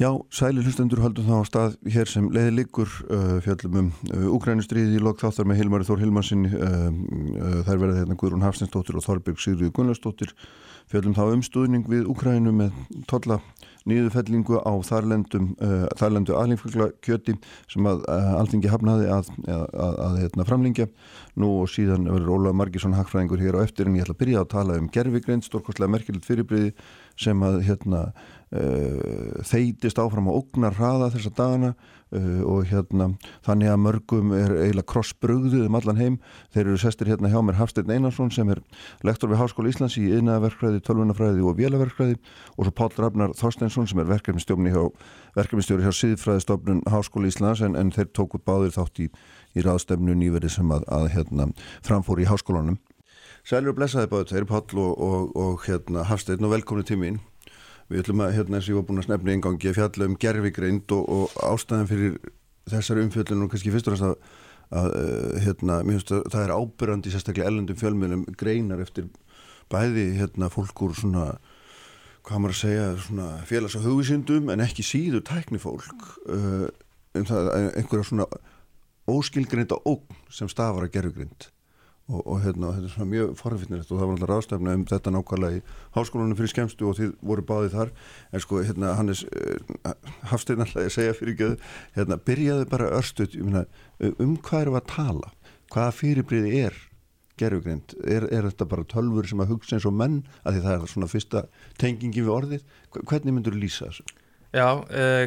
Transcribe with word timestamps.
Já, 0.00 0.14
sæli 0.32 0.62
hlustendur 0.64 1.02
höldum 1.04 1.26
þá 1.28 1.34
á 1.36 1.44
stað 1.44 1.74
hér 1.92 2.08
sem 2.08 2.30
leiði 2.32 2.54
líkur 2.54 2.88
uh, 3.12 3.34
fjallum 3.44 3.74
um 3.76 3.90
uh, 4.08 4.30
Ukrænustriði 4.32 4.96
í 4.96 5.02
lok 5.04 5.20
þáttar 5.20 5.44
með 5.50 5.60
Hilmari 5.60 5.84
Þór 5.84 6.00
Hilmarsin 6.00 6.46
uh, 6.48 6.54
uh, 6.56 7.58
þær 7.66 7.82
verða 7.82 7.98
hérna 7.98 8.16
Guðrún 8.16 8.46
Hafstinsdóttir 8.46 8.96
og 8.96 9.04
Þorbjörg 9.04 9.42
Sigriði 9.44 9.74
Gunnarsdóttir 9.76 10.32
fjallum 10.88 11.18
þá 11.18 11.26
um 11.26 11.42
stuðning 11.44 11.84
við 11.92 12.08
Ukrænu 12.08 12.54
með 12.62 12.80
totla 13.12 13.42
nýðufellingu 13.88 14.62
á 14.64 14.72
þarlendum 14.88 15.52
uh, 15.60 15.84
þarlendu 16.00 16.34
aðlingfugla 16.36 16.90
kjöti 17.04 17.36
sem 17.68 17.86
að 17.88 18.02
uh, 18.08 18.32
alltingi 18.40 18.72
hafnaði 18.72 19.12
að, 19.12 19.30
að, 19.44 19.62
að, 19.84 20.00
að 20.06 20.18
hérna, 20.24 20.48
framlingja 20.48 20.88
nú 21.40 21.52
og 21.62 21.70
síðan 21.72 22.08
verður 22.08 22.34
Óla 22.38 22.56
Margisson 22.56 22.96
hagfræðingur 22.96 23.40
hér 23.44 23.60
á 23.60 23.64
eftir 23.64 23.88
en 23.88 23.96
ég 24.00 24.04
ætla 24.04 24.16
að 24.16 24.22
byrja 24.24 24.42
að 24.42 24.50
tala 24.56 24.80
um 24.80 24.90
gerfigreind, 24.92 25.46
stórkostlega 25.46 25.92
merkilegt 25.92 26.28
fyrirbriði 26.28 26.74
sem 27.20 27.40
að 27.44 27.62
hérna 27.68 28.04
þeitist 28.50 29.98
áfram 30.02 30.26
á 30.26 30.34
ógnar 30.34 30.74
hraða 30.74 31.12
þessa 31.14 31.30
dagana 31.38 31.68
uh, 32.14 32.42
og 32.48 32.66
hérna 32.70 33.10
þannig 33.46 33.70
að 33.70 33.80
mörgum 33.84 34.32
er 34.34 34.54
eiginlega 34.56 34.88
krossbrugðuð 34.90 35.68
um 35.68 35.78
allan 35.78 36.00
heim. 36.00 36.18
Þeir 36.54 36.64
eru 36.64 36.80
sestir 36.82 37.10
hérna 37.10 37.30
hjá 37.30 37.38
mér 37.44 37.60
Hafstein 37.60 37.92
Einarsson 37.94 38.32
sem 38.34 38.50
er 38.50 38.62
lektor 39.06 39.30
við 39.30 39.42
Háskóla 39.42 39.70
Íslands 39.70 39.98
í 40.00 40.06
yðnaverkfræði, 40.16 40.82
tölvunafræði 40.86 41.46
og 41.46 41.58
vélaverkfræði 41.60 42.18
og 42.56 42.66
svo 42.66 42.74
Pál 42.74 42.90
Ragnar 42.98 43.34
Þorsteinsson 43.38 43.90
sem 43.90 44.02
er 44.02 44.10
verkefnistjóri 44.10 44.74
hjá, 44.74 44.84
hjá 45.86 45.94
Síðfræðistofnun 46.02 46.84
Háskóla 46.90 47.30
Íslands 47.30 47.62
en, 47.62 47.78
en 47.78 47.94
þeir 47.94 48.10
tóku 48.16 48.42
báðir 48.42 48.74
þátt 48.74 49.04
í, 49.06 49.10
í 49.54 49.66
ráðstefnu 49.66 50.16
nýverið 50.18 50.58
sem 50.58 50.74
að, 50.74 50.86
að 50.90 51.10
hérna, 51.14 51.50
framfór 51.86 52.22
í 52.22 52.30
háskólanum. 52.30 52.80
Sælur 53.46 53.72
og 53.72 53.78
blessaði 53.78 54.10
báðu 54.10 54.32
þeir 54.34 54.50
Pál 54.50 54.64
og, 54.82 54.94
og, 54.98 55.36
og 55.38 55.68
hérna, 55.68 56.04
Hafstein 56.10 56.44
og 56.44 56.58
velkomni 56.58 56.84
tímin. 56.86 57.22
Við 57.90 58.04
ætlum 58.04 58.22
að, 58.22 58.34
hérna, 58.36 58.58
eins 58.58 58.68
og 58.68 58.72
ég 58.72 58.78
var 58.78 58.86
búin 58.86 59.02
að 59.02 59.08
snefna 59.08 59.32
einn 59.32 59.42
gangi 59.42 59.70
að 59.70 59.78
fjalla 59.80 60.06
um 60.06 60.18
gerfigreind 60.22 60.92
og, 60.94 61.08
og 61.10 61.40
ástæðan 61.42 61.88
fyrir 61.90 62.18
þessari 62.70 63.02
umfjöldinu 63.06 63.46
og 63.46 63.50
kannski 63.50 63.72
fyrst 63.74 63.90
og 63.90 63.96
næst 63.96 64.06
að, 64.06 64.36
að 64.78 64.90
hérna, 65.46 65.78
mér 65.82 65.98
finnst 65.98 66.12
að 66.14 66.28
það 66.30 66.44
er 66.44 66.54
ábyrrandi 66.54 67.14
sérstaklega 67.14 67.50
ellendum 67.50 67.80
fjölmjölum 67.80 68.22
greinar 68.38 68.84
eftir 68.84 69.08
bæði, 69.70 70.06
hérna, 70.20 70.50
fólk 70.54 70.84
úr 70.86 70.94
svona, 70.98 71.26
hvað 72.26 72.44
maður 72.44 72.56
að 72.56 72.60
segja, 72.60 72.86
svona 73.08 73.28
félags- 73.50 73.78
og 73.80 73.86
hugvísindum 73.88 74.54
en 74.54 74.62
ekki 74.62 74.86
síður 74.86 75.26
tæknifólk 75.26 76.06
uh, 76.30 76.66
um 77.18 77.26
það 77.26 77.50
einhverja 77.74 78.06
svona 78.06 78.28
óskilgreinda 79.10 79.80
ógn 79.82 80.20
sem 80.30 80.50
stafar 80.50 80.86
að 80.86 80.94
gerfigreind 80.94 81.50
og, 82.10 82.20
og 82.26 82.42
hérna, 82.44 82.72
þetta 82.76 82.88
er 82.88 82.94
svona 82.94 83.10
mjög 83.12 83.32
forfinnilegt 83.38 83.90
og 83.90 84.00
það 84.00 84.10
var 84.10 84.16
alltaf 84.16 84.30
ráðstefna 84.30 84.74
um 84.76 84.84
þetta 84.90 85.14
nákvæmlega 85.14 85.60
í 85.60 85.62
háskólanum 85.96 86.38
fyrir 86.38 86.52
skemstu 86.52 86.90
og 86.90 86.98
þið 86.98 87.14
voru 87.30 87.46
báðið 87.46 87.76
þar. 87.78 87.94
En 88.34 88.44
sko 88.44 88.62
hérna 88.66 88.92
Hannes 88.98 89.24
uh, 89.30 89.94
Hafstein 90.32 90.64
alltaf 90.64 90.84
að 90.84 90.94
segja 90.96 91.16
fyrir 91.16 91.38
göðu 91.40 91.58
hérna 91.96 92.20
byrjaði 92.26 92.68
bara 92.70 92.92
örstuð 92.98 93.40
um 93.40 94.36
hvað 94.42 94.62
eru 94.66 94.78
að 94.78 94.88
tala? 94.90 95.34
Hvaða 95.70 95.96
fyrirbriði 96.00 96.62
er 96.66 96.78
gerfugrind 97.40 97.94
er, 98.04 98.26
er 98.28 98.48
þetta 98.50 98.68
bara 98.68 98.88
tölfur 98.88 99.28
sem 99.28 99.40
að 99.40 99.54
hugsa 99.54 99.76
eins 99.76 99.86
og 99.88 99.96
menn 99.96 100.20
að 100.42 100.56
því 100.56 100.64
það 100.66 100.74
er 100.74 100.90
svona 100.92 101.10
fyrsta 101.10 101.44
tengingi 101.80 102.24
við 102.24 102.34
orðið? 102.34 102.66
Hvernig 102.98 103.36
myndur 103.36 103.56
lýsa 103.56 103.88
þessu? 103.88 104.08
Já, 104.50 104.66
uh, 104.82 105.24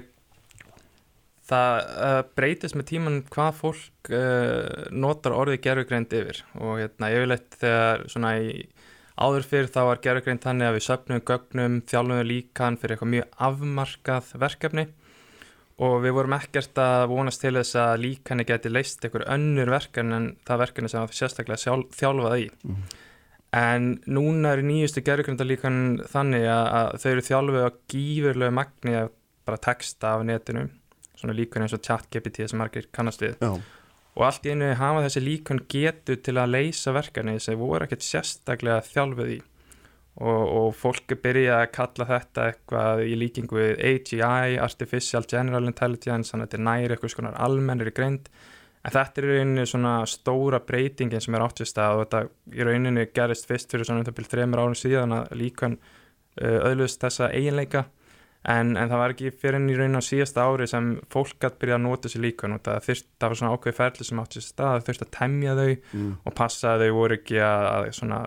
það 1.50 1.78
uh, 1.84 2.22
breytist 2.38 2.78
með 2.78 2.90
tíman 2.94 3.20
hvað 3.34 3.60
fólk 3.60 4.12
uh, 4.16 4.88
notar 4.96 5.36
orðið 5.36 5.62
gerfugreind 5.66 6.16
yfir. 6.16 6.42
Og 6.60 6.80
hérna 6.80 7.12
yfirleitt 7.14 7.60
þegar 7.60 8.04
svona 8.12 8.34
í 8.40 8.66
áður 9.14 9.48
fyrir 9.48 9.72
þá 9.72 9.80
var 9.90 10.04
gerfugreind 10.04 10.44
þannig 10.44 10.70
að 10.70 10.78
við 10.78 10.86
söpnum 10.88 11.24
gögnum, 11.28 11.80
þjálfum 11.90 12.28
líkan 12.30 12.80
fyrir 12.82 12.96
eitthvað 12.96 13.14
mjög 13.14 13.40
afmarkað 13.50 14.36
verkefni. 14.42 14.86
Og 15.84 15.96
við 16.04 16.14
vorum 16.16 16.36
ekkert 16.38 16.78
að 16.80 17.08
vonast 17.12 17.42
til 17.42 17.56
þess 17.58 17.78
að 17.82 18.04
líkanni 18.04 18.46
geti 18.48 18.72
leist 18.72 19.04
einhver 19.04 19.26
önnur 19.34 19.72
verkefni 19.74 20.16
en 20.20 20.28
það 20.48 20.62
verkefni 20.68 20.92
sem 20.92 21.02
það 21.02 21.18
sérstaklega 21.18 21.64
sjálf, 21.64 21.98
þjálfað 21.98 22.38
í. 22.46 22.52
Mm. 22.70 22.86
en 23.54 23.84
núna 24.10 24.56
er 24.56 24.64
nýjustu 24.66 25.04
gerfugreindarlíkan 25.06 25.76
þannig 26.10 26.48
að, 26.50 26.64
að 26.78 26.88
þau 27.02 27.10
eru 27.12 27.26
þjálfuð 27.28 27.66
á 27.68 27.70
gífurlegu 27.92 28.56
magni 28.58 28.96
að 28.98 29.12
bara 29.46 29.60
texta 29.62 30.16
af 30.16 30.24
netinu 30.26 30.64
svona 31.24 31.38
líkun 31.38 31.66
eins 31.66 31.74
og 31.76 31.82
chat-GPT 31.86 32.50
sem 32.52 32.62
margir 32.62 32.90
kannast 32.96 33.24
við. 33.24 33.40
Já. 33.42 33.56
og 34.14 34.28
allt 34.28 34.46
í 34.46 34.54
einu 34.54 34.70
hafa 34.78 35.08
þessi 35.08 35.24
líkun 35.24 35.64
getu 35.72 36.20
til 36.22 36.38
að 36.38 36.54
leysa 36.54 36.94
verkefni 36.94 37.40
sem 37.42 37.58
voru 37.58 37.88
ekkert 37.88 38.06
sérstaklega 38.06 38.84
þjálfuð 38.92 39.34
í. 39.40 39.42
Og, 40.14 40.42
og 40.46 40.68
fólk 40.78 41.16
byrja 41.24 41.64
að 41.64 41.72
kalla 41.74 42.06
þetta 42.06 42.44
eitthvað 42.52 43.00
í 43.10 43.16
líkingu 43.18 43.58
við 43.58 43.80
AGI, 43.90 44.60
Artificial 44.62 45.24
General 45.26 45.66
Intelligence 45.66 46.30
þannig 46.30 46.46
að 46.46 46.52
þetta 46.52 46.68
næri 46.68 46.94
eitthvað 46.94 47.14
svona 47.16 47.32
almennir 47.42 47.90
í 47.90 47.96
greind. 47.98 48.30
En 48.84 48.94
þetta 48.94 49.22
er 49.22 49.26
í 49.26 49.40
rauninu 49.40 49.66
svona 49.66 49.96
stóra 50.12 50.60
breytingin 50.62 51.24
sem 51.24 51.34
er 51.34 51.46
áttist 51.48 51.82
að 51.82 51.98
og 51.98 52.04
þetta 52.04 52.22
í 52.54 52.68
rauninu 52.68 53.08
gerist 53.16 53.50
fyrst 53.50 53.74
fyrir 53.74 53.88
svona 53.90 54.04
um 54.04 54.08
það 54.10 54.18
byrjum 54.20 54.34
þreymur 54.36 54.62
árum 54.62 54.78
síðan 54.78 55.18
að 55.18 55.36
líkun 55.40 55.78
uh, 55.80 56.60
öðlust 56.70 57.02
þessa 57.02 57.32
eiginleika 57.34 57.88
En, 58.44 58.74
en 58.76 58.90
það 58.92 59.00
var 59.00 59.14
ekki 59.14 59.30
fyrir 59.40 59.56
enn 59.56 59.70
í 59.72 59.76
raun 59.80 59.96
á 59.96 60.04
síðasta 60.04 60.44
ári 60.44 60.66
sem 60.68 60.90
fólk 61.14 61.38
gæti 61.40 61.62
byrja 61.62 61.78
að 61.78 61.86
nota 61.86 62.10
sér 62.12 62.26
líka 62.26 62.50
það, 62.52 62.82
þyrst, 62.90 63.06
það 63.22 63.30
var 63.32 63.40
svona 63.40 63.54
ákveð 63.56 63.78
ferli 63.78 64.08
sem 64.10 64.20
átti 64.20 64.42
sér 64.42 64.48
stað 64.52 64.74
það 64.74 64.88
þurfti 64.90 65.06
að 65.08 65.14
temja 65.20 65.54
þau 65.62 65.70
Mm. 65.94 66.10
og 66.28 66.34
passa 66.36 66.74
að 66.76 66.84
þau 66.84 66.92
voru 66.98 67.16
ekki 67.22 67.38
að, 67.40 67.68
að 67.72 67.88
svona, 67.96 68.18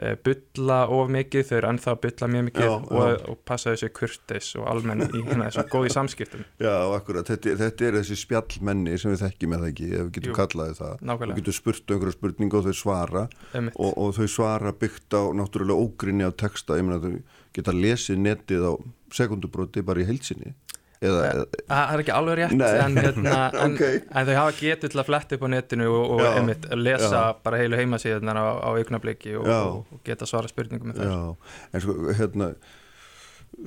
uh, 0.00 0.14
bylla 0.24 0.78
of 0.96 1.10
mikið 1.12 1.44
þau 1.50 1.56
eru 1.58 1.68
ennþá 1.74 1.92
að 1.92 2.00
bylla 2.06 2.28
mjög 2.32 2.44
mikið 2.48 2.64
Já, 2.64 2.70
og, 2.72 3.02
já. 3.10 3.16
og 3.34 3.38
passa 3.50 3.74
þessu 3.74 3.90
kurtis 4.00 4.48
og 4.56 4.68
almenn 4.72 5.04
í 5.04 5.22
hérna 5.26 5.48
þessu 5.50 5.64
góði 5.74 5.92
samskiptum 5.98 6.44
Já, 6.64 6.72
akkurat, 6.96 7.28
þetta, 7.28 7.56
þetta 7.60 7.88
er 7.90 7.98
þessi 8.00 8.16
spjallmenni 8.22 8.96
sem 9.02 9.12
við 9.12 9.24
þekkjum 9.26 9.56
eða 9.58 9.68
ekki, 9.74 9.90
ef 9.92 10.06
við 10.06 10.14
getum 10.16 10.32
Jú. 10.32 10.38
kallaði 10.40 10.78
það 10.80 11.04
Nákvæmlega. 11.10 11.36
Við 11.36 11.42
getum 11.42 11.58
spurt 11.58 11.84
um 11.84 11.98
einhverja 11.98 12.16
spurningu 12.16 12.60
og 12.62 12.70
þau 12.70 12.78
svara 12.80 13.26
og, 13.74 13.92
og 14.06 14.16
þau 14.16 14.26
svara 14.38 14.72
byggt 14.72 15.18
á 15.20 15.22
náttúrulega 15.36 15.84
ógrinni 15.84 16.24
á 16.24 16.32
texta, 16.32 16.80
ég 16.80 16.88
meina 16.88 17.02
þau 17.04 17.20
geta 17.52 17.74
lesið 17.76 18.24
netið 18.24 18.64
á 18.64 18.72
sekundubróti 19.16 19.82
bara 19.86 20.02
í 20.02 20.06
heilsinni 20.08 20.52
eða, 21.00 21.46
Það 21.70 21.92
er 21.94 22.02
ekki 22.02 22.12
alveg 22.12 22.36
rétt 22.42 22.52
en, 22.60 22.98
hérna, 23.00 23.36
en, 23.64 23.76
Ok. 23.76 23.84
en 24.12 24.26
þau 24.28 24.34
hafa 24.36 24.56
getur 24.58 24.92
til 24.92 25.00
að 25.00 25.08
fletta 25.08 25.38
upp 25.38 25.46
á 25.46 25.48
netinu 25.54 25.86
og, 25.88 26.02
og 26.16 26.20
Já. 26.20 26.30
einmitt, 26.40 26.66
lesa 26.76 27.12
Já. 27.14 27.22
bara 27.46 27.60
heilu 27.62 27.78
heimasíðunar 27.80 28.36
á, 28.36 28.46
á 28.60 28.68
augnabliki 28.76 29.32
og, 29.40 29.48
og, 29.48 29.94
geta 30.04 30.28
svara 30.28 30.50
spurningum 30.52 30.92
með. 30.92 31.00
Já, 31.08 31.56
en 31.72 31.84
sko, 31.86 31.96
hérna 32.18 32.50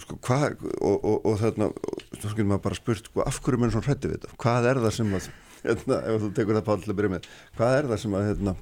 sko, 0.04 0.20
hvað 0.30 0.62
og, 0.78 0.94
og, 1.00 1.18
og 1.32 1.40
þarna, 1.42 1.72
þá 2.20 2.28
getur 2.30 2.50
maður 2.52 2.64
bara 2.68 2.78
spurt 2.80 3.10
sko, 3.10 3.26
af 3.26 3.42
hverju 3.44 3.64
menn 3.64 3.74
svona 3.74 3.90
hrætti 3.90 4.12
við 4.12 4.20
þetta 4.22 4.38
hvað 4.46 4.70
er 4.70 4.82
það 4.86 4.96
sem 5.00 5.18
að, 5.18 5.32
hérna, 5.66 5.98
ef 6.14 6.22
þú 6.28 6.30
tekur 6.38 6.60
það 6.60 6.68
pál 6.70 6.78
til 6.86 6.94
að 6.94 7.00
byrja 7.02 7.14
með, 7.16 7.28
hvað 7.58 7.80
er 7.80 7.90
það 7.92 8.04
sem 8.06 8.16
að 8.20 8.30
hérna, 8.30 8.56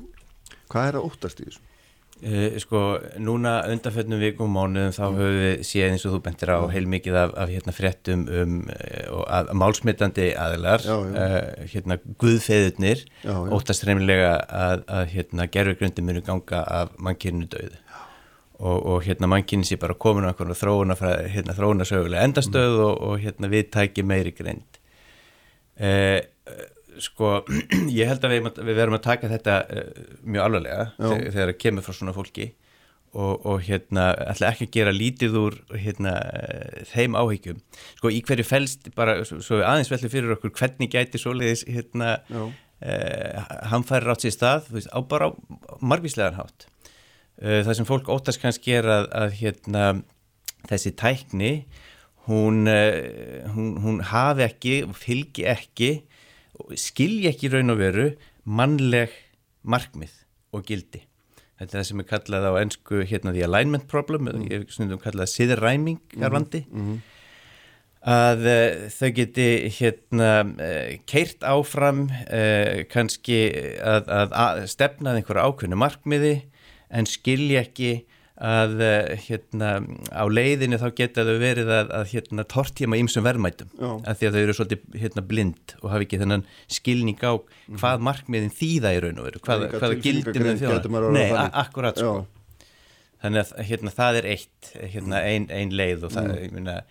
hvað 0.72 0.88
er 0.94 1.00
að 1.02 1.09
óttast 1.12 1.44
í 1.44 1.50
þessu? 1.50 1.62
Uh, 2.21 2.53
sko, 2.61 2.79
núna 3.17 3.55
undanfötnum 3.65 4.19
vikum 4.21 4.45
og 4.45 4.51
mánuðum 4.53 4.91
þá 4.93 5.01
höfum 5.07 5.37
við 5.41 5.63
séð 5.65 5.87
eins 5.87 6.03
og 6.05 6.11
þú 6.13 6.19
bentir 6.27 6.51
á 6.53 6.59
heilmikið 6.69 7.15
af, 7.17 7.31
af 7.33 7.49
hérna 7.49 7.73
fréttum 7.73 8.25
um 8.29 8.57
uh, 8.69 9.23
að, 9.25 9.49
að 9.49 9.57
aðilar 10.37 10.85
Já, 10.85 10.93
já. 11.01 11.23
Uh, 11.23 11.65
hérna 11.71 11.97
guðfeðurnir 12.21 13.01
óttast 13.57 13.87
reymlega 13.89 14.35
að, 14.53 14.83
að 14.85 15.07
hérna 15.15 15.47
gerfugrundi 15.49 16.05
munu 16.05 16.21
ganga 16.27 16.61
af 16.81 16.93
mannkynnu 17.01 17.49
döðu 17.49 17.79
og, 18.61 18.77
og 18.85 19.01
hérna 19.07 19.29
mannkynni 19.31 19.65
sé 19.65 19.79
bara 19.81 19.97
komin 19.97 20.29
á 20.29 20.31
einhvern 20.31 20.53
þróuna 20.53 20.97
hérna, 21.25 21.57
þróuna 21.57 21.88
sögulega 21.89 22.27
endastöð 22.29 22.75
Mm. 22.77 22.85
og, 22.85 23.01
og 23.01 23.17
hérna 23.25 23.49
við 23.49 23.71
tæki 23.73 24.05
meiri 24.05 24.35
grind 24.38 24.77
uh, 25.81 26.21
sko 27.01 27.41
ég 28.00 28.09
held 28.09 28.25
að 28.25 28.35
við, 28.35 28.50
við 28.62 28.78
verum 28.78 28.97
að 28.97 29.06
taka 29.07 29.31
þetta 29.31 29.59
uh, 29.66 30.01
mjög 30.23 30.47
alvarlega 30.47 30.89
þegar, 30.97 31.23
þegar 31.29 31.53
það 31.53 31.62
kemur 31.66 31.88
frá 31.88 31.97
svona 31.97 32.16
fólki 32.16 32.51
og, 33.12 33.45
og 33.45 33.62
hérna 33.66 34.12
ætla 34.31 34.51
ekki 34.53 34.67
að 34.67 34.75
gera 34.78 34.94
lítið 34.95 35.38
úr 35.41 35.57
hérna 35.75 36.13
eh, 36.31 36.84
þeim 36.91 37.17
áhyggjum. 37.19 37.59
Sko 38.00 38.12
í 38.13 38.22
hverju 38.28 38.45
felst 38.47 38.91
bara 38.95 39.17
svo, 39.28 39.41
við 39.59 39.68
aðeins 39.68 39.92
vellu 39.92 40.12
fyrir 40.13 40.36
okkur 40.38 40.53
hvernig 40.59 40.92
gæti 40.94 41.19
svoleiðis 41.21 41.65
hérna 41.68 42.13
uh, 42.31 43.42
hann 43.71 43.86
færi 43.88 44.07
rátt 44.07 44.24
sér 44.24 44.36
stað 44.36 44.71
veist, 44.71 44.92
á 44.95 45.00
bara 45.03 45.31
margvíslegan 45.83 46.39
hátt. 46.39 46.68
Uh, 47.42 47.59
það 47.65 47.75
sem 47.80 47.89
fólk 47.89 48.12
óttast 48.13 48.42
kannski 48.44 48.77
er 48.80 48.88
að, 48.88 49.09
að 49.25 49.38
hérna 49.42 49.86
þessi 50.69 50.94
tækni 50.95 51.53
hún, 52.30 52.68
hún, 53.56 53.69
hún 53.81 54.03
hafi 54.06 54.45
ekki 54.45 54.75
fylgi 54.94 55.48
ekki 55.50 55.92
og 56.62 56.74
skilji 56.80 57.30
ekki 57.31 57.52
raun 57.54 57.74
og 57.74 57.80
veru 57.81 58.10
mannleg 58.46 59.13
markmið 59.62 60.13
og 60.56 60.66
gildi 60.68 61.04
þetta 61.62 61.78
er 61.78 61.78
það 61.78 61.88
sem 61.92 62.02
er 62.02 62.10
kallað 62.10 62.48
á 62.50 62.54
ennsku 62.62 63.02
hérna 63.06 63.34
the 63.36 63.44
alignment 63.46 63.88
problem, 63.92 64.25
mm. 64.30 64.46
ég 64.50 64.69
snundum 64.74 65.02
kallað 65.02 65.30
siðræming 65.36 66.00
hérlandi 66.18 66.66
Mhm. 66.72 67.02
að 68.02 68.48
uh, 68.50 68.88
þau 68.90 69.10
geti 69.13 69.50
hérna 69.78 70.31
uh, 70.42 70.96
keirt 71.06 71.46
áfram 71.46 72.08
uh, 72.10 72.81
kannski 72.90 73.44
að, 73.78 74.10
að, 74.10 74.34
að 74.34 74.63
stefnað 74.74 75.19
einhverja 75.19 75.46
ákveðnu 75.46 75.78
markmiði 75.78 76.34
en 76.90 77.06
skilja 77.06 77.62
ekki 77.62 77.92
að 78.41 78.79
eh, 78.81 79.19
hérna, 79.27 79.71
á 80.09 80.23
leiðinu 80.25 80.79
þá 80.81 80.88
geta 80.97 81.25
þau 81.27 81.35
verið 81.41 81.71
að, 81.75 81.91
að 81.99 82.07
hérna, 82.15 82.45
tortíma 82.49 82.97
ímsum 82.97 83.25
verðmætum. 83.27 83.69
Af 83.77 84.17
því 84.17 84.29
að 84.29 84.38
þau 84.38 84.41
eru 84.41 84.55
svolítið 84.57 84.97
hérna, 85.03 85.25
blind 85.29 85.75
og 85.81 85.91
hafa 85.93 86.07
ekki 86.07 86.21
þennan 86.23 86.45
skilning 86.65 87.21
á 87.21 87.33
mhm. 87.38 87.77
hvað 87.77 88.07
markmiðin 88.09 88.55
þýða 88.57 88.95
í 88.97 89.03
raun 89.05 89.21
og 89.21 89.29
veru 89.29 89.43
hvað, 89.45 89.67
hvaða 89.77 90.01
gildin 90.07 90.49
þau 90.49 90.63
þjóða 90.63 91.05
Nei, 91.13 91.27
akkurat 91.38 92.01
sko. 92.01 92.17
Þannig 93.21 93.45
að 93.45 93.69
hérna, 93.69 93.93
það 93.93 94.19
er 94.19 94.27
eitt 94.33 94.73
hérna, 94.95 95.21
ein, 95.21 95.47
ein 95.53 95.77
leið 95.77 96.07
og 96.07 96.15
það, 96.15 96.31
mm. 96.31 96.43
ég 96.47 96.57
minna 96.57 96.81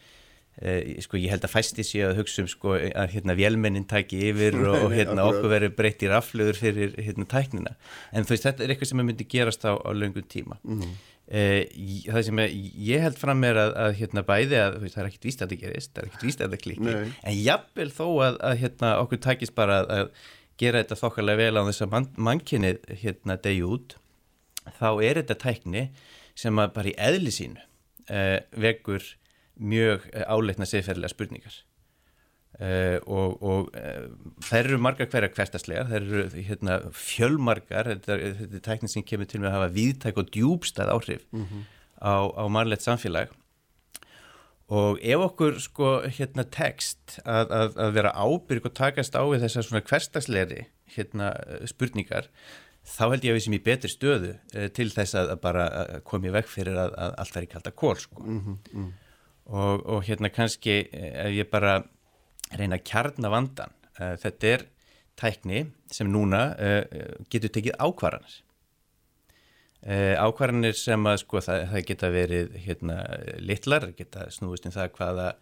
Uh, 0.61 0.99
sko 1.01 1.17
ég 1.17 1.31
held 1.33 1.45
að 1.47 1.53
fæsti 1.55 1.85
sé 1.87 2.03
að 2.05 2.19
hugsa 2.19 2.43
um 2.43 2.49
sko 2.51 2.75
að 2.77 3.15
hérna 3.15 3.33
vélmennin 3.39 3.87
tæki 3.89 4.19
yfir 4.29 4.59
og, 4.59 4.75
og 4.85 4.91
hérna 4.99 5.25
okkur 5.31 5.47
verið 5.55 5.73
breytt 5.79 6.03
í 6.05 6.11
raflöður 6.11 6.59
fyrir 6.59 6.93
hérna 7.01 7.25
tæknina. 7.31 7.73
En 8.13 8.27
þú 8.29 8.35
veist 8.35 8.45
þetta 8.45 8.67
er 8.67 8.75
eitthvað 8.75 8.91
sem 8.91 9.01
myndi 9.01 9.25
gerast 9.31 9.65
á, 9.65 9.73
á 9.81 9.91
löngum 9.97 10.27
tíma. 10.29 10.59
Mm. 10.61 10.83
uh, 10.91 11.10
það 11.31 12.25
sem 12.27 12.41
ég, 12.43 12.99
held 13.05 13.19
fram 13.19 13.45
er 13.47 13.59
að, 13.63 13.73
að 13.79 13.93
hérna 14.01 14.23
bæði 14.27 14.59
að 14.59 14.77
veist, 14.83 14.97
það 14.97 15.03
er 15.05 15.09
ekkert 15.11 15.29
víst 15.29 15.45
að 15.45 15.53
það 15.53 15.61
gerist, 15.63 15.93
það 15.95 16.03
er 16.03 16.09
ekkert 16.09 16.27
víst 16.27 16.41
að 16.43 16.55
það 16.55 16.63
kliki 16.65 16.95
en 16.97 17.37
jafnvel 17.39 17.91
þó 17.95 18.07
að, 18.27 18.39
að 18.49 18.55
hérna 18.65 18.91
okkur 19.05 19.23
tækist 19.27 19.55
bara 19.55 19.77
að, 19.85 19.93
að 19.95 20.11
gera 20.61 20.83
þetta 20.83 20.99
þokkarlega 21.01 21.41
vel 21.45 21.63
á 21.63 21.63
þess 21.69 21.85
að 21.87 21.93
man, 21.95 22.09
mannkynnið 22.29 22.81
hérna 23.05 23.39
degi 23.47 23.63
út 23.63 23.97
þá 24.81 24.89
er 25.07 25.21
þetta 25.23 25.39
tækni 25.45 25.85
sem 26.39 26.63
að 26.63 26.75
bara 26.77 26.91
í 26.91 26.97
eðli 27.09 27.35
sínu 27.35 27.63
uh, 27.63 28.39
vekur 28.67 29.07
mjög 29.61 30.07
eh, 30.15 30.25
áleitna 30.25 30.67
siðferðilega 30.69 31.13
spurningar 31.13 31.57
uh, 32.59 32.99
og, 33.07 33.43
og 33.43 33.69
uh, 33.77 34.07
þær 34.47 34.71
eru 34.71 34.81
margar 34.83 35.11
hverja 35.13 35.33
hverstaslega, 35.37 35.87
þær 35.91 36.01
eru 36.01 36.25
hérna, 36.49 36.79
fjölmargar, 36.97 37.93
þetta, 37.95 38.19
þetta 38.41 38.61
er 38.61 38.65
tæknin 38.69 38.95
sem 38.95 39.07
kemur 39.07 39.31
til 39.31 39.43
með 39.43 39.53
að 39.53 39.59
hafa 39.59 39.75
viðtæk 39.77 40.23
og 40.23 40.33
djúbstað 40.35 40.95
áhrif 40.95 41.27
mm 41.31 41.45
-hmm. 41.45 41.69
á, 42.03 42.15
á 42.37 42.45
mannlegt 42.49 42.87
samfélag 42.87 43.37
og 44.71 44.99
ef 45.03 45.19
okkur 45.19 45.59
sko 45.59 45.89
hérna 46.07 46.45
tekst 46.47 47.19
að, 47.25 47.51
að, 47.51 47.79
að 47.85 47.95
vera 47.97 48.15
ábyrg 48.15 48.67
og 48.71 48.75
takast 48.79 49.17
á 49.19 49.23
við 49.27 49.43
þessar 49.43 49.67
svona 49.67 49.87
hverstaslegri 49.87 50.67
hérna 50.95 51.33
spurningar 51.67 52.31
þá 52.87 53.05
held 53.11 53.25
ég 53.27 53.35
að 53.35 53.39
við 53.39 53.45
sem 53.47 53.57
í 53.57 53.63
betri 53.67 53.91
stöðu 53.91 54.33
eh, 54.55 54.69
til 54.75 54.89
þess 54.93 55.17
að 55.19 55.33
bara 55.43 55.67
komið 56.07 56.37
vekk 56.39 56.53
fyrir 56.53 56.79
að, 56.81 56.95
að 56.97 57.17
allt 57.23 57.37
verður 57.37 57.53
kallt 57.55 57.71
að 57.71 57.79
kól 57.83 57.97
sko. 58.01 58.23
mm 58.25 58.41
-hmm, 58.41 58.59
mm. 58.73 58.91
Og, 59.51 59.87
og 59.87 60.05
hérna 60.07 60.29
kannski 60.31 60.75
ef 60.93 61.33
ég 61.35 61.51
bara 61.51 61.83
reyna 62.59 62.79
að 62.79 62.87
kjarna 62.91 63.33
vandan 63.33 63.75
uh, 64.01 64.15
þetta 64.21 64.53
er 64.55 64.67
tækni 65.21 65.65
sem 65.93 66.11
núna 66.11 66.45
uh, 66.55 66.85
getur 67.33 67.53
tekið 67.55 67.77
ákvarðanir. 67.79 68.39
Uh, 69.81 70.15
ákvarðanir 70.21 70.77
sem 70.77 71.09
að 71.09 71.21
sko 71.23 71.43
það, 71.45 71.67
það 71.73 71.87
geta 71.91 72.13
verið 72.13 72.57
hérna 72.67 73.01
litlar, 73.41 73.91
geta 73.97 74.29
snúist 74.33 74.69
um 74.69 74.77
það 74.77 74.95
hvaða 74.99 75.33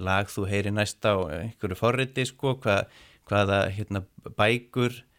lag 0.00 0.30
þú 0.32 0.46
heyri 0.48 0.70
næst 0.72 1.04
á 1.04 1.12
einhverju 1.28 1.76
forriti 1.76 2.24
sko, 2.24 2.54
hvað, 2.62 2.86
hvaða 3.28 3.58
hérna 3.76 4.00
bækur 4.38 4.94
Eh, 4.96 5.11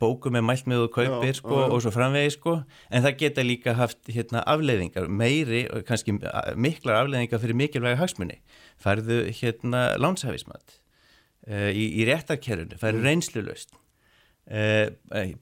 bókum 0.00 0.32
með 0.32 0.44
mælt 0.48 0.68
með 0.70 0.86
og 0.86 0.92
kaupir 0.94 1.34
já, 1.34 1.36
sko, 1.36 1.56
já. 1.60 1.66
og 1.68 1.82
svo 1.84 1.90
framvegi 1.92 2.30
sko 2.32 2.54
en 2.88 3.04
það 3.04 3.16
geta 3.20 3.44
líka 3.44 3.74
haft 3.76 4.08
hérna, 4.08 4.40
afleiðingar 4.48 5.10
meiri 5.12 5.66
og 5.68 5.84
kannski 5.88 6.14
miklar 6.56 7.02
afleiðingar 7.02 7.42
fyrir 7.42 7.58
mikilvæga 7.60 8.00
hagsmunni 8.00 8.38
færðu 8.80 9.26
hérna 9.36 9.82
lánshæfismat 10.00 10.78
uh, 11.50 11.68
í, 11.68 11.90
í 12.00 12.08
réttarkerfunu, 12.08 12.80
færðu 12.80 13.02
mm. 13.02 13.10
reynslu 13.10 13.44
löst 13.44 13.76
uh, 14.48 14.88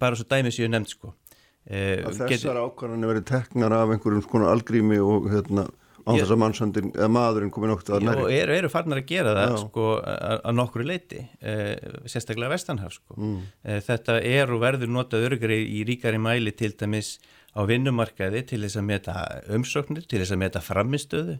bara 0.01 0.19
svo 0.19 0.27
dæmis 0.35 0.59
ég 0.59 0.67
hef 0.67 0.75
nefnd 0.75 0.93
sko 0.97 1.13
uh, 1.13 2.11
Þessar 2.27 2.59
ákvarðanir 2.65 3.15
verið 3.15 3.29
teknar 3.31 3.79
af 3.79 3.95
einhverjum 3.95 4.27
sko 4.27 4.43
algrími 4.51 4.99
og 4.99 5.31
hérna 5.31 5.69
á 6.07 6.11
þess 6.15 6.33
að 6.33 6.41
mannsöndin, 6.41 6.91
eða 6.95 7.09
maðurinn 7.11 7.53
komið 7.55 7.73
nokt 7.73 7.91
að 7.91 8.05
næri. 8.07 8.25
Já, 8.31 8.43
eru, 8.45 8.57
eru 8.61 8.71
farnar 8.71 9.01
að 9.03 9.09
gera 9.11 9.33
það 9.35 9.57
sko 9.65 9.87
að 10.07 10.55
nokkru 10.55 10.87
leiti 10.87 11.23
eh, 11.41 11.73
sérstaklega 12.07 12.53
vestanhaf 12.53 12.95
sko 12.95 13.17
mm. 13.19 13.41
eh, 13.67 13.81
þetta 13.87 14.21
er 14.23 14.53
og 14.55 14.63
verður 14.63 14.93
notað 14.95 15.27
örgri 15.31 15.59
í 15.67 15.83
ríkari 15.89 16.21
mæli 16.23 16.55
til 16.57 16.73
dæmis 16.79 17.17
á 17.57 17.61
vinnumarkaði 17.67 18.45
til 18.53 18.61
þess 18.63 18.79
að 18.79 18.89
meta 18.93 19.17
umsóknir, 19.57 20.07
til 20.07 20.23
þess 20.23 20.37
að 20.37 20.43
meta 20.45 20.63
framistöðu 20.63 21.37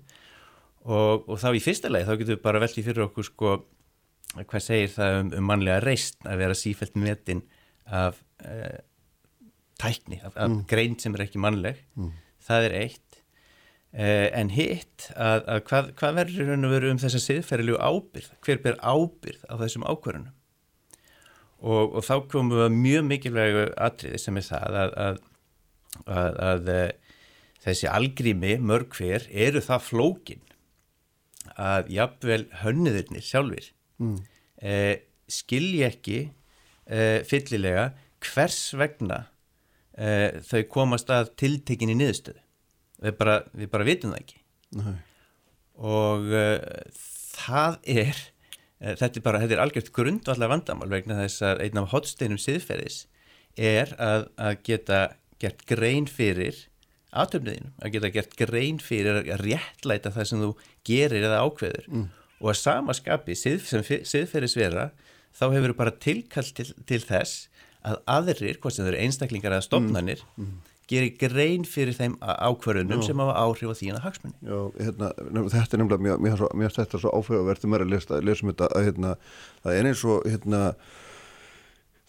og, 0.87 1.27
og 1.29 1.41
þá 1.43 1.49
í 1.55 1.63
fyrsta 1.63 1.93
leið 1.93 2.11
þá 2.11 2.15
getur 2.17 2.35
við 2.35 2.45
bara 2.49 2.63
veldið 2.63 2.91
fyrir 2.91 3.07
okkur 3.07 3.31
sko 3.31 3.55
hvað 4.37 4.65
segir 4.65 4.93
það 4.93 5.21
um, 5.21 5.33
um 5.39 5.49
mannlega 5.53 5.81
reist 5.85 6.27
að 6.27 6.43
vera 6.43 6.59
sífælt 6.59 6.99
metin 6.99 7.43
af 7.87 8.19
eh, 8.43 8.83
tækni, 9.81 10.21
af, 10.25 10.35
af 10.35 10.51
mm. 10.51 10.63
grein 10.71 10.97
sem 11.01 11.15
er 11.17 11.27
ekki 11.27 11.41
mannleg 11.43 11.79
mm. 11.95 12.13
það 12.49 12.69
er 12.69 12.79
eitt 12.83 13.06
en 13.97 14.51
hitt 14.53 15.07
að, 15.17 15.47
að 15.49 15.61
hvað, 15.71 15.87
hvað 15.97 16.17
verður 16.19 16.51
og 16.57 16.73
veru 16.75 16.91
um 16.93 16.99
þessa 17.01 17.21
siðferðilegu 17.23 17.79
ábyrð 17.81 18.33
hver 18.45 18.59
ber 18.65 18.77
ábyrð 18.85 19.47
á 19.49 19.55
þessum 19.63 19.87
ákvörunum 19.89 20.35
og, 21.65 21.97
og 21.97 22.05
þá 22.05 22.15
komum 22.29 22.59
við 22.59 22.77
mjög 22.77 23.07
mikilvægu 23.09 23.65
atriði 23.87 24.21
sem 24.21 24.37
er 24.37 24.47
það 24.51 24.79
að, 24.83 25.21
að, 26.05 26.41
að 26.51 26.71
eh, 26.75 27.17
þessi 27.67 27.89
algrími 27.91 28.57
mörg 28.63 28.95
hver 28.99 29.27
eru 29.33 29.63
það 29.65 29.87
flókin 29.89 30.45
að 31.57 31.91
jafnvel 31.97 32.43
hönniðurnir 32.63 33.25
sjálfur 33.25 33.71
mm. 34.03 34.17
eh, 34.61 34.95
skilji 35.31 35.85
ekki 35.87 36.19
eh, 36.87 37.23
fyllilega 37.27 37.91
hvers 38.27 38.61
vegna 38.79 39.25
eh, 39.97 40.43
þau 40.47 40.63
komast 40.73 41.11
að 41.13 41.33
tiltekinni 41.41 41.97
niðurstöðu 41.99 42.43
við 43.03 43.19
bara, 43.19 43.41
við 43.53 43.71
bara 43.73 43.87
vitum 43.87 44.15
það 44.15 44.23
ekki 44.23 44.41
Nei. 44.77 44.95
og 45.77 46.31
uh, 46.33 46.57
það 47.37 47.79
er 47.97 48.15
uh, 48.15 48.95
þetta 48.95 49.11
er 49.11 49.27
bara, 49.27 49.43
þetta 49.43 49.57
er 49.57 49.65
algjört 49.65 49.93
grundvallar 49.97 50.53
vandamál 50.53 50.91
vegna 50.93 51.21
þess 51.23 51.45
að 51.47 51.65
einn 51.67 51.83
af 51.83 51.91
hotsteinum 51.93 52.41
siðferðis 52.41 53.03
er 53.57 53.93
að, 54.03 54.29
að 54.37 54.63
geta 54.69 55.03
gert 55.41 55.65
grein 55.69 56.09
fyrir 56.09 56.67
aðtöfniðinu, 57.17 57.73
að 57.81 57.93
geta 57.95 58.13
gert 58.13 58.37
grein 58.37 58.79
fyrir 58.83 59.23
að 59.23 59.45
réttlæta 59.45 60.13
það 60.13 60.31
sem 60.31 60.43
þú 60.43 60.53
gerir 60.89 61.25
eða 61.25 61.43
ákveður 61.45 61.87
mm. 61.89 62.07
og 62.43 62.51
að 62.53 62.59
samaskapi 62.61 63.37
sið, 63.39 63.63
sem 63.69 63.85
siðferðisvera 63.85 64.91
þá 65.37 65.47
hefur 65.53 65.77
bara 65.77 65.95
tilkall 66.01 66.49
til, 66.57 66.69
til 66.89 67.01
þess 67.05 67.47
að 67.87 68.01
aðrir, 68.11 68.59
hvort 68.61 68.75
sem 68.75 68.85
þau 68.85 68.91
eru 68.91 69.05
einstaklingar 69.05 69.55
eða 69.55 69.69
stofnanir 69.69 70.25
mm. 70.35 70.49
Mm 70.49 70.76
gerir 70.91 71.17
grein 71.19 71.65
fyrir 71.67 71.97
þeim 71.97 72.15
ákvarðunum 72.23 73.03
sem 73.03 73.23
hafa 73.23 73.35
áhrif 73.43 73.73
á 73.75 73.77
þína 73.79 74.03
hagsmunni. 74.05 74.37
Já, 74.47 74.59
hérna, 74.79 75.11
þetta 75.51 75.65
er 75.65 75.83
nefnilega 75.83 76.05
mjög, 76.07 76.21
mjög, 76.27 76.45
mjög 76.63 76.77
þetta 76.77 77.01
svo 77.03 77.15
áfæðaverð 77.17 77.67
um 77.67 77.75
að 77.79 77.89
lesa, 77.91 78.21
lesa 78.23 78.47
um 78.47 78.53
þetta 78.53 78.69
að 78.71 78.87
hérna, 78.87 79.17
það 79.65 79.81
er 79.81 79.89
eins 79.91 80.05
og 80.07 80.29
hérna, 80.31 80.61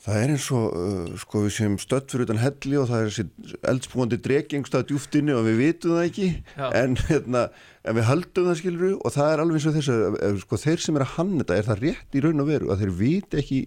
það 0.06 0.20
er 0.22 0.34
eins 0.36 0.50
og 0.56 0.76
uh, 0.78 1.16
sko 1.24 1.42
við 1.48 1.56
séum 1.56 1.78
stödd 1.82 2.14
fyrir 2.14 2.28
utan 2.28 2.42
helli 2.44 2.78
og 2.78 2.86
það 2.92 3.02
er 3.02 3.10
þessi 3.10 3.58
eldspúandi 3.74 4.20
dregingstað 4.28 4.86
djúftinni 4.92 5.34
og 5.34 5.48
við 5.50 5.58
vitum 5.64 5.96
það 5.96 6.06
ekki. 6.12 6.30
En, 6.70 7.00
hérna, 7.10 7.48
en 7.82 7.98
við 7.98 8.08
haldum 8.12 8.52
það 8.52 8.62
skiluru 8.62 8.92
og 9.02 9.16
það 9.18 9.32
er 9.32 9.44
alveg 9.44 9.58
eins 9.58 9.72
og 9.72 9.80
þess 9.80 9.96
að 10.30 10.38
sko 10.46 10.62
þeir 10.68 10.86
sem 10.86 11.02
er 11.02 11.08
að 11.08 11.16
hanna 11.18 11.42
þetta 11.42 11.58
er 11.58 11.68
það 11.72 11.84
rétt 11.88 12.20
í 12.20 12.24
raun 12.28 12.46
og 12.46 12.52
veru 12.54 12.72
að 12.72 12.86
þeir 12.86 12.96
viti 13.02 13.42
ekki 13.42 13.64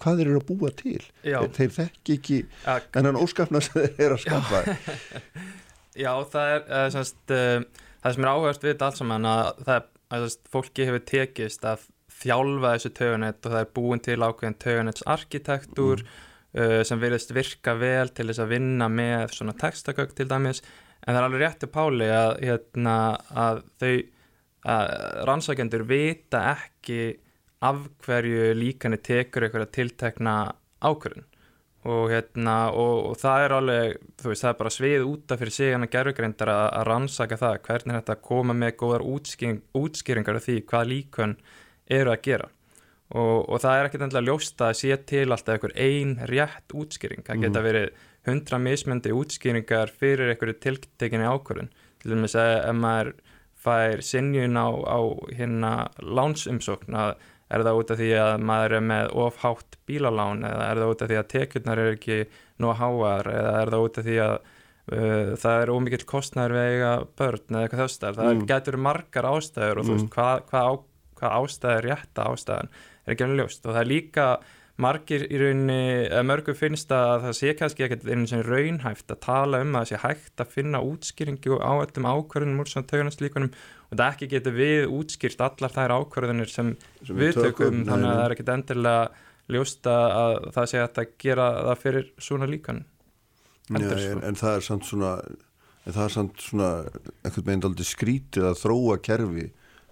hvað 0.00 0.20
þeir 0.20 0.30
eru 0.30 0.40
að 0.40 0.48
búa 0.50 0.70
til. 0.76 1.02
Já. 1.24 1.38
þeir 1.56 1.74
þekk 1.76 2.12
ekki 2.16 2.38
en 2.66 3.08
hann 3.08 3.18
óskapna 3.20 3.62
sem 3.64 3.78
þeir 3.80 4.04
eru 4.06 4.18
að 4.18 4.24
skapa. 4.26 4.62
Já, 5.96 6.12
það 6.28 6.52
er 6.52 6.64
uh, 6.68 6.86
semst, 6.92 7.20
uh, 7.32 7.84
það 8.04 8.16
sem 8.16 8.26
er 8.26 8.32
áhugast 8.32 8.64
við 8.64 8.74
þetta 8.74 8.88
allt 8.90 9.00
saman 9.00 9.28
að 9.30 9.62
það 9.64 9.76
er 9.76 9.86
að 10.16 10.26
fólki 10.52 10.86
hefur 10.86 11.04
tekist 11.08 11.64
að 11.66 11.86
þjálfa 12.16 12.72
þessu 12.74 12.90
tögunett 12.96 13.38
og 13.44 13.54
það 13.54 13.62
er 13.62 13.70
búin 13.76 14.02
til 14.04 14.18
ákveðin 14.22 14.58
tögunetts 14.62 15.06
arkitektúr 15.08 16.02
mm. 16.04 16.18
uh, 16.60 16.80
sem 16.88 17.00
verðist 17.00 17.32
virka 17.36 17.76
vel 17.80 18.10
til 18.12 18.28
þess 18.28 18.44
að 18.44 18.52
vinna 18.52 18.90
með 18.92 19.32
svona 19.38 19.56
textakökk 19.60 20.12
til 20.16 20.28
dæmis. 20.30 20.62
En 21.06 21.14
það 21.14 21.20
er 21.20 21.28
alveg 21.28 21.42
rétti 21.44 21.70
páli 21.70 22.10
að, 22.10 22.32
hérna, 22.42 22.98
að 23.30 23.64
þau 23.80 23.96
rannsækjendur 24.66 25.84
vita 25.86 26.40
ekki 26.50 26.96
af 27.66 27.86
hverju 28.06 28.52
líkani 28.58 28.98
tekur 29.02 29.46
eitthvað 29.46 29.72
tiltekna 29.74 30.36
ákvörðun. 30.84 31.26
Og, 31.86 32.08
hérna, 32.10 32.54
og, 32.74 33.12
og 33.12 33.18
það 33.20 33.44
er 33.44 33.52
alveg, 33.54 33.92
þú 34.18 34.30
veist, 34.32 34.42
það 34.42 34.50
er 34.50 34.58
bara 34.58 34.72
svið 34.74 35.04
útaf 35.06 35.38
fyrir 35.38 35.54
sig 35.54 35.70
hann 35.70 35.86
að 35.86 35.92
gerðugreindar 35.92 36.50
að, 36.50 36.64
að 36.80 36.86
rannsaka 36.88 37.38
það 37.38 37.60
hvernig 37.68 37.98
þetta 38.00 38.16
koma 38.26 38.56
með 38.58 38.72
góðar 38.80 39.04
útskýring, 39.06 39.60
útskýringar 39.78 40.40
af 40.40 40.46
því 40.48 40.56
hvað 40.72 40.90
líkun 40.90 41.36
eru 41.98 42.10
að 42.10 42.24
gera. 42.26 42.48
Og, 43.14 43.44
og 43.46 43.62
það 43.62 43.78
er 43.78 43.86
ekkert 43.86 44.04
endilega 44.08 44.26
ljósta 44.26 44.72
að 44.72 44.78
sé 44.80 44.98
til 45.06 45.28
alltaf 45.28 45.54
einhver 45.54 45.76
ein 45.78 46.16
rétt 46.26 46.74
útskýring, 46.74 47.22
það 47.22 47.44
geta 47.44 47.60
mm. 47.60 47.68
verið 47.68 48.04
hundra 48.26 48.58
mismöndi 48.58 49.14
útskýringar 49.14 49.92
fyrir 49.94 50.32
einhverju 50.32 50.58
tiltekinni 50.64 51.30
ákvörðun. 51.30 51.70
Til 52.02 52.16
dæmis 52.16 52.34
að 52.34 52.52
ef 52.56 52.76
maður 52.80 53.12
fær 53.66 54.02
sinjun 54.02 54.58
á, 54.58 54.68
á 54.74 55.00
hérna 55.38 55.72
lánsumsókn 56.02 56.98
að 56.98 57.14
er 57.50 57.62
það 57.62 57.78
út 57.80 57.90
af 57.94 57.98
því 58.00 58.10
að 58.18 58.32
maður 58.42 58.72
er 58.78 58.84
með 58.90 59.12
ofhátt 59.26 59.76
bílalán 59.86 60.42
eða 60.48 60.64
er 60.70 60.80
það 60.82 60.92
út 60.94 61.02
af 61.06 61.10
því 61.12 61.18
að 61.20 61.28
tekjurnar 61.34 61.78
er 61.84 61.90
ekki 61.94 62.18
nú 62.58 62.72
háar 62.80 63.30
eða 63.30 63.52
er 63.62 63.72
það 63.74 63.84
út 63.86 63.98
af 64.02 64.04
því 64.08 64.16
að, 64.26 64.36
uh, 64.92 65.30
það 65.44 65.62
er 65.62 65.72
ómikið 65.76 66.04
kostnæður 66.10 66.56
við 66.56 66.68
eiga 66.72 66.92
börn 67.20 67.46
eða 67.54 67.62
eitthvað 67.68 67.82
þess 67.84 67.98
það 68.02 68.34
Mm. 68.34 68.46
getur 68.50 68.76
margar 68.88 69.30
ástæður 69.30 69.78
og 69.78 69.84
þú 69.86 69.94
veist 69.94 70.06
Mm. 70.06 70.14
hvað 70.16 70.36
hva, 70.50 70.60
á, 70.66 70.72
hva 71.20 71.28
ástæður 71.40 71.86
rétta 71.90 72.26
ástæðan 72.32 72.68
er 73.06 73.14
ekki 73.14 73.24
alveg 73.24 73.40
ljóst 73.40 73.66
og 73.66 73.74
það 73.74 73.80
er 73.84 73.92
líka 73.94 74.26
margir 74.82 75.22
í 75.32 75.38
rauninni, 75.40 75.76
eða 76.10 76.24
mörgum 76.28 76.56
finnst 76.58 76.90
að 76.92 77.22
það 77.26 77.36
sé 77.38 77.52
kannski 77.56 77.84
ekkert 77.86 78.02
einu 78.10 78.26
sem 78.28 78.42
raunhæft 78.44 79.12
að 79.14 79.20
tala 79.24 79.60
um 79.64 79.72
að 79.78 79.86
það 79.86 79.90
sé 79.92 80.00
hægt 80.02 80.42
að 80.44 80.50
finna 80.52 80.82
útskýringu 80.84 81.56
á 81.64 81.72
öllum 81.80 82.08
ákvörðunum 82.10 82.60
úr 82.64 82.70
svona 82.72 82.90
tauganarslíkunum 82.90 83.48
og 83.54 83.94
það 83.96 84.10
ekki 84.10 84.28
getur 84.34 84.56
við 84.58 84.84
útskýrt 84.98 85.44
allar 85.46 85.72
þær 85.78 85.96
ákvörðunir 86.00 86.52
sem, 86.52 86.74
Sem 87.06 87.16
við 87.16 87.38
tökum. 87.40 87.80
nei, 87.80 87.88
þannig 87.88 88.10
að 88.10 88.18
það 88.20 88.26
er 88.26 88.36
ekkert 88.36 88.52
endilega 88.56 89.08
ljóst 89.56 89.86
að, 89.86 90.06
að 90.20 90.36
það 90.58 90.70
sé 90.72 90.80
hægt 90.82 91.00
að 91.02 91.10
gera 91.22 91.48
það 91.70 91.82
fyrir 91.86 92.06
svona 92.28 92.48
líkan. 92.50 92.80
Já, 93.66 93.76
Heldur 93.78 94.02
en, 94.10 94.24
en 94.28 94.40
það 94.42 94.56
er 94.60 94.64
samt 94.66 94.88
svona 94.90 95.12
en 95.86 95.94
það 95.94 96.02
er 96.04 96.12
samt 96.16 96.42
svona 96.42 96.70
einhvern 97.22 97.46
veginn 97.46 97.64
aldrei 97.68 97.86
skrítið 97.86 98.48
að 98.50 98.60
þróa 98.60 98.96
kerfi 99.06 99.46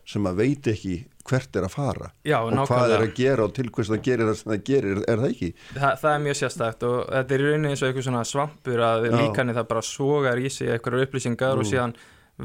sem 0.06 0.26
að 0.28 0.36
veit 0.42 0.66
ekki 0.74 0.94
hvert 1.24 1.56
er 1.56 1.64
að 1.64 1.72
fara 1.72 2.08
Já, 2.28 2.36
og 2.44 2.50
hvað 2.52 2.58
nákvæmlega. 2.58 2.96
er 2.98 3.04
að 3.06 3.14
gera 3.16 3.44
og 3.46 3.52
til 3.56 3.68
hvers 3.72 3.88
það 3.88 4.02
gerir 4.04 4.26
það 4.28 4.34
sem 4.40 4.50
það 4.52 4.64
gerir, 4.68 4.98
er 5.08 5.22
það 5.22 5.30
ekki? 5.30 5.48
Þa, 5.78 5.92
það 6.02 6.10
er 6.14 6.24
mjög 6.26 6.36
sérstækt 6.40 6.82
og 6.88 6.98
þetta 7.14 7.34
er 7.34 7.40
í 7.40 7.46
rauninni 7.48 7.70
eins 7.72 7.82
og 7.82 7.88
eitthvað 7.88 8.08
svona 8.08 8.24
svampur 8.28 8.82
að 8.88 9.06
Já. 9.08 9.14
líkanið 9.22 9.58
það 9.60 9.70
bara 9.72 9.82
sogar 9.88 10.42
í 10.44 10.50
sig 10.52 10.68
eitthvað 10.74 11.06
upplýsingar 11.06 11.54
og 11.56 11.64
Mm. 11.64 11.70
síðan 11.72 11.94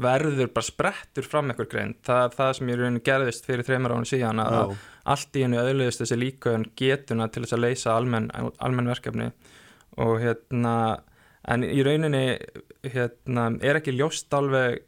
verður 0.00 0.52
bara 0.54 0.62
sprettur 0.70 1.26
fram 1.26 1.50
eitthvað 1.50 1.68
grein 1.72 1.94
það 2.06 2.24
er 2.24 2.34
það 2.38 2.52
sem 2.56 2.68
í 2.70 2.74
rauninni 2.78 3.00
gerðist 3.10 3.44
fyrir 3.48 3.66
þreymar 3.66 3.92
ára 3.96 4.06
síðan 4.06 4.40
að 4.44 4.56
Já, 4.56 4.76
allt 5.14 5.36
í 5.36 5.42
hennu 5.44 5.58
öðluðist 5.60 6.00
þessi 6.04 6.18
líkun 6.20 6.66
getuna 6.78 7.26
til 7.28 7.42
þess 7.44 7.56
að 7.58 7.64
leysa 7.66 7.96
almenn, 7.96 8.30
almenn 8.62 8.86
verkefni 8.92 9.32
og 9.98 10.20
hérna 10.22 10.74
en 11.50 11.64
í 11.64 11.82
rauninni 11.82 12.38
hérna, 12.86 13.48
er 13.60 13.80
ekki 13.80 13.92
ljóst 13.98 14.32
alveg 14.36 14.84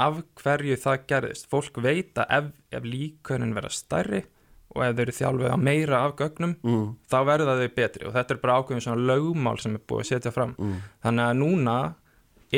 af 0.00 0.20
hverju 0.40 0.76
það 0.80 1.06
gerðist. 1.10 1.48
Fólk 1.50 1.80
veit 1.84 2.18
að 2.20 2.36
ef, 2.38 2.50
ef 2.76 2.86
líkunin 2.86 3.56
verða 3.56 3.72
stærri 3.74 4.24
og 4.70 4.84
ef 4.86 4.94
þau 4.94 5.02
eru 5.04 5.14
þjálfið 5.16 5.50
að 5.50 5.62
meira 5.66 6.02
af 6.06 6.16
gögnum 6.18 6.52
mm, 6.62 6.84
þá 7.10 7.16
verða 7.26 7.56
þau 7.58 7.70
betri. 7.76 8.06
Og 8.06 8.14
þetta 8.14 8.34
er 8.34 8.42
bara 8.42 8.58
ákveðin 8.60 8.84
svona 8.86 9.08
lögmál 9.10 9.56
sem 9.62 9.74
er 9.76 9.84
búið 9.90 10.04
að 10.04 10.10
setja 10.12 10.34
fram. 10.34 10.54
Mm, 10.58 10.76
þannig 11.06 11.26
að 11.26 11.40
núna 11.40 11.76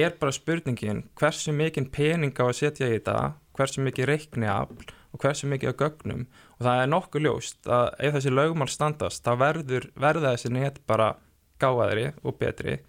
er 0.02 0.16
bara 0.20 0.34
spurningin 0.36 1.04
hversu 1.20 1.54
mikinn 1.56 1.88
pening 1.92 2.36
á 2.36 2.44
að 2.48 2.58
setja 2.60 2.88
í 2.88 2.96
þetta 2.96 3.16
hversu 3.56 3.84
mikið 3.84 4.08
reikniafl 4.08 4.92
og 5.12 5.24
hversu 5.24 5.48
mikið 5.48 5.72
á 5.72 5.80
gögnum. 5.82 6.24
Og 6.58 6.66
það 6.68 6.82
er 6.82 6.92
nokkuð 6.92 7.26
ljóst 7.26 7.68
að 7.68 7.88
ef 7.98 8.16
þessi 8.16 8.32
lögmál 8.32 8.70
standast 8.72 9.24
þá 9.24 9.32
verður, 9.40 9.88
verða 9.96 10.34
þessi 10.36 10.52
net 10.52 10.80
bara 10.88 11.14
gáðari 11.62 12.10
og 12.22 12.36
betri 12.40 12.80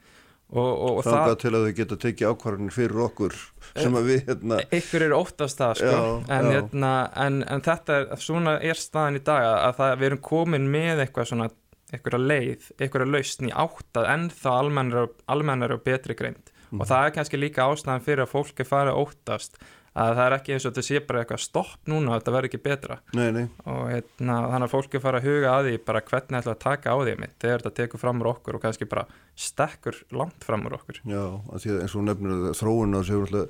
og, 0.53 0.69
og, 0.69 0.97
og 0.99 1.03
það 1.07 1.35
til 1.41 1.51
að 1.57 1.65
þau 1.67 1.73
geta 1.79 1.97
tekið 2.03 2.29
ákvarðanir 2.33 2.75
fyrir 2.75 3.01
okkur 3.07 3.35
sem 3.73 3.97
að 3.97 4.07
við 4.11 4.23
hérna 4.29 4.59
ykkur 4.79 5.05
er 5.07 5.15
óttast 5.17 5.57
það 5.63 5.75
sko 5.81 5.91
Já, 5.95 6.03
en, 6.37 6.45
já. 6.45 6.53
hérna, 6.57 6.93
en, 7.25 7.41
en 7.49 7.65
þetta 7.65 7.99
er, 7.99 8.07
svona 8.21 8.55
er 8.61 8.79
staðan 8.79 9.17
í 9.17 9.23
dag 9.25 9.43
að, 9.49 9.57
að 9.67 9.77
það, 9.81 9.93
við 10.01 10.09
erum 10.11 10.23
komin 10.29 10.71
með 10.73 11.03
eitthvað 11.07 11.29
svona 11.31 11.49
eitthvað 11.93 12.23
leið, 12.25 12.67
eitthvað 12.81 13.11
lausn 13.13 13.49
í 13.49 13.53
átt 13.65 13.99
að 14.01 14.07
ennþá 14.15 14.53
almennar, 14.61 15.75
og 15.77 15.83
betri 15.85 16.15
greind 16.17 16.49
Mhm. 16.73 16.81
og 16.81 16.87
það 16.89 17.03
er 17.05 17.11
kannski 17.13 17.37
líka 17.37 17.65
ástæðan 17.69 18.01
fyrir 18.01 18.23
að 18.23 18.31
fólk 18.31 18.61
farið 18.65 18.95
að 18.95 19.01
óttast 19.03 19.57
að 19.93 20.15
það 20.17 20.23
er 20.25 20.35
ekki 20.37 20.55
eins 20.55 20.65
og 20.65 20.73
þetta 20.73 20.85
sé 20.87 21.01
bara 21.07 21.21
eitthvað 21.21 21.43
stopp 21.43 21.91
núna 21.91 22.17
þetta 22.17 22.33
verður 22.35 22.49
ekki 22.49 22.61
betra. 22.63 22.99
Nei, 23.13 23.27
nei, 23.35 23.45
og 23.69 23.83
hérna, 23.91 24.39
þannig 24.53 24.67
að 24.67 24.73
fólk 24.73 24.97
er 24.97 25.05
farið 25.05 25.21
að 25.21 25.29
huga 25.29 25.53
að 25.53 25.69
því 25.69 25.77
bara 25.91 26.03
hvernig 26.09 26.39
ætla 26.39 26.55
að 26.55 26.63
taka 26.65 26.95
á 26.95 26.97
því 27.03 27.15
mitt 27.21 27.37
þegar 27.43 27.63
þetta 27.63 27.77
tekur 27.81 28.03
fram 28.03 28.23
úr 28.23 28.31
okkur 28.33 28.57
og 28.57 28.65
kannski 28.65 28.89
bara 28.89 29.05
stekkur 29.47 30.03
langt 30.17 30.45
fram 30.47 30.67
úr 30.69 30.77
okkur. 30.79 31.01
Já, 31.05 31.23
því 31.53 31.79
eins 31.79 31.97
og 31.97 32.05
nefnir 32.09 32.53
þróun 32.57 32.97
á 32.97 33.01
sig 33.05 33.49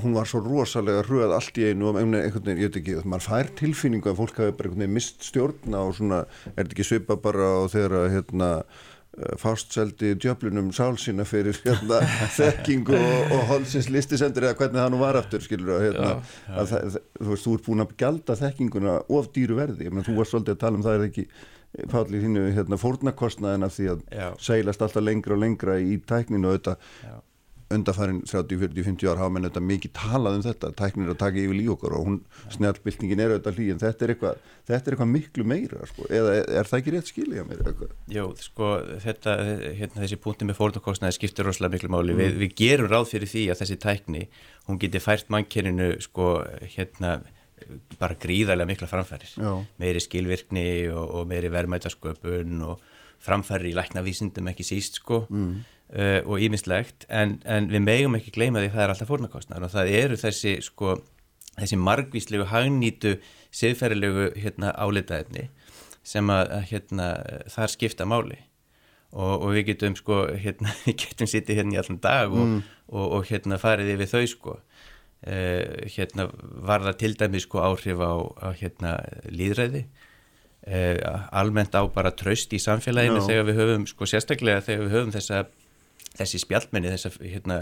hún 0.00 0.14
var 0.16 0.28
svo 0.28 0.40
rosalega 0.40 1.02
hröð 1.04 1.34
allt 1.36 1.58
í 1.60 1.66
einu 1.68 1.90
og 1.90 1.98
einhvern 2.00 2.46
veginn, 2.46 2.62
ég 2.62 2.70
veit 2.70 2.78
ekki, 2.80 2.94
maður 3.04 3.26
fær 3.26 3.50
tilfinningu 3.58 4.08
að 4.08 4.22
fólk 4.22 4.38
hafi 4.40 4.54
bara 4.56 4.70
einhvern 4.70 4.84
veginn 4.86 4.96
mist 4.96 5.26
stjórna 5.26 5.82
og 5.84 5.96
svona, 5.98 6.22
er 6.54 6.62
þetta 6.62 6.76
ekki 6.76 6.86
svipa 6.88 7.18
bara 7.20 7.48
og 7.60 7.68
þegar 7.74 7.98
að 7.98 8.08
hérna 8.14 8.48
fástseldi 9.40 10.14
djöflunum 10.16 10.70
sálsina 10.72 11.24
fyrir 11.28 11.58
hérna, 11.66 12.00
þekkingu 12.38 12.96
og, 12.96 13.34
og 13.36 13.42
holsins 13.50 13.90
listisendur 13.92 14.46
eða 14.48 14.56
hvernig 14.60 14.80
það 14.80 14.92
nú 14.94 15.00
var 15.02 15.18
aftur 15.20 15.44
skilur 15.44 15.82
hérna, 15.84 16.14
Já, 16.14 16.54
að 16.62 16.70
það, 16.70 17.00
þú 17.18 17.32
veist, 17.32 17.44
þú 17.46 17.56
ert 17.56 17.66
búin 17.66 17.84
að 17.84 17.96
gjalda 18.02 18.38
þekkinguna 18.40 18.94
of 19.12 19.28
dýru 19.36 19.58
verði, 19.58 19.90
menn 19.92 20.06
þú 20.06 20.16
varst 20.20 20.32
svolítið 20.32 20.56
að 20.56 20.62
tala 20.64 20.80
um 20.80 20.86
það 20.86 20.96
er 20.96 21.04
ekki 21.10 21.26
í 21.82 22.22
þínu 22.22 22.46
hérna, 22.56 22.78
fórnarkostnaðin 22.80 23.68
af 23.68 23.76
því 23.76 23.90
að 23.92 24.00
Já. 24.12 24.26
seilast 24.44 24.82
alltaf 24.84 25.04
lengra 25.04 25.36
og 25.36 25.44
lengra 25.44 25.76
í 25.80 25.98
tækninu 26.08 26.48
og 26.48 26.58
þetta 26.58 26.74
Já. 27.04 27.14
Undarfærin 27.74 28.20
30, 28.28 28.58
40, 28.60 28.84
50 28.86 29.10
ár 29.10 29.20
hafa 29.20 29.32
menn 29.34 29.46
þetta 29.48 29.62
mikið 29.64 29.92
talað 29.96 30.38
um 30.38 30.44
þetta, 30.46 30.70
tæknin 30.78 31.06
er 31.06 31.12
að 31.14 31.20
taka 31.22 31.40
yfir 31.42 31.58
líf 31.58 31.72
okkar 31.74 31.96
og 31.98 32.06
hún, 32.08 32.18
snjallbyltingin 32.54 33.22
er 33.24 33.34
auðvitað 33.34 33.58
hlý 33.58 33.68
en 33.72 33.82
þetta 33.82 34.06
er 34.06 34.14
eitthvað, 34.14 34.40
þetta 34.70 34.78
er 34.90 34.96
eitthvað 34.96 35.12
miklu 35.12 35.46
meira 35.52 35.90
sko, 35.90 36.08
eða 36.20 36.38
er, 36.42 36.70
það 36.70 36.78
ekki 36.78 36.94
rétt 36.96 37.12
skilja 37.12 37.46
mér 37.48 37.62
eitthvað? 37.66 37.92
Jú, 38.16 38.26
sko, 38.46 38.70
þetta, 39.06 39.36
hérna, 39.80 40.00
þessi 40.04 40.20
punkti 40.22 40.48
með 40.48 40.58
fórnarkostnaði 40.60 41.18
skiptir 41.18 41.48
rosalega 41.48 41.76
miklu 41.76 41.92
máli. 41.92 42.16
Við, 42.18 42.40
við 42.44 42.56
gerum 42.62 42.90
ráð 42.92 43.10
fyrir 43.12 43.32
því 43.32 43.44
að 43.52 43.62
þessi 43.62 43.78
tækni, 43.82 44.24
hún 44.68 44.80
geti 44.82 45.02
fært 45.02 45.32
mannkerninu, 45.32 45.94
sko, 46.04 46.32
hérna, 46.76 47.18
bara 48.00 48.16
gríðarlega 48.18 48.68
mikla 48.70 48.88
framfærir. 48.90 49.34
Já, 49.36 49.52
Meiri 49.80 50.02
skilvirkni 50.02 50.66
og, 50.92 51.04
og 51.20 51.28
meiri 51.30 51.50
verðmætasköpun 51.52 52.64
og 52.66 52.82
framfærir 53.22 53.70
í 53.70 53.76
læknavísindum 53.78 54.50
ekki 54.50 54.66
síst, 54.66 54.98
sko, 55.02 55.24
mm. 55.30 55.52
Uh, 55.96 56.20
og 56.26 56.42
ímislegt, 56.42 57.06
en, 57.12 57.38
en 57.44 57.68
við 57.72 57.84
megum 57.84 58.16
ekki 58.18 58.34
gleyma 58.34 58.62
því 58.62 58.70
að 58.70 58.76
það 58.76 58.84
er 58.84 58.94
alltaf 58.94 59.10
fórnarkostnaður 59.12 59.66
og 59.68 59.74
það 59.74 59.92
eru 59.98 60.20
þessi, 60.20 60.54
sko, 60.64 60.94
þessi 61.58 61.80
margvíslegu 61.80 62.48
hagnýtu 62.52 63.16
siðferðilegu, 63.52 64.30
hérna, 64.42 64.72
álitaefni 64.76 65.48
sem 66.06 66.32
að, 66.34 66.56
hérna, 66.72 67.12
þar 67.52 67.74
skipta 67.76 68.08
máli. 68.08 68.40
Og, 69.12 69.32
og 69.44 69.50
við 69.52 69.66
getum 69.68 69.94
sko 69.98 70.22
hérna, 70.40 70.72
getum 71.02 71.28
sittið 71.28 71.60
hérna 71.60 71.76
í 71.76 71.80
allan 71.82 71.98
dag 72.00 72.32
og, 72.32 72.62
og, 72.88 73.18
og 73.18 73.26
hérna 73.28 73.58
farið 73.60 73.92
yfir 73.98 74.08
þau 74.08 74.22
sko. 74.30 74.54
Uh, 75.22 75.84
hérna 75.92 76.26
var 76.66 76.82
það 76.82 76.96
til 76.98 77.12
dæmis 77.20 77.44
sko 77.46 77.60
áhrif 77.62 78.00
á, 78.02 78.12
á 78.42 78.48
hérna 78.58 78.96
líðræði 79.30 79.84
uh, 80.66 81.28
almennt 81.30 81.76
á 81.78 81.82
bara 81.94 82.10
tröst 82.10 82.50
í 82.56 82.58
samfélaginu 82.58 83.20
Já. 83.20 83.26
þegar 83.28 83.46
við 83.46 83.60
höfum 83.60 83.84
sko 83.86 84.08
sérstaklega 84.10 84.64
þegar 84.66 84.82
við 84.82 84.96
höfum 84.96 85.14
þessa 85.14 85.44
þessi 86.18 86.40
spjallmenni, 86.42 86.90
þessa 86.92 87.12
hérna 87.20 87.58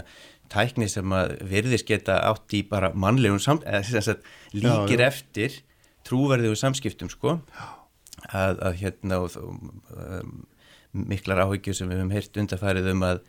tækni 0.51 0.87
sem 0.91 1.13
að 1.15 1.37
virðis 1.47 1.85
geta 1.87 2.19
átt 2.27 2.53
í 2.57 2.63
bara 2.67 2.91
mannlegum 2.93 3.39
sam, 3.39 3.61
eða 3.65 3.83
sem 3.87 4.05
sagt 4.09 4.25
líkir 4.53 4.99
Já, 4.99 5.05
já. 5.05 5.11
eftir 5.11 5.59
trúverðugum 6.07 6.59
samskiptum 6.59 7.11
sko 7.13 7.37
að, 8.33 8.57
að 8.59 8.79
hérna 8.81 9.21
og, 9.23 9.35
um, 9.37 10.33
miklar 10.91 11.45
áhyggjur 11.45 11.77
sem 11.77 11.89
við 11.91 12.01
höfum 12.01 12.15
heyrt 12.15 12.39
undarfærið 12.41 12.89
um 12.91 13.05
að, 13.07 13.21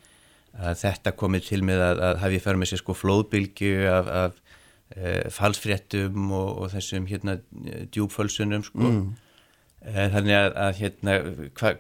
að 0.59 0.81
þetta 0.83 1.13
komið 1.21 1.45
til 1.51 1.61
með 1.69 1.85
að, 1.87 2.01
að 2.09 2.23
hafi 2.25 2.41
fyrir 2.43 2.63
með 2.63 2.73
sér 2.73 2.83
sko 2.83 2.97
flóðbylgju 2.99 3.75
af, 3.93 4.09
af 4.23 4.41
e, 4.97 5.13
falsfréttum 5.33 6.33
og, 6.35 6.49
og 6.65 6.73
þessum 6.75 7.07
hérna 7.11 7.39
djúpfölsunum 7.95 8.67
sko 8.67 8.91
Mm. 8.91 9.05
e, 9.87 10.09
þannig 10.17 10.37
að, 10.41 10.81
hérna 10.81 11.15
hva, 11.61 11.73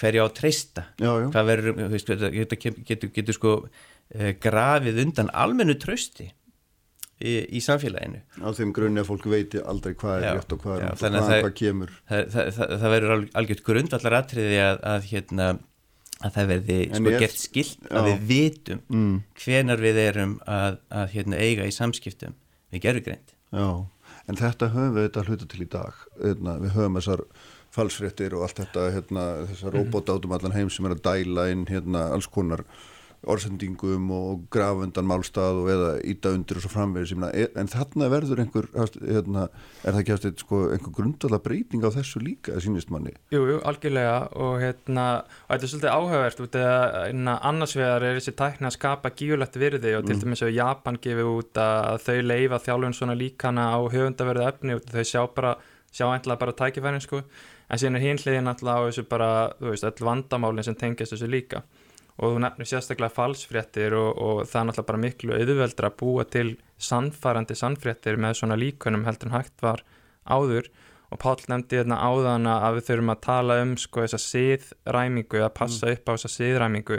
hverja 0.00 0.24
á 0.24 0.28
treysta 0.34 0.84
já, 0.98 1.10
já. 1.10 1.28
hvað 1.34 1.48
verður, 1.52 1.78
þetta 1.94 2.32
getur, 2.34 2.82
getur, 2.88 3.12
getur, 3.18 3.36
sko 3.38 3.54
e, 4.14 4.32
grafið 4.40 5.00
undan 5.04 5.30
almennu 5.34 5.76
trösti 5.80 6.28
í, 7.18 7.32
í 7.58 7.62
samfélaginu 7.64 8.20
á 8.42 8.48
þeim 8.54 8.74
grunni 8.76 9.02
að 9.02 9.08
fólk 9.10 9.26
veiti 9.30 9.62
aldrei 9.62 9.96
hvað 9.98 10.22
er 10.22 10.38
rétt 10.38 10.54
og 10.54 10.62
hvað 10.62 10.82
er 10.82 10.92
hvað, 11.00 11.18
það- 11.18 11.42
hvað 11.46 11.56
kemur 11.62 11.96
það, 12.10 12.28
það, 12.36 12.52
það, 12.58 12.86
verður 12.94 13.16
alg- 13.16 13.32
algjört 13.42 13.64
grundvallar 13.66 14.18
atriði 14.22 14.60
að, 14.64 14.78
að 14.92 15.08
hérna 15.12 15.48
að 16.18 16.34
það 16.34 16.48
verði 16.52 16.78
sko 16.90 17.12
ég- 17.12 17.20
gert 17.22 17.38
skilt 17.42 17.90
að 17.90 17.98
Já. 17.98 18.06
við 18.08 18.24
vitum 18.32 18.80
mm. 18.90 19.18
hvenar 19.42 19.82
við 19.82 20.00
erum 20.02 20.38
að, 20.46 20.80
að 20.90 21.12
hérna, 21.14 21.42
eiga 21.42 21.66
í 21.68 21.74
samskiptum 21.74 22.34
við 22.74 22.84
gerfugreind 22.86 23.34
Já, 23.54 23.68
en 24.28 24.36
þetta 24.36 24.70
höfum 24.74 24.96
við 24.96 25.06
þetta 25.08 25.22
hluta 25.28 25.46
til 25.48 25.62
í 25.64 25.68
dag 25.72 26.00
hérna, 26.18 26.56
við 26.62 26.74
höfum 26.74 26.98
þessar 26.98 27.22
falsfréttir 27.74 28.34
og 28.36 28.46
allt 28.46 28.62
þetta 28.62 28.86
hérna, 28.94 29.24
þessar 29.50 29.74
robotátum 29.76 30.32
allan 30.36 30.56
heim 30.56 30.70
sem 30.70 30.86
er 30.88 30.96
að 30.96 31.04
dæla 31.08 31.50
inn 31.52 31.66
hérna, 31.68 32.08
alls 32.14 32.26
konar 32.32 32.64
orðsendingum 33.26 34.04
og 34.14 34.44
grafundan 34.54 35.06
málstað 35.08 35.56
og 35.64 35.68
eða 35.72 35.88
íta 36.06 36.30
undir 36.30 36.60
og 36.60 36.62
svo 36.62 36.70
framvegis. 36.70 37.12
Er- 37.34 37.50
en 37.58 37.66
þarna 37.66 38.06
verður 38.12 38.42
einhver 38.44 38.68
hérna, 38.72 39.48
er 39.82 39.92
það 39.92 40.00
ekki 40.02 40.14
eftir 40.14 40.34
sko, 40.38 40.60
einhver 40.70 40.94
grundala 40.94 41.40
breyting 41.42 41.82
á 41.82 41.90
þessu 41.90 42.22
líka, 42.22 42.54
það 42.54 42.62
sýnist 42.68 42.90
manni? 42.94 43.14
Jú, 43.34 43.42
jú, 43.50 43.58
algjörlega 43.66 44.36
og 44.36 44.60
hérna, 44.62 45.24
og 45.48 45.50
þetta 45.50 45.66
er 45.66 45.72
svolítið 45.72 45.96
áhugavert 45.98 46.40
út 46.46 46.54
að 46.62 47.08
hérna, 47.08 47.36
annars 47.42 47.74
vegar 47.74 48.02
er 48.06 48.20
þessi 48.20 48.36
tækni 48.38 48.70
að 48.70 48.76
skapa 48.78 49.10
gífulegt 49.10 49.58
virði 49.58 49.96
og 49.98 50.06
til 50.06 50.20
dæmis 50.22 50.40
hefur 50.46 50.54
Japan 50.54 50.98
gefið 51.02 51.34
út 51.34 51.54
að 51.58 51.98
þau 52.06 52.18
leifa 52.22 52.62
þjálfun 52.62 52.94
svona 52.94 53.18
líkana 53.18 53.66
á 53.74 53.78
höfundaverðu 53.82 54.46
efni 54.46 54.78
og 54.78 54.86
þau 54.86 55.02
sjá 55.02 55.26
bara, 55.34 55.56
sjá 55.90 56.06
einhverja 56.06 56.38
bara 56.38 56.52
tækifærin 56.54 57.02
sko, 57.02 57.24
en 57.68 57.80
síðan 57.80 57.98
er 57.98 58.04
hinn 58.06 58.22
hliðin 58.22 58.50
alltaf 58.50 58.80
á 58.80 58.86
þessu 58.86 59.04
bara, 59.08 59.30
þú 59.60 59.72
veist, 59.72 59.86
öll 59.88 60.08
vandamálin 60.08 60.66
sem 60.66 60.76
tengjast 60.78 61.14
þessu 61.14 61.30
líka. 61.30 61.62
Og 62.18 62.34
þú 62.34 62.42
nefnir 62.42 62.66
sérstaklega 62.66 63.14
falsfréttir 63.14 63.94
og, 63.94 64.08
og 64.18 64.38
það 64.48 64.60
er 64.60 64.68
náttúrulega 64.68 64.88
bara 64.88 65.02
miklu 65.04 65.36
auðveldra 65.36 65.90
að 65.92 65.98
búa 66.00 66.24
til 66.26 66.48
sannfærandi 66.82 67.54
sannfréttir 67.58 68.18
með 68.18 68.40
svona 68.40 68.58
líkunum 68.58 69.04
heldur 69.06 69.30
en 69.30 69.36
hægt 69.36 69.62
var 69.62 69.84
áður. 70.26 70.66
Og 71.08 71.20
Pál 71.22 71.38
nefndi 71.48 71.78
hérna 71.78 72.00
áðana 72.02 72.58
að 72.66 72.80
við 72.80 72.88
þurfum 72.88 73.12
að 73.14 73.22
tala 73.24 73.60
um 73.62 73.76
sko 73.80 74.02
þessa 74.04 74.18
siðræmingu 74.24 75.44
að 75.44 75.54
passa 75.56 75.86
mm. 75.86 75.94
upp 75.94 76.10
á 76.10 76.12
þessa 76.16 76.32
siðræmingu. 76.34 76.98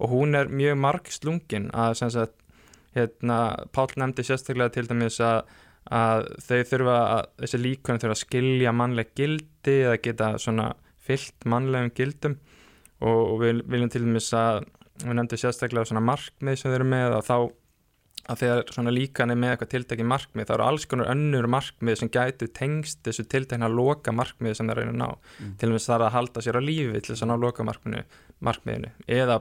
Og 0.00 0.14
hún 0.14 0.38
er 0.38 0.48
mjög 0.48 0.78
marg 0.80 1.10
slungin 1.12 1.66
að 1.76 1.96
sem 2.00 2.12
sagt 2.14 2.38
hérna 2.96 3.40
Pál 3.74 3.90
nefndi 4.00 4.24
sérstaklega 4.24 4.76
til 4.78 4.86
dæmis 4.88 5.18
að, 5.24 5.42
að 5.90 6.30
þau 6.46 6.60
þurfa 6.70 7.00
að 7.18 7.28
þessi 7.42 7.62
líkunum 7.64 8.00
þurfa 8.04 8.16
að 8.16 8.22
skilja 8.22 8.76
mannleg 8.76 9.12
gildi 9.60 9.84
eða 9.84 10.00
geta 10.02 10.38
svona 10.38 10.74
fyllt 11.00 11.46
mannlegum 11.46 11.92
gildum 11.94 12.36
og, 13.00 13.32
og 13.32 13.40
við 13.40 13.62
viljum 13.68 13.90
til 13.90 14.04
dæmis 14.04 14.32
að 14.32 14.64
við 15.00 15.16
nefndum 15.16 15.40
sérstaklega 15.40 15.88
svona 15.88 16.04
markmið 16.04 16.58
sem 16.58 16.70
þeir 16.70 16.80
eru 16.80 16.88
með 16.90 17.16
og 17.16 17.24
þá 17.24 17.36
að 18.30 18.40
þegar 18.42 18.72
svona 18.74 18.92
líkan 18.92 19.32
er 19.32 19.38
með 19.40 19.54
eitthvað 19.54 19.70
tiltekið 19.72 20.06
markmið 20.06 20.46
þá 20.46 20.52
eru 20.54 20.66
alls 20.66 20.84
konar 20.86 21.08
önnur 21.10 21.48
markmið 21.50 21.96
sem 21.98 22.10
gætu 22.12 22.50
tengst 22.52 23.00
þessu 23.06 23.24
tiltekna 23.24 23.70
loka 23.72 24.12
markmið 24.12 24.58
sem 24.58 24.68
þeir 24.68 24.82
eru 24.82 24.92
að 24.92 25.00
ná 25.00 25.08
mm. 25.08 25.54
til 25.58 25.70
dæmis 25.70 25.88
það 25.88 25.96
er 25.96 26.04
að 26.06 26.14
halda 26.18 26.44
sér 26.44 26.60
á 26.60 26.62
lífi 26.62 27.00
til 27.00 27.14
þess 27.14 27.24
að 27.24 27.32
ná 27.32 27.40
loka 27.40 27.66
markmiðinu 27.66 28.92
eða 29.08 29.40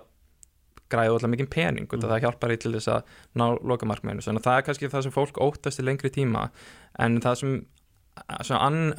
græða 0.90 1.12
alltaf 1.14 1.30
mikið 1.30 1.52
pening 1.54 1.90
og 1.92 2.00
mm. 2.00 2.08
það 2.08 2.24
hjálpar 2.24 2.56
í 2.56 2.62
til 2.64 2.72
þess 2.78 2.94
að 2.96 3.12
ná 3.38 3.46
loka 3.60 3.90
markmiðinu 3.92 4.26
þannig 4.26 4.42
að 4.42 4.48
það 4.48 4.62
er 4.62 4.66
kannski 4.70 4.92
það 4.96 5.06
sem 5.06 5.18
fólk 5.20 5.44
óttast 5.44 5.84
í 5.84 5.86
lengri 5.86 6.14
tíma 6.16 6.48
en 7.04 7.20
það 7.22 7.42
sem 7.44 7.60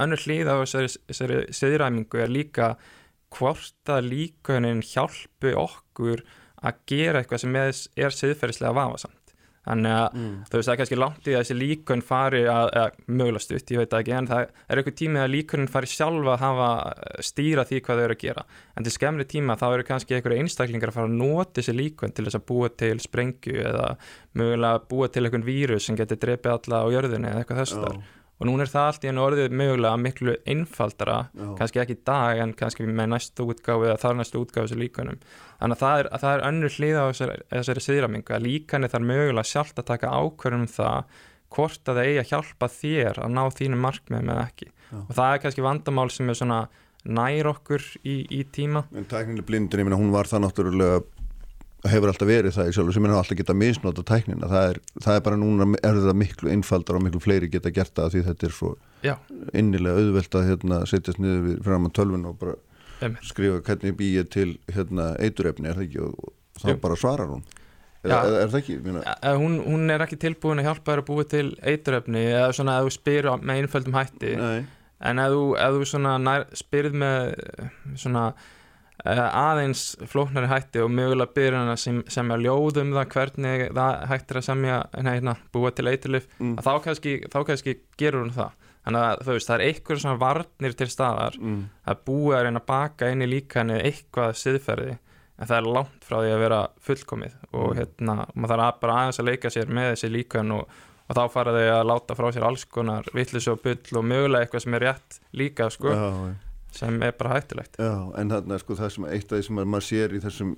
önnur 0.00 0.24
hlýð 0.24 0.50
á 0.50 0.56
þessari 0.64 1.44
siðræmingu 1.54 2.22
er 2.24 2.32
líka 2.32 2.74
hvort 3.34 3.92
að 3.92 4.10
líkunin 4.10 4.82
hjálpu 4.84 5.54
okkur 5.58 6.24
að 6.60 6.84
gera 6.90 7.22
eitthvað 7.22 7.44
sem 7.44 7.56
er 7.56 8.14
siðferðislega 8.16 8.76
vafasamt. 8.76 9.16
Þannig 9.60 9.92
að 9.92 10.14
mm. 10.16 10.36
þú 10.48 10.56
veist 10.56 10.66
það 10.66 10.72
er 10.72 10.78
kannski 10.80 10.96
langt 10.98 11.26
í 11.28 11.32
að 11.34 11.42
þessi 11.42 11.54
líkun 11.58 12.02
fari 12.02 12.38
að, 12.48 12.70
að 12.80 12.94
mögulega 13.12 13.44
stutt, 13.44 13.72
ég 13.74 13.82
veit 13.82 13.96
ekki 13.98 14.14
en 14.16 14.28
það 14.30 14.40
er 14.46 14.80
eitthvað 14.80 14.96
tími 14.96 15.20
að 15.20 15.32
líkunin 15.34 15.70
fari 15.70 15.90
sjálfa 15.90 16.32
að 16.32 16.44
hafa 16.46 16.68
stýra 17.28 17.66
því 17.68 17.80
hvað 17.84 18.00
þau 18.00 18.04
eru 18.06 18.16
að 18.16 18.22
gera. 18.24 18.44
En 18.74 18.86
til 18.86 18.94
skemmri 18.94 19.26
tíma 19.28 19.58
þá 19.60 19.66
eru 19.68 19.86
kannski 19.90 20.16
einhverju 20.16 20.40
einstaklingar 20.40 20.92
að 20.94 20.96
fara 20.96 21.10
að 21.10 21.18
nota 21.20 21.60
þessi 21.60 21.76
líkun 21.76 22.16
til 22.16 22.24
þess 22.26 22.40
að 22.40 22.46
búa 22.48 22.70
til 22.82 22.94
sprengju 23.04 23.58
eða 23.60 23.90
mögulega 24.40 24.80
búa 24.90 25.10
til 25.12 25.26
einhvern 25.26 25.46
vírus 25.46 25.90
sem 25.90 26.00
getur 26.00 26.22
drepið 26.24 26.56
alla 26.56 26.80
á 26.80 26.86
jörðinni 26.96 27.30
eða 27.30 27.44
eitthvað 27.44 27.62
þess 27.62 27.76
þar 27.84 28.00
og 28.40 28.48
núna 28.48 28.64
er 28.64 28.72
það 28.72 28.86
allt 28.88 29.04
í 29.04 29.10
enn 29.10 29.20
orðið 29.20 29.54
mögulega 29.60 30.00
miklu 30.00 30.34
einfaldara, 30.48 31.18
Já. 31.36 31.48
kannski 31.58 31.82
ekki 31.82 31.96
í 31.98 32.02
dag 32.08 32.40
en 32.40 32.54
kannski 32.56 32.86
með 32.88 33.10
næstu 33.12 33.46
útgáfi 33.52 33.90
eða 33.90 34.00
þar 34.00 34.16
næstu 34.16 34.40
útgáfi 34.40 34.72
sem 34.72 34.80
líkanum. 34.80 35.18
Þannig 35.60 35.76
að 35.76 35.82
það 35.84 36.02
er, 36.02 36.08
að 36.10 36.24
það 36.24 36.36
er 36.36 36.44
önnur 36.48 36.76
hlýða 36.76 37.02
á 37.04 37.08
þessari, 37.10 37.36
þessari 37.52 37.84
síðramingu 37.84 38.36
að 38.36 38.46
líkanir 38.46 38.94
þarf 38.94 39.08
mögulega 39.12 39.50
sjálft 39.50 39.82
að 39.82 39.90
taka 39.92 40.14
ákverðum 40.16 40.64
um 40.64 40.72
það 40.72 41.18
hvort 41.50 41.90
að 41.90 42.00
það 42.00 42.08
eigi 42.08 42.20
að 42.22 42.30
hjálpa 42.30 42.70
þér 42.80 43.20
að 43.20 43.34
ná 43.36 43.42
þínum 43.60 43.84
markmiðum 43.84 44.32
eða 44.34 44.46
ekki. 44.48 44.70
Já. 44.90 44.98
Og 45.02 45.16
það 45.18 45.34
er 45.34 45.42
kannski 45.44 45.66
vandamál 45.66 46.10
sem 46.14 46.30
er 46.30 46.40
svona 46.40 46.60
nær 47.04 47.48
okkur 47.54 47.84
í, 48.04 48.16
í 48.24 48.44
tíma. 48.52 48.84
En 48.96 49.08
tæknileg 49.08 49.46
blindin, 49.48 49.82
ég 49.82 49.88
minna 49.88 49.98
hún 50.00 50.12
var 50.14 50.28
það 50.30 50.46
náttúrulega 50.46 51.00
hefur 51.88 52.10
alltaf 52.12 52.28
verið 52.28 52.56
það 52.56 52.68
í 52.68 52.72
sjálf 52.76 52.94
sem 52.94 53.06
er 53.06 53.14
alltaf 53.16 53.38
geta 53.38 53.56
misnóta 53.56 54.02
tæknina 54.04 54.48
það 54.50 54.66
er, 54.72 54.80
það 55.00 55.16
er 55.16 55.22
bara 55.26 55.38
núna 55.40 55.68
er 55.80 56.00
það 56.04 56.18
miklu 56.20 56.50
einfaldar 56.52 56.98
og 56.98 57.04
miklu 57.06 57.20
fleiri 57.24 57.48
geta 57.52 57.72
gert 57.72 57.94
það 57.96 58.16
því 58.16 58.24
þetta 58.26 58.48
er 58.48 58.56
svo 58.56 58.72
Já. 59.06 59.14
innilega 59.56 60.02
auðvelt 60.02 60.36
að 60.36 60.50
hérna, 60.50 60.80
setjast 60.90 61.22
niður 61.22 61.46
við 61.46 61.62
fram 61.64 61.88
á 61.88 61.90
tölvun 61.96 62.28
og 62.28 62.36
bara 62.42 62.58
Eimir. 63.00 63.24
skrifa 63.24 63.62
hvernig 63.64 63.96
býja 63.96 64.26
til 64.28 64.50
hérna, 64.68 65.14
eiturefni 65.24 65.70
er 65.70 65.80
það 65.80 65.86
ekki 65.86 66.04
og, 66.04 66.20
og 66.28 66.60
þá 66.60 66.76
bara 66.84 67.00
svarar 67.00 67.32
hún 67.32 67.46
er, 68.04 68.12
er, 68.12 68.36
er 68.42 68.52
það 68.52 68.60
ekki? 68.60 68.78
Ja, 69.00 69.34
hún, 69.40 69.56
hún 69.64 69.96
er 69.96 70.04
ekki 70.04 70.20
tilbúin 70.20 70.60
að 70.60 70.68
hjálpa 70.68 70.92
þér 70.92 71.04
að 71.04 71.08
búa 71.08 71.26
til 71.32 71.46
eiturefni 71.64 72.26
eða 72.28 72.52
svona 72.56 72.76
að 72.76 72.90
þú 72.90 72.96
spyr 72.98 73.32
með 73.40 73.64
einföldum 73.64 73.96
hætti 73.96 74.36
Nei. 74.36 74.62
en 75.08 75.24
að 75.24 75.36
þú, 75.38 75.44
þú 75.80 76.40
spyrð 76.60 77.00
með 77.00 77.36
svona 78.00 78.30
aðeins 79.04 79.84
flóknari 80.10 80.48
hætti 80.50 80.82
og 80.84 80.90
mögulega 80.92 81.32
byrja 81.36 81.60
hann 81.62 81.72
að 81.72 81.78
sem, 81.80 82.00
semja 82.12 82.36
ljóðum 82.40 82.94
það 82.96 83.12
hvernig 83.14 83.62
það 83.76 84.00
hættir 84.10 84.40
að 84.40 84.46
semja 84.48 84.80
neina, 85.06 85.36
búa 85.54 85.70
til 85.72 85.88
eiturlif 85.88 86.26
mm. 86.38 86.58
þá, 86.60 86.72
þá 87.32 87.38
kannski 87.48 87.76
gerur 88.00 88.26
hún 88.26 88.34
það 88.36 88.56
þannig 88.80 89.06
að 89.06 89.22
þú 89.24 89.36
veist, 89.36 89.50
það 89.50 89.56
er 89.56 89.64
einhverjum 89.68 90.02
svona 90.04 90.20
varnir 90.20 90.76
til 90.76 90.90
staðar 90.90 91.38
mm. 91.40 91.62
að 91.92 92.02
búa 92.08 92.36
að 92.38 92.44
reyna 92.46 92.62
að 92.62 92.68
baka 92.70 93.10
inn 93.12 93.24
í 93.24 93.30
líkanu 93.30 93.80
eitthvað 93.80 94.36
siðferði 94.40 94.98
en 95.40 95.48
það 95.48 95.56
er 95.56 95.72
langt 95.78 96.06
frá 96.06 96.18
því 96.20 96.34
að 96.34 96.44
vera 96.44 96.60
fullkomið 96.84 97.34
og 97.50 97.66
mm. 97.66 97.80
hérna, 97.80 98.16
maður 98.34 98.64
þarf 98.64 98.84
bara 98.84 99.00
aðeins 99.00 99.22
að 99.22 99.30
leika 99.30 99.52
sér 99.52 99.74
með 99.80 99.90
þessi 99.94 100.12
líkan 100.12 100.54
og, 100.56 100.78
og 101.08 101.18
þá 101.18 101.22
fara 101.32 101.56
þau 101.56 101.66
að 101.78 101.88
láta 101.92 102.18
frá 102.18 102.28
sér 102.36 102.46
alls 102.50 102.66
konar 102.68 103.08
vittlis 103.16 103.48
og 103.52 103.64
bull 103.64 104.00
og 104.00 104.06
mögulega 104.12 104.44
eitthvað 104.44 104.64
sem 104.66 104.78
er 104.78 104.86
rétt 104.88 105.20
líka 105.40 105.70
sko 105.72 105.96
Já, 105.96 106.08
sem 106.76 107.02
er 107.02 107.16
bara 107.18 107.38
hættilegt 107.38 107.80
Já, 107.80 107.94
en 108.20 108.30
þarna 108.32 108.60
sko 108.62 108.78
það 108.78 108.94
sem 108.94 109.10
eitt 109.10 109.32
af 109.32 109.40
því 109.40 109.48
sem 109.48 109.60
maður 109.62 109.86
sér 109.88 110.14
í 110.16 110.22
þessum 110.22 110.54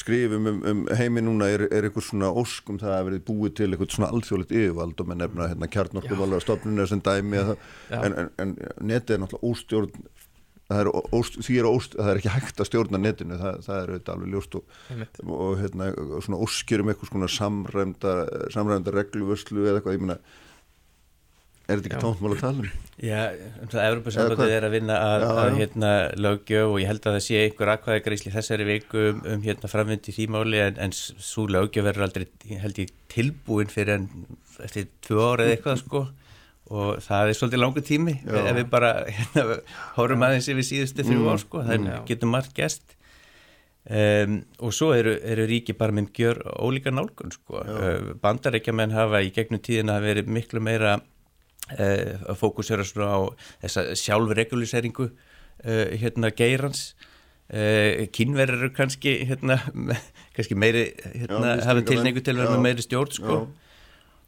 skrifum 0.00 0.46
um, 0.46 0.60
um 0.70 0.82
heimi 0.94 1.22
núna 1.24 1.48
er, 1.50 1.64
er 1.74 1.88
eitthvað 1.88 2.06
svona 2.06 2.30
óskum 2.30 2.78
það 2.78 2.94
að 2.94 3.06
verið 3.08 3.24
búið 3.26 3.54
til 3.58 3.68
eitthvað 3.70 3.94
svona 3.96 4.10
alþjóðlegt 4.14 4.54
yfirvald 4.54 5.02
og 5.02 5.10
með 5.10 5.22
nefna 5.24 5.48
hérna 5.50 5.70
kjarnorkuvalda 5.74 6.42
stofnunir 6.44 6.90
sem 6.90 7.02
dæmi 7.02 7.40
en, 7.42 7.56
en, 7.98 8.30
en 8.38 8.56
netið 8.78 9.16
er 9.16 9.22
náttúrulega 9.24 9.50
óstjórn 9.50 10.04
það 10.70 10.82
er, 10.84 10.90
óst, 11.18 11.38
er, 11.50 11.66
óst, 11.66 11.96
það 11.98 12.12
er 12.12 12.20
ekki 12.20 12.34
hægt 12.36 12.62
að 12.62 12.68
stjórna 12.68 13.00
netinu 13.02 13.38
það, 13.40 13.58
það 13.66 13.80
er 13.80 13.90
auðvitað 13.90 14.14
alveg 14.14 14.34
ljóst 14.34 14.56
og, 14.60 14.76
og 15.34 15.56
hérna 15.58 15.88
svona 16.22 16.40
óskir 16.46 16.84
um 16.84 16.92
eitthvað 16.92 17.10
svona 17.10 17.30
samræmda, 17.34 18.14
samræmda 18.54 18.94
regluvörslu 18.94 19.64
eða 19.64 19.80
eitthvað, 19.80 19.98
ég 19.98 20.04
minna 20.04 20.18
Er 21.70 21.78
þetta 21.78 21.90
ekki 21.90 22.02
tóntmál 22.02 22.32
að 22.34 22.40
tala 22.42 22.64
um? 22.64 22.70
Já, 23.00 23.20
um 23.62 23.68
það 23.70 23.86
Európa-sambandið 23.86 24.52
er 24.52 24.66
að 24.66 24.74
vinna 24.74 24.96
að, 25.00 25.22
já, 25.22 25.30
að 25.40 25.58
hérna 25.60 25.90
lögjöf 26.20 26.72
og 26.72 26.78
ég 26.82 26.90
held 26.90 27.06
að 27.06 27.14
það 27.16 27.22
sé 27.24 27.42
einhver 27.44 27.70
aðkvæðagreysli 27.74 28.32
þessari 28.34 28.66
viku 28.68 29.04
um, 29.12 29.20
um 29.30 29.44
hérna 29.46 29.70
framvindi 29.72 30.14
þýmáli 30.16 30.62
en, 30.66 30.80
en 30.84 30.94
svo 30.96 31.46
lögjöf 31.48 31.86
verður 31.86 32.06
aldrei 32.08 32.26
held 32.60 32.80
ég 32.82 32.90
tilbúin 33.12 33.70
fyrir 33.72 34.00
en 34.00 34.08
eftir 34.66 34.90
tvö 35.06 35.30
ára 35.30 35.46
eða 35.46 35.56
eitthvað 35.56 35.80
sko 35.80 36.02
og 36.70 37.00
það 37.02 37.30
er 37.30 37.38
svolítið 37.38 37.62
langu 37.62 37.84
tími 37.86 38.14
já. 38.20 38.34
ef 38.44 38.58
við 38.58 38.66
bara 38.70 38.90
hérna, 39.08 39.60
hórum 39.96 40.26
aðeins 40.26 40.50
yfir 40.52 40.66
síðustu 40.66 41.06
þrjú 41.06 41.22
mm. 41.22 41.30
ár 41.32 41.40
sko, 41.42 41.62
það 41.66 41.78
mm. 41.78 42.02
getur 42.10 42.30
margt 42.30 42.52
gæst 42.58 42.94
um, 43.88 44.36
og 44.60 44.74
svo 44.76 44.90
eru, 44.98 45.16
eru 45.32 45.48
ríki 45.50 45.74
bara 45.78 45.96
með 45.96 46.12
gjör 46.18 46.42
ólíka 46.60 46.92
nálgun 46.94 47.32
sko, 47.34 47.64
bandarækjaman 48.22 48.94
hafa 48.94 49.22
í 49.24 49.32
gegnum 49.34 49.62
tíðina 49.64 49.96
verið 50.04 50.30
miklu 50.30 50.62
meira 50.62 50.98
að 51.78 52.40
fókusera 52.40 52.86
svona 52.86 53.10
á 53.14 53.20
þessa 53.64 53.86
sjálfreguliseringu 54.00 55.08
uh, 55.10 55.86
hérna 56.00 56.32
geirans. 56.34 56.90
Uh, 57.50 58.06
kynverður 58.14 58.66
eru 58.66 58.74
kannski 58.76 59.16
hérna, 59.26 59.58
kannski 60.36 60.58
meiri 60.58 60.90
hérna, 61.02 61.56
hafa 61.66 61.82
tilningu 61.86 62.22
til 62.22 62.36
að 62.36 62.44
vera 62.44 62.62
meiri 62.62 62.84
stjórn 62.86 63.16
sko. 63.16 63.40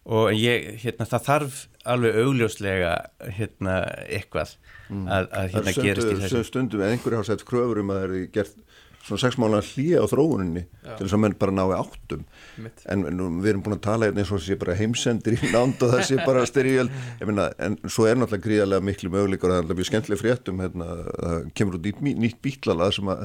og 0.02 0.32
ég, 0.34 0.72
hérna, 0.82 1.06
það 1.06 1.26
þarf 1.28 1.58
alveg 1.94 2.16
augljóslega 2.24 2.96
hérna 3.36 3.76
eitthvað 4.08 4.56
mm. 4.88 5.04
að, 5.06 5.28
að 5.38 5.52
hérna 5.54 5.74
gerist 5.76 6.10
í 6.10 6.16
þessu. 6.24 6.42
stundum 6.48 6.82
eða 6.82 6.96
einhverju 6.96 7.20
hafa 7.20 7.28
sett 7.30 7.44
kröfur 7.46 7.82
um 7.82 7.92
að 7.94 8.00
það 8.00 8.08
eru 8.08 8.22
gert 8.34 8.56
svona 9.02 9.20
sex 9.22 9.38
mánu 9.40 9.58
að 9.58 9.68
hlýja 9.72 10.02
á 10.02 10.06
þróuninni 10.10 10.62
Já. 10.62 10.94
til 10.96 11.06
þess 11.06 11.16
að 11.16 11.22
menn 11.24 11.36
bara 11.40 11.54
nái 11.56 11.74
áttum. 11.76 12.24
Mitt. 12.62 12.84
en 12.86 13.04
við 13.42 13.48
erum 13.52 13.64
búin 13.64 13.76
að 13.76 13.82
tala 13.86 14.08
hérna 14.08 14.22
eins 14.22 14.32
og 14.32 14.42
þessi 14.42 14.58
bara 14.60 14.76
heimsendir 14.78 15.36
í 15.36 15.50
nánd 15.52 15.82
og 15.82 15.94
þessi 15.96 16.18
bara 16.22 16.44
styrjöld. 16.50 16.92
En 17.22 17.78
svo 17.90 18.06
er 18.06 18.20
náttúrulega 18.20 18.46
gríðarlega 18.46 18.86
miklu 18.86 19.12
möguleikar 19.12 19.50
og 19.50 19.54
það 19.54 19.58
er 19.58 19.66
náttúrulega 19.66 19.90
skemmtileg 19.90 20.22
fréttum 20.22 20.62
hérna, 20.62 20.88
það 21.18 21.50
kemur 21.58 21.78
út 21.78 21.88
nýtt, 21.88 22.22
nýtt 22.26 22.40
bílalað 22.44 22.96
sem 22.98 23.12
að 23.12 23.24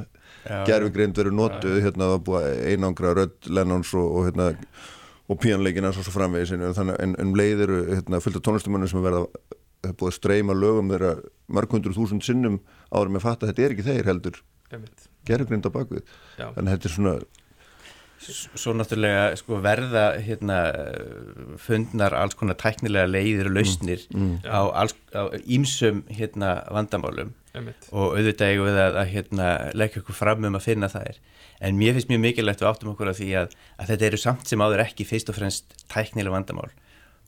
gerfugreind 0.69 1.21
verið 1.21 1.37
notuð 1.37 1.81
hérna 1.85 2.11
að 2.15 2.23
búa 2.29 2.43
einangra 2.71 3.13
rödd 3.17 3.51
Lennons 3.51 3.93
og, 3.97 4.07
og 4.07 4.29
hérna 4.29 4.51
og 5.27 5.41
píanleikina 5.43 5.91
svo, 5.93 6.05
svo 6.07 6.15
framvegis. 6.15 6.55
En, 6.55 6.93
en, 6.95 7.15
en 7.19 7.33
leiðir 7.37 7.73
hérna, 7.91 8.21
fullt 8.23 8.39
af 8.39 8.45
tónlistumunum 8.47 8.89
sem 8.89 9.03
verða 9.03 9.25
búið 9.87 10.09
að 10.09 10.15
streyma 10.17 10.55
lögum 10.57 10.89
þeirra 10.91 11.17
marghundur 11.53 11.95
þúsund 11.95 12.25
sinnum 12.25 12.61
áður 12.89 13.13
með 13.13 13.25
fatta 13.27 13.45
að 13.45 13.51
þetta 13.51 13.65
er 13.65 13.75
ekki 13.75 13.85
þeir 13.87 14.09
heldur 14.09 14.39
gerðugrind 15.27 15.67
á 15.67 15.71
bakvið 15.73 16.15
þannig 16.37 16.63
að 16.63 16.73
þetta 16.75 16.89
er 16.89 16.97
svona 16.99 17.17
Svo 18.27 18.71
náttúrulega 18.73 19.35
sko, 19.37 19.59
verða 19.61 20.07
hérna, 20.25 20.55
fundnar 21.61 22.15
alls 22.17 22.33
konar 22.35 22.57
tæknilega 22.57 23.05
leiðir 23.05 23.51
og 23.51 23.53
lausnir 23.59 24.01
mm, 24.09 24.23
mm. 24.23 24.47
á, 24.49 24.61
alls, 24.81 24.95
á 25.13 25.29
ímsum 25.45 26.01
hérna, 26.09 26.55
vandamálum. 26.73 27.35
Einmitt. 27.53 27.87
og 27.93 28.17
auðvitað 28.17 28.51
eigum 28.51 28.67
við 28.67 28.79
að, 28.81 28.97
að 29.01 29.11
hérna, 29.13 29.45
leggja 29.77 30.01
okkur 30.01 30.17
fram 30.17 30.49
um 30.49 30.57
að 30.57 30.65
finna 30.65 30.89
það 30.91 31.11
er 31.11 31.21
en 31.59 31.77
mér 31.79 31.95
finnst 31.95 32.11
mjög 32.11 32.23
mikilvægt 32.25 32.61
að 32.61 32.71
áttum 32.71 32.91
okkur 32.93 33.11
að 33.11 33.21
því 33.21 33.29
að, 33.39 33.55
að 33.77 33.91
þetta 33.91 34.07
eru 34.09 34.19
samt 34.21 34.49
sem 34.49 34.61
áður 34.61 34.83
ekki 34.83 35.07
fyrst 35.09 35.31
og 35.31 35.37
fremst 35.37 35.77
tæknilega 35.89 36.35
vandamál. 36.35 36.69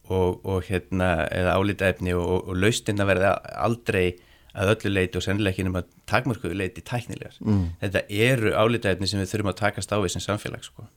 Og, 0.10 0.40
og 0.42 0.66
hérna 0.66 1.28
eða 1.30 1.56
álitaefni 1.58 2.16
og, 2.18 2.50
og 2.50 2.58
lausnina 2.58 3.06
verða 3.06 3.36
aldrei 3.62 4.18
að 4.58 4.74
öllu 4.74 4.94
leiti 4.94 5.20
og 5.20 5.26
sennilega 5.26 5.54
ekki 5.54 5.68
nema 5.68 5.84
takmörkuðu 6.10 6.58
leiti 6.58 6.84
tæknilegar. 6.86 7.38
Mm. 7.46 7.66
Þetta 7.84 8.06
eru 8.30 8.54
álitaefni 8.56 9.10
sem 9.10 9.22
við 9.22 9.34
þurfum 9.34 9.52
að 9.54 9.60
takast 9.62 9.94
á 9.94 9.98
í 10.02 10.12
sem 10.12 10.24
samfélag 10.24 10.66
sko. 10.66 10.88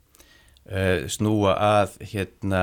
Uh, 0.63 1.09
snúa 1.11 1.57
að 1.59 1.97
hérna 2.13 2.63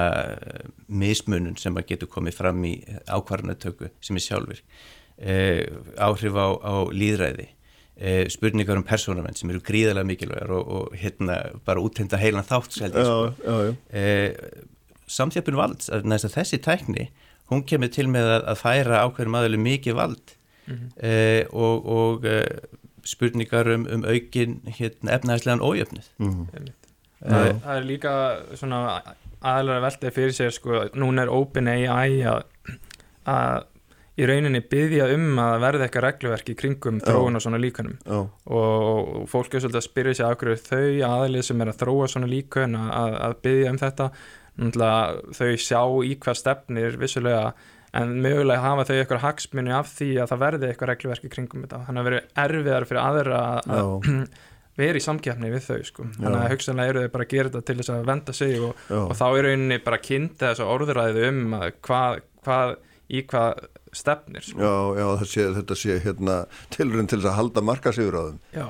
mismunun 0.87 1.57
sem 1.59 1.75
að 1.75 1.89
getur 1.91 2.07
komið 2.07 2.37
fram 2.37 2.61
í 2.63 2.77
ákvarðanatöku 3.11 3.89
sem 3.99 4.15
er 4.15 4.23
sjálfur 4.23 4.61
uh, 4.63 5.63
áhrif 5.99 6.37
á, 6.39 6.47
á 6.63 6.73
líðræði 6.95 7.49
uh, 7.49 8.23
spurningar 8.31 8.79
um 8.79 8.87
persónamenn 8.87 9.35
sem 9.35 9.51
eru 9.51 9.59
gríðarlega 9.67 10.07
mikilvægar 10.13 10.55
og, 10.55 10.71
og 10.77 10.95
hérna 10.95 11.41
bara 11.67 11.83
útenda 11.83 12.21
heilan 12.23 12.47
þátt 12.47 12.79
samþjöpun 15.09 15.59
valds 15.59 15.91
að 15.91 16.07
næst 16.07 16.29
að 16.29 16.37
þessi 16.39 16.63
tækni 16.63 17.09
hún 17.51 17.67
kemur 17.67 17.91
til 17.91 18.07
með 18.07 18.31
að, 18.31 18.47
að 18.53 18.61
færa 18.63 19.03
ákveðum 19.03 19.41
aðeins 19.41 19.65
mikið 19.65 19.99
vald 19.99 20.35
mm 20.69 20.89
-hmm. 21.03 21.47
og, 21.53 21.85
og 21.85 22.25
spurningar 23.05 23.67
um, 23.73 23.87
um 23.93 24.05
aukin 24.05 24.61
hérna, 24.65 25.17
efnæðislegan 25.17 25.61
ójöfnið 25.61 26.09
Mm 26.17 26.29
-hmm. 26.29 26.71
Það, 27.19 27.61
það 27.63 27.77
er 27.77 27.83
líka 27.83 28.11
svona 28.55 29.01
aðalega 29.41 29.81
veltið 29.83 30.13
fyrir 30.15 30.35
sér 30.35 30.53
sko, 30.55 30.85
núna 30.95 31.25
er 31.25 31.29
OpenAI 31.29 32.23
að, 32.27 32.43
að 33.25 33.65
í 34.19 34.27
rauninni 34.27 34.59
byggja 34.67 35.07
um 35.15 35.39
að 35.39 35.61
verða 35.63 35.85
eitthvað 35.85 36.05
regluverk 36.05 36.51
í 36.51 36.55
kringum 36.59 36.99
þróun 37.03 37.39
og 37.39 37.43
svona 37.43 37.61
líkunum 37.61 37.95
Já. 38.03 38.19
og 38.55 39.29
fólk 39.31 39.53
er 39.53 39.63
svolítið 39.63 39.79
að 39.79 39.87
spyrja 39.87 40.17
sér 40.19 40.27
af 40.27 40.39
hverju 40.41 40.61
þau 40.65 40.87
aðalið 41.07 41.45
sem 41.47 41.63
er 41.63 41.71
að 41.71 41.79
þróa 41.83 42.09
svona 42.11 42.31
líkun 42.31 42.75
að, 42.79 43.17
að 43.27 43.35
byggja 43.45 43.73
um 43.73 43.81
þetta 43.83 44.09
þau 45.39 45.51
sjá 45.55 45.81
í 46.03 46.15
hvað 46.19 46.39
stefnir 46.41 46.99
vissulega 46.99 47.53
en 47.97 48.13
mögulega 48.23 48.61
hafa 48.63 48.85
þau 48.89 48.95
eitthvað 48.97 49.23
hagsmunni 49.25 49.73
af 49.73 49.89
því 49.95 50.09
að 50.21 50.31
það 50.31 50.43
verði 50.43 50.69
eitthvað 50.69 50.91
regluverk 50.93 51.25
í 51.25 51.33
kringum 51.33 51.65
þetta. 51.65 51.81
Þannig 51.87 52.01
að 52.01 52.09
verði 52.09 52.21
erfiðar 52.45 52.87
fyrir 52.89 53.01
aðra 53.03 53.41
að 53.59 53.91
vera 54.79 54.99
í 54.99 55.03
samkjafni 55.03 55.51
við 55.51 55.65
þau 55.65 55.79
sko. 55.87 56.05
þannig 56.19 56.39
að 56.39 56.53
hugsanlega 56.53 56.93
eru 56.93 57.01
þau 57.03 57.13
bara 57.15 57.25
að 57.25 57.33
gera 57.33 57.51
þetta 57.51 57.67
til 57.67 57.77
þess 57.81 57.93
að 57.95 58.05
venda 58.09 58.35
sig 58.37 58.61
og, 58.63 58.85
og 58.99 59.15
þá 59.19 59.25
er 59.27 59.47
rauninni 59.47 59.79
bara 59.83 60.03
kynnta 60.03 60.51
þess 60.51 60.63
að 60.63 60.71
orðuræðu 60.75 61.25
um 61.27 61.57
hvað, 61.87 62.21
hvað, 62.45 62.75
í 63.09 63.23
hvað 63.27 63.65
stefnir 63.95 64.45
sko. 64.45 64.59
Já, 64.61 64.99
já 64.99 65.25
sé, 65.29 65.45
þetta 65.57 65.77
sé 65.77 65.97
hérna, 66.03 66.37
tilurinn 66.73 67.09
til 67.09 67.19
þess 67.19 67.31
að 67.31 67.37
halda 67.39 67.63
markasíður 67.65 68.17
á 68.19 68.23
þeim. 68.27 68.39
Já, 68.53 68.65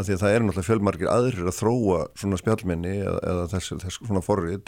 af 0.00 0.06
því 0.06 0.16
að 0.16 0.22
það 0.22 0.34
er 0.34 0.44
náttúrulega 0.44 0.68
fjölmarkir 0.68 1.12
aðrir 1.12 1.50
að 1.50 1.58
þróa 1.60 2.00
svona 2.22 2.40
spjallminni 2.40 2.94
eða, 3.00 3.20
eða 3.32 3.46
þess, 3.54 3.74
þess 3.84 4.00
svona 4.00 4.24
forrið 4.24 4.58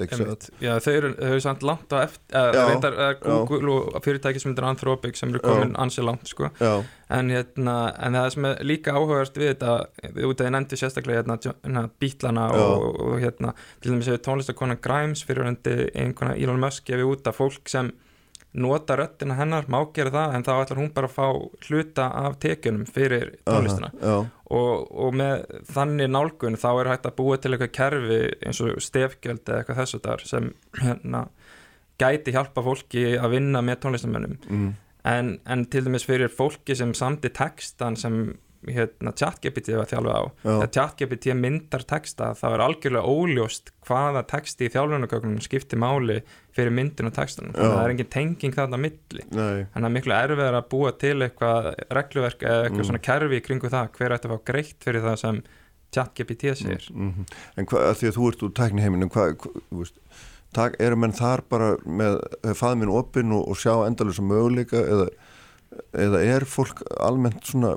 Já, 0.63 0.73
þau 0.83 0.93
eru, 0.93 1.13
þau 1.19 1.29
eru 1.29 1.43
samt 1.45 1.67
langt 1.67 1.95
á 1.95 1.99
eftir 2.03 2.99
Google 3.23 3.77
og 3.79 4.01
fyrirtæki 4.05 4.43
sem 4.43 4.55
er 4.55 4.69
Anthropic 4.69 5.19
sem 5.19 5.33
eru 5.33 5.43
komin 5.45 5.75
ansið 5.81 6.09
langt 6.09 6.31
sko. 6.31 6.51
en, 6.63 7.33
hérna, 7.33 7.77
en 7.99 8.17
það 8.19 8.29
sem 8.37 8.49
er 8.49 8.63
líka 8.67 8.95
áhugast 8.97 9.37
við 9.41 9.53
þetta, 9.53 9.75
út 10.29 10.41
af 10.41 10.47
því 10.47 10.53
nefndi 10.57 10.79
sérstaklega 10.81 11.23
hérna, 11.23 11.39
hérna 11.53 11.85
bítlana 12.03 12.47
og, 12.57 12.87
og 13.09 13.19
hérna, 13.23 13.53
til 13.83 13.93
dæmis 13.93 14.11
hefur 14.11 14.25
tónlistakona 14.29 14.79
Grimes 14.83 15.25
fyrir 15.27 15.51
einhverja 15.51 16.39
Elon 16.39 16.63
Musk 16.63 16.89
gefið 16.89 17.13
út 17.13 17.31
af 17.31 17.39
fólk 17.41 17.71
sem 17.73 17.93
nota 18.53 18.97
röttina 18.97 19.37
hennar, 19.39 19.65
má 19.73 19.79
gera 19.97 20.13
það 20.13 20.35
en 20.37 20.45
þá 20.45 20.53
ætlar 20.55 20.81
hún 20.83 20.93
bara 20.93 21.09
að 21.09 21.15
fá 21.17 21.27
hluta 21.69 22.09
af 22.21 22.37
tekjunum 22.43 22.85
fyrir 22.85 23.39
tónlistina. 23.49 23.89
uh 23.95 24.03
-huh, 24.03 24.27
og, 24.53 24.93
og 24.93 25.15
með 25.17 25.45
þannig 25.73 26.11
nálgun 26.13 26.61
þá 26.61 26.71
er 26.73 26.91
hægt 26.93 27.09
að 27.09 27.17
búa 27.17 27.39
til 27.41 27.53
eitthvað 27.53 27.73
kerfi 27.79 28.21
eins 28.47 28.61
og 28.61 28.81
stefgjöld 28.85 29.49
eða 29.49 29.59
eitthvað 29.59 29.81
þessu 29.81 30.01
þar 30.05 30.25
sem 30.29 30.53
hérna, 30.83 31.27
gæti 31.99 32.33
hjálpa 32.33 32.63
fólki 32.63 33.05
að 33.17 33.31
vinna 33.31 33.63
með 33.63 33.81
tónlistamönnum 33.85 34.37
mm. 34.49 34.73
en, 35.05 35.39
en 35.47 35.65
til 35.65 35.85
dæmis 35.85 36.05
fyrir 36.05 36.29
fólki 36.29 36.77
sem 36.77 36.95
samti 36.95 37.29
textan 37.29 37.97
sem 37.97 38.37
hérna 38.69 39.13
chat-GPT 39.19 39.75
var 39.79 39.89
þjálfið 39.91 40.15
á 40.15 40.23
þegar 40.43 40.71
chat-GPT 40.77 41.35
myndar 41.39 41.85
texta 41.89 42.33
þá 42.39 42.45
er 42.53 42.65
algjörlega 42.67 43.15
óljóst 43.15 43.73
hvaða 43.87 44.23
texti 44.31 44.69
í 44.69 44.73
þjálfunarkökunum 44.73 45.43
skiptir 45.43 45.81
máli 45.83 46.21
fyrir 46.55 46.75
myndin 46.75 47.09
og 47.09 47.17
textunum, 47.17 47.55
þannig 47.57 47.71
að 47.71 47.77
það 47.79 47.87
er 47.87 47.95
engin 47.95 48.13
tenging 48.13 48.55
þarna 48.57 48.81
milli, 48.83 49.25
Nei. 49.33 49.65
þannig 49.73 49.89
að 49.89 49.95
miklu 49.97 50.17
erfiðar 50.19 50.59
að 50.59 50.69
búa 50.75 50.93
til 51.01 51.17
eitthvað 51.25 51.69
regluverk 51.99 52.45
eða 52.45 52.67
eitthvað 52.67 52.83
mm. 52.83 52.89
svona 52.91 53.05
kerfi 53.09 53.39
í 53.39 53.45
kringu 53.47 53.73
það, 53.73 53.91
hver 53.97 54.17
ætti 54.17 54.29
að 54.29 54.35
fá 54.35 54.45
greitt 54.53 54.87
fyrir 54.87 55.07
það 55.07 55.17
sem 55.23 55.41
chat-GPT 55.93 56.55
segir 56.61 56.91
mm 56.93 57.11
-hmm. 57.13 57.33
En 57.57 57.67
hvað, 57.67 57.89
að 57.89 57.97
því 58.01 58.09
að 58.09 58.17
þú 58.19 58.29
ert 58.29 58.43
úr 58.43 58.53
tækni 58.61 58.85
heiminn 58.85 59.11
hvað, 59.13 59.49
þú 59.71 59.81
veist 59.81 59.99
tak, 60.57 60.77
eru 60.81 60.97
menn 60.97 61.17
þar 61.17 61.43
bara 61.49 61.77
með 61.85 62.21
faðminn 62.59 62.93
opinn 62.93 63.33
og, 63.33 63.49
og 63.49 63.57
sjá 63.57 63.87
endalega 63.87 64.23
möguleika 64.23 64.77
eða, 64.77 65.09
eða 65.93 66.23
er 66.37 66.45
fólk 66.45 66.85
almennt 67.01 67.45
svona 67.49 67.77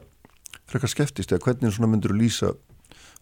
frekar 0.70 0.92
skeptist 0.92 1.34
eða 1.34 1.46
hvernig 1.48 1.76
svona 1.76 1.92
myndur 1.92 2.16
þú 2.16 2.22
lýsa 2.22 2.54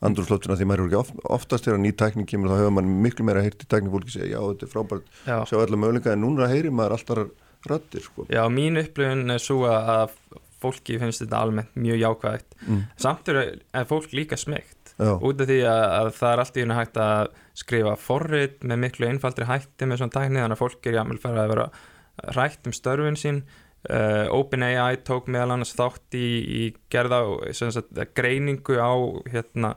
andrúrslóttuna 0.04 0.58
því 0.60 0.68
maður 0.68 0.84
eru 0.84 0.90
ekki 0.90 1.00
oft, 1.00 1.20
oftast 1.38 1.68
þegar 1.68 1.82
ný 1.84 1.92
tækning 1.96 2.28
kemur 2.28 2.52
þá 2.52 2.58
hefur 2.60 2.76
maður 2.76 3.04
miklu 3.06 3.28
meira 3.28 3.44
heyrt 3.44 3.64
í 3.64 3.70
tækningfólki 3.72 4.16
segja 4.16 4.36
já 4.36 4.42
þetta 4.42 4.66
er 4.66 4.72
frábært, 4.74 5.12
Já. 5.24 5.38
sjá 5.48 5.58
allar 5.62 5.80
möguleika 5.80 6.14
en 6.14 6.24
núna 6.26 6.50
heyrir 6.52 6.76
maður 6.76 6.98
alltaf 6.98 7.22
rættir 7.70 8.04
sko. 8.04 8.26
Já, 8.28 8.44
mín 8.52 8.80
upplifun 8.82 9.32
er 9.32 9.44
svo 9.44 9.64
að 9.70 10.18
fólki 10.64 11.00
finnst 11.00 11.24
þetta 11.24 11.42
almennt 11.44 11.80
mjög 11.80 12.02
jákvægt 12.02 12.58
mm. 12.68 12.84
samt 13.00 13.32
er, 13.32 13.40
fólk 13.90 14.14
líka 14.16 14.40
smegt 14.40 14.94
Já. 14.96 15.16
út 15.16 15.42
af 15.42 15.50
því 15.50 15.60
að, 15.68 15.84
að 15.98 16.12
það 16.20 16.30
er 16.30 16.44
allt 16.44 16.58
í 16.58 16.64
hennu 16.64 16.78
hægt 16.78 17.00
að 17.04 17.34
skrifa 17.64 17.96
forrið 18.00 18.62
með 18.70 18.84
miklu 18.86 19.10
einfaldri 19.10 19.48
hætti 19.50 19.90
með 19.90 20.02
svona 20.02 20.16
tækni 20.16 20.40
þannig 20.40 20.56
að 20.56 20.62
fólk 20.62 20.88
er 20.88 20.98
jámil 21.00 21.20
fara 21.24 21.44
að 21.44 21.54
vera 21.54 21.68
rætt 22.38 22.70
um 22.70 22.76
störfin 22.76 23.20
sín 23.20 23.42
uh, 23.90 24.28
OpenAI 24.34 25.02
tók 25.08 25.28
meðal 25.32 25.58
annars 25.58 25.76
þátt 25.78 26.16
í, 26.20 26.30
í 26.44 26.64
gerða 26.94 27.24
sagt, 27.54 27.92
greiningu 28.16 28.80
á 28.80 28.94
hérna 29.32 29.76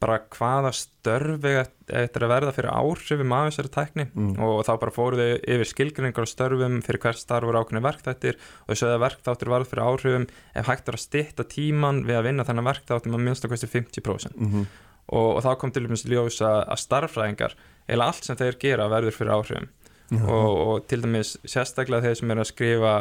bara 0.00 0.16
hvaða 0.32 0.70
störfi 0.72 1.50
er 1.60 2.24
að 2.24 2.30
verða 2.32 2.52
fyrir 2.56 2.72
áhrifum 2.72 3.34
af 3.36 3.50
þessari 3.50 3.72
tækni. 3.74 4.06
Mm. 4.14 4.30
og 4.40 4.62
þá 4.64 4.70
bara 4.80 4.94
fóruðu 4.96 5.26
yfir 5.44 5.68
skilgrinningar 5.68 6.24
á 6.24 6.32
störfum 6.32 6.78
fyrir 6.84 7.02
hvert 7.02 7.20
starf 7.20 7.48
voru 7.48 7.60
ákveðni 7.60 7.82
verkþættir. 7.84 8.38
Og 8.64 8.72
þessu 8.72 8.88
að 8.88 9.02
verkþáttur 9.04 9.52
varð 9.52 9.68
fyrir 9.68 9.84
áhrifum 9.84 10.28
ef 10.56 10.70
hægt 10.70 10.88
er 10.88 10.96
að 10.96 11.04
stytta 11.04 11.46
tíman 11.52 12.04
við 12.08 12.20
að 12.20 12.30
vinna 12.30 12.46
þennan 12.48 12.68
verkþáttum 12.70 13.18
að 13.18 13.26
minnst 13.26 13.48
okkur 13.48 13.60
50% 13.60 14.40
mm 14.40 14.52
-hmm. 14.54 14.64
og, 15.12 15.28
og 15.36 15.42
þá 15.44 15.50
kom 15.60 15.72
til 15.72 15.84
dæmis 15.84 16.06
ljós 16.08 16.40
að, 16.40 16.64
að 16.64 16.82
starffræðingar 16.86 17.56
eða 17.88 18.06
allt 18.08 18.24
sem 18.24 18.36
þeir 18.40 18.56
gera 18.56 18.88
verður 18.88 19.18
fyrir 19.18 19.36
áhrifum. 19.36 19.68
Og, 20.10 20.52
og 20.68 20.86
til 20.88 21.02
dæmis 21.04 21.36
sérstaklega 21.44 22.08
þeir 22.08 22.16
sem 22.18 22.30
er 22.30 22.40
að 22.40 22.48
skrifa 22.48 22.94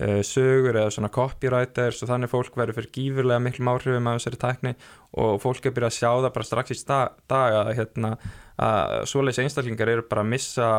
uh, 0.00 0.20
sögur 0.26 0.76
eða 0.76 0.92
svona 0.94 1.12
copywriters 1.14 2.02
og 2.04 2.10
þannig 2.12 2.32
fólk 2.32 2.58
verður 2.58 2.80
fyrir 2.80 2.92
gífurlega 2.98 3.42
miklum 3.46 3.72
áhrifum 3.72 4.10
af 4.10 4.20
þessari 4.20 4.42
tækni 4.44 4.74
og 5.22 5.40
fólk 5.44 5.66
er 5.66 5.74
byrjað 5.76 5.92
að 5.92 5.98
sjá 6.00 6.10
það 6.12 6.30
bara 6.36 6.50
strax 6.50 6.74
í 6.74 6.78
sta- 6.80 7.00
dag 7.30 7.58
að, 7.62 7.72
hérna, 7.80 8.12
að 8.60 8.94
svoleiðis 9.12 9.42
einstaklingar 9.44 9.92
eru 9.96 10.06
bara 10.10 10.24
að 10.26 10.32
missa 10.36 10.70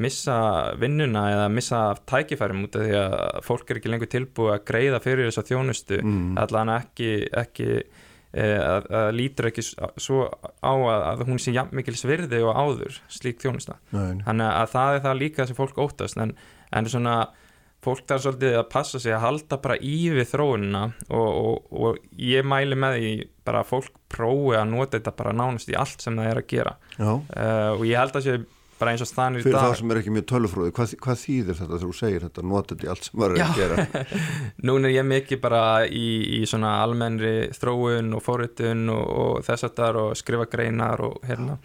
missa 0.00 0.36
vinnuna 0.80 1.26
eða 1.34 1.48
missa 1.52 1.80
tækifærum 2.08 2.62
út 2.64 2.78
af 2.78 2.86
því 2.86 2.94
að 2.96 3.42
fólk 3.44 3.70
er 3.70 3.80
ekki 3.80 3.90
lengur 3.92 4.08
tilbúið 4.08 4.54
að 4.54 4.64
greiða 4.70 5.00
fyrir 5.04 5.28
þessa 5.28 5.44
þjónustu. 5.50 5.98
Mm. 6.00 6.38
allan 6.40 6.72
ekki, 6.78 7.10
ekki 7.42 7.66
e, 7.76 8.46
að, 8.56 8.88
að 8.88 9.10
lítur 9.18 9.50
ekki 9.50 9.66
svo 9.66 10.22
á 10.64 10.72
að, 10.72 11.04
að 11.10 11.24
hún 11.28 11.42
sé 11.42 11.52
mikil 11.76 11.96
svirði 11.98 12.40
og 12.40 12.56
áður 12.56 12.96
slík 13.12 13.42
þjónusta. 13.44 13.76
Þannig 13.92 14.48
að 14.48 14.72
það 14.72 14.96
er 14.96 15.04
það 15.10 15.20
líka 15.20 15.48
sem 15.50 15.60
fólk 15.60 15.82
óttast 15.84 16.16
en, 16.24 16.32
en 16.72 16.88
svona 16.88 17.18
fólk 17.82 18.06
þarf 18.06 18.24
svolítið 18.26 18.56
að 18.60 18.70
passa 18.70 19.00
sig 19.02 19.14
að 19.14 19.24
halda 19.24 19.58
bara 19.62 19.76
í 19.82 19.96
við 20.14 20.28
þróunina 20.30 20.82
og, 21.10 21.28
og, 21.28 21.70
og 21.72 22.18
ég 22.22 22.46
mæli 22.46 22.78
með 22.78 22.98
því 22.98 23.12
bara 23.46 23.62
að 23.64 23.70
fólk 23.72 23.94
prófi 24.12 24.58
að 24.58 24.68
nota 24.70 24.98
þetta 24.98 25.14
bara 25.18 25.36
nánast 25.36 25.70
í 25.72 25.78
allt 25.78 26.04
sem 26.04 26.18
það 26.18 26.30
er 26.30 26.42
að 26.42 26.50
gera. 26.52 26.74
Uh, 26.98 27.70
og 27.74 27.86
ég 27.88 27.98
held 27.98 28.18
að 28.20 28.28
sé 28.28 28.36
bara 28.82 28.94
eins 28.94 29.04
og 29.04 29.10
stanir 29.10 29.42
í 29.42 29.44
fyrir 29.46 29.60
það 29.60 29.76
sem 29.78 29.92
er 29.92 30.00
ekki 30.00 30.12
mjög 30.14 30.24
tölufróði 30.32 30.72
hvað, 30.74 30.94
hvað 31.04 31.18
þýðir 31.20 31.58
þetta 31.58 31.68
þegar 31.68 31.82
þú 31.82 31.96
segir 31.98 32.24
þetta 32.26 32.44
nota 32.50 32.74
þetta 32.74 32.86
í 32.86 32.90
allt 32.92 33.06
sem 33.06 33.20
maður 33.20 33.34
er 33.34 33.44
að 33.44 33.60
gera? 33.60 34.04
Nún 34.66 34.88
er 34.88 34.94
ég 34.96 35.06
mikið 35.06 35.42
bara 35.44 35.62
í, 35.86 36.06
í 36.38 36.40
svona 36.50 36.72
almennri 36.82 37.34
þróun 37.54 38.16
og 38.18 38.24
forritun 38.26 38.84
og, 38.94 39.04
og 39.24 39.46
þess 39.46 39.68
að 39.68 39.76
þar 39.78 40.00
og 40.02 40.16
skrifa 40.18 40.48
greinar 40.50 41.04
og 41.06 41.18
hérna. 41.28 41.58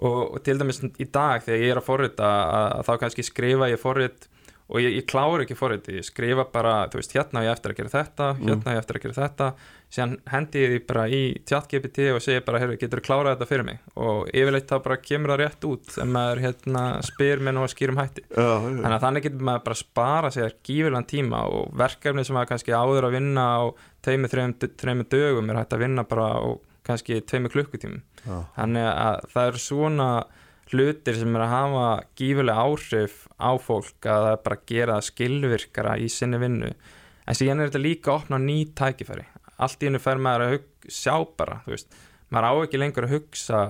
Og, 0.00 0.38
til 0.44 0.56
dæmis 0.60 0.80
í 0.80 1.06
dag 1.12 1.44
þegar 1.44 1.64
ég 1.64 1.72
er 1.74 1.80
að 1.80 1.88
forrita 1.88 2.28
að, 2.28 2.68
að 2.78 2.84
þá 2.88 2.92
kannski 3.04 3.26
skrifa 3.26 3.72
ég 3.72 3.80
forrit 3.80 4.28
og 4.70 4.78
ég, 4.82 4.94
ég 5.00 5.06
kláur 5.10 5.42
ekki 5.42 5.56
forriti, 5.58 5.98
ég 5.98 6.06
skrifa 6.06 6.46
bara 6.52 6.86
þú 6.90 7.00
veist, 7.00 7.14
hérna 7.16 7.42
ég 7.44 7.52
eftir 7.52 7.74
að 7.74 7.80
gera 7.80 7.92
þetta 7.92 8.28
hérna 8.38 8.70
á 8.70 8.74
ég 8.76 8.80
eftir 8.80 8.98
að 8.98 9.04
gera 9.04 9.16
þetta. 9.18 9.48
Síðan 9.90 10.12
hendi 10.30 10.60
ég 10.62 10.70
því 10.70 10.80
bara 10.86 11.04
í 11.10 11.20
chat-GPT 11.50 12.04
og 12.14 12.20
segi 12.22 12.42
bara, 12.46 12.60
heyrðu, 12.62 12.76
getur 12.78 13.00
þú 13.00 13.06
klárað 13.08 13.32
þetta 13.32 13.48
fyrir 13.50 13.66
mig? 13.66 13.80
Og 13.98 14.28
yfirleitt 14.30 14.70
þá 14.70 14.76
bara 14.84 14.98
kemur 15.02 15.32
það 15.32 15.40
rétt 15.42 15.66
út 15.66 15.90
þegar 15.90 16.10
maður 16.14 16.42
hérna 16.44 16.84
spyr 17.08 17.42
með 17.42 17.58
að 17.64 17.70
skýrum 17.74 17.98
hætti. 17.98 18.24
Já, 18.30 18.46
já, 18.46 18.68
Þannig 18.70 18.94
að 18.94 19.04
þannig 19.06 19.26
getur 19.26 19.46
maður 19.50 19.64
bara 19.66 19.80
spara 19.80 20.30
sér 20.36 20.54
gífurlegan 20.68 21.10
tíma 21.10 21.42
og 21.50 21.74
verkefni 21.82 22.26
sem 22.28 22.38
maður 22.38 22.52
kannski 22.52 22.76
áður 22.78 23.08
að 23.08 23.16
vinna 23.18 23.48
á 23.50 23.60
þreimur, 24.06 24.36
þreimur 24.78 25.10
dögum 25.10 25.50
er 25.50 25.58
hægt 25.64 25.74
að 25.74 25.82
vinna 25.88 26.06
bara 26.06 26.28
á 26.38 26.46
kannski 26.86 27.20
tveimur 27.26 27.52
klukkutímum. 27.52 28.04
já. 28.22 28.36
Þannig 28.56 28.86
að 28.94 29.26
það 29.34 29.50
eru 29.50 29.62
svona 29.66 30.08
hlutir 30.72 31.18
sem 31.18 31.36
er 31.36 31.44
að 31.44 31.52
hafa 31.54 31.84
gífurlega 32.20 32.64
áhrif 32.64 33.26
á 33.40 33.50
fólk 33.60 34.06
að 34.10 34.24
það 34.28 34.38
bara 34.46 34.58
gera 34.70 35.00
skilvirkara 35.04 35.98
í 35.98 36.08
sinni 36.12 36.38
vinnu. 36.42 36.72
en 37.26 37.34
síðan 37.38 37.60
er 37.60 37.70
þetta 37.70 37.82
líka 37.84 38.10
að 38.10 38.18
opna 38.22 38.38
ný 38.42 38.58
tækifæri 38.74 39.26
allt 39.60 39.82
í 39.82 39.86
hennu 39.90 40.00
fer 40.00 40.16
maður 40.18 40.46
að 40.46 40.58
sjá 40.88 41.14
bara 41.36 41.60
maður 42.30 42.48
á 42.48 42.52
ekki 42.64 42.78
lengur 42.80 43.04
að 43.06 43.14
hugsa 43.18 43.60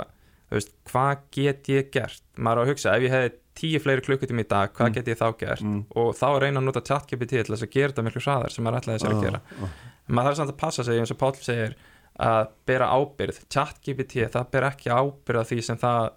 veist, 0.51 0.73
hvað 0.91 1.19
get 1.33 1.69
ég 1.71 1.91
gert 1.95 2.23
maður 2.37 2.59
á 2.59 2.63
að 2.65 2.71
hugsa, 2.73 2.95
ef 2.97 3.03
ég 3.07 3.13
hefði 3.15 3.31
tíu 3.61 3.81
fleiri 3.83 4.03
klukkutum 4.07 4.41
í 4.41 4.47
dag, 4.49 4.73
hvað 4.73 4.89
Mm. 4.89 4.95
get 4.95 5.09
ég 5.09 5.19
þá 5.19 5.29
gert 5.39 5.63
Mm. 5.63 5.85
og 5.95 6.15
þá 6.17 6.27
reyna 6.41 6.61
að 6.61 6.65
nota 6.65 6.81
chat-GPT 6.81 7.31
til 7.45 7.55
þess 7.55 7.63
að 7.67 7.71
gera 7.75 7.93
þetta 7.93 8.05
miklu 8.07 8.23
hraðar 8.25 8.51
sem 8.51 8.65
maður 8.65 8.81
ætlaði 8.81 9.01
sér 9.03 9.15
að 9.15 9.23
gera 9.25 9.41
ah, 9.63 9.69
en 10.09 10.15
maður 10.15 10.29
þarf 10.31 10.37
samt 10.37 10.51
að 10.55 10.57
passa 10.59 10.85
sig 10.85 10.99
eins 10.99 11.11
og 11.11 11.19
Páll 11.19 11.35
segir 11.43 11.75
að 12.21 12.49
bera 12.67 12.87
ábyrð 12.91 13.39
chat-GPT, 13.49 14.29
það 14.31 14.51
ber 14.51 14.63
ekki 14.71 14.91
ábyrð 14.91 15.41
af 15.41 15.49
því 15.51 15.63
sem 15.63 15.77
það 15.77 16.11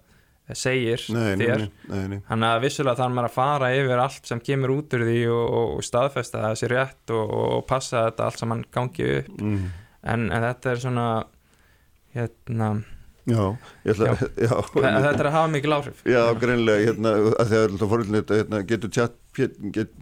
segir 0.52 1.00
nei, 1.14 1.36
þér. 1.40 1.62
Þannig 2.28 2.48
að 2.50 2.62
vissulega 2.66 2.98
þarf 3.00 3.14
maður 3.16 3.28
að 3.30 3.34
fara 3.38 3.70
yfir 3.78 4.02
allt 4.04 4.26
sem 4.28 4.40
kemur 4.44 4.74
út 4.76 4.92
úr 4.98 5.04
því 5.08 5.20
og, 5.32 5.44
og, 5.60 5.70
staðfesta 5.86 6.42
það 6.42 6.58
sér 6.60 6.74
rétt 6.76 7.12
og, 7.16 7.30
og 7.32 7.62
passa 7.70 8.02
að 8.02 8.10
þetta 8.10 8.26
allt 8.28 8.42
saman 8.42 8.64
gangi 8.76 9.06
upp 9.22 9.30
Mm. 9.40 9.62
en, 10.04 10.26
en 10.36 10.42
þetta 10.50 10.70
er 10.74 10.82
svona 10.84 11.06
hérna, 12.14 12.68
Já, 13.24 13.56
ætla 13.88 14.10
Já. 14.12 14.26
já, 14.44 14.52
þe- 14.68 14.82
þetta 14.84 15.22
er 15.24 15.28
að 15.30 15.36
hafa 15.38 15.48
mikil 15.54 15.72
áhrif 15.78 16.02
Já, 16.04 16.20
greinlega, 16.42 16.84
hérna, 16.90 17.14
að 17.16 17.30
að 17.40 17.54
þetta 17.54 17.88
fórhildin 17.94 18.18
þetta, 18.20 18.38
hérna, 18.42 18.60
getur 18.68 18.92
chat 18.92 19.16
get, 19.38 19.94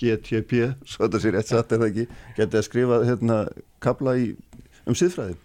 GTP, 0.00 0.62
svo 0.88 1.04
þetta 1.04 1.20
sé 1.22 1.30
rétt 1.36 1.50
satt 1.52 1.74
er 1.76 1.82
það 1.84 1.90
ekki, 1.92 2.06
getið 2.40 2.58
að 2.58 2.64
skrifa 2.66 3.02
hérna, 3.06 3.36
kabla 3.84 4.16
í, 4.18 4.30
um 4.88 4.96
síðfræði 4.98 5.36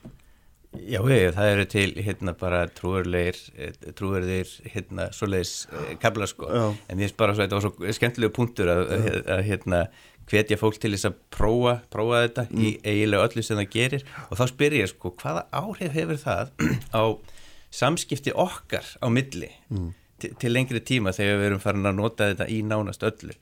Já, 0.77 0.99
ég, 1.09 1.31
það 1.33 1.47
eru 1.49 1.65
til 1.65 1.87
hérna 2.05 2.35
bara 2.37 2.59
trúurlegir 2.77 3.39
trúurlegir 3.97 4.51
hérna 4.69 5.07
svoleiðis 5.17 5.53
eh, 5.73 5.95
kabla 6.01 6.27
sko, 6.29 6.45
Já. 6.45 6.65
en 6.85 7.01
ég 7.01 7.07
finnst 7.09 7.17
bara 7.17 7.33
svo, 7.33 7.41
þetta 7.41 7.57
var 7.57 7.65
svo 7.65 7.93
skemmtilegu 7.97 8.35
punktur 8.35 8.69
að, 8.69 8.83
að, 8.93 9.07
að 9.33 9.41
hérna 9.47 9.79
hvetja 10.29 10.59
fólk 10.61 10.77
til 10.77 10.91
þess 10.93 11.09
að 11.09 11.17
prófa, 11.33 11.73
prófa 11.89 12.21
þetta 12.27 12.45
í 12.53 12.75
eiginlega 12.83 13.25
öllu 13.25 13.43
sem 13.45 13.57
það 13.57 13.71
gerir. 13.73 14.05
Og 14.29 14.37
þá 14.37 14.43
spyr 14.51 14.75
ég 14.77 14.91
sko, 14.91 15.13
hvaða 15.17 15.47
áhrif 15.57 15.95
hefur 15.97 16.21
það 16.21 16.51
á 17.01 17.03
samskipti 17.73 18.33
okkar 18.37 18.85
á 19.01 19.07
milli 19.13 19.49
til, 20.21 20.33
til 20.37 20.53
lengri 20.53 20.81
tíma 20.85 21.13
þegar 21.17 21.41
við 21.41 21.49
erum 21.49 21.63
farin 21.63 21.89
að 21.89 21.97
nota 21.97 22.29
þetta 22.31 22.49
í 22.49 22.61
nánast 22.65 23.05
öllu 23.09 23.35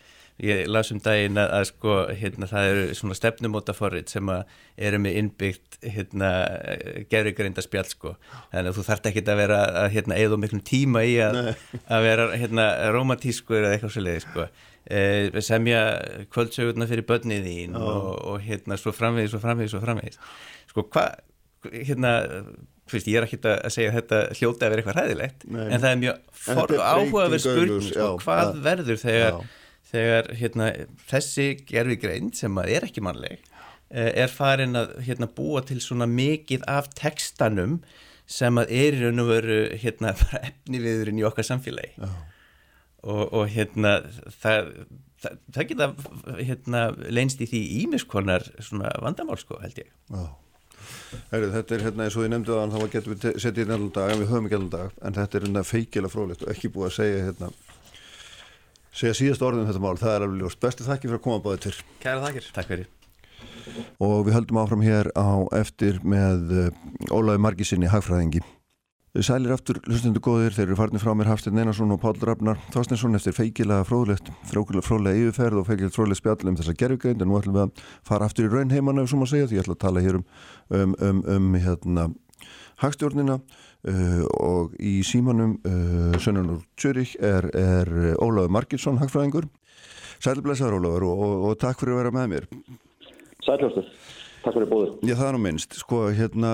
ég 0.43 0.67
las 0.69 0.91
um 0.93 1.00
daginn 1.02 1.39
að, 1.41 1.52
að 1.58 1.65
sko 1.71 1.95
hérna, 2.19 2.50
það 2.50 2.69
eru 2.71 2.86
svona 3.00 3.17
stefnumóta 3.17 3.73
forrið 3.73 4.12
sem 4.13 4.32
eru 4.88 5.00
með 5.02 5.19
innbyggt 5.21 5.80
hérna, 5.82 6.32
gerðugreinda 7.10 7.63
spjall 7.65 7.88
sko 7.89 8.13
þannig 8.52 8.71
að 8.71 8.78
þú 8.78 8.86
þarft 8.89 9.10
ekki 9.12 9.26
að 9.26 9.41
vera 9.41 9.60
að 9.84 9.89
hérna, 9.95 10.19
eða 10.21 10.39
miklum 10.43 10.63
tíma 10.67 11.04
í 11.10 11.17
að, 11.26 11.41
að 11.89 12.06
vera 12.06 12.30
hérna, 12.36 12.67
romantískur 12.93 13.63
eða 13.63 13.76
eitthvað 13.76 13.95
svolítið 13.97 14.26
sko 14.28 14.47
e, 14.86 15.43
semja 15.50 15.84
kvöldsögurna 16.34 16.89
fyrir 16.89 17.08
börnið 17.10 17.50
þín 17.50 17.82
og, 17.82 18.10
og 18.34 18.41
hérna 18.45 18.78
svo 18.80 18.93
framvegis 18.95 19.36
og 19.38 19.45
framvegis 19.45 19.78
og 19.78 19.86
framvegis 19.86 20.21
sko 20.69 20.88
hvað 20.93 21.21
hérna 21.73 22.17
Fyrst, 22.88 23.08
ég 23.12 23.19
er 23.19 23.26
ekki 23.26 23.38
að 23.43 23.71
segja 23.73 23.91
að 23.91 23.97
þetta 23.97 24.19
hljóti 24.38 24.63
að 24.63 24.69
vera 24.71 24.82
eitthvað 24.82 24.97
hræðilegt 24.97 25.41
Nei. 25.52 25.63
en 25.65 25.82
það 25.84 25.89
er 25.89 25.97
mjög 26.00 26.19
er 26.54 26.84
áhugaverð 26.88 27.41
spurning 27.43 27.82
sko, 27.84 28.06
hvað 28.23 28.43
já. 28.45 28.62
verður 28.63 29.00
þegar, 29.02 29.39
Já. 29.41 29.56
Þegar 29.91 30.32
hérna, 30.39 30.71
þessi 31.08 31.47
gerfigreind 31.67 32.36
sem 32.38 32.60
að 32.60 32.73
er 32.76 32.88
ekki 32.89 33.04
mannleg 33.06 33.39
eh, 33.89 34.12
er 34.23 34.32
farin 34.34 34.78
að 34.80 34.97
hérna, 35.08 35.30
búa 35.32 35.63
til 35.67 35.80
svona 35.84 36.10
mikið 36.12 36.65
af 36.71 36.89
textanum 36.97 37.80
sem 38.28 38.60
að 38.60 38.73
er 38.76 38.97
í 38.97 39.04
raun 39.06 39.23
og 39.23 39.30
veru 39.32 39.60
hérna, 39.80 40.15
bara 40.23 40.43
efniviðurinn 40.52 41.21
í 41.21 41.28
okkar 41.28 41.47
samfélagi 41.47 41.93
Já. 41.95 42.10
og, 43.08 43.23
og 43.32 43.45
hérna 43.54 44.00
það, 44.41 44.73
það, 45.23 45.39
það 45.56 45.69
geta 45.71 45.91
hérna, 46.41 46.84
leynst 47.08 47.43
í 47.43 47.47
því 47.54 47.63
ímiskonar 47.86 48.50
svona 48.60 48.91
vandamál 49.04 49.39
sko 49.39 49.62
held 49.63 49.80
ég 49.86 49.93
Já. 50.12 50.28
Heru, 51.32 51.47
þetta 51.52 51.76
er 51.76 51.84
hérna 51.88 52.06
eins 52.06 52.15
og 52.19 52.26
ég 52.26 52.32
nefndi 52.32 52.52
það 52.52 52.73
þá 52.76 52.91
getum 52.91 53.13
við 53.13 53.39
setið 53.43 53.63
í 53.63 53.67
nefnum 53.69 53.91
dag 53.95 54.12
en 54.12 54.19
við 54.21 54.30
höfum 54.32 54.47
ekki 54.47 54.58
allan 54.58 54.73
dag 54.73 55.00
en 55.08 55.15
þetta 55.15 55.38
er 55.38 55.45
hérna 55.47 55.63
feikilega 55.67 56.12
fróðlegt 56.12 56.43
og 56.43 56.52
ekki 56.52 56.71
búið 56.71 56.88
að 56.89 56.95
segja 56.97 57.26
hérna 57.30 57.50
segja 58.97 59.15
síðast 59.17 59.45
orðin 59.45 59.65
um 59.65 59.69
þetta 59.69 59.83
mál, 59.83 59.95
það 60.01 60.13
er 60.15 60.27
alveg 60.27 60.43
ljóst. 60.43 60.62
Bestu 60.63 60.88
þakki 60.88 61.10
fyrir 61.10 61.19
að 61.19 61.25
koma 61.27 61.43
báðið 61.45 61.63
til. 61.67 61.73
Kæra 62.03 62.23
þakkir. 62.25 62.51
Takk 62.57 62.71
fyrir. 62.73 62.93
Og 64.01 64.19
við 64.25 64.38
höldum 64.38 64.62
áfram 64.62 64.86
hér 64.86 65.10
á 65.13 65.29
eftir 65.60 65.99
með 66.07 66.53
uh, 66.65 66.69
Ólafi 67.13 67.43
Margisinni 67.43 67.91
hagfræðingi. 67.91 68.41
Sælir 69.17 69.49
aftur 69.55 69.79
hlustundu 69.88 70.21
góðir, 70.21 70.53
þeir 70.53 70.67
eru 70.67 70.75
farnir 70.77 71.01
frá 71.01 71.10
mér 71.17 71.29
Hafstein 71.31 71.57
Einarsson 71.57 71.89
og 71.95 71.97
Páll 72.03 72.19
Rafnar 72.21 72.60
Þorsteinsson 72.73 73.17
eftir 73.17 73.33
feikilega 73.33 73.86
fróðlegt, 73.88 74.29
fróðlega 74.45 74.86
fróðlega 74.86 75.23
yfirferð 75.23 75.62
og 75.62 75.65
feikilega 75.65 75.95
fróðlega 75.95 76.19
spjall 76.19 76.51
um 76.51 76.57
þessa 76.60 76.75
gerfugreind 76.77 77.23
en 77.23 77.31
nú 77.31 77.39
ætlum 77.39 77.55
við 77.55 77.63
að 77.63 77.81
fara 78.05 78.27
aftur 78.29 78.45
í 78.45 78.51
raunheimann 78.51 79.01
ef 79.01 79.10
svo 79.10 79.17
maður 79.17 79.31
segja 79.31 79.47
því 79.49 79.57
ég 79.57 79.65
ætla 79.65 79.77
að 79.77 79.81
tala 79.86 80.03
hér 80.05 80.19
um, 80.19 80.27
um, 80.69 80.93
um, 81.07 81.23
um 81.33 81.57
hérna, 81.63 82.05
hagstjórnina 82.83 83.39
uh, 83.88 84.26
og 84.43 84.76
í 84.80 85.00
símanum 85.08 85.58
uh, 85.63 86.17
Sönnunur 86.21 86.65
Tjörich 86.80 87.15
er, 87.23 87.50
er 87.58 87.93
Ólafi 88.21 88.52
Marginsson 88.54 89.00
hagfræðingur 89.02 89.50
Sælir 90.17 90.43
blessaður 90.45 90.80
Ólafur 90.80 91.08
og, 91.08 91.23
og, 91.23 91.47
og 91.50 91.58
takk 91.62 91.82
fyrir 91.82 91.95
að 91.95 92.04
vera 92.04 92.15
með 92.15 92.30
mér 92.34 92.52
Sæljóstur, 93.47 93.86
takk 94.43 94.58
fyrir 94.58 94.67
bóður. 94.67 94.89
Já, 95.08 95.13
það 95.15 95.28
er 95.30 95.36
nú 95.38 95.41
minnst. 95.45 95.76
Sko, 95.80 96.02
hérna, 96.15 96.50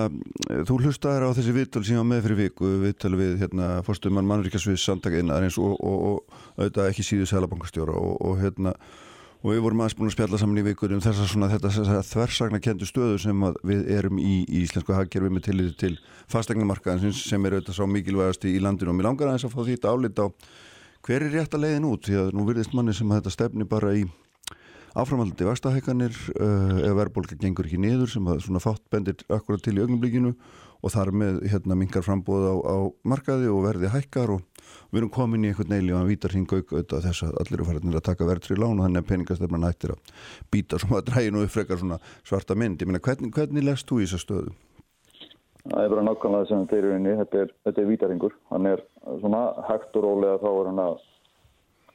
þú 0.68 0.76
hlustaðir 0.84 1.24
á 1.26 1.34
þessi 1.34 1.54
ég 1.90 1.98
var 1.98 2.06
með 2.06 2.20
fyrir 2.28 2.38
viku, 2.38 2.68
viðtöl 2.84 3.16
við, 3.18 3.32
hérna, 3.40 3.70
fórstumann 3.86 4.28
mannríkasviðs 4.30 4.84
samtakaðinnaðarins 4.90 5.58
og, 5.58 5.74
og, 5.80 6.04
og 6.12 6.60
auðvitað 6.60 6.90
ekki 6.92 7.06
síðu 7.08 7.26
sælabankastjóra 7.32 7.96
og, 7.98 8.14
og, 8.22 8.38
hérna, 8.44 8.76
og 9.44 9.52
við 9.52 9.60
vorum 9.60 9.82
aðeins 9.84 9.96
búin 9.98 10.08
að 10.08 10.14
spjalla 10.14 10.38
saman 10.40 10.60
í 10.62 10.64
vikur 10.64 10.92
um 10.96 11.02
þessa 11.04 11.26
svona, 11.28 11.50
þetta 11.52 11.72
þessa 11.74 12.02
þversagna 12.08 12.60
kendu 12.64 12.88
stöðu 12.88 13.18
sem 13.20 13.42
að 13.44 13.58
við 13.68 13.90
erum 13.92 14.20
í, 14.22 14.38
í 14.48 14.62
íslensku 14.64 14.96
hagkerfi 14.96 15.28
með 15.28 15.44
tilliti 15.50 15.74
til 15.82 15.98
fastegnamarkaðins 16.32 17.20
sem 17.28 17.44
er 17.44 17.58
auðvitað 17.58 17.76
sá 17.76 17.84
mikilvægast 17.92 18.48
í 18.48 18.54
landinu. 18.64 18.94
Og 18.94 18.96
mér 18.96 19.10
langar 19.10 19.28
aðeins 19.28 19.44
að 19.44 19.52
fá 19.52 19.60
því 19.60 19.76
þetta 19.76 19.92
álit 19.92 20.22
á 20.24 20.26
hver 21.04 21.26
er 21.26 21.34
rétt 21.36 21.58
að 21.58 21.66
leiðin 21.66 21.88
út? 21.90 22.08
Því 22.08 22.20
að 22.22 22.32
nú 22.32 22.46
virðist 22.48 22.72
manni 22.72 22.96
sem 22.96 23.12
að 23.12 23.20
þetta 23.20 23.34
stefni 23.36 23.68
bara 23.68 23.92
í 23.92 24.06
áframaldandi 24.94 25.46
vastahækkanir 25.48 26.14
uh, 26.38 26.78
ef 26.86 26.94
verðbólka 26.98 27.38
gengur 27.40 27.66
ekki 27.66 27.80
niður 27.82 28.12
sem 28.12 28.28
að 28.30 28.44
svona 28.46 28.62
fátt 28.62 28.84
bendir 28.94 29.24
akkurat 29.32 29.62
til 29.64 29.74
í 29.74 29.82
augnumblíkinu 29.82 30.34
og 30.84 30.92
þar 30.92 31.10
með 31.16 31.40
hérna 31.50 31.76
mingar 31.78 32.04
frambóð 32.04 32.44
á, 32.46 32.54
á 32.62 32.76
markaði 33.08 33.48
og 33.50 33.64
verði 33.64 33.90
hækkar 33.90 34.34
og 34.36 34.44
við 34.92 35.00
erum 35.00 35.12
komin 35.14 35.46
í 35.46 35.50
einhvern 35.50 35.72
neili 35.72 35.94
og 35.94 35.98
hann 36.00 36.10
vítar 36.12 36.34
hring 36.34 36.46
auk 36.46 36.74
auðvitað 36.74 37.08
þess 37.08 37.24
að 37.26 37.40
allir 37.40 37.58
eru 37.58 37.68
farinir 37.70 37.98
að 37.98 38.06
taka 38.10 38.28
verðtri 38.28 38.58
lán 38.58 38.78
og 38.78 38.86
þannig 38.86 39.02
að 39.02 39.08
peningastefnan 39.10 39.66
hættir 39.66 39.94
að 39.96 40.12
býta 40.54 40.80
sem 40.82 40.94
að 40.94 41.06
dræginu 41.10 41.42
upp 41.42 41.54
frekar 41.56 41.80
svona 41.80 41.98
svarta 42.22 42.58
mynd 42.58 42.84
ég 42.84 42.90
meina 42.90 43.02
hvernig, 43.02 43.32
hvernig 43.34 43.66
lest 43.66 43.88
þú 43.88 44.02
í 44.02 44.06
þessa 44.06 44.22
stöðu? 44.22 44.54
Það 45.64 45.80
er 45.80 45.92
bara 45.94 46.04
nákvæmlega 46.04 46.48
sem 46.50 46.64
þeir 46.68 46.82
eru 46.82 46.96
inni, 46.98 47.12
þetta 47.22 47.38
er, 47.40 47.52
er 47.70 47.86
vítaringur. 47.88 48.34
Hann 48.52 48.66
er 48.68 48.82
svona 49.22 49.46
hægt 49.64 49.96
og 49.96 50.04
rólega 50.04 50.42
þá 50.42 50.50
er 50.50 50.66
hann 50.68 50.82
að 50.82 50.98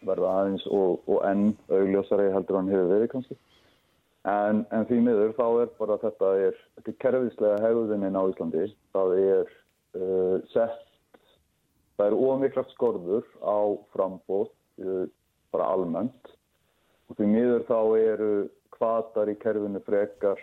verða 0.07 0.33
aðeins 0.41 0.65
og, 0.71 0.99
og 1.09 1.23
enn 1.27 1.53
augljósari 1.67 2.29
heldur 2.33 2.59
hann 2.59 2.71
hefur 2.71 2.91
verið 2.93 3.11
kannski. 3.13 3.37
En, 4.29 4.65
en 4.75 4.85
því 4.89 4.99
miður 5.05 5.33
þá 5.37 5.45
er 5.63 5.71
bara 5.79 5.97
þetta 6.01 6.33
er, 6.45 6.59
þetta 6.77 6.91
er 6.91 6.99
kerfislega 7.03 7.61
hegðunin 7.63 8.19
á 8.19 8.23
Íslandi. 8.27 8.65
Það 8.95 9.15
er 9.23 9.53
uh, 9.95 10.35
sett, 10.51 10.83
það 11.97 12.11
er 12.11 12.19
ómiklat 12.19 12.75
skorður 12.75 13.25
á 13.39 13.59
frambóð 13.95 14.49
uh, 14.83 15.05
bara 15.55 15.71
almennt. 15.75 16.33
Og 17.09 17.17
því 17.17 17.31
miður 17.31 17.65
þá 17.69 17.79
eru 17.97 18.31
kvatar 18.75 19.31
í 19.31 19.37
kerfinu 19.39 19.81
frekar 19.87 20.39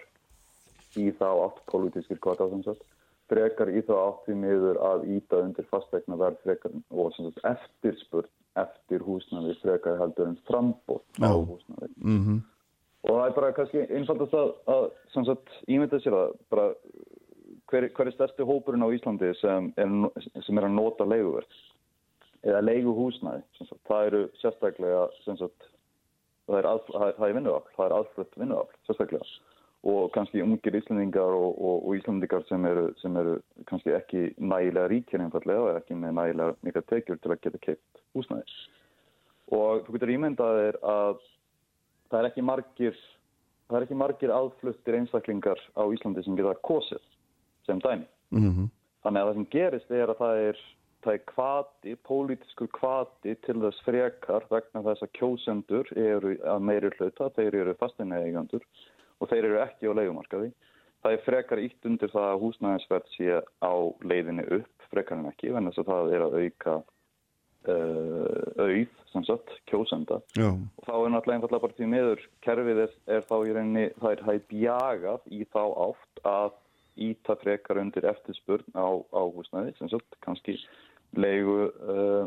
í 0.97 1.11
þá 1.17 1.29
átt 1.45 1.61
politískir 1.71 2.21
kvatar 2.25 2.51
sem 2.53 2.65
sagt 2.65 2.85
frekar 3.31 3.71
í 3.73 3.83
þá 3.85 3.95
átt 3.99 4.27
því 4.27 4.37
miður 4.41 4.81
að 4.87 5.07
íta 5.17 5.41
undir 5.43 5.67
fastegna 5.71 6.19
verð 6.21 6.41
frekar 6.45 6.75
og 6.95 7.17
eftirspurn 7.51 8.31
eftir 8.63 9.05
húsnaði 9.05 9.55
frekar 9.63 9.99
heldur 10.01 10.31
en 10.31 10.39
frambóð 10.49 11.03
á 11.23 11.33
húsnaði. 11.35 11.91
Mm 11.97 12.21
-hmm. 12.25 12.41
Og 13.07 13.13
það 13.15 13.27
er 13.27 13.35
bara 13.39 13.53
kannski 13.53 13.85
einfaldast 13.99 14.35
að, 14.35 14.53
að 14.67 14.85
sagt 15.15 15.49
ímynda 15.69 16.01
sér 16.03 16.15
að 16.17 16.35
bara 16.51 16.67
hver, 17.71 17.89
hver 17.95 18.07
er 18.07 18.15
stærsti 18.15 18.43
hópurinn 18.43 18.83
á 18.83 18.95
Íslandi 18.95 19.33
sem 19.41 19.73
er, 19.77 19.89
sem 20.43 20.59
er 20.59 20.67
að 20.67 20.77
nota 20.79 21.05
leiguverð 21.05 21.63
eða 22.47 22.61
leiguhúsnaði. 22.61 23.43
Það 23.89 24.07
eru 24.07 24.23
sérstaklega 24.43 25.09
sagt 25.25 25.71
það 26.47 26.59
er, 26.59 26.67
er, 26.67 27.15
er 27.29 27.35
vinnuafl, 27.35 27.75
það 27.77 27.87
er 27.87 27.97
aðflutt 27.99 28.41
vinnuafl 28.41 28.77
sérstaklega 28.87 29.25
og 29.87 30.09
kannski 30.15 30.43
ungir 30.43 30.75
Íslandingar 30.75 31.35
og, 31.37 31.53
og, 31.63 31.85
og 31.87 31.97
Íslandingar 31.99 32.43
sem 32.49 32.65
eru, 32.67 32.89
sem 32.99 33.17
eru 33.21 33.37
kannski 33.69 33.95
ekki 33.95 34.23
nægilega 34.39 34.91
ríkir 34.91 35.23
einfallega 35.23 35.63
og 35.63 35.79
ekki 35.79 35.99
með 36.01 36.17
nægilega 36.19 36.57
mikla 36.67 36.83
tekjur 36.91 37.21
til 37.23 37.35
að 37.35 37.43
geta 37.45 37.61
keipt 37.63 38.01
húsnæði. 38.17 38.57
Og 39.55 39.85
þú 39.87 39.95
getur 39.95 40.15
ímyndað 40.17 40.59
þér 40.61 40.79
að 40.91 41.21
það 42.11 42.19
er 42.19 42.29
ekki 42.31 42.47
margir, 42.49 42.99
er 43.71 43.87
ekki 43.87 43.99
margir 44.01 44.35
aðfluttir 44.35 44.99
einstaklingar 44.99 45.63
á 45.79 45.83
Íslandi 45.87 46.25
sem 46.27 46.39
geta 46.39 46.57
kosið 46.67 47.05
sem 47.69 47.83
dæmi. 47.85 48.09
Mm 48.35 48.51
-hmm. 48.51 48.69
Þannig 49.07 49.23
að 49.23 49.29
það 49.29 49.35
sem 49.35 49.49
gerist 49.55 49.91
er 49.91 50.11
að 50.11 50.19
það 50.19 50.43
er 50.49 50.65
það 51.05 51.15
er 51.15 51.25
kvati, 51.31 51.97
pólitískur 52.09 52.69
kvati 52.75 53.35
til 53.47 53.61
þess 53.63 53.85
frekar 53.87 54.43
vegna 54.51 54.83
þess 54.83 55.03
að 55.03 55.15
kjósendur 55.19 55.87
eru 55.95 56.35
að 56.43 56.63
meiri 56.67 56.91
hluta, 56.99 57.31
þeir 57.37 57.55
eru 57.55 57.75
fastinni 57.75 58.17
eigandur 58.17 58.65
og 59.21 59.31
þeir 59.31 59.49
eru 59.49 59.63
ekki 59.65 59.91
á 59.91 59.97
leikumarkaði. 59.99 60.51
Það 61.05 61.15
er 61.15 61.25
frekar 61.27 61.63
ítt 61.63 61.87
undir 61.87 62.11
það 62.11 62.29
að 62.33 62.43
húsnæðinsverð 62.43 63.11
sé 63.15 63.41
á 63.63 63.75
leiðinni 64.03 64.47
upp, 64.59 64.87
frekar 64.91 65.21
en 65.21 65.31
ekki, 65.31 65.53
en 65.53 65.69
þess 65.71 65.83
að 65.83 65.91
það 65.93 66.15
er 66.17 66.25
að 66.25 66.39
auka 66.43 66.77
uh, 67.71 68.65
auð, 68.67 68.95
sem 69.13 69.27
sagt, 69.29 69.53
kjósenda. 69.71 70.21
Já. 70.39 70.49
Og 70.51 70.89
þá 70.89 70.95
er 70.97 71.13
náttúrulega 71.15 71.39
einfallega 71.39 71.65
bara 71.67 71.79
því 71.79 71.91
meður, 71.93 72.25
kerfið 72.47 72.83
er, 72.87 72.97
er 73.19 73.27
þá 73.29 73.37
í 73.39 73.55
rauninni, 73.57 73.87
það 74.01 74.17
er 74.17 74.25
hæg 74.29 74.49
bjagað 74.53 75.29
í 75.31 75.43
þá 75.53 75.63
átt 75.87 76.25
að 76.33 76.57
íta 77.07 77.37
frekar 77.43 77.81
undir 77.83 78.09
eftirspurn 78.09 78.67
á, 78.73 78.89
á 79.13 79.23
húsnæði, 79.23 79.77
sem 79.79 79.93
sagt, 79.93 80.19
kannski 80.25 80.57
leigu, 81.17 81.69
uh, 81.87 82.27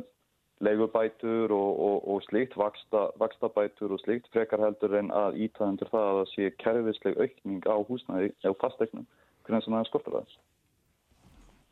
leigubætur 0.66 1.54
og, 1.56 1.80
og, 1.88 2.08
og 2.12 2.22
vaksta, 2.60 3.06
vakstabætur 3.22 3.94
og 3.96 4.00
slíkt, 4.04 4.28
frekar 4.34 4.64
heldur 4.66 4.98
en 5.00 5.12
að 5.16 5.40
íta 5.46 5.66
undir 5.68 5.90
það 5.92 6.08
að 6.10 6.20
það 6.20 6.32
sé 6.34 6.52
kerfisleg 6.64 7.20
aukning 7.24 7.64
á 7.64 7.76
húsnæði 7.88 8.32
eða 8.44 8.60
fastegnum, 8.64 9.08
hvernig 9.46 9.64
sem 9.64 9.74
það 9.74 9.84
er 9.86 9.92
skortur 9.92 10.18
það. 10.20 10.38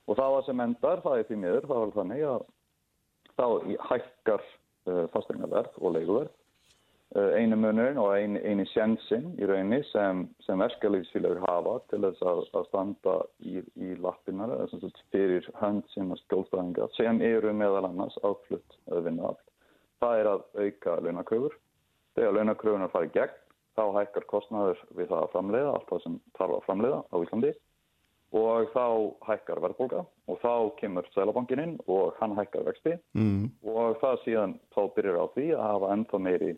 Og 0.08 0.20
það 0.20 0.40
sem 0.48 0.64
endar, 0.64 1.04
það 1.04 1.20
er 1.20 1.28
því 1.28 1.40
miður, 1.44 1.70
það 1.70 1.84
var 1.84 1.96
þannig 2.00 2.28
að 2.32 2.46
þá 3.38 3.48
hækkar 3.92 4.46
uh, 4.48 5.06
fastegnaverð 5.14 5.82
og 5.82 5.98
leiguverð 5.98 6.36
Uh, 6.38 6.47
einu 7.16 7.56
munurinn 7.56 8.00
og 8.02 8.12
eini, 8.18 8.40
eini 8.44 8.66
sjansinn 8.74 9.30
í 9.40 9.48
rauninni 9.48 9.80
sem, 9.92 10.26
sem 10.44 10.60
verkefliðsfélagur 10.60 11.40
hafa 11.46 11.78
til 11.92 12.02
þess 12.04 12.26
að, 12.28 12.42
að 12.60 12.68
standa 12.68 13.16
í, 13.40 13.62
í 13.80 13.94
lappinnar 14.04 14.54
fyrir 15.14 15.48
hönd 15.62 15.88
sinna 15.94 16.18
skjólstæðinga 16.26 16.90
sem 16.98 17.22
eru 17.24 17.54
meðal 17.56 17.88
annars 17.88 18.18
áflutt 18.28 18.80
að 18.92 19.08
vinna 19.08 19.32
all. 19.32 19.40
Það 20.04 20.20
er 20.20 20.32
að 20.34 20.44
auka 20.66 20.98
launakröfur. 21.06 21.56
Þegar 22.18 22.36
launakröfunar 22.38 22.92
fari 22.94 23.14
gegn 23.16 23.40
þá 23.78 23.86
hækkar 24.00 24.28
kostnæður 24.28 24.84
við 24.98 25.10
það 25.14 25.24
að 25.24 25.34
framleiða, 25.36 25.74
allt 25.78 25.90
það 25.92 26.04
sem 26.04 26.20
þarf 26.38 26.58
að 26.58 26.68
framleiða 26.68 27.02
á 27.14 27.16
Íslandi 27.24 27.56
og 28.36 28.72
þá 28.74 28.86
hækkar 29.30 29.62
verðbólka 29.64 30.04
og 30.28 30.40
þá 30.42 30.54
kemur 30.82 31.06
Sælabankin 31.14 31.62
inn 31.64 31.76
og 31.88 32.18
hann 32.20 32.36
hækkar 32.36 32.66
vexti 32.68 32.98
mm. 33.16 33.46
og 33.64 34.00
það 34.02 34.18
síðan 34.26 34.56
þá 34.76 34.82
byrjar 34.98 35.22
á 35.24 35.26
því 35.36 35.46
að 35.56 35.64
hafa 35.64 35.92
ennþá 35.96 36.20
meiri 36.26 36.50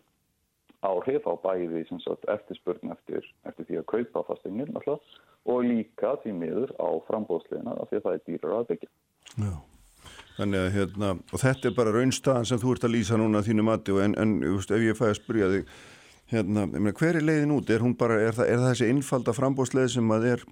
áhrif 0.86 1.26
á 1.28 1.34
bæði 1.40 1.84
eftirspurn 2.32 2.92
eftir, 2.94 3.26
eftir 3.44 3.66
því 3.68 3.80
að 3.80 3.88
kaupa 3.92 4.22
fasteignir 4.30 4.70
og 5.48 5.64
líka 5.64 6.14
því 6.22 6.32
miður 6.36 6.72
á 6.80 6.88
frambóðsleina 7.08 7.76
af 7.76 7.90
því 7.90 8.00
að 8.00 8.06
það 8.06 8.16
er 8.16 8.24
dýrar 8.26 8.56
að 8.56 8.66
byggja. 8.70 8.90
Já, 9.36 9.54
þannig 10.38 10.64
að 10.64 10.74
hérna, 10.76 11.12
þetta 11.32 11.70
er 11.70 11.76
bara 11.76 11.94
raunstaðan 11.96 12.48
sem 12.48 12.60
þú 12.60 12.74
ert 12.74 12.88
að 12.88 12.94
lýsa 12.96 13.20
núna 13.20 13.44
þínu 13.44 13.66
mati 13.68 13.96
en, 14.04 14.16
en 14.20 14.36
just, 14.44 14.72
ef 14.72 14.84
ég 14.84 14.98
fæði 14.98 15.12
að 15.12 15.20
spyrja 15.20 15.52
þig, 15.54 15.72
hérna, 16.32 16.66
meina, 16.72 16.96
hver 16.96 17.20
er 17.20 17.28
leiðin 17.28 17.56
út? 17.56 17.70
Er, 17.70 17.86
bara, 18.00 18.20
er, 18.20 18.36
það, 18.36 18.52
er 18.52 18.62
það 18.62 18.68
þessi 18.72 18.92
innfalda 18.94 19.36
frambóðsleið 19.36 19.94
sem 19.96 20.14
að 20.16 20.28
er, 20.34 20.44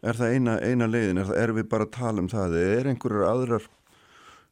er 0.00 0.20
það 0.20 0.36
eina, 0.36 0.60
eina 0.64 0.88
leiðin? 0.88 1.24
Er, 1.28 1.56
við 1.56 1.68
bara 1.72 1.88
að 1.88 1.96
tala 1.98 2.24
um 2.24 2.30
það? 2.32 2.60
Er 2.62 2.94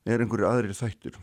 er 0.05 0.21
einhverjar 0.21 0.51
aðrir 0.53 0.77
þættir? 0.77 1.17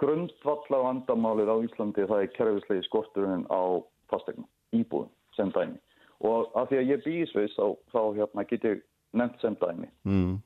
Grundvallar 0.00 0.82
vandamálið 0.84 1.48
á 1.48 1.56
Íslandi 1.64 2.04
það 2.04 2.22
er 2.22 2.32
kerfislegi 2.34 2.84
skorturinn 2.84 3.46
á 3.48 3.80
fastegnum, 4.12 4.48
íbúðum 4.76 5.08
sem 5.36 5.52
dæmi. 5.54 5.78
Og 6.24 6.52
af 6.56 6.68
því 6.68 6.80
að 6.80 6.90
ég 6.90 7.04
býðis 7.04 7.32
við 7.36 7.48
þá, 7.56 7.66
þá 7.92 8.00
hérna, 8.18 8.44
get 8.50 8.66
ég 8.68 8.82
nefnt 9.16 9.40
sem 9.40 9.56
dæmi. 9.60 9.88
Mm. 10.04 10.36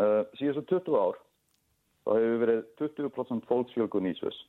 uh, 0.00 0.22
síðan 0.40 0.56
svo 0.56 0.64
20 0.72 0.96
ár 0.96 1.20
þá 2.06 2.10
hefur 2.14 2.42
verið 2.44 2.62
20% 2.80 3.48
fólksfjölgun 3.50 4.08
í 4.08 4.14
Sviss. 4.16 4.40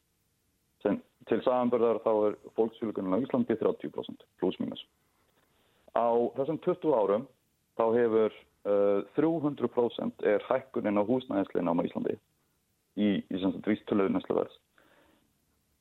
Sem 0.86 1.02
til 1.28 1.42
samanbörðar 1.44 2.00
þá 2.06 2.12
er 2.30 2.40
fólksfjölgunin 2.56 3.18
á 3.20 3.24
Íslandi 3.24 3.58
30% 3.60 4.28
pluss 4.40 4.60
mínus. 4.64 4.84
Á 5.92 6.08
þessum 6.40 6.62
20 6.64 6.96
árum 6.96 7.28
þá 7.76 7.86
hefur 7.98 8.40
uh, 8.70 9.04
300% 9.20 10.28
er 10.32 10.48
hækkunin 10.48 11.02
á 11.02 11.04
húsnæðisleina 11.04 11.76
á 11.76 11.84
Íslandi 11.84 12.16
í, 12.98 13.10
í 13.22 13.52
vístöluðu 13.68 14.14
næsluverðs. 14.16 14.58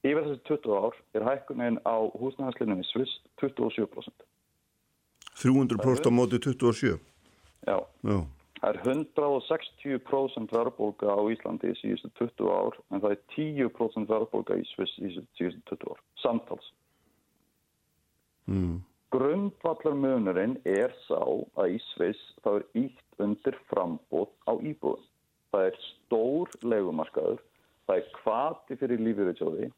Yfir 0.07 0.23
þessi 0.29 0.43
20 0.47 0.79
ár 0.79 0.97
er 1.19 1.27
hækkunin 1.27 1.79
á 1.83 1.97
húsnæðarslinum 2.21 2.83
í 2.83 2.87
Sviss 2.93 3.19
27%. 3.43 4.27
300% 5.41 6.07
á 6.07 6.13
móti 6.15 6.39
27%? 6.39 7.01
Já. 7.67 7.79
Já. 8.07 8.19
Það 8.57 8.69
er 8.71 8.79
160% 8.89 10.55
verðbólka 10.55 11.13
á 11.13 11.21
Íslandi 11.33 11.73
í 11.73 11.79
síðustu 11.81 12.13
20 12.21 12.53
ár 12.55 12.79
en 12.91 13.03
það 13.03 13.17
er 13.17 13.23
10% 13.35 14.13
verðbólka 14.13 14.57
í 14.57 14.65
Sviss 14.73 14.95
í 15.01 15.11
síðustu 15.17 15.75
20 15.75 15.91
ár. 15.91 16.05
Samtals. 16.23 16.71
Mm. 18.47 18.79
Grundvallar 19.11 19.99
munurinn 19.99 20.57
er 20.69 20.95
sá 21.07 21.21
að 21.59 21.77
í 21.77 21.83
Sviss 21.91 22.23
þá 22.45 22.51
er 22.61 22.67
ítt 22.87 23.23
undir 23.23 23.59
frambót 23.71 24.33
á 24.47 24.55
íbúðum 24.55 25.03
það 25.55 25.71
er 25.71 25.81
stór 25.87 26.55
legumarkaður, 26.63 27.43
það 27.87 28.03
er 28.03 28.15
kvati 28.21 28.79
fyrir 28.81 29.03
lífyrirsjóði 29.07 29.73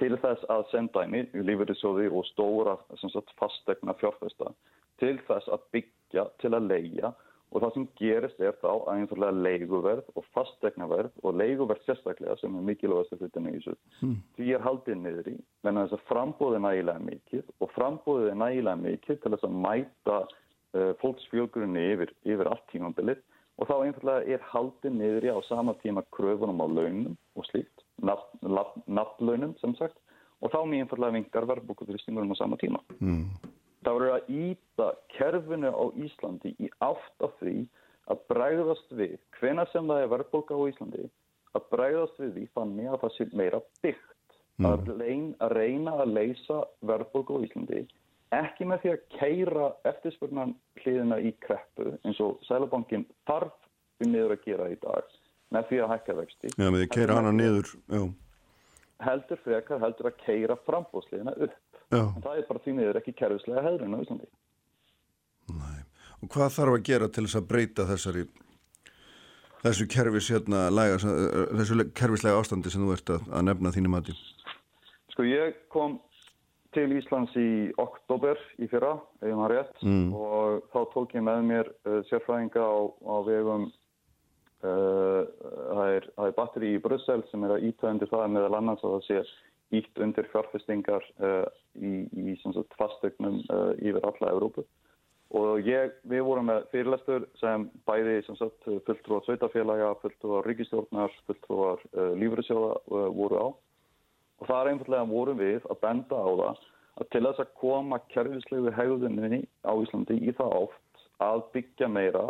til 0.00 0.16
þess 0.22 0.46
að 0.52 0.68
senda 0.70 1.04
inn 1.04 1.16
í 1.20 1.42
lífyrirsjóði 1.44 2.08
og 2.08 2.28
stóra 2.30 2.76
sagt, 3.00 3.34
fastegna 3.40 3.94
fjárfesta 4.00 4.54
til 5.00 5.16
þess 5.26 5.50
að 5.52 5.66
byggja 5.76 6.28
til 6.40 6.54
að 6.56 6.70
leia 6.70 7.12
og 7.50 7.64
það 7.64 7.72
sem 7.74 7.86
gerist 7.98 8.42
er 8.42 8.54
þá 8.60 8.68
að 8.70 8.90
einfallega 8.94 9.44
leiguverð 9.46 10.10
og 10.14 10.26
fastegnaverð 10.36 11.24
og 11.26 11.38
leiguverð 11.40 11.86
sérstaklega 11.86 12.36
sem 12.38 12.54
er 12.56 12.66
mikilvægast 12.68 13.16
af 13.16 13.24
í 13.24 13.30
þessu 13.32 13.74
hmm. 14.00 14.20
því 14.36 14.52
er 14.54 14.66
haldið 14.66 15.00
niður 15.00 15.32
í 15.32 15.36
menn 15.66 15.80
að 15.80 15.88
þess 15.88 15.98
að 15.98 16.06
frambóðið 16.12 16.62
nægilega 16.66 17.06
mikið 17.08 17.50
og 17.58 17.72
frambóðið 17.74 18.38
nægilega 18.44 18.82
mikið 18.84 19.20
til 19.24 19.34
þess 19.34 19.48
að 19.48 19.58
mæta 19.66 20.20
uh, 20.20 20.92
fólksfjölgurinn 21.02 21.80
yfir, 21.82 22.14
yfir 22.22 22.52
allt 22.52 22.66
tímanbilið 22.70 23.24
og 23.60 23.68
þá 23.68 23.74
einfallega 23.84 24.34
er 24.34 24.44
haldið 24.50 24.94
niður 24.96 25.26
í 25.26 25.32
á 25.36 25.38
sama 25.44 25.74
tíma 25.82 26.02
kröfunum 26.16 26.62
á 26.64 26.66
launum 26.66 27.16
og 27.36 27.46
slíkt, 27.50 27.84
nafnlaunum 28.00 29.52
sem 29.60 29.74
sagt, 29.76 29.98
og 30.40 30.52
þá 30.54 30.60
mjög 30.64 30.86
einfallega 30.86 31.16
vingar 31.18 31.48
verðbúkuturistingurum 31.50 32.32
á 32.32 32.40
sama 32.40 32.56
tíma. 32.60 32.80
Mm. 33.04 33.26
Það 33.84 33.96
voru 33.96 34.10
að 34.14 34.30
íta 34.36 34.88
kerfinu 35.12 35.72
á 35.72 35.84
Íslandi 36.04 36.54
í 36.56 36.70
átt 36.84 37.24
af 37.24 37.36
því 37.40 37.56
að 38.10 38.24
bræðast 38.32 38.96
við, 38.96 39.16
hvena 39.38 39.66
sem 39.72 39.88
það 39.88 40.04
er 40.04 40.12
verðbúka 40.14 40.56
á 40.56 40.62
Íslandi, 40.72 41.08
að 41.56 41.68
bræðast 41.74 42.20
við 42.20 42.32
því 42.36 42.46
þannig 42.56 42.90
að 42.90 43.00
það 43.04 43.16
sé 43.16 43.28
meira 43.36 43.60
byggt, 43.84 44.36
mm. 44.56 44.70
að, 44.70 44.92
reyna, 44.96 45.34
að 45.44 45.56
reyna 45.60 45.96
að 46.00 46.14
leysa 46.16 46.62
verðbúka 46.88 47.36
á 47.36 47.44
Íslandi 47.44 47.84
ekki 48.34 48.66
með 48.68 48.84
því 48.84 48.92
að 48.92 49.00
keira 49.16 49.68
eftirspurnan 49.90 50.54
hliðina 50.80 51.18
í 51.22 51.32
kreppu 51.42 51.94
eins 52.06 52.20
og 52.22 52.38
Sælabankin 52.46 53.06
þarf 53.28 53.56
um 54.00 54.12
niður 54.12 54.36
að 54.36 54.44
gera 54.46 54.68
í 54.70 54.76
dag 54.82 55.16
með 55.50 55.70
því 55.70 55.80
að 55.82 55.92
hækka 55.94 56.16
vexti. 56.20 56.52
Já, 56.54 56.66
með 56.66 56.78
því 56.78 56.86
að 56.86 56.92
keira 56.96 57.16
hana 57.18 57.32
niður, 57.34 57.72
já. 57.90 58.02
Heldur 59.00 59.40
frekar, 59.44 59.80
heldur 59.82 60.10
að 60.10 60.20
keira 60.20 60.56
frambóðsliðina 60.66 61.34
upp. 61.46 61.56
Já. 61.90 62.02
En 62.04 62.22
það 62.22 62.36
er 62.36 62.46
bara 62.50 62.62
því 62.64 62.76
niður 62.76 63.00
ekki 63.00 63.16
kerfislega 63.18 63.64
hefðurinn 63.66 63.96
á 63.98 64.02
Íslandi. 64.04 64.28
Næ, 65.50 65.72
og 66.20 66.30
hvað 66.30 66.54
þarf 66.58 66.76
að 66.76 66.86
gera 66.86 67.08
til 67.10 67.24
þess 67.26 67.40
að 67.40 67.48
breyta 67.50 67.88
þessari 67.88 68.26
þessu 69.64 69.86
kerfis 69.90 70.28
hérna, 70.32 70.68
læga, 70.72 71.00
þessu 71.58 71.88
kerfislega 71.96 72.38
ástandi 72.40 72.72
sem 72.72 72.84
þú 72.84 72.94
ert 72.94 73.12
að, 73.16 73.26
að 73.34 73.48
nefna 73.48 73.74
þínum 73.74 73.98
aðti? 73.98 74.14
Sko 75.10 75.26
ég 75.26 75.58
kom 75.72 75.98
til 76.74 76.94
Íslands 76.94 77.34
í 77.38 77.50
oktober 77.80 78.38
í 78.62 78.68
fyrra, 78.70 78.94
ef 79.22 79.34
maður 79.34 79.54
rétt, 79.56 79.76
mm. 79.82 80.08
og 80.14 80.64
þá 80.72 80.80
tók 80.94 81.14
ég 81.16 81.24
með 81.26 81.44
mér 81.48 81.70
uh, 81.88 82.00
sérfræðinga 82.10 82.62
á, 82.62 82.78
á 82.86 83.16
vegum, 83.26 83.68
uh, 84.62 85.22
það, 85.74 85.86
er, 85.98 86.10
er 86.26 86.36
batteri 86.38 86.74
í 86.76 86.82
Brussel 86.82 87.24
sem 87.30 87.46
er 87.46 87.56
að 87.56 87.70
íta 87.70 87.90
undir 87.90 88.10
það 88.12 88.28
meðal 88.36 88.58
annars 88.60 88.84
að 88.86 88.98
það 88.98 89.08
sé 89.08 89.22
ítt 89.80 90.02
undir 90.02 90.28
fjárfestingar 90.30 91.08
uh, 91.22 91.48
í, 91.78 92.04
í 92.06 92.36
fastögnum 92.78 93.42
uh, 93.48 93.72
yfir 93.78 94.06
alla 94.06 94.30
Európu. 94.34 94.66
Og 95.38 95.62
ég, 95.62 95.92
við 96.10 96.24
vorum 96.26 96.48
með 96.50 96.64
fyrirlestur 96.72 97.28
sem 97.38 97.68
bæði 97.86 98.16
sem 98.26 98.38
sagt, 98.38 98.66
fulltrúar 98.86 99.22
sveitafélaga, 99.26 99.92
fulltrúar 100.02 100.46
ríkistjórnar, 100.46 101.14
fulltrúar 101.28 101.82
uh, 101.94 102.14
lífriðsjóða 102.18 102.72
uh, 102.78 103.10
voru 103.14 103.42
á 103.42 103.46
og 104.40 104.48
það 104.48 104.60
er 104.60 104.70
einfallega 104.72 105.08
vorum 105.10 105.40
við 105.40 105.66
að 105.68 105.80
benda 105.84 106.20
á 106.20 106.30
það 106.40 106.68
að 106.98 107.10
til 107.14 107.24
þess 107.26 107.42
að 107.44 107.54
koma 107.60 108.00
kerfislegu 108.12 108.72
hegðunni 108.76 109.42
á 109.62 109.72
Íslandi 109.78 110.18
í 110.20 110.34
það 110.36 110.56
oft 110.64 111.04
að 111.22 111.42
byggja 111.54 111.88
meira, 111.88 112.26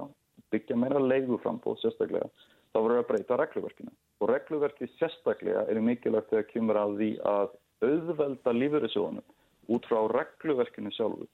byggja 0.53 0.77
meira 0.77 1.03
leiguframbóð 1.03 1.81
sérstaklega, 1.83 2.29
þá 2.75 2.79
voru 2.79 3.01
að 3.01 3.09
breyta 3.11 3.39
regluverkinu. 3.41 3.93
Og 4.21 4.31
regluverki 4.31 4.89
sérstaklega 4.99 5.65
er 5.71 5.81
mikilvægt 5.85 6.33
þegar 6.33 6.49
kemur 6.51 6.81
að 6.81 6.97
því 7.01 7.11
að 7.31 7.55
auðvelda 7.87 8.57
lífeyrisjónum 8.57 9.73
út 9.75 9.87
frá 9.89 10.01
regluverkinu 10.13 10.93
sjálfu 10.95 11.29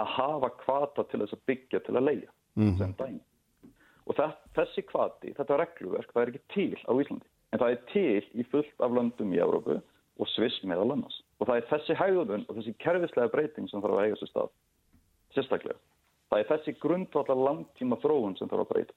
að 0.00 0.14
hafa 0.16 0.50
kvata 0.62 1.04
til 1.10 1.20
þess 1.22 1.36
að 1.36 1.44
byggja 1.50 1.82
til 1.86 1.96
að 1.96 2.06
leia 2.08 2.30
mm 2.30 2.62
-hmm. 2.64 2.78
sem 2.78 2.94
dæmi. 2.98 3.20
og 4.06 4.16
það, 4.16 4.32
þessi 4.56 4.82
kvati, 4.82 5.34
þetta 5.36 5.56
regluverk, 5.56 6.12
það 6.12 6.22
er 6.22 6.28
ekki 6.28 6.44
til 6.54 6.78
á 6.88 6.92
Íslandi 7.02 7.28
en 7.52 7.58
það 7.58 7.70
er 7.70 7.80
til 7.92 8.24
í 8.40 8.44
fullt 8.50 8.80
af 8.80 8.90
löndum 8.90 9.34
í 9.34 9.38
Európu 9.38 9.80
og 10.20 10.28
Sviss 10.34 10.60
meðal 10.68 10.92
annars 10.94 11.22
og 11.40 11.48
það 11.48 11.58
er 11.58 11.70
þessi 11.70 11.96
hægðun 11.98 12.44
og 12.46 12.58
þessi 12.58 12.74
kerfislega 12.82 13.32
breyting 13.32 13.70
sem 13.70 13.82
þarf 13.82 13.98
að 13.98 14.04
eiga 14.06 14.18
sér 14.20 14.30
stað 14.30 14.52
sérstaklega. 15.32 15.80
Það 16.30 16.42
er 16.42 16.48
þessi 16.50 16.74
grundvallar 16.80 17.40
langtíma 17.48 17.98
þróun 18.02 18.38
sem 18.38 18.50
þarf 18.50 18.64
að 18.64 18.70
breyta. 18.72 18.96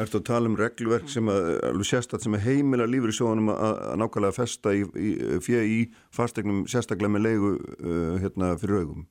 Ertu 0.00 0.20
að 0.20 0.26
tala 0.28 0.48
um 0.48 0.56
reglverk 0.58 1.08
sem 1.10 1.28
að, 1.32 1.48
alveg 1.66 1.88
sérstaklega 1.88 2.26
sem 2.26 2.36
að 2.38 2.44
heimila 2.46 2.86
lífur 2.88 3.12
í 3.12 3.16
sjónum 3.16 3.50
að, 3.52 3.80
að 3.90 3.96
nákvæmlega 4.02 4.36
festa 4.36 4.74
í, 4.76 4.84
í, 4.94 5.08
fyrir 5.44 5.66
í 5.66 5.78
fastegnum 6.14 6.62
sérstaklega 6.70 7.14
með 7.16 7.26
leigu 7.26 7.50
uh, 7.56 8.14
hérna 8.22 8.52
fyrir 8.60 8.84
augum? 8.84 9.08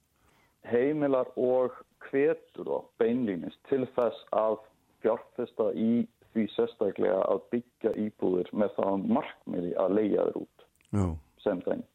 Heimilar 0.69 1.33
og 1.39 1.75
hvetur 2.09 2.71
og 2.77 2.87
beinlýnist 3.01 3.59
til 3.69 3.83
þess 3.97 4.23
að 4.35 4.61
fjárfesta 5.03 5.69
í 5.75 5.91
því 6.33 6.45
sérstaklega 6.53 7.19
að 7.25 7.43
byggja 7.53 7.93
íbúðir 8.05 8.49
með 8.55 8.73
það 8.77 9.05
markmiði 9.17 9.75
að 9.81 9.95
leia 9.97 10.25
þeir 10.29 10.41
út 10.45 10.58
Já. 10.95 11.05
sem 11.43 11.61
dæmi. 11.65 11.85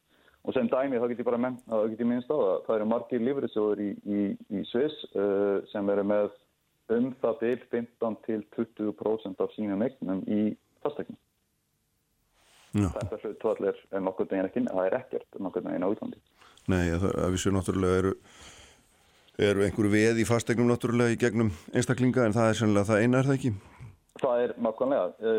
Og 0.45 0.53
sem 0.53 0.69
dæmi 0.69 1.01
þá 1.01 1.09
get 1.09 1.21
ég 1.23 1.27
bara 1.27 1.41
menn, 1.41 1.59
get 1.91 2.01
ég 2.01 2.09
minnst 2.09 2.33
á 2.33 2.37
það. 2.37 2.57
Það 2.67 2.77
eru 2.77 2.89
margir 2.91 3.23
lífriðsjóður 3.25 3.85
í, 3.85 3.91
í, 4.05 4.25
í 4.53 4.65
Sviss 4.69 5.07
uh, 5.17 5.61
sem 5.73 5.93
eru 5.95 6.05
með 6.05 6.33
um 6.93 7.13
það 7.23 7.39
til 7.41 7.57
15 7.73 8.19
til 8.27 8.41
20% 8.57 9.41
af 9.41 9.55
sínum 9.57 9.85
eignum 9.87 10.21
í 10.29 10.41
fastegnum. 10.85 11.21
Þetta 12.75 13.21
hlutvallir 13.23 13.77
er 13.95 14.03
nokkur 14.03 14.27
veginn 14.29 14.49
ekki, 14.49 14.65
það 14.67 14.89
er 14.89 14.97
ekkert 14.99 15.39
nokkur 15.41 15.65
veginn 15.65 15.87
á 15.87 15.95
Íslandi. 15.95 16.19
Nei, 16.73 16.89
það, 16.91 17.13
að 17.23 17.35
við 17.35 17.43
séum 17.43 17.57
náttúrulega 17.59 18.01
eru, 18.03 18.13
eru 19.49 19.65
einhverju 19.67 19.93
veð 19.93 20.21
í 20.21 20.27
fastegnum 20.29 20.73
náttúrulega 20.73 21.15
í 21.15 21.21
gegnum 21.21 21.53
einstaklinga 21.73 22.27
en 22.27 22.35
það 22.37 22.51
er 22.51 22.59
sannlega 22.61 22.91
það 22.91 23.05
eina 23.05 23.21
er 23.21 23.29
það 23.31 23.39
ekki? 23.39 23.53
Það 24.23 24.41
er 24.45 24.53
makkanlega. 24.63 25.33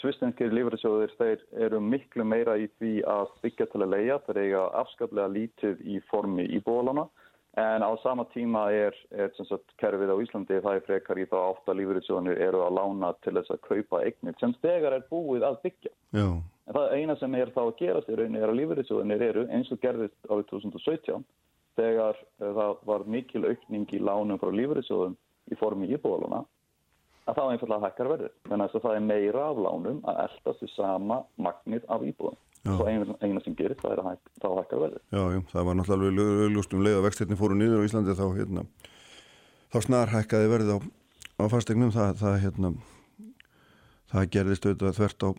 Svistinskir 0.00 0.54
lífriðsjóður 0.56 1.10
þeir 1.18 1.42
eru 1.66 1.80
miklu 1.84 2.24
meira 2.24 2.56
í 2.56 2.70
því 2.78 2.94
að 3.12 3.34
byggja 3.42 3.66
til 3.72 3.82
að 3.84 3.92
leia. 3.92 4.16
Þeir 4.24 4.40
eiga 4.40 4.62
afskaplega 4.80 5.32
lítið 5.34 5.82
í 5.84 5.98
formi 6.08 6.46
íbúðalana 6.56 7.04
en 7.60 7.84
á 7.86 7.90
sama 8.02 8.24
tíma 8.32 8.64
er, 8.74 8.96
er 9.14 9.30
sagt, 9.36 9.68
kerfið 9.78 10.10
á 10.10 10.16
Íslandi 10.18 10.56
það 10.64 10.78
er 10.78 10.86
frekar 10.88 11.20
í 11.22 11.26
þá 11.30 11.36
átt 11.38 11.68
að 11.70 11.78
lífriðsjóðunir 11.80 12.40
eru 12.48 12.64
að 12.64 12.74
lána 12.80 13.12
til 13.22 13.36
þess 13.36 13.54
að 13.54 13.60
kaupa 13.68 14.00
eignir 14.02 14.34
sem 14.40 14.54
stegar 14.56 14.96
er 14.96 15.04
búið 15.10 15.46
að 15.46 15.60
byggja. 15.68 15.92
Já. 16.16 16.26
En 16.64 16.78
það 16.78 16.96
eina 16.96 17.16
sem 17.20 17.36
er 17.38 17.52
þá 17.54 17.60
að 17.66 17.76
gerast 17.78 18.10
í 18.10 18.16
rauninni 18.18 18.42
er 18.42 18.50
að 18.50 18.58
lífriðsjóðunir 18.62 19.26
eru 19.28 19.46
eins 19.54 19.70
og 19.70 19.82
gerðist 19.84 20.18
árið 20.30 20.48
2017 20.50 21.22
þegar 21.78 22.18
það 22.40 22.82
var 22.90 23.06
mikil 23.14 23.44
aukning 23.44 23.94
í 23.94 24.02
lánum 24.02 24.40
frá 24.40 24.50
lífriðsjóðum 24.50 25.14
í 25.52 25.60
formi 25.60 25.92
íbúðalana 25.94 26.42
að 27.24 27.38
þá 27.38 27.44
einfallega 27.44 27.88
hækkar 27.88 28.10
verður. 28.12 28.32
Þannig 28.48 28.74
að 28.74 28.84
það 28.84 28.96
er 28.96 29.06
meira 29.08 29.44
af 29.50 29.60
lánum 29.66 30.00
að 30.10 30.20
eldast 30.24 30.64
í 30.64 30.70
sama 30.74 31.20
magnið 31.40 31.86
af 31.92 32.04
íbúðum. 32.04 32.40
Svo 32.64 32.86
eina, 32.88 33.16
eina 33.20 33.40
sem 33.44 33.56
gerir 33.58 33.76
það 33.76 33.92
er 33.92 34.00
að 34.00 34.06
hæk, 34.08 34.28
þá 34.40 34.46
hækkar 34.56 34.82
verður. 34.86 35.02
Já, 35.12 35.22
já, 35.34 35.40
það 35.50 35.66
var 35.68 35.76
náttúrulega 35.76 36.44
auðlust 36.46 36.72
um 36.72 36.84
leið 36.86 36.96
að 36.96 37.04
vextirni 37.04 37.36
fóru 37.36 37.58
nýður 37.60 37.84
á 37.84 37.86
Íslandi 37.88 38.16
þá, 38.16 38.24
hérna, 38.38 38.64
þá 39.74 39.78
snar 39.84 40.12
hækkaði 40.14 40.50
verið 40.52 40.72
á, 40.72 40.78
á 40.80 41.44
fastegnum. 41.52 41.92
Það, 41.92 42.14
það, 42.22 42.38
hérna, 42.46 42.72
það 44.14 44.30
gerðist 44.38 44.68
auðvitað 44.70 44.98
þvert 45.00 45.28
á, 45.28 45.30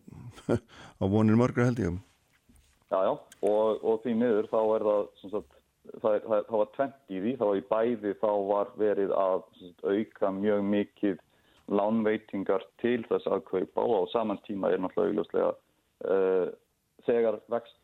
á 1.02 1.04
vonir 1.16 1.42
margra 1.42 1.66
held 1.66 1.82
ég. 1.82 1.98
Já, 2.94 3.00
já, 3.10 3.14
og, 3.50 3.82
og 3.82 4.02
því 4.06 4.18
miður 4.22 4.50
þá 4.54 4.60
er 4.62 4.88
það, 4.92 5.10
sagt, 5.34 5.60
það, 5.96 6.20
það, 6.30 6.36
það 6.52 6.58
var 6.62 6.74
tvent 6.78 7.00
í 7.10 7.24
því, 7.24 7.38
þá 7.40 7.46
var 7.48 7.58
í 7.58 7.68
bæði 7.74 8.16
þá 8.22 8.32
var 8.52 8.74
verið 8.78 9.16
að 9.18 9.48
auka 9.82 10.36
mjög 10.38 10.68
mikið 10.76 11.24
lánveitingar 11.72 12.66
til 12.82 13.01
þess 13.09 13.28
að 13.30 13.45
kaupa 13.49 13.86
og 13.86 14.05
á 14.05 14.13
saman 14.13 14.41
tíma 14.45 14.70
er 14.72 14.82
náttúrulega 14.84 15.09
augljóslega 15.09 15.51
uh, 16.05 16.47
þegar, 17.07 17.39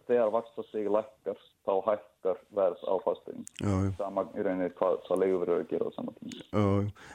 þegar 0.07 0.33
vaxtastig 0.35 0.89
lækkar 0.93 1.41
þá 1.65 1.73
hækkar 1.87 2.41
verð 2.57 2.83
á 2.85 2.93
fastegin 3.05 3.45
saman 3.97 4.31
í 4.37 4.45
rauninni 4.45 4.71
hvað, 4.77 4.99
hvað 5.07 5.23
leiður 5.23 5.43
verður 5.43 5.63
að 5.63 5.69
gera 5.73 5.89
á 5.89 5.95
saman 5.97 6.17
tíma. 6.19 6.41
Já, 6.41 6.65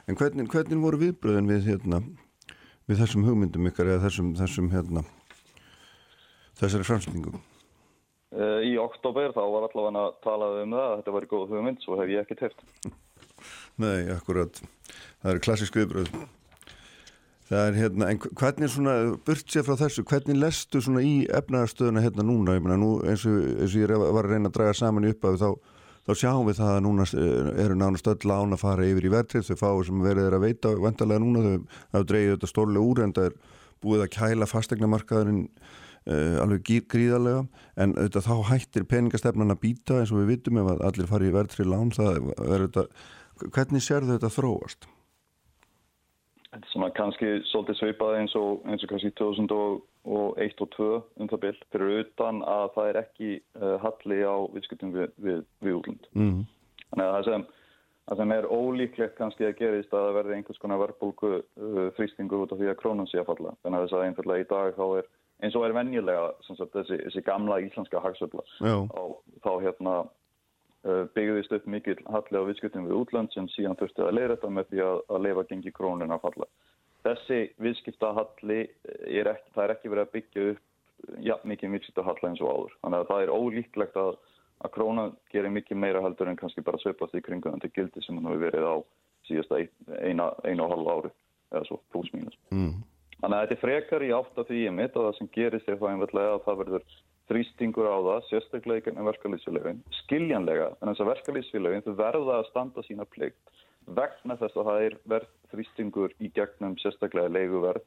En 0.07 0.19
hvernig, 0.19 0.49
hvernig 0.51 0.83
voru 0.83 1.01
viðbröðin 1.03 1.51
við, 1.51 1.69
hérna, 1.71 2.01
við 2.87 3.03
þessum 3.03 3.27
hugmyndum 3.27 3.69
ykkar 3.71 3.93
eða 3.93 4.05
þessum, 4.07 4.33
þessum 4.39 4.71
hérna, 4.75 5.03
þessari 6.59 6.87
framsningum? 6.87 7.39
Uh, 8.35 8.59
í 8.67 8.73
oktober 8.75 9.31
þá 9.31 9.43
var 9.53 9.69
allavega 9.69 10.03
að 10.03 10.17
tala 10.25 10.49
um 10.59 10.73
það 10.75 10.87
að 10.87 10.97
þetta 10.99 11.15
var 11.15 11.27
góð 11.31 11.51
hugmynd, 11.53 11.83
svo 11.83 11.99
hef 12.01 12.11
ég 12.11 12.25
ekkert 12.25 12.49
heft 12.49 12.65
Nei, 13.77 14.09
akkurat. 14.09 14.57
Það 15.21 15.31
er 15.31 15.39
klassisk 15.45 15.75
viðbröð 15.77 16.09
Það 17.47 17.61
er 17.63 17.77
hérna, 17.79 18.07
en 18.11 18.17
hvernig 18.19 18.69
svona, 18.73 18.93
burt 19.23 19.51
sér 19.53 19.63
frá 19.63 19.77
þessu, 19.79 20.03
hvernig 20.09 20.35
lestu 20.35 20.81
svona 20.83 20.99
í 21.05 21.13
efnaðarstöðuna 21.31 22.03
hérna 22.03 22.25
núna, 22.27 22.57
ég 22.57 22.65
meina 22.65 22.75
nú 22.81 22.97
eins 23.07 23.23
og, 23.29 23.37
eins 23.55 23.71
og 23.71 23.83
ég 23.85 23.93
var 24.03 24.27
að 24.27 24.33
reyna 24.33 24.51
að 24.51 24.57
draga 24.57 24.73
saman 24.75 25.07
í 25.07 25.13
upphafi 25.13 25.39
þá, 25.39 25.77
þá 26.09 26.11
sjáum 26.19 26.49
við 26.49 26.59
það 26.59 26.71
að 26.73 26.81
núna 26.83 27.05
eru 27.63 27.77
nánast 27.79 28.09
öll 28.11 28.33
án 28.35 28.55
að 28.57 28.63
fara 28.65 28.87
yfir 28.89 29.07
í 29.07 29.11
verðrið, 29.13 29.47
þau 29.47 29.61
fáið 29.61 29.83
sem 29.87 30.03
verið 30.03 30.27
er 30.27 30.35
að 30.35 30.43
veita 30.43 30.73
vantarlega 30.83 31.23
núna, 31.23 31.45
þau 31.45 31.79
hafa 31.95 32.09
dreigið 32.11 32.33
þetta 32.33 32.51
stórlega 32.51 32.91
úr 32.91 33.01
en 33.05 33.15
það 33.15 33.29
er 33.29 33.39
búið 33.87 34.03
að 34.03 34.11
kæla 34.17 34.49
fastegnamarkaðurinn 34.51 35.41
uh, 35.47 36.35
alveg 36.43 36.83
gríðarlega, 36.91 37.47
en 37.79 37.95
þetta 38.01 38.25
þá 38.27 38.35
hættir 38.51 38.89
peningastefnan 38.91 39.55
að 39.55 39.63
býta 39.63 40.01
eins 40.01 40.11
og 40.11 40.19
við 40.25 40.33
vitum 40.33 40.59
ef 40.65 40.75
allir 40.75 41.07
fari 41.07 41.31
í 41.31 41.35
verðrið 41.37 41.71
lán, 41.71 41.95
það 41.95 42.21
er 42.43 42.67
þetta, 42.67 42.87
hvernig 43.55 43.87
sér 43.87 44.11
þetta 44.11 44.35
þróast? 44.35 44.91
Er 46.55 46.63
svona 46.71 46.87
kannski 46.95 47.27
svolítið 47.49 47.79
svipað 47.81 48.17
eins 48.21 48.33
og, 48.39 48.61
eins 48.69 48.83
og 48.85 48.91
kannski 48.93 49.11
2001 49.19 49.81
og 50.07 50.37
2002 50.39 50.87
um 51.19 51.29
það 51.31 51.41
byll 51.43 51.59
fyrir 51.73 52.01
utan 52.05 52.39
að 52.47 52.69
það 52.77 52.89
er 52.91 52.99
ekki 53.01 53.31
uh, 53.59 53.75
halli 53.83 54.19
á 54.23 54.35
viðskiptum 54.53 54.93
við, 54.95 55.11
við, 55.19 55.43
við 55.65 55.77
útlund. 55.81 56.07
Mm. 56.15 56.41
Þannig 56.87 57.05
að 57.05 57.13
það 57.17 57.27
sem, 57.27 57.45
það 58.07 58.21
sem 58.21 58.33
er 58.37 58.49
ólíklegt 58.55 59.17
kannski 59.19 59.49
að 59.49 59.57
gerist 59.59 59.91
að 59.91 60.07
það 60.07 60.17
verði 60.21 60.37
einhvers 60.37 60.63
konar 60.63 60.81
verðbólku 60.85 61.33
uh, 61.35 61.85
þrýstingur 61.99 62.45
út 62.45 62.55
af 62.55 62.61
því 62.61 62.71
að 62.71 62.79
krónan 62.79 63.11
sé 63.11 63.19
að 63.19 63.29
falla. 63.33 63.55
Þannig 63.65 63.79
að 63.79 63.87
þess 63.87 63.97
að 63.99 64.07
einfallega 64.07 64.45
í 64.45 64.49
dag 64.53 64.79
þá 64.79 64.85
er 65.01 65.11
eins 65.43 65.57
og 65.57 65.67
er 65.67 65.75
venjulega 65.75 66.29
sagt, 66.47 66.71
þessi, 66.73 67.01
þessi 67.03 67.25
gamla 67.27 67.59
íslenska 67.65 68.01
hagsöfla 68.01 68.45
þá 68.63 69.51
hérna 69.61 69.97
byggðist 71.15 71.53
upp 71.57 71.67
mikil 71.69 71.97
halli 72.11 72.39
á 72.39 72.47
viðskiptum 72.47 72.87
við 72.87 72.97
útland 73.01 73.33
sem 73.33 73.49
síðan 73.53 73.77
þurfti 73.79 74.05
að 74.05 74.15
leira 74.17 74.35
þetta 74.35 74.53
með 74.53 74.71
því 74.71 74.81
að, 74.85 75.01
að 75.09 75.23
leifa 75.25 75.45
gengi 75.51 75.73
krónin 75.75 76.15
að 76.15 76.23
falla. 76.25 76.47
Þessi 77.07 77.39
viðskiptahalli 77.63 78.59
er 79.07 79.31
ekki, 79.31 79.53
það 79.55 79.63
er 79.63 79.75
ekki 79.75 79.91
verið 79.93 80.05
að 80.05 80.15
byggja 80.15 80.47
upp 80.51 81.21
ja, 81.23 81.37
mikið 81.47 81.75
viðskiptahalli 81.77 82.31
eins 82.31 82.43
og 82.43 82.51
áður. 82.51 82.75
Þannig 82.81 82.99
að 82.99 83.11
það 83.11 83.23
er 83.23 83.33
ólíklegt 83.37 83.99
að, 84.01 84.11
að 84.63 84.73
krónan 84.75 85.15
gerir 85.33 85.55
mikið 85.55 85.81
meira 85.83 86.03
heldur 86.03 86.31
en 86.31 86.39
kannski 86.39 86.65
bara 86.65 86.81
sveipast 86.81 87.15
í 87.15 87.23
kringum 87.23 87.61
til 87.63 87.73
gildi 87.75 88.03
sem 88.03 88.17
hann 88.17 88.29
hefur 88.31 88.45
verið 88.47 88.67
á 88.67 88.75
síðasta 89.27 89.61
eina, 90.01 90.31
eina 90.47 90.65
og 90.65 90.73
halva 90.73 90.97
ári 90.97 91.13
eða 91.53 91.65
svo 91.67 91.81
pluss 91.93 92.11
mínus. 92.15 92.35
Mm. 92.51 92.79
Þannig 93.17 93.37
að 93.37 93.43
þetta 93.43 93.55
er 93.55 93.61
frekar 93.63 94.05
í 94.05 94.13
átt 94.13 94.41
af 94.41 94.49
því 94.49 94.63
ég 94.63 94.75
mitt 94.77 94.97
og 94.97 95.07
það 95.07 95.15
sem 95.17 95.29
gerist 95.33 95.69
er 95.69 95.79
það 95.79 95.93
einverðlega 95.93 96.33
að 96.35 96.43
það 96.45 96.59
verður 96.61 96.97
þrýstingur 97.27 97.87
á 97.91 97.97
það, 97.97 98.19
sérstaklega 98.29 98.81
í 98.81 98.85
gegnum 98.85 99.09
verkalýsfélagin, 99.09 99.79
skiljanlega, 100.03 100.69
en 100.79 100.91
þess 100.91 101.03
að 101.03 101.11
verkalýsfélagin 101.11 101.85
þau 101.85 101.95
verða 101.99 102.37
að 102.39 102.49
standa 102.51 102.83
sína 102.87 103.07
plikt 103.11 103.57
vegna 103.87 104.35
þess 104.39 104.57
að 104.57 104.69
það 104.69 104.85
er 104.85 104.95
verð 105.07 105.33
þrýstingur 105.53 106.13
í 106.19 106.29
gegnum 106.35 106.75
sérstaklega 106.81 107.31
leiguverð 107.31 107.83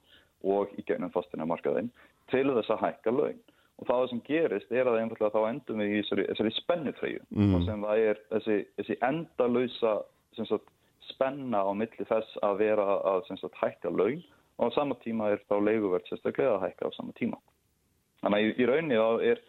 og 0.49 0.72
í 0.80 0.84
gegnum 0.88 1.12
fastinamarkaðin 1.12 1.91
til 2.32 2.47
þess 2.57 2.72
að 2.72 2.84
hækka 2.86 3.14
lögin. 3.14 3.41
Og 3.80 3.88
það 3.88 4.07
sem 4.11 4.22
gerist 4.26 4.72
er 4.72 4.88
að 4.88 4.99
einfallega 5.01 5.32
þá 5.32 5.49
endum 5.49 5.80
við 5.80 5.93
í 5.93 6.01
þessari, 6.03 6.26
þessari 6.30 6.55
spennutreyju 6.59 7.22
mm. 7.32 7.55
og 7.57 7.62
sem 7.64 7.86
það 7.86 8.03
er 8.09 8.20
þessi, 8.32 8.57
þessi 8.80 8.97
endalöysa 9.09 9.95
sagt, 10.36 10.74
spenna 11.09 11.62
á 11.64 11.70
milli 11.76 12.09
þess 12.09 12.36
að 12.45 12.61
vera 12.61 12.99
að 13.09 13.24
sagt, 13.30 13.57
hækka 13.61 13.93
lögin 13.93 14.24
og 14.61 14.68
á 14.68 14.76
sama 14.76 14.97
tíma 15.01 15.30
er 15.32 15.41
þá 15.49 15.57
leiguverð 15.64 16.11
sérstaklega 16.11 16.59
að 16.59 16.66
hækka 16.66 16.93
á 16.93 16.97
sama 16.97 17.16
tíma. 17.16 17.41
Þannig 18.25 18.39
að 18.39 18.47
í, 18.47 18.51
í 18.57 18.68
rauninni 18.68 18.99
þá 19.01 19.27
er, 19.31 19.43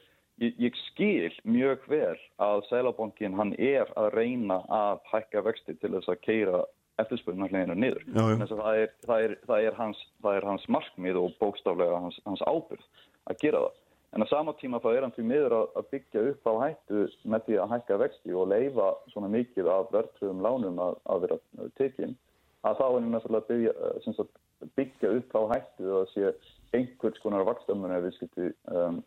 ég, 0.43 0.59
ég 0.65 0.77
skil 0.87 1.31
mjög 1.43 1.87
vel 1.91 2.19
að 2.43 2.63
Sælabankin 2.69 3.37
hann 3.39 3.55
er 3.57 3.91
að 3.99 4.11
reyna 4.15 4.61
að 4.71 5.01
hækka 5.11 5.43
vexti 5.47 5.75
til 5.81 5.93
þess 5.97 6.11
að 6.11 6.23
keira 6.27 6.63
eftirspurnarleginu 7.01 7.75
niður. 7.77 8.03
Já, 8.13 8.23
já. 8.29 8.47
Það, 8.51 8.79
er, 8.83 8.91
það, 9.07 9.27
er, 9.27 9.37
það, 9.47 9.67
er 9.67 9.77
hans, 9.79 10.01
það 10.23 10.39
er 10.39 10.49
hans 10.51 10.67
markmið 10.77 11.21
og 11.21 11.37
bókstaflega 11.41 12.01
hans, 12.05 12.19
hans 12.27 12.43
ábyrð 12.47 12.89
að 13.31 13.39
gera 13.43 13.63
það. 13.65 13.77
En 14.11 14.25
á 14.25 14.27
sama 14.27 14.51
tíma 14.59 14.81
þá 14.83 14.89
er 14.91 15.05
hann 15.05 15.13
fyrir 15.15 15.29
miður 15.29 15.53
að, 15.55 15.85
byggja 15.93 16.23
upp 16.33 16.49
á 16.51 16.53
hættu 16.65 17.03
með 17.31 17.45
því 17.45 17.59
að 17.63 17.73
hækka 17.75 17.99
vexti 18.01 18.33
og 18.35 18.49
leifa 18.51 18.87
svona 19.13 19.29
mikið 19.31 19.69
af 19.71 19.93
verðtröðum 19.93 20.41
lánum 20.43 20.81
að, 20.83 20.97
að 21.13 21.21
vera 21.25 21.37
tekinn 21.79 22.17
að 22.67 22.81
þá 22.81 22.83
er 22.87 22.97
hann 23.05 23.19
að 23.19 23.37
byggja, 23.47 24.25
byggja 24.79 25.13
upp 25.15 25.37
á 25.39 25.41
hættu 25.53 25.87
og 25.87 26.01
að 26.01 26.11
sé 26.11 26.33
einhvers 26.77 27.21
konar 27.23 27.45
vakstamuna 27.47 28.01
viðskipti 28.05 28.51
um, 28.71 29.01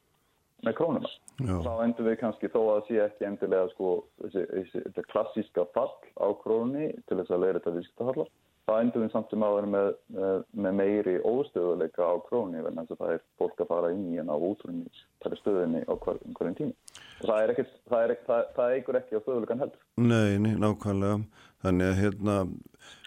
með 0.64 0.76
krónuna. 0.78 1.10
Já. 1.44 1.56
Þá 1.66 1.72
endur 1.84 2.08
við 2.08 2.18
kannski 2.22 2.50
þó 2.52 2.60
að 2.76 2.86
sé 2.88 3.00
ekki 3.04 3.28
endilega 3.28 3.68
sko 3.74 3.96
þessi, 4.22 4.46
þessi, 4.52 5.06
klassíska 5.12 5.66
fall 5.76 5.92
á 6.16 6.28
krónunni 6.44 6.92
til 7.08 7.20
þess 7.20 7.34
að 7.34 7.46
leira 7.46 7.60
þetta 7.60 7.76
viðskiptahalla 7.78 8.28
það 8.64 8.80
endur 8.80 9.04
við 9.04 9.10
samt 9.12 9.32
sem 9.32 9.44
áður 9.44 9.66
með, 9.68 9.88
með, 10.16 10.44
með 10.64 10.76
meiri 10.78 11.14
óstöðuleika 11.28 12.06
á 12.08 12.14
króni 12.28 12.60
en 12.60 12.78
þess 12.80 12.94
að 12.94 13.00
það 13.02 13.14
er 13.14 13.24
fólk 13.40 13.60
að 13.60 13.70
fara 13.72 13.90
inn 13.92 14.06
í 14.08 14.20
en 14.22 14.32
á 14.32 14.36
útrunni 14.36 15.02
það 15.22 15.34
er 15.34 15.40
stöðinni 15.42 15.82
á 15.84 15.92
hver, 15.92 16.20
hverjum 16.38 16.56
tíma 16.60 17.02
og 17.20 17.26
það 17.28 17.42
er 17.42 17.52
ekkert, 17.54 17.74
það 17.90 18.04
er 18.04 18.14
ekkert, 18.14 18.30
það, 18.30 18.46
það 18.56 18.76
eigur 18.78 19.00
ekki 19.00 19.18
á 19.20 19.24
stöðuleikan 19.24 19.64
heldur. 19.64 19.82
Nei, 20.00 20.32
nei, 20.40 20.54
nákvæmlega 20.64 21.18
þannig 21.64 21.90
að 21.90 22.00
hérna 22.00 22.38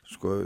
sko 0.08 0.38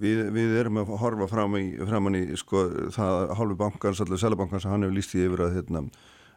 við, 0.00 0.22
við 0.32 0.54
erum 0.60 0.80
að 0.80 0.94
horfa 1.02 1.28
fram 1.28 1.58
í, 1.60 1.66
framan 1.84 2.16
í 2.16 2.22
sko 2.40 2.64
það 2.94 3.34
hálfu 3.36 3.58
bankans, 3.60 4.00
allir 4.00 4.20
selabankans 4.20 4.68
hann 4.68 4.86
hefur 4.86 4.96
líst 4.96 5.16
í 5.16 5.24
yfir 5.26 5.44
að 5.46 5.58
hérna 5.58 5.84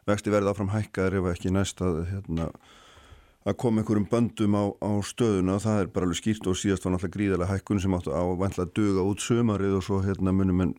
vexti 0.08 0.32
verða 0.32 0.52
áfram 0.52 0.72
hækkaður 0.74 1.20
ef 1.20 1.32
ekki 1.34 1.52
næst 1.54 1.80
að 1.84 2.04
hérna 2.10 2.50
að 3.48 3.56
koma 3.60 3.80
einhverjum 3.80 4.08
böndum 4.10 4.56
á, 4.56 4.64
á 4.84 4.90
stöðuna. 5.06 5.56
Og 5.56 5.64
það 5.64 5.82
er 5.82 5.90
bara 5.94 6.08
alveg 6.08 6.20
skýrt 6.20 6.48
og 6.50 6.58
síðast 6.60 6.84
var 6.84 6.94
náttúrulega 6.94 7.16
gríðarlega 7.16 7.54
hækkun 7.54 7.82
sem 7.82 7.96
áttu 7.96 8.12
á 8.12 8.22
vantla 8.40 8.66
að 8.66 8.74
duga 8.76 9.04
út 9.08 9.24
sömarið 9.24 9.76
og 9.78 9.86
svo 9.86 10.00
hérna 10.04 10.34
munum 10.36 10.64
en 10.66 10.74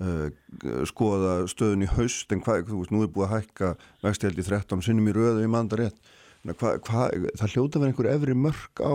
uh, 0.00 0.84
skoða 0.88 1.34
stöðun 1.52 1.84
í 1.84 1.90
haust. 1.92 2.32
En 2.32 2.44
hvað, 2.44 2.64
þú 2.70 2.80
veist, 2.80 2.94
nú 2.94 3.04
er 3.04 3.12
búið 3.12 3.28
að 3.28 3.34
hækka 3.36 3.72
vexti 4.06 4.28
held 4.28 4.40
í 4.40 4.46
13 4.48 4.86
sinnum 4.88 5.10
í 5.12 5.16
röðu 5.16 5.44
í 5.44 5.52
mandar 5.52 5.84
rétt. 5.84 6.14
Hva, 6.48 6.78
hva, 6.80 7.10
það 7.38 7.52
hljóta 7.54 7.78
verið 7.82 7.92
einhver 7.92 8.10
efri 8.16 8.38
mörg 8.38 8.82
á 8.82 8.94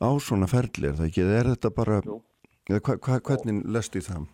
á 0.00 0.10
svona 0.18 0.48
ferðlir, 0.50 0.96
það 0.98 1.08
ekki, 1.10 1.24
er 1.28 1.50
þetta 1.54 1.72
bara 1.76 2.02
hva, 2.04 3.20
hvernig 3.20 3.64
lest 3.68 3.96
í 3.96 4.02
það? 4.04 4.28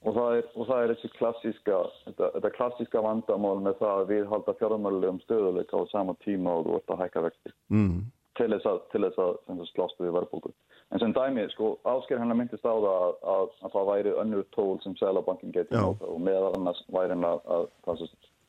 Og 0.00 0.14
það 0.16 0.38
er, 0.38 0.46
og 0.56 0.68
það 0.68 0.82
er 0.82 0.92
þessi 0.94 1.10
klassíska, 1.18 1.78
þetta, 2.06 2.30
þetta 2.36 2.50
klassíska 2.54 3.02
vandamál 3.04 3.58
með 3.60 3.74
það 3.82 3.98
að 3.98 4.12
við 4.14 4.30
halda 4.30 4.54
fjármjölulegum 4.56 5.20
stöðuleika 5.26 5.76
á 5.76 5.84
sama 5.90 6.14
tíma 6.24 6.54
og 6.56 6.64
þú 6.66 6.78
ert 6.78 6.94
að 6.94 7.02
hækka 7.04 7.24
vexti 7.26 7.52
mm. 7.68 7.98
til 8.40 8.48
þess 8.54 8.68
að, 8.70 8.78
til 8.94 9.02
þess 9.04 9.20
að, 9.26 9.32
að 9.52 9.60
slástu 9.74 10.06
við 10.06 10.14
verðbólku. 10.16 10.52
En 10.90 11.02
sem 11.02 11.12
dæmi, 11.14 11.44
sko, 11.52 11.74
ásker 11.86 12.18
hennar 12.18 12.38
myndist 12.38 12.64
á 12.64 12.72
það 12.72 12.88
að, 12.90 13.12
að, 13.34 13.52
að 13.60 13.74
það 13.74 13.90
væri 13.90 14.14
önnur 14.24 14.46
tól 14.56 14.72
sem 14.82 14.96
Sælabankin 14.98 15.52
geti 15.54 15.78
og 15.84 16.16
meðal 16.24 16.54
annars 16.56 16.80
væri 16.88 17.12
hennar 17.14 17.44
að 17.44 17.68
það, 17.84 18.06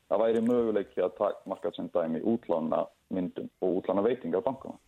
það 0.07 0.24
væri 0.24 0.45
möguleiki 0.47 1.03
að 1.03 1.18
takmarka 1.20 1.74
sem 1.76 1.91
dæmi 1.91 2.24
útlána 2.32 2.86
myndum 3.12 3.51
og 3.59 3.82
útlána 3.82 4.07
veitinga 4.07 4.39
á 4.39 4.47
bankana. 4.47 4.80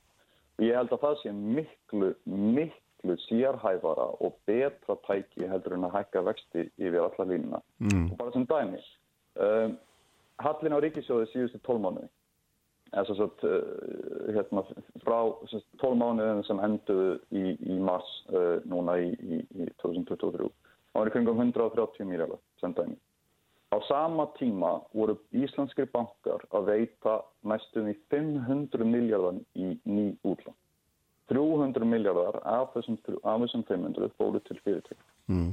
Ég 0.62 0.76
held 0.78 0.92
að 0.94 1.02
það 1.02 1.16
sé 1.22 1.32
miklu, 1.34 2.10
miklu 2.30 3.16
sérhæfara 3.26 4.10
og 4.22 4.36
betra 4.48 4.98
tæki 5.08 5.48
heldur 5.50 5.78
en 5.78 5.88
að 5.88 5.96
hækka 5.98 6.22
vexti 6.28 6.68
yfir 6.78 7.00
alla 7.02 7.26
línuna. 7.30 7.62
Mm. 7.82 8.12
Og 8.12 8.18
bara 8.20 8.34
sem 8.36 8.46
dæmi, 8.50 8.82
um, 9.42 9.78
hallin 10.46 10.78
á 10.78 10.80
ríkisjóði 10.84 11.32
síðustu 11.32 11.62
tólmánuði, 11.66 12.10
eða 12.94 13.06
svo 13.10 13.30
að 13.30 13.48
uh, 13.50 14.36
hérna, 14.38 14.66
frá 15.02 15.18
tólmánuðin 15.82 16.46
sem 16.46 16.62
enduðu 16.68 17.16
í, 17.34 17.56
í 17.74 17.80
mars 17.82 18.12
uh, 18.30 18.60
núna 18.70 19.00
í, 19.02 19.10
í, 19.10 19.42
í 19.58 19.70
2023, 19.82 20.52
það 20.94 21.02
var 21.02 21.10
í 21.10 21.16
kringum 21.18 21.42
130 21.48 22.12
miljardar 22.12 22.44
sem 22.62 22.78
dæmi. 22.78 23.00
Á 23.74 23.76
sama 23.88 24.28
tíma 24.38 24.76
voru 24.94 25.16
íslenskri 25.34 25.88
bankar 25.90 26.44
að 26.54 26.68
veita 26.70 27.14
næstum 27.50 27.88
í 27.90 27.96
500 28.14 28.86
miljardan 28.86 29.40
í 29.58 29.72
ný 29.90 30.12
útland. 30.22 30.58
300 31.32 31.86
miljardar 31.88 32.38
af 32.44 32.74
þessum, 32.76 33.00
af 33.24 33.42
þessum 33.42 33.64
500 33.70 34.12
fóru 34.20 34.42
til 34.48 34.60
fyrirtæk 34.66 35.00
mm. 35.32 35.52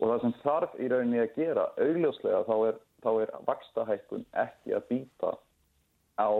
og 0.00 0.10
það 0.10 0.22
sem 0.24 0.34
þarf 0.42 0.76
í 0.80 0.90
rauninni 0.90 1.22
að 1.22 1.34
gera 1.36 1.66
augljóslega 1.76 2.42
þá 2.48 2.54
er, 2.70 2.78
þá 3.04 3.10
er 3.24 3.34
vakstahækkun 3.48 4.26
ekki 4.44 4.76
að 4.76 4.86
býta 4.90 5.34
á 6.18 6.32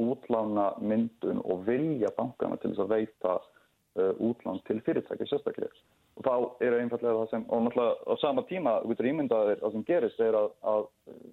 útlána 0.00 0.70
myndun 0.80 1.42
og 1.44 1.66
vilja 1.66 2.12
bankana 2.16 2.58
til 2.62 2.72
þess 2.72 2.84
að 2.86 2.94
veita 2.94 3.36
uh, 3.40 4.12
útlán 4.22 4.62
til 4.70 4.80
fyrirtæki 4.86 5.28
sérstaklega 5.28 5.74
og 6.18 6.26
þá 6.26 6.64
er 6.66 6.78
einfallega 6.80 7.18
það 7.22 7.30
sem 7.30 7.44
og 7.48 7.66
náttúrulega 7.66 7.94
á 8.10 8.14
sama 8.20 8.42
tíma 8.50 8.76
út 8.84 9.00
í 9.00 9.10
ímyndaðir 9.10 9.60
það 9.62 9.76
sem 9.76 9.84
gerist 9.88 10.20
er 10.20 10.36
að, 10.36 10.48
að 10.72 10.86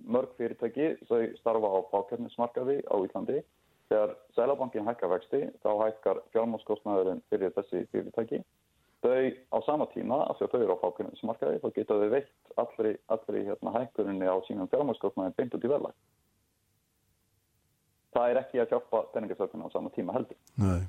mörg 0.06 0.36
fyrirtæki 0.38 0.92
þau 1.10 1.22
starfa 1.42 1.72
á 1.74 1.80
fákjörnismarkaði 1.94 2.82
á 2.88 2.96
Íslandi 3.04 3.42
Þegar 3.88 4.14
Sælabankin 4.36 4.88
hækkar 4.88 5.12
vexti 5.14 5.40
þá 5.64 5.70
hækkar 5.80 6.20
fjármálskostnaðurinn 6.34 7.22
fyrir 7.32 7.54
þessi 7.56 7.86
fyrirtæki. 7.94 8.42
Þau 9.06 9.30
á 9.56 9.58
sama 9.64 9.88
tíma, 9.94 10.18
af 10.28 10.40
því 10.40 10.48
að 10.48 10.54
þau 10.54 10.62
eru 10.66 10.76
á 10.76 10.84
fákunninsmarkaði, 10.84 11.62
þá 11.64 11.68
geta 11.76 12.00
þau 12.02 12.10
veitt 12.12 12.54
allri, 12.64 12.94
allri 13.14 13.44
hérna, 13.48 13.74
hækkurinni 13.78 14.28
á 14.28 14.36
sínum 14.48 14.72
fjármálskostnaðin 14.74 15.38
beint 15.38 15.56
út 15.56 15.68
í 15.68 15.72
verðlag. 15.72 15.96
Það 18.18 18.32
er 18.34 18.42
ekki 18.42 18.64
að 18.64 18.74
hjálpa 18.74 19.04
peningastökunni 19.14 19.70
á 19.70 19.76
sama 19.76 19.94
tíma 19.96 20.18
heldur. 20.18 20.40
Nei. 20.60 20.82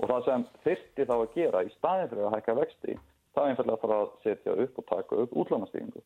Og 0.00 0.08
það 0.10 0.24
sem 0.28 0.44
þyrti 0.64 1.08
þá 1.08 1.14
að 1.16 1.34
gera 1.36 1.64
í 1.64 1.74
staðin 1.76 2.10
fyrir 2.12 2.28
að 2.28 2.36
hækka 2.36 2.54
vexti, 2.58 2.96
það 3.34 3.44
er 3.44 3.52
einfallega 3.52 3.76
að 3.76 3.84
fara 3.84 3.98
að 4.02 4.14
setja 4.24 4.56
upp 4.64 4.80
og 4.80 4.88
taka 4.88 5.20
upp 5.24 5.36
útlánastíðingu. 5.42 6.02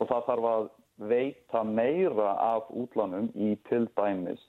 Og 0.00 0.08
það 0.08 0.28
þarf 0.28 0.48
að 0.50 0.70
veita 1.10 1.64
meira 1.64 2.30
af 2.44 2.70
útlánum 2.76 3.30
í 3.34 3.54
til 3.68 3.86
dæmis 3.96 4.42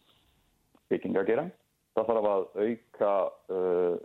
byggingageran. 0.91 1.51
Það 1.95 2.07
þarf 2.07 2.27
að 2.31 2.45
auka 2.63 3.13
uh, 3.51 3.95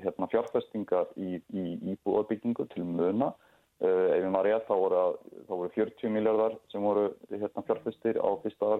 hérna, 0.00 0.28
fjárfestingar 0.32 1.10
í, 1.20 1.40
í 1.52 1.64
íbúarbyggingu 1.92 2.64
til 2.72 2.86
muna. 2.88 3.34
Uh, 3.76 4.08
ef 4.14 4.22
við 4.22 4.30
maður 4.32 4.48
rétt 4.48 4.68
þá 4.68 4.74
voru, 4.80 5.00
þá 5.44 5.52
voru 5.52 5.72
40 5.74 6.14
miljardar 6.14 6.54
sem 6.72 6.84
voru 6.84 7.10
hérna, 7.28 7.64
fjárfestir 7.68 8.16
á 8.16 8.28
fyrsta 8.40 8.78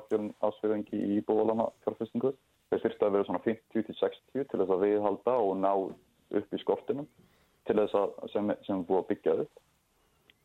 ásfjörðingi 0.49 0.97
í 0.97 1.19
íbúarlana 1.21 1.69
fjárfestingu. 1.85 2.33
Það 2.71 2.83
þurfti 2.83 3.07
að 3.07 3.15
vera 3.15 3.29
svona 3.29 3.45
50-60 3.45 4.49
til 4.51 4.61
þess 4.61 4.75
að 4.75 4.83
viðhalda 4.83 5.37
og 5.43 5.53
ná 5.61 5.71
upp 5.77 6.57
í 6.57 6.63
skortinum 6.63 7.07
til 7.67 7.79
þess 7.79 7.99
að 7.99 8.17
sem, 8.33 8.51
sem 8.67 8.83
búið 8.89 9.03
að 9.03 9.09
byggja 9.13 9.37
upp. 9.45 9.63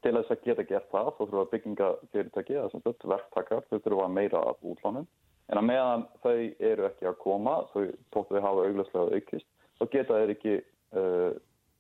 Til 0.02 0.14
þess 0.18 0.34
að 0.34 0.46
geta 0.46 0.68
gert 0.70 0.94
það 0.94 1.10
þá 1.18 1.24
þurfa 1.24 1.50
byggingafyrirtæki, 1.56 2.58
það 2.58 2.72
sem 2.74 2.86
þetta 2.86 3.12
verktakar, 3.16 3.68
þau 3.70 3.82
þurfa 3.86 4.08
meira 4.14 4.46
af 4.52 4.64
útlánum 4.66 5.10
En 5.52 5.60
að 5.60 5.68
meðan 5.68 6.04
þau 6.24 6.36
eru 6.64 6.86
ekki 6.88 7.08
að 7.10 7.18
koma, 7.20 7.56
þau 7.74 7.88
tóttu 8.16 8.38
þau 8.38 8.44
hafa 8.46 8.68
augljóslega 8.68 9.18
aukist, 9.18 9.48
þá 9.80 9.84
geta 9.92 10.20
þeir 10.20 10.34
ekki 10.36 10.54
uh, 10.62 11.32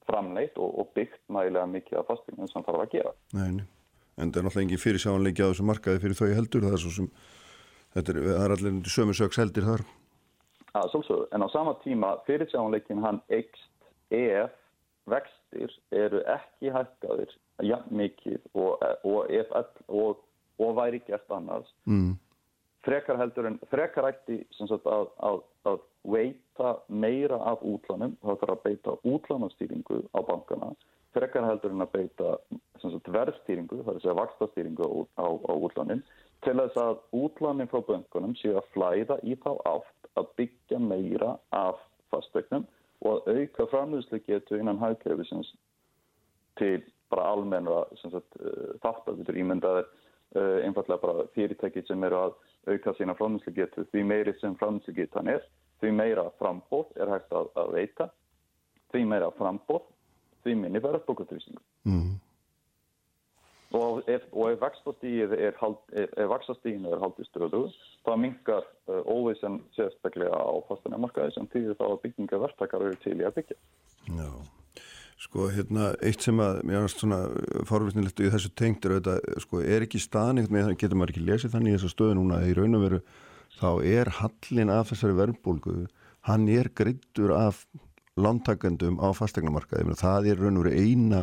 framleitt 0.09 0.57
og, 0.59 0.73
og 0.81 0.89
byggt 0.97 1.21
mægilega 1.31 1.69
mikið 1.71 2.01
af 2.01 2.09
fastegnum 2.09 2.49
sem 2.51 2.65
þarf 2.67 2.83
að 2.83 2.97
gera. 2.97 3.13
Nei, 3.37 3.63
en 4.19 4.33
það 4.33 4.41
er 4.41 4.47
náttúrulega 4.47 4.65
engin 4.65 4.83
fyrirsjáanleiki 4.83 5.45
á 5.45 5.49
þessu 5.53 5.67
markaði 5.69 6.03
fyrir 6.03 6.19
þau 6.19 6.33
heldur, 6.35 6.67
það 6.67 6.75
er 6.75 6.83
svo 6.83 6.93
sem, 6.97 7.09
er, 8.01 8.11
er 8.35 8.55
allir 8.57 8.91
sömu 8.91 9.15
sögs 9.15 9.39
heldur 9.39 9.69
þar. 9.69 9.85
Já, 10.71 10.81
svolítið, 10.87 11.27
en 11.35 11.43
á 11.43 11.47
sama 11.51 11.73
tíma 11.83 12.09
fyrirsjáanleikin 12.27 13.03
hann 13.03 13.19
eikst 13.27 13.69
ef 14.15 14.53
vextir 15.11 15.71
eru 15.91 16.21
ekki 16.29 16.71
hækkaðir 16.71 17.31
jafn 17.67 17.95
mikið 17.99 18.39
og, 18.55 18.83
og, 19.03 19.31
og, 19.87 20.21
og 20.61 20.75
væri 20.77 21.01
gert 21.07 21.33
annars. 21.33 21.67
Mm. 21.85 22.13
Frekar 22.85 23.19
heldur 23.19 23.49
en 23.49 23.59
frekar 23.69 24.07
ætti 24.09 24.39
sagt, 24.55 24.87
að, 24.87 25.11
að, 25.21 25.41
að 25.69 25.83
veita 26.15 26.71
meira 26.87 27.37
af 27.51 27.61
útlánum, 27.67 28.15
þá 28.23 28.31
þarf 28.31 28.55
að 28.55 28.63
beita 28.63 28.95
útlánastýringu 29.05 29.99
á 30.17 30.19
bankana, 30.25 30.71
frekar 31.13 31.45
heldur 31.45 31.75
en 31.75 31.85
að 31.85 31.93
beita 31.97 32.33
verðstýringu, 33.11 33.83
það 33.83 33.91
er 33.91 33.99
að 33.99 34.03
segja 34.05 34.17
vakstastýringu 34.17 34.87
á, 34.87 34.91
á, 35.21 35.27
á 35.29 35.53
útlánin, 35.53 36.01
til 36.45 36.57
þess 36.57 36.77
að 36.81 37.01
útlánin 37.17 37.69
frá 37.71 37.81
bankunum 37.87 38.35
séu 38.39 38.57
að 38.59 38.69
flæða 38.75 39.19
í 39.23 39.35
þá 39.43 39.51
átt 39.69 40.11
að 40.19 40.31
byggja 40.39 40.79
meira 40.81 41.35
af 41.55 41.81
fastegnum 42.11 42.65
og 43.01 43.21
að 43.27 43.41
auka 43.41 43.67
framlýslu 43.71 44.21
getu 44.27 44.59
innan 44.59 44.81
hagkerfisins 44.81 45.53
til 46.59 46.81
bara 47.11 47.31
almenna 47.33 47.83
þátt 48.01 49.07
að 49.09 49.19
þetta 49.19 49.33
er 49.33 49.41
ímyndaðir 49.41 49.87
uh, 49.87 50.57
einfallega 50.65 51.01
bara 51.01 51.27
fyrirtæki 51.35 51.83
sem 51.87 52.03
eru 52.07 52.19
að 52.25 52.37
auka 52.71 52.93
sína 52.97 53.15
framhengslugetu 53.17 53.85
því 53.91 54.03
meiri 54.07 54.35
sem 54.39 54.55
framhengslugetan 54.59 55.31
er 55.33 55.45
því 55.81 55.93
meira 55.97 56.27
frambóð 56.39 56.91
er 57.01 57.09
hægt 57.09 57.33
að, 57.33 57.49
að 57.57 57.73
veita 57.77 58.09
því 58.93 59.05
meira 59.09 59.31
frambóð 59.37 59.87
því 60.45 60.57
minni 60.61 60.81
verður 60.83 61.05
bókutrýsningu 61.09 61.61
mm. 61.89 62.10
Og 64.01 64.51
ef, 64.51 64.61
ef 64.61 64.61
vakstastíðin 64.61 65.35
er, 65.37 66.95
er 66.95 67.03
haldið 67.03 67.27
stöðu 67.27 67.65
þá 68.05 68.13
mingar 68.19 68.65
uh, 68.89 69.01
óvissan 69.05 69.59
sérstaklega 69.75 70.33
á 70.33 70.53
fastanarmarkaði 70.69 71.35
sem 71.35 71.49
týðir 71.53 71.77
þá 71.79 71.85
að 71.89 72.01
byggingavertakar 72.05 72.87
eru 72.87 72.99
til 73.03 73.19
í 73.19 73.27
að 73.27 73.37
byggja. 73.39 73.59
Já. 74.17 74.31
Sko, 75.21 75.51
hérna, 75.53 75.91
eitt 76.01 76.23
sem 76.25 76.39
að 76.41 76.63
mér 76.65 76.81
er 76.81 76.89
svona 76.89 77.19
forvittnilegt 77.69 78.23
í 78.23 78.31
þessu 78.33 78.49
tengt 78.57 78.87
er 78.87 78.95
auðvitað, 78.95 79.19
sko, 79.43 79.59
er 79.61 79.85
ekki 79.85 80.01
staðningt 80.01 80.49
með 80.49 80.65
það, 80.65 80.77
getur 80.81 80.97
maður 80.97 81.13
ekki 81.13 81.25
lesið 81.27 81.53
þannig 81.53 81.75
í 81.75 81.75
þessu 81.75 81.91
stöðu 81.93 82.15
núna 82.17 82.39
í 82.49 82.55
raun 82.57 82.79
og 82.79 82.85
veru, 82.87 82.99
þá 83.59 83.69
er 83.85 84.09
hallin 84.17 84.73
af 84.73 84.89
þessari 84.89 85.17
verðbólgu, 85.19 85.75
hann 86.25 86.47
er 86.49 86.71
greittur 86.73 87.35
af 87.37 87.61
lántakendum 88.17 88.97
á 88.97 89.13
fastegnamarkaði, 89.13 89.93
það 90.01 90.31
er 90.31 90.41
raun 90.41 90.57
og 90.57 90.65
veru 90.65 90.81
eina 90.81 91.21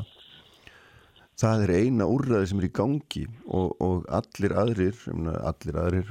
það 1.39 1.64
er 1.66 1.74
eina 1.82 2.09
úrraði 2.11 2.51
sem 2.51 2.62
er 2.62 2.68
í 2.68 2.74
gangi 2.74 3.24
og, 3.47 3.76
og 3.84 4.09
allir 4.11 4.55
aðrir 4.59 5.03
allir 5.39 5.78
aðrir 5.84 6.11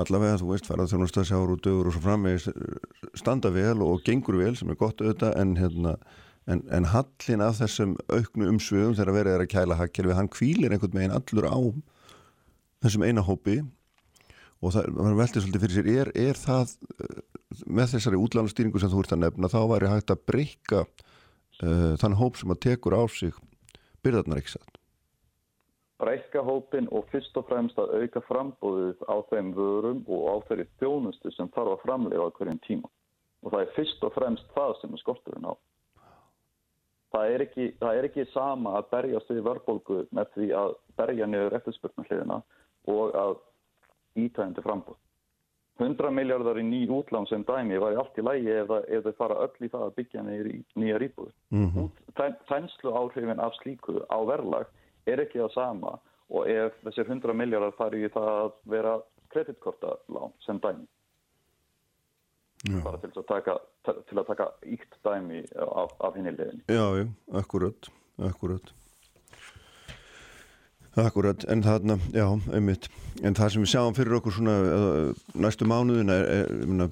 allavega 0.00 0.40
þú 0.40 0.50
veist 0.50 0.68
færað 0.70 0.94
þjónustað 0.94 1.28
sjáur 1.28 1.54
og 1.54 1.62
dögur 1.62 1.90
og 1.90 1.96
svo 1.96 2.02
framvegis 2.06 2.48
standa 3.20 3.52
vel 3.54 3.78
og 3.84 4.02
gengur 4.06 4.40
vel 4.40 4.54
sem 4.58 4.72
er 4.72 4.80
gott 4.80 5.02
auðvitað 5.04 5.36
en 5.38 5.54
hérna 5.60 5.96
en, 6.50 6.64
en 6.74 6.88
hallin 6.90 7.44
af 7.44 7.60
þessum 7.60 7.94
auknu 8.10 8.48
umsvöðum 8.50 8.96
þegar 8.98 9.16
verið 9.18 9.36
er 9.36 9.44
að 9.44 9.52
kæla 9.52 9.78
hakkerfi 9.78 10.16
hann 10.18 10.32
kvílir 10.32 10.74
einhvern 10.74 10.96
veginn 10.96 11.14
allur 11.14 11.46
á 11.46 11.58
þessum 12.82 13.06
eina 13.06 13.22
hópi 13.26 13.60
og 14.62 14.74
það 14.74 15.16
veltir 15.18 15.44
svolítið 15.44 15.64
fyrir 15.66 15.78
sér 15.78 15.92
er, 15.92 16.10
er 16.30 16.38
það 16.38 16.74
með 17.66 17.94
þessari 17.94 18.20
útlánastýringu 18.22 18.82
sem 18.82 18.90
þú 18.90 19.04
ert 19.04 19.14
að 19.14 19.24
nefna 19.26 19.50
þá 19.52 19.60
væri 19.70 19.90
hægt 19.92 20.12
að 20.14 20.26
breyka 20.30 20.82
uh, 20.82 21.94
þann 22.00 22.18
hóp 22.18 22.38
sem 22.40 22.54
að 22.54 22.62
tekur 22.66 22.96
á 22.98 23.02
sig 23.12 23.34
byrðarnar 24.06 24.40
ekki 24.42 24.54
satt? 24.56 24.78
Breyka 26.02 26.42
hópin 26.42 26.88
og 26.90 27.06
fyrst 27.12 27.36
og 27.38 27.46
fremst 27.46 27.78
að 27.78 27.92
auka 28.00 28.22
frambóðið 28.26 29.04
á 29.06 29.16
þeim 29.30 29.52
vörum 29.54 30.00
og 30.10 30.24
á 30.26 30.34
þeirri 30.48 30.66
þjónustu 30.80 31.30
sem 31.30 31.50
þarf 31.54 31.76
að 31.76 31.84
framlega 31.84 32.26
á 32.26 32.34
hverjum 32.38 32.58
tíma. 32.66 32.90
Og 33.42 33.54
það 33.54 33.62
er 33.62 33.76
fyrst 33.76 34.02
og 34.06 34.16
fremst 34.16 34.50
það 34.56 34.74
sem 34.80 34.96
er 34.96 35.02
skorturinn 35.02 35.46
á. 35.46 35.54
Það 37.12 37.36
er 37.36 37.44
ekki, 37.46 37.68
það 37.78 38.00
er 38.00 38.08
ekki 38.08 38.26
sama 38.32 38.74
að 38.80 38.90
berjast 38.96 39.30
við 39.30 39.46
verðbólgu 39.46 40.02
með 40.16 40.34
því 40.34 40.50
að 40.58 40.74
berja 40.98 41.28
niður 41.28 41.56
eftirspurnarliðina 41.60 42.42
og 42.90 43.16
að 43.22 43.34
ítægandi 44.18 44.64
frambóð 44.64 44.98
100 45.82 46.10
miljardar 46.14 46.60
í 46.60 46.64
ný 46.66 46.82
útlán 46.94 47.26
sem 47.30 47.44
dæmi 47.48 47.80
var 47.82 47.96
allt 47.98 48.18
í 48.18 48.24
lægi 48.24 48.54
ef, 48.62 48.70
ef 48.88 49.04
þau 49.08 49.18
fara 49.18 49.40
öll 49.46 49.66
í 49.66 49.70
það 49.72 49.84
að 49.86 49.94
byggja 49.98 50.24
nýja 50.78 51.00
rýbúð. 51.02 51.32
Mm 51.50 51.68
-hmm. 51.70 51.90
Tænslu 52.48 52.94
áhrifin 52.94 53.42
af 53.42 53.54
slíku 53.60 54.00
á 54.06 54.18
verðlag 54.30 54.66
er 55.06 55.20
ekki 55.20 55.42
það 55.42 55.54
sama 55.54 55.98
og 56.30 56.48
ef 56.48 56.72
þessir 56.84 57.10
100 57.10 57.34
miljardar 57.34 57.74
fari 57.76 58.04
í 58.04 58.12
það 58.12 58.28
að 58.44 58.52
vera 58.64 59.00
kreditkortalán 59.32 60.32
sem 60.46 60.60
dæmi. 60.60 60.86
Já. 62.62 62.78
Bara 62.84 62.98
til 63.02 63.10
að 63.10 63.26
taka, 63.26 63.56
til 63.82 64.18
að 64.18 64.26
taka 64.26 64.46
íkt 64.62 64.94
dæmi 65.04 65.42
af, 65.58 65.90
af 66.00 66.14
henni 66.14 66.30
leðin. 66.30 66.62
Já, 66.70 66.86
já, 67.00 67.06
akkurat, 67.40 67.90
akkurat. 68.18 68.81
Akkurat, 71.00 71.44
en 71.48 71.62
þarna, 71.64 71.96
já, 72.12 72.26
einmitt. 72.52 72.88
En 73.24 73.36
það 73.36 73.54
sem 73.54 73.62
við 73.64 73.70
sjáum 73.72 73.94
fyrir 73.96 74.18
okkur 74.18 74.34
svona 74.36 74.56
næstu 75.40 75.64
mánuðin 75.68 76.12
er, 76.12 76.26
er 76.34 76.50
minna, 76.68 76.88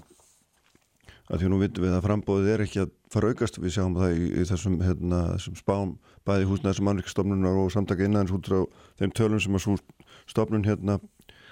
að 1.29 1.43
því 1.43 1.51
nú 1.53 1.59
vitum 1.61 1.85
við 1.85 1.97
að 1.99 2.07
frambóðið 2.07 2.53
er 2.55 2.65
ekki 2.65 2.81
að 2.87 2.95
fara 3.13 3.33
aukast, 3.33 3.61
við 3.61 3.75
sjáum 3.77 3.99
það 3.99 4.15
í, 4.17 4.31
í 4.41 4.47
þessum, 4.49 4.79
hérna, 4.87 5.19
þessum 5.35 5.59
spám 5.61 5.93
bæði 6.29 6.49
húsnæðis 6.49 6.81
mannvíkstofnunar 6.89 7.61
og 7.61 7.75
samtaka 7.75 8.07
innanins 8.07 8.33
út 8.33 8.49
frá 8.49 8.63
þeim 9.03 9.13
tölum 9.19 9.43
sem 9.45 9.59
að 9.59 9.67
svo 9.67 9.77
stofnun 10.31 10.65
hérna 10.65 10.97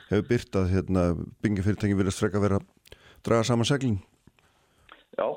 hefur 0.09 0.25
byrtað 0.31 0.73
hérna 0.73 1.05
byggingafyrirtæki 1.45 2.01
vilja 2.01 2.17
strekka 2.17 2.41
vera 2.41 2.63
að 2.63 2.97
draga 3.29 3.45
saman 3.45 3.69
seglin. 3.69 4.01
Já 5.19 5.29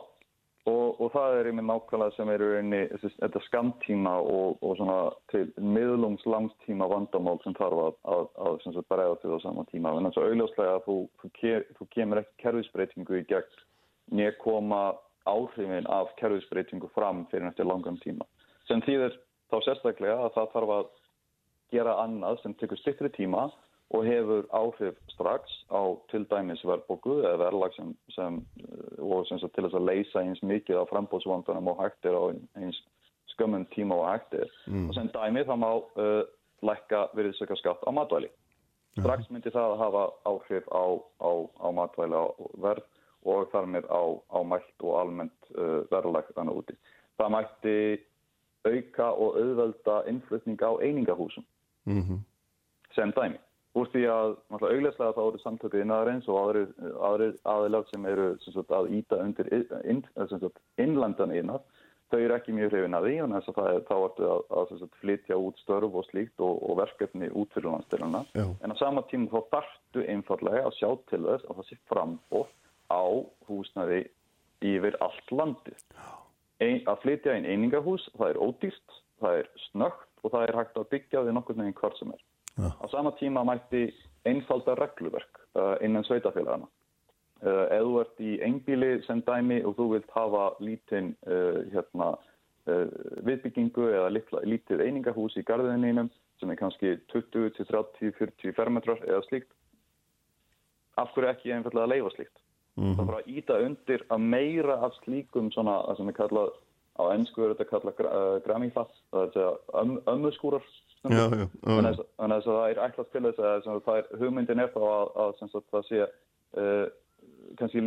Og, 0.69 0.99
og 1.01 1.07
það 1.09 1.35
er 1.39 1.47
einmitt 1.49 1.65
nákvæmlega 1.65 2.13
sem 2.13 2.29
eru 2.29 2.51
einni, 2.59 2.81
þetta 3.01 3.39
skamtíma 3.47 4.11
og, 4.21 4.59
og 4.61 4.75
svona 4.77 4.97
til 5.33 5.47
miðlungs 5.57 6.21
langtíma 6.29 6.85
vandamál 6.91 7.39
sem 7.41 7.55
þarf 7.57 7.79
að, 7.87 7.95
að, 8.13 8.27
að, 8.45 8.77
bregða 8.91 9.15
til 9.23 9.31
það 9.31 9.41
saman 9.47 9.69
tíma. 9.71 9.95
En 9.97 10.09
þess 10.09 10.21
að 10.21 10.27
auðvitað 10.27 10.69
að 10.75 10.83
þú, 10.85 10.97
þú, 11.23 11.31
þú 11.79 11.87
kemur 11.95 12.21
ekki 12.21 12.43
kerfisbreytingu 12.43 13.17
í 13.17 13.23
gegn 13.31 13.57
nýja 14.11 14.35
koma 14.43 14.83
áhrifin 15.25 15.89
af 15.89 16.13
kerfisbreytingu 16.21 16.91
fram 16.93 17.25
fyrir 17.33 17.49
eftir 17.49 17.65
langan 17.65 17.97
tíma. 18.05 18.29
Sem 18.69 18.85
þýðir 18.85 19.17
þá 19.49 19.57
sérstaklega 19.65 20.19
að 20.27 20.33
það 20.37 20.53
þarf 20.53 20.75
að 20.77 20.87
gera 21.73 21.97
annað 22.03 22.41
sem 22.43 22.53
tekur 22.59 22.79
stittri 22.83 23.09
tíma 23.17 23.47
og 23.91 24.05
hefur 24.07 24.45
áhrif 24.55 24.95
strax 25.11 25.51
á 25.67 25.81
til 26.11 26.23
dæmis 26.31 26.63
verðbóku 26.63 27.17
eða 27.21 27.39
verðlag 27.41 27.73
sem, 27.75 27.89
sem, 28.15 28.37
og 29.03 29.25
sem 29.27 29.41
til 29.41 29.65
þess 29.65 29.75
að 29.79 29.87
leysa 29.89 30.23
eins 30.23 30.43
mikið 30.47 30.79
á 30.79 30.89
frambóðsvandunum 30.91 31.71
og 31.73 31.81
hættir 31.83 32.15
á 32.15 32.23
eins 32.61 32.79
skömmun 33.33 33.67
tíma 33.75 33.97
og 33.99 34.07
hættir 34.07 34.47
mm. 34.67 34.87
og 34.87 34.95
sem 34.95 35.11
dæmi 35.11 35.43
þá 35.47 35.53
má 35.59 35.71
uh, 35.73 36.23
lækka 36.63 37.09
virðsöka 37.17 37.57
skatt 37.59 37.83
á 37.83 37.91
matvæli. 37.91 38.31
Strax 38.99 39.27
myndi 39.31 39.51
það 39.51 39.73
að 39.73 39.81
hafa 39.81 40.05
áhrif 40.27 40.65
á, 40.71 40.83
á, 41.19 41.31
á 41.59 41.67
matvæli 41.75 42.23
verð 42.63 42.87
og 43.27 43.51
þar 43.51 43.69
með 43.75 43.91
á, 43.91 44.03
á 44.31 44.39
mælt 44.43 44.87
og 44.87 44.97
almennt 45.03 45.51
uh, 45.57 45.83
verðlag 45.91 46.31
þannig 46.35 46.63
úti. 46.63 46.79
Það 47.19 47.35
mætti 47.35 47.77
auka 48.71 49.11
og 49.11 49.39
auðvelda 49.41 50.01
innflutning 50.07 50.59
á 50.63 50.71
einingahúsum 50.79 51.43
mm 51.85 52.01
-hmm. 52.01 52.19
sem 52.95 53.11
dæmi 53.11 53.39
úr 53.77 53.87
því 53.93 54.01
að 54.11 54.33
auðvitað 54.51 55.13
þá 55.15 55.21
eru 55.23 55.41
samtökuð 55.41 55.83
innaðarins 55.85 56.27
og 56.31 56.39
aðrir, 56.41 57.37
aðilag 57.47 57.87
sem 57.91 58.07
eru 58.09 58.31
sem 58.43 58.55
sagt, 58.55 58.73
að 58.75 58.89
íta 58.97 59.19
undir 59.23 59.47
inn, 59.55 60.03
innlandan 60.81 61.35
innar 61.35 61.63
þau 62.11 62.19
eru 62.19 62.35
ekki 62.35 62.55
mjög 62.55 62.73
hrifin 62.73 62.97
að 62.97 63.05
því 63.07 63.13
og 63.23 63.33
þess 63.35 63.51
að 63.51 63.77
þá 63.87 63.93
ertu 63.97 64.25
að, 64.27 64.41
að 64.59 64.73
sagt, 64.81 64.97
flytja 65.03 65.37
út 65.39 65.61
störf 65.63 65.99
og 66.01 66.07
slíkt 66.09 66.43
og, 66.43 66.57
og 66.67 66.79
verkefni 66.81 67.29
út 67.31 67.53
fyrir 67.55 67.69
landstiluna 67.71 68.25
en 68.35 68.75
á 68.75 68.81
sama 68.81 69.05
tíma 69.11 69.31
þá 69.31 69.53
þartu 69.55 70.07
einfallega 70.11 70.65
að 70.67 70.77
sjá 70.79 70.89
til 71.11 71.21
þess 71.29 71.47
að 71.47 71.61
það 71.61 71.69
sé 71.69 71.79
frambóð 71.91 72.49
á 72.91 73.03
húsnaði 73.47 74.01
yfir 74.73 74.99
allt 74.99 75.31
landi 75.31 75.77
Ein, 76.61 76.83
að 76.85 76.99
flytja 77.05 77.33
einn 77.33 77.47
einingahús 77.49 78.03
það 78.19 78.35
er 78.35 78.41
ódýrt, 78.43 78.99
það 79.23 79.39
er 79.39 79.47
snögt 79.71 80.21
og 80.21 80.35
það 80.35 80.43
er 80.45 80.57
hægt 80.59 80.75
að 80.77 80.91
byggja 80.91 81.23
því 81.23 81.33
nokkur 81.33 81.57
neginn 81.57 81.79
hvort 81.79 81.97
sem 81.97 82.11
er 82.13 82.21
Ja. 82.61 82.71
Á 82.81 82.85
sama 82.91 83.11
tíma 83.17 83.43
mætti 83.43 83.89
einfalda 84.25 84.75
regluverk 84.75 85.39
uh, 85.55 85.75
innan 85.81 86.05
sveitafélagana. 86.05 86.67
Uh, 87.41 87.65
ef 87.73 87.85
þú 87.87 87.93
ert 88.03 88.19
í 88.21 88.33
einbíli 88.45 88.91
sem 89.07 89.23
dæmi 89.25 89.63
og 89.65 89.77
þú 89.79 89.87
vilt 89.95 90.11
hafa 90.15 90.51
lítinn 90.61 91.15
uh, 91.27 91.63
hérna, 91.73 92.13
viðbyggingu 93.25 93.87
eða 93.89 94.11
litla, 94.13 94.43
lítið 94.45 94.83
einingahús 94.85 95.33
í 95.39 95.41
garðinínum 95.47 96.11
sem 96.37 96.51
er 96.53 96.59
kannski 96.59 96.91
20 97.09 97.55
til 97.55 97.65
30, 97.65 98.11
40 98.19 98.53
fermetrar 98.53 99.01
eða 99.07 99.23
slíkt, 99.25 99.49
af 101.01 101.09
hverju 101.15 101.31
ekki 101.31 101.55
einfallega 101.55 101.87
að 101.87 101.93
leifa 101.95 102.11
slíkt? 102.13 102.37
Mm 102.75 102.83
-hmm. 102.83 102.95
Það 102.97 103.07
bara 103.09 103.21
að 103.23 103.31
íta 103.37 103.57
undir 103.65 104.05
að 104.09 104.19
meira 104.35 104.75
af 104.85 104.93
slíkum 105.01 105.51
svona, 105.51 105.81
það 105.87 105.97
sem 105.97 106.09
er 106.09 106.19
kallað 106.19 106.49
á 107.01 107.03
ennsku 107.15 107.43
er 107.43 107.55
þetta 107.55 107.69
kallað 107.71 108.05
uh, 108.05 108.37
gramífatt, 108.45 108.93
það 109.11 109.35
er 109.35 109.57
um, 109.81 109.97
ömmuskúrar 110.05 110.63
þannig 111.01 112.35
að 112.35 112.43
það 112.45 112.65
er 112.69 112.81
ætlast 112.85 113.11
til 113.13 113.23
þess 113.25 113.69
að 113.69 113.79
það 113.87 113.99
er, 114.01 114.09
hugmyndin 114.21 114.61
er 114.61 114.69
þá 114.73 114.81
að, 114.85 115.07
að, 115.23 115.41
að 115.47 115.65
það 115.73 115.87
sé 115.87 116.01
uh, 116.61 116.85
kannski 117.59 117.83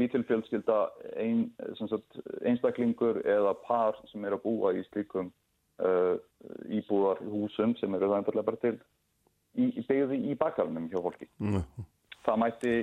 sagt, 1.92 2.18
einstaklingur 2.42 3.22
eða 3.22 3.54
par 3.66 4.00
sem 4.10 4.26
er 4.26 4.36
að 4.36 4.44
búa 4.44 4.74
í 4.74 4.82
slíkum 4.88 5.30
uh, 5.78 6.18
íbúðarhúsum 6.74 7.76
sem 7.78 7.94
eru 7.94 8.10
það 8.10 8.18
einfallega 8.20 8.48
bara 8.50 8.62
til 8.64 8.76
byggði 9.54 10.20
í 10.32 10.34
bakalunum 10.38 10.90
hjá 10.90 10.98
fólki. 10.98 11.28
Það 12.26 12.40
mætti 12.42 12.76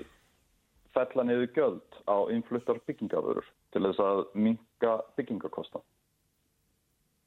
fella 0.95 1.25
niður 1.27 1.49
göld 1.55 1.97
á 2.07 2.17
innfluttar 2.31 2.79
byggingafurur 2.87 3.47
til 3.75 3.83
þess 3.83 4.03
að 4.03 4.21
minka 4.35 4.99
byggingakosta 5.19 5.83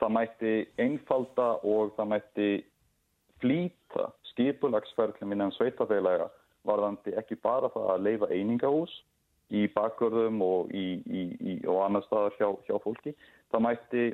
það 0.05 0.15
mætti 0.19 0.55
einfalda 0.83 1.49
og 1.65 1.93
það 1.97 2.11
mætti 2.13 2.49
flýta 3.43 4.11
skipulagsferðlum 4.33 5.35
innan 5.35 5.55
sveitafélaga 5.57 6.29
varðandi 6.69 7.15
ekki 7.21 7.39
bara 7.45 7.71
það 7.75 7.91
að 7.95 8.05
leifa 8.09 8.31
einingahús 8.33 8.93
í 9.55 9.67
bakgörðum 9.75 10.41
og, 10.45 10.71
í, 10.75 11.01
í, 11.05 11.25
í, 11.39 11.57
og 11.69 11.83
annar 11.85 12.05
staðar 12.07 12.37
hjá, 12.39 12.49
hjá 12.67 12.79
fólki. 12.83 13.13
Það 13.53 13.67
mætti 13.67 14.05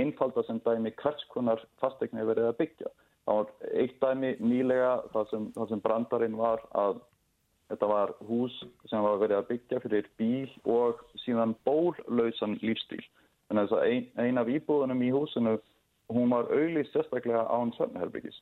einfalda 0.00 0.44
sem 0.46 0.60
dæmi 0.64 0.92
hvers 1.00 1.22
konar 1.32 1.62
fastegni 1.80 2.26
verið 2.28 2.50
að 2.50 2.58
byggja. 2.60 2.92
Það 3.26 3.40
var 3.40 3.70
eitt 3.82 3.96
dæmi 4.02 4.34
nýlega 4.42 4.92
það 5.14 5.32
sem, 5.32 5.48
sem 5.70 5.82
brandarinn 5.84 6.36
var 6.38 6.62
að 6.76 7.00
þetta 7.70 7.88
var 7.90 8.12
hús 8.28 8.54
sem 8.90 9.02
var 9.06 9.18
verið 9.22 9.40
að 9.40 9.48
byggja 9.50 9.82
fyrir 9.84 10.08
bíl 10.20 10.52
og 10.68 11.02
síðan 11.24 11.56
bólausan 11.66 12.58
lífstíl. 12.62 13.02
Þannig 13.50 13.74
að 13.74 13.84
ein, 13.86 14.08
ein 14.22 14.40
af 14.40 14.50
íbúðunum 14.50 15.02
í 15.02 15.12
húsinu 15.14 15.56
hún 16.10 16.32
var 16.32 16.50
auðvist 16.50 16.94
sérstaklega 16.94 17.44
án 17.46 17.72
sömnherbyggis 17.76 18.40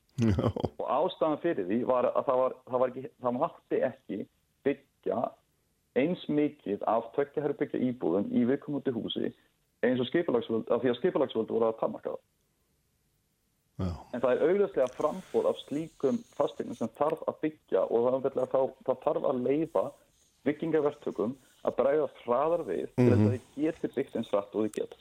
og 0.79 0.87
ástafan 0.87 1.41
fyrir 1.43 1.69
því 1.69 1.83
var 1.89 2.09
að 2.11 2.25
það, 2.29 2.41
var, 2.43 2.57
það, 2.71 2.81
var 2.83 2.95
ekki, 2.95 3.05
það 3.25 3.39
mátti 3.43 3.83
ekki 3.91 4.19
byggja 4.67 5.21
eins 5.99 6.25
mikið 6.29 6.83
af 6.91 7.13
tökjaherbyggja 7.17 7.83
íbúðum 7.91 8.33
í 8.33 8.45
viðkomandi 8.49 8.95
húsi 8.97 9.31
eins 9.87 10.03
og 10.03 10.09
skipalagsvöld 10.11 10.73
af 10.75 10.83
því 10.83 10.93
að 10.93 11.01
skipalagsvöld 11.03 11.55
voru 11.55 11.69
að 11.69 11.81
tamaka 11.83 12.15
það. 12.17 12.27
En 13.79 14.23
það 14.23 14.33
er 14.33 14.41
auðvitað 14.43 14.95
frambóð 14.97 15.49
af 15.53 15.59
slíkum 15.63 16.17
fastegnum 16.35 16.79
sem 16.79 16.91
þarf 16.99 17.21
að 17.31 17.37
byggja 17.45 17.85
og 17.87 18.09
það, 18.09 18.31
það, 18.55 18.73
það 18.89 19.03
þarf 19.05 19.29
að 19.29 19.43
leifa 19.45 19.85
byggingavertökum 20.47 21.37
að 21.67 21.75
bræða 21.79 22.07
hraðar 22.23 22.63
við 22.67 22.87
til 22.95 23.05
mm 23.05 23.11
-hmm. 23.11 23.27
að 23.27 23.33
þið 23.33 23.63
geti 23.63 23.89
byggt 23.95 24.17
eins 24.17 24.33
rætt 24.33 24.55
og 24.55 24.65
þið 24.65 24.73
geta. 24.77 24.97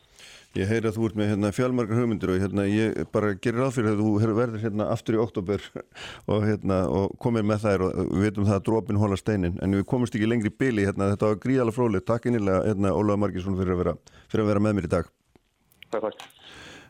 Ég 0.57 0.69
heyri 0.71 0.87
að 0.89 0.95
þú 0.97 1.05
ert 1.05 1.17
með 1.19 1.29
hérna, 1.31 1.51
fjálmargar 1.53 1.99
hugmyndir 1.99 2.31
og 2.33 2.39
hérna, 2.41 2.63
ég 2.65 3.11
bara 3.13 3.33
gerir 3.33 3.59
ráð 3.61 3.75
fyrir 3.75 3.91
að 3.91 4.01
þú 4.01 4.35
verður 4.39 4.63
hérna, 4.63 4.87
aftur 4.89 5.15
í 5.17 5.21
oktober 5.21 5.61
og, 6.31 6.39
hérna, 6.47 6.77
og 6.89 7.13
komir 7.19 7.45
með 7.45 7.61
þær 7.65 7.85
og 7.85 7.91
við 8.09 8.23
veitum 8.25 8.47
það 8.49 8.57
að 8.57 8.65
drópin 8.69 9.01
hóla 9.01 9.17
steinin 9.17 9.59
en 9.61 9.77
við 9.77 9.85
komumst 9.85 10.15
ekki 10.15 10.27
lengri 10.29 10.49
í 10.49 10.57
byli, 10.57 10.87
hérna, 10.87 11.11
þetta 11.13 11.29
var 11.29 11.43
gríðala 11.45 11.75
fróli 11.75 12.01
takk 12.01 12.25
innilega 12.25 12.65
hérna, 12.65 12.95
Ólaður 12.97 13.21
Marginsson 13.21 13.59
fyrir 13.59 13.93
fyrir 14.27 14.43
að 14.43 14.49
vera 14.49 14.59
með 14.65 14.73
mér 14.73 14.89
í 14.89 14.93
dag 14.97 15.05
Takk, 15.91 16.01
takk 16.01 16.36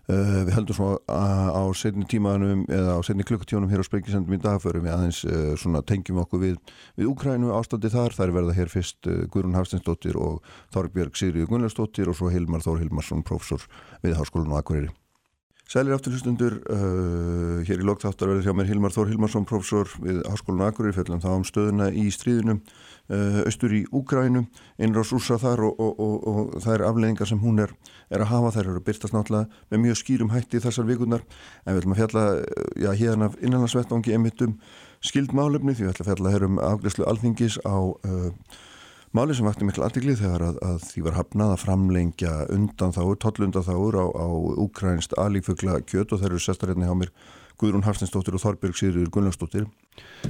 Uh, 0.08 0.46
við 0.48 0.54
heldum 0.56 0.76
svo 0.78 0.90
á 1.12 1.64
setni 1.76 2.06
tímanum 2.08 2.62
eða 2.72 2.94
á 2.96 3.04
setni 3.04 3.26
klukkutíunum 3.28 3.68
hér 3.68 3.82
á 3.84 3.88
Sprengisendum 3.88 4.38
í 4.38 4.40
dagförum 4.40 4.86
við 4.86 4.94
aðeins 4.94 5.20
uh, 5.28 5.50
svona 5.60 5.82
tengjum 5.84 6.22
okkur 6.22 6.40
við, 6.46 6.62
við 6.96 7.10
Úkrænu 7.12 7.52
ástandi 7.52 7.92
þar, 7.92 8.16
þær 8.16 8.32
verða 8.38 8.56
hér 8.56 8.72
fyrst 8.72 9.10
uh, 9.12 9.26
Guðrún 9.34 9.58
Hafsteinsdóttir 9.60 10.16
og 10.16 10.40
Þorbjörg 10.72 11.20
Sigriður 11.20 11.52
Gunnlausdóttir 11.52 12.08
og 12.08 12.16
svo 12.22 12.32
Hilmar 12.32 12.64
Þór 12.64 12.80
Hilmarsson 12.86 13.28
professor 13.28 13.68
við 14.00 14.16
Háskólinu 14.16 14.56
á 14.56 14.64
Akureyri 14.64 14.94
Sælir 15.68 15.98
afturlustundur, 15.98 16.54
uh, 16.72 17.58
hér 17.68 17.82
í 17.82 17.86
lokþáttar 17.86 18.30
verður 18.32 18.46
hjá 18.46 18.54
mér 18.56 18.70
Hilmar 18.70 18.94
Þór 18.96 19.10
Hilmarsson, 19.12 19.44
professor 19.44 19.90
við 20.00 20.22
Háskólinu 20.24 20.64
Akureyri, 20.64 20.96
fellum 20.96 21.20
þá 21.20 21.28
um 21.34 21.44
stöðuna 21.44 21.90
í 21.92 22.06
stríðinu, 22.16 22.56
uh, 23.12 23.42
austur 23.42 23.76
í 23.76 23.82
Úgrænu, 23.92 24.46
innráðs 24.80 25.12
úrsa 25.18 25.36
þar 25.42 25.66
og, 25.68 25.82
og, 25.84 26.00
og, 26.06 26.30
og 26.32 26.56
það 26.64 26.76
er 26.78 26.84
afleðingar 26.88 27.28
sem 27.28 27.42
hún 27.44 27.60
er, 27.66 27.74
er 28.08 28.24
að 28.24 28.32
hafa, 28.32 28.54
þær 28.56 28.64
eru 28.64 28.80
að 28.80 28.88
byrtast 28.88 29.18
náttúrulega 29.18 29.66
með 29.74 29.84
mjög 29.84 30.00
skýrum 30.06 30.32
hætti 30.32 30.64
þessar 30.64 30.88
vikunar, 30.88 31.28
en 31.66 31.76
við 31.76 31.82
ætlum 31.82 31.98
að 31.98 32.02
fjalla, 32.06 32.26
já, 32.86 32.90
hérna 33.02 33.30
innanlandsvettvangi 33.42 34.16
emitum 34.16 34.56
skildmálefni, 35.04 35.76
því 35.76 35.90
við 35.90 35.94
ætlum 35.98 36.08
að 36.08 36.14
fjalla 36.14 36.36
hér 36.38 36.48
um 36.48 36.64
afgræslu 36.72 37.12
alþingis 37.12 37.60
á... 37.68 37.76
Uh, 38.08 38.64
Máli 39.16 39.36
sem 39.38 39.48
vakti 39.48 39.64
miklu 39.64 39.86
aðtikli 39.86 40.18
þegar 40.20 40.44
að, 40.50 40.58
að 40.68 40.80
því 40.90 41.04
var 41.06 41.16
hafnað 41.16 41.52
að 41.54 41.62
framlengja 41.64 42.34
undan 42.52 42.96
þáur, 42.96 43.16
tollundan 43.24 43.64
þáur 43.64 44.00
á, 44.04 44.06
á 44.12 44.28
Ukrænst 44.68 45.16
alífugla 45.16 45.80
kjöt 45.88 46.12
og 46.12 46.24
þeir 46.24 46.34
eru 46.34 46.44
sestarinn 46.44 46.84
hjá 46.84 46.92
mér 46.92 47.14
Guðrún 47.58 47.88
Hafstinsdóttir 47.88 48.36
og 48.36 48.44
Þorbjörg 48.44 48.76
Sýriður 48.78 49.14
Gunnlaugsdóttir. 49.16 49.70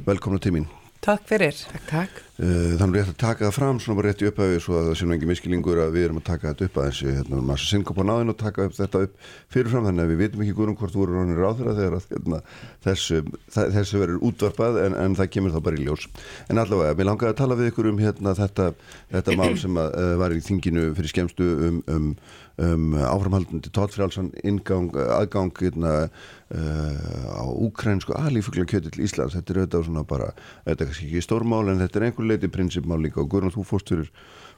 Velkomna 0.06 0.40
til 0.40 0.60
mín. 0.60 0.70
Takk 1.04 1.28
fyrir. 1.30 1.54
Takk, 1.72 1.86
takk. 1.90 2.24
Eh, 2.38 2.78
þannig 2.78 2.92
að 2.92 2.98
ég 2.98 3.06
ætla 3.08 3.14
að 3.14 3.22
taka 3.22 3.46
það 3.48 3.56
fram 3.56 3.80
svona 3.82 3.98
bara 3.98 4.12
rétt 4.12 4.22
í 4.22 4.28
upphæfi 4.30 4.58
svo 4.62 4.76
að 4.78 4.88
það 4.88 4.98
séum 5.00 5.14
ekki 5.16 5.30
miskilingur 5.30 5.80
að 5.82 5.96
við 5.96 6.04
erum 6.06 6.20
að 6.20 6.26
taka 6.28 6.52
þetta 6.52 6.68
upp 6.68 6.80
aðeins 6.84 7.00
hérna, 7.08 7.40
maður 7.48 7.64
sem 7.64 7.86
á 7.88 8.04
náðin 8.10 8.34
og 8.34 8.38
taka 8.38 8.68
upp 8.68 8.76
þetta 8.78 9.02
upp 9.08 9.16
fyrirfram 9.56 9.88
þannig 9.88 10.04
að 10.04 10.12
við 10.12 10.22
vitum 10.22 10.44
ekki 10.46 10.56
guðrum 10.60 10.78
hvort 10.78 10.94
þú 10.94 11.06
eru 11.08 11.18
ránir 11.18 11.42
á 11.42 11.52
þeirra 11.58 11.76
þegar 11.80 11.98
hérna, 12.12 12.42
þessu, 12.86 13.22
þessu 13.58 14.02
verður 14.04 14.26
útvarpað 14.30 14.82
en, 14.84 14.98
en 15.02 15.18
það 15.18 15.32
kemur 15.34 15.56
þá 15.56 15.62
bara 15.66 15.82
í 15.82 15.88
ljós 15.88 16.06
en 16.46 16.62
allavega, 16.62 16.98
mér 17.00 17.10
langaði 17.10 17.34
að 17.34 17.40
tala 17.42 17.58
við 17.58 17.72
ykkur 17.72 17.90
um 17.94 18.04
hérna, 18.06 18.36
þetta, 18.38 18.70
þetta 19.16 19.38
mál 19.42 19.58
sem 19.58 19.82
að, 19.82 19.98
uh, 19.98 20.14
var 20.22 20.38
í 20.38 20.44
þinginu 20.46 20.92
fyrir 20.98 21.14
skemstu 21.16 21.50
um, 21.72 21.82
um 21.90 22.12
um, 22.58 22.96
áframhaldandi 22.98 23.72
tóttfrjálsan 23.74 24.32
ingang, 24.48 24.96
aðgang 24.96 25.54
hérna, 25.62 25.94
uh, 26.08 27.38
á 27.38 27.46
úkrænsku 27.46 28.16
alífugla 28.18 28.66
kjöti 28.70 28.94
til 28.94 29.06
Íslands, 29.06 29.38
þetta 29.38 29.54
er 29.54 29.62
auðvitað 29.62 29.88
svona 29.90 30.04
bara, 30.08 30.32
þetta 30.66 30.84
er 30.84 30.92
kannski 30.92 31.12
ekki 31.12 31.26
stórmál 31.26 31.68
en 31.72 31.84
þetta 31.84 32.02
er 32.02 32.10
einhver 32.10 32.30
leiti 32.32 32.52
prinsipmál 32.52 33.00
líka. 33.04 33.22
Og 33.24 33.32
Guðrún 33.32 33.56
þú 33.56 33.68
fórst 33.68 33.94
fyrir, 33.94 34.12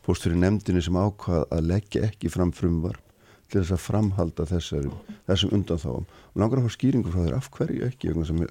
fórst 0.05 0.25
fyrir 0.27 0.41
nefndinni 0.41 0.83
sem 0.85 0.97
ákvað 0.99 1.45
að 1.49 1.69
leggja 1.73 2.07
ekki 2.09 2.31
fram 2.33 2.55
frumvar 2.55 2.99
til 3.49 3.63
þess 3.63 3.73
að 3.73 3.81
framhalda 3.81 4.45
þessari, 4.45 4.91
þessum 5.25 5.53
undan 5.57 5.81
þá 5.81 5.89
og 5.89 6.35
langar 6.37 6.61
að 6.61 6.67
fá 6.67 6.75
skýringur 6.75 7.13
frá 7.13 7.23
þér 7.25 7.37
af 7.39 7.47
hverju 7.55 7.87
ekki? 7.87 8.11
Sem, 8.27 8.43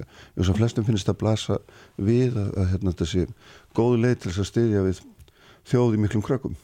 sem 0.43 0.57
flestum 0.59 0.87
finnst 0.89 1.11
að 1.11 1.21
blasa 1.21 1.59
við 1.95 2.35
að, 2.35 2.49
að 2.59 2.73
hérna, 2.73 2.95
þessi 2.99 3.27
góðu 3.79 4.01
leið 4.03 4.17
til 4.17 4.33
þess 4.33 4.43
að 4.43 4.49
styðja 4.51 4.87
við 4.89 5.03
þjóði 5.71 6.01
miklum 6.03 6.25
krökkum. 6.27 6.57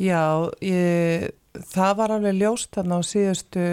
Já, 0.00 0.50
ég, 0.64 1.32
það 1.52 1.96
var 1.98 2.14
alveg 2.16 2.38
ljóst 2.40 2.72
þarna 2.76 2.98
á 2.98 3.02
síðustu 3.04 3.66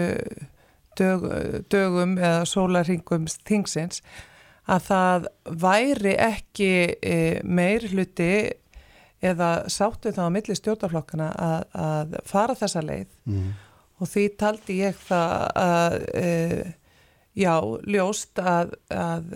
dög, 0.98 1.26
dögum 1.72 2.16
eða 2.18 2.44
sólarringum 2.48 3.28
þingsins 3.46 4.02
að 4.70 4.82
það 4.86 5.28
væri 5.62 6.14
ekki 6.20 6.72
e, 7.00 7.16
meir 7.44 7.86
hluti 7.90 8.32
eða 9.20 9.50
sáttu 9.72 10.12
þá 10.16 10.22
á 10.28 10.34
milli 10.34 10.56
stjórnarflokkana 10.56 11.30
að, 11.36 11.64
að 11.76 12.14
fara 12.28 12.56
þessa 12.56 12.84
leið 12.84 13.08
mm. 13.28 13.48
og 14.00 14.12
því 14.12 14.26
taldi 14.40 14.78
ég 14.80 15.00
það 15.08 15.34
að 15.60 15.96
e, 16.16 16.30
já, 17.40 17.54
ljóst 17.88 18.40
að, 18.40 18.74
að 18.92 19.34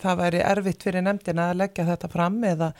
það 0.00 0.20
væri 0.24 0.42
erfitt 0.52 0.86
fyrir 0.86 1.06
nefndina 1.06 1.50
að 1.50 1.62
leggja 1.64 1.88
þetta 1.92 2.10
fram 2.12 2.38
eða, 2.46 2.72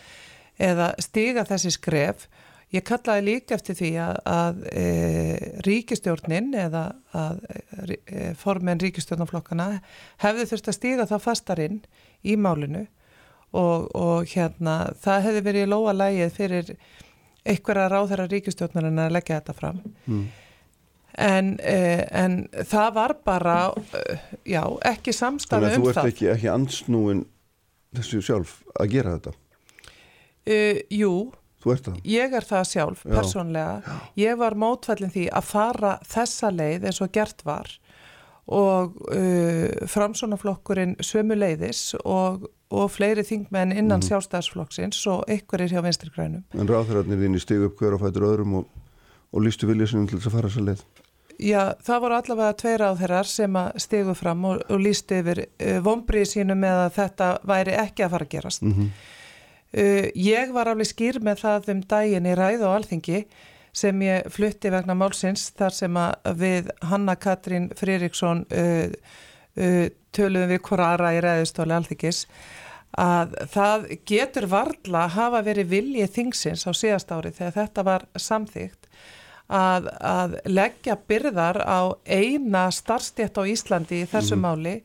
eða 0.59 0.93
stiga 1.03 1.47
þessi 1.49 1.75
skref 1.77 2.27
Ég 2.71 2.85
kallaði 2.87 3.25
líka 3.27 3.57
eftir 3.57 3.75
því 3.75 3.91
að, 3.99 4.17
að 4.31 4.59
e, 4.71 4.85
ríkistjórnin 5.67 6.53
eða 6.55 6.85
að 7.19 7.41
e, 7.51 8.29
formen 8.39 8.79
ríkistjórnaflokkana 8.83 9.81
hefði 10.23 10.47
þurft 10.53 10.71
að 10.71 10.77
stíga 10.77 11.07
þá 11.11 11.17
fastarinn 11.25 11.81
í 12.23 12.37
málinu 12.39 12.85
og, 13.51 13.89
og 13.91 14.31
hérna 14.31 14.77
það 15.03 15.27
hefði 15.27 15.43
verið 15.49 15.67
í 15.67 15.71
lóa 15.73 15.97
lægið 15.97 16.37
fyrir 16.37 16.71
einhverja 17.43 17.89
ráðherra 17.91 18.29
ríkistjórnarinn 18.31 19.03
að 19.03 19.17
leggja 19.19 19.41
þetta 19.41 19.57
fram. 19.59 19.83
Mm. 20.07 20.23
En, 21.21 21.51
e, 21.67 22.07
en 22.15 22.39
það 22.71 22.95
var 23.01 23.17
bara, 23.27 23.59
e, 23.99 24.21
já, 24.53 24.63
ekki 24.93 25.17
samstafu 25.17 25.59
um 25.59 25.67
það. 25.67 25.75
Þannig 25.75 25.89
að 25.91 25.91
þú 25.91 25.95
ert 25.97 26.13
ekki, 26.15 26.31
ekki 26.37 26.53
ansnúin 26.55 27.27
þessu 27.99 28.23
sjálf 28.25 28.61
að 28.79 28.95
gera 28.95 29.19
þetta? 29.19 29.35
Uh, 30.51 30.79
jú, 30.95 31.13
Þú 31.61 31.75
ert 31.75 31.89
það? 31.89 32.01
Ég 32.09 32.35
er 32.39 32.47
það 32.49 32.65
sjálf, 32.71 33.05
Já. 33.05 33.13
persónlega. 33.19 33.75
Já. 33.85 33.97
Ég 34.23 34.41
var 34.41 34.57
mótfællin 34.57 35.13
því 35.13 35.27
að 35.29 35.49
fara 35.51 35.95
þessa 36.09 36.51
leið 36.55 36.89
eins 36.89 37.01
og 37.05 37.13
gert 37.13 37.45
var 37.45 37.75
og 38.51 38.97
uh, 39.15 39.87
framsónaflokkurinn 39.87 40.97
sömu 41.07 41.37
leiðis 41.39 41.93
og, 42.03 42.49
og 42.75 42.89
fleiri 42.91 43.23
þingmenn 43.27 43.75
innan 43.75 44.01
mm. 44.01 44.09
sjálfstæðsflokksins 44.09 45.05
og 45.13 45.23
ykkur 45.31 45.63
er 45.63 45.75
hjá 45.75 45.85
venstrikrænum. 45.85 46.43
En 46.59 46.71
ráðhverjarnir 46.71 47.21
þín 47.21 47.39
í 47.39 47.43
stig 47.45 47.63
upp 47.69 47.79
hver 47.79 47.95
og 47.95 48.03
fætur 48.03 48.27
öðrum 48.27 48.59
og, 48.63 48.67
og 49.31 49.47
lístu 49.47 49.71
viljað 49.71 49.93
sem 49.93 50.09
til 50.11 50.19
þess 50.19 50.33
að 50.33 50.37
fara 50.39 50.51
þessa 50.51 50.67
leið? 50.67 50.83
Já, 51.41 51.61
það 51.81 52.03
voru 52.03 52.17
allavega 52.19 52.57
tveir 52.61 52.83
áþeirar 52.85 53.31
sem 53.31 53.55
að 53.57 53.79
stigu 53.81 54.17
fram 54.19 54.43
og, 54.51 54.67
og 54.67 54.83
lístu 54.83 55.21
yfir 55.23 55.45
uh, 55.47 55.79
vonbrið 55.87 56.29
sínu 56.35 56.59
með 56.59 56.85
að 56.89 56.93
þetta 56.99 57.33
væri 57.55 57.79
ekki 57.85 58.07
að 58.07 58.15
fara 58.17 58.27
að 58.29 58.35
gerast. 58.35 58.67
Mm 58.67 58.75
-hmm. 58.77 58.91
Uh, 59.71 60.09
ég 60.19 60.51
var 60.51 60.67
alveg 60.67 60.89
skýr 60.91 61.21
með 61.23 61.45
það 61.45 61.69
um 61.71 61.81
daginn 61.87 62.27
í 62.27 62.35
ræð 62.35 62.65
og 62.67 62.73
alþingi 62.81 63.21
sem 63.71 64.01
ég 64.03 64.27
flutti 64.35 64.73
vegna 64.75 64.97
málsins 64.99 65.45
þar 65.55 65.77
sem 65.77 65.99
við 66.41 66.73
Hanna 66.91 67.15
Katrín 67.15 67.69
Fririksson 67.79 68.43
uh, 68.51 68.91
uh, 68.91 69.87
töluðum 70.11 70.51
við 70.51 70.63
korara 70.67 71.15
í 71.15 71.23
ræðustóli 71.23 71.77
alþingis 71.79 72.25
að 72.99 73.39
það 73.55 73.87
getur 74.11 74.51
varla 74.51 75.05
að 75.05 75.17
hafa 75.21 75.45
verið 75.47 75.73
viljið 75.77 76.15
þingsins 76.19 76.67
á 76.67 76.75
síðast 76.75 77.15
ári 77.15 77.31
þegar 77.31 77.59
þetta 77.61 77.87
var 77.87 78.11
samþygt 78.19 78.91
að, 79.47 79.87
að 80.03 80.39
leggja 80.51 80.99
byrðar 81.07 81.63
á 81.63 81.95
eina 82.11 82.67
starfstjætt 82.75 83.39
á 83.39 83.47
Íslandi 83.47 84.03
í 84.03 84.11
þessu 84.11 84.35
mm. 84.35 84.43
máli 84.43 84.81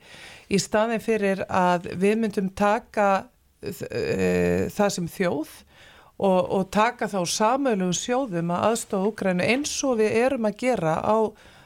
í 0.45 0.61
staðin 0.61 1.01
fyrir 1.01 1.41
að 1.49 1.89
við 1.97 2.21
myndum 2.21 2.53
taka 2.53 3.25
Eh, 3.25 3.34
það 4.75 4.91
sem 4.97 5.07
þjóð 5.11 5.53
og, 6.17 6.39
og 6.57 6.67
taka 6.73 7.09
þá 7.11 7.19
samölu 7.27 7.89
sjóðum 7.95 8.53
að 8.55 8.67
aðstofa 8.69 9.11
Úgrænu 9.11 9.47
eins 9.47 9.73
og 9.87 9.99
við 9.99 10.19
erum 10.25 10.47
að 10.47 10.59
gera 10.63 10.99
á, 11.03 11.17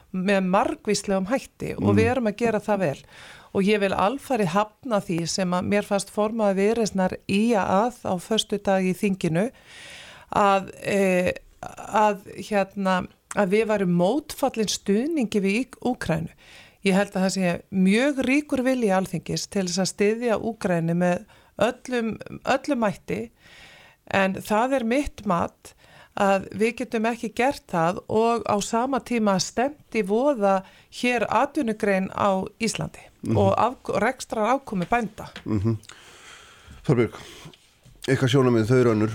með 0.10 0.48
margvíslegum 0.56 1.30
hætti 1.30 1.76
og 1.78 1.92
við 1.92 2.06
mm. 2.06 2.12
erum 2.14 2.32
að 2.32 2.40
gera 2.40 2.64
það 2.64 2.82
vel 2.86 3.02
og 3.50 3.66
ég 3.66 3.82
vil 3.82 3.94
alfarið 3.98 4.54
hafna 4.54 5.00
því 5.02 5.20
sem 5.30 5.54
að 5.58 5.70
mér 5.72 5.88
fast 5.88 6.12
formaði 6.14 6.60
viðreysnar 6.64 7.16
í 7.30 7.44
að 7.58 8.02
á 8.06 8.14
förstu 8.22 8.60
dag 8.62 8.86
í 8.86 8.94
þinginu 8.98 9.48
að, 10.30 10.70
e, 10.86 11.34
að, 11.62 12.26
hérna, 12.38 13.02
að 13.36 13.56
við 13.56 13.68
varum 13.72 13.96
mótfallin 13.98 14.70
stuðningi 14.70 15.42
við 15.42 15.78
Úgrænu. 15.82 16.30
Ég 16.86 16.96
held 16.96 17.12
að 17.12 17.26
það 17.26 17.34
sé 17.36 17.56
mjög 17.76 18.22
ríkur 18.28 18.64
vilji 18.64 18.92
alþingis 18.96 19.50
til 19.52 19.66
þess 19.68 19.84
að 19.84 19.92
styðja 19.94 20.40
Úgræni 20.40 20.96
með 20.96 21.26
öllum, 21.60 22.16
öllum 22.46 22.80
mætti 22.80 23.30
en 24.10 24.40
það 24.42 24.80
er 24.80 24.86
mitt 24.90 25.26
mat 25.30 25.74
að 26.20 26.48
við 26.60 26.76
getum 26.82 27.08
ekki 27.10 27.32
gert 27.36 27.64
það 27.72 28.02
og 28.12 28.44
á 28.50 28.58
sama 28.66 29.00
tíma 29.06 29.38
stemt 29.40 29.96
í 29.96 30.04
voða 30.04 30.60
hér 31.02 31.26
atvinnugrein 31.30 32.10
á 32.12 32.44
Íslandi 32.60 33.00
mm 33.00 33.32
-hmm. 33.32 33.38
og 33.38 33.54
af, 33.58 33.76
rekstrar 34.02 34.56
ákomi 34.56 34.86
bænda. 34.86 35.30
Mm 35.46 35.60
-hmm. 35.60 35.76
Þorbjörg, 36.84 37.16
eitthvað 38.08 38.30
sjónum 38.30 38.54
með 38.54 38.68
þau 38.68 38.84
rannur? 38.84 39.12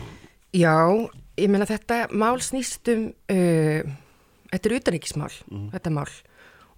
Já, 0.52 1.10
ég 1.36 1.48
meina 1.50 1.66
þetta 1.66 2.08
mál 2.12 2.40
snýstum, 2.40 3.12
uh, 3.30 3.82
þetta 4.52 4.68
er 4.70 4.76
utanrikismál, 4.76 5.32
mm 5.50 5.58
-hmm. 5.58 5.70
þetta 5.72 5.90
mál 5.90 6.12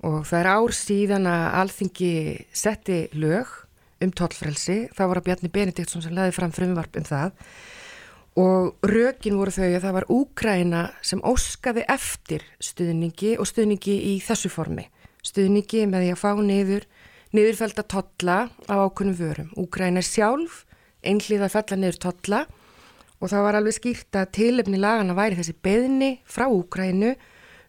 og 0.03 0.27
það 0.27 0.41
er 0.41 0.47
ár 0.47 0.73
síðan 0.73 1.27
að 1.27 1.55
alþingi 1.61 2.47
setti 2.53 3.09
lög 3.13 3.66
um 4.05 4.13
tollfrelsi, 4.13 4.87
þá 4.93 5.03
var 5.09 5.21
að 5.21 5.27
Bjarni 5.31 5.51
Benediktsson 5.53 6.05
sem 6.05 6.15
laði 6.17 6.35
fram 6.37 6.53
frumvarp 6.55 6.99
um 7.01 7.07
það 7.07 7.33
og 8.37 8.85
rökin 8.85 9.39
voru 9.39 9.53
þau 9.55 9.65
að 9.71 9.81
það 9.81 9.95
var 9.97 10.07
Úkraina 10.13 10.83
sem 11.01 11.23
óskaði 11.25 11.87
eftir 11.89 12.45
stuðningi 12.61 13.37
og 13.41 13.49
stuðningi 13.49 13.95
í 14.13 14.19
þessu 14.21 14.51
formi. 14.53 14.85
Stuðningi 15.25 15.87
með 15.89 16.05
því 16.05 16.11
að 16.13 16.21
fá 16.21 16.43
niður, 16.45 16.85
niðurfælda 17.33 17.87
totla 17.89 18.37
á 18.69 18.75
ákunnum 18.77 19.17
vörum. 19.17 19.49
Úkraina 19.57 20.05
sjálf 20.05 20.67
einhlið 21.07 21.47
að 21.47 21.55
fella 21.57 21.81
niður 21.81 22.01
totla 22.05 22.43
og 23.17 23.33
það 23.33 23.47
var 23.47 23.59
alveg 23.59 23.79
skýrt 23.79 24.21
að 24.21 24.33
tilefni 24.37 24.83
lagana 24.83 25.17
væri 25.17 25.41
þessi 25.41 25.57
beðni 25.65 26.11
frá 26.29 26.45
Úkrainu 26.53 27.15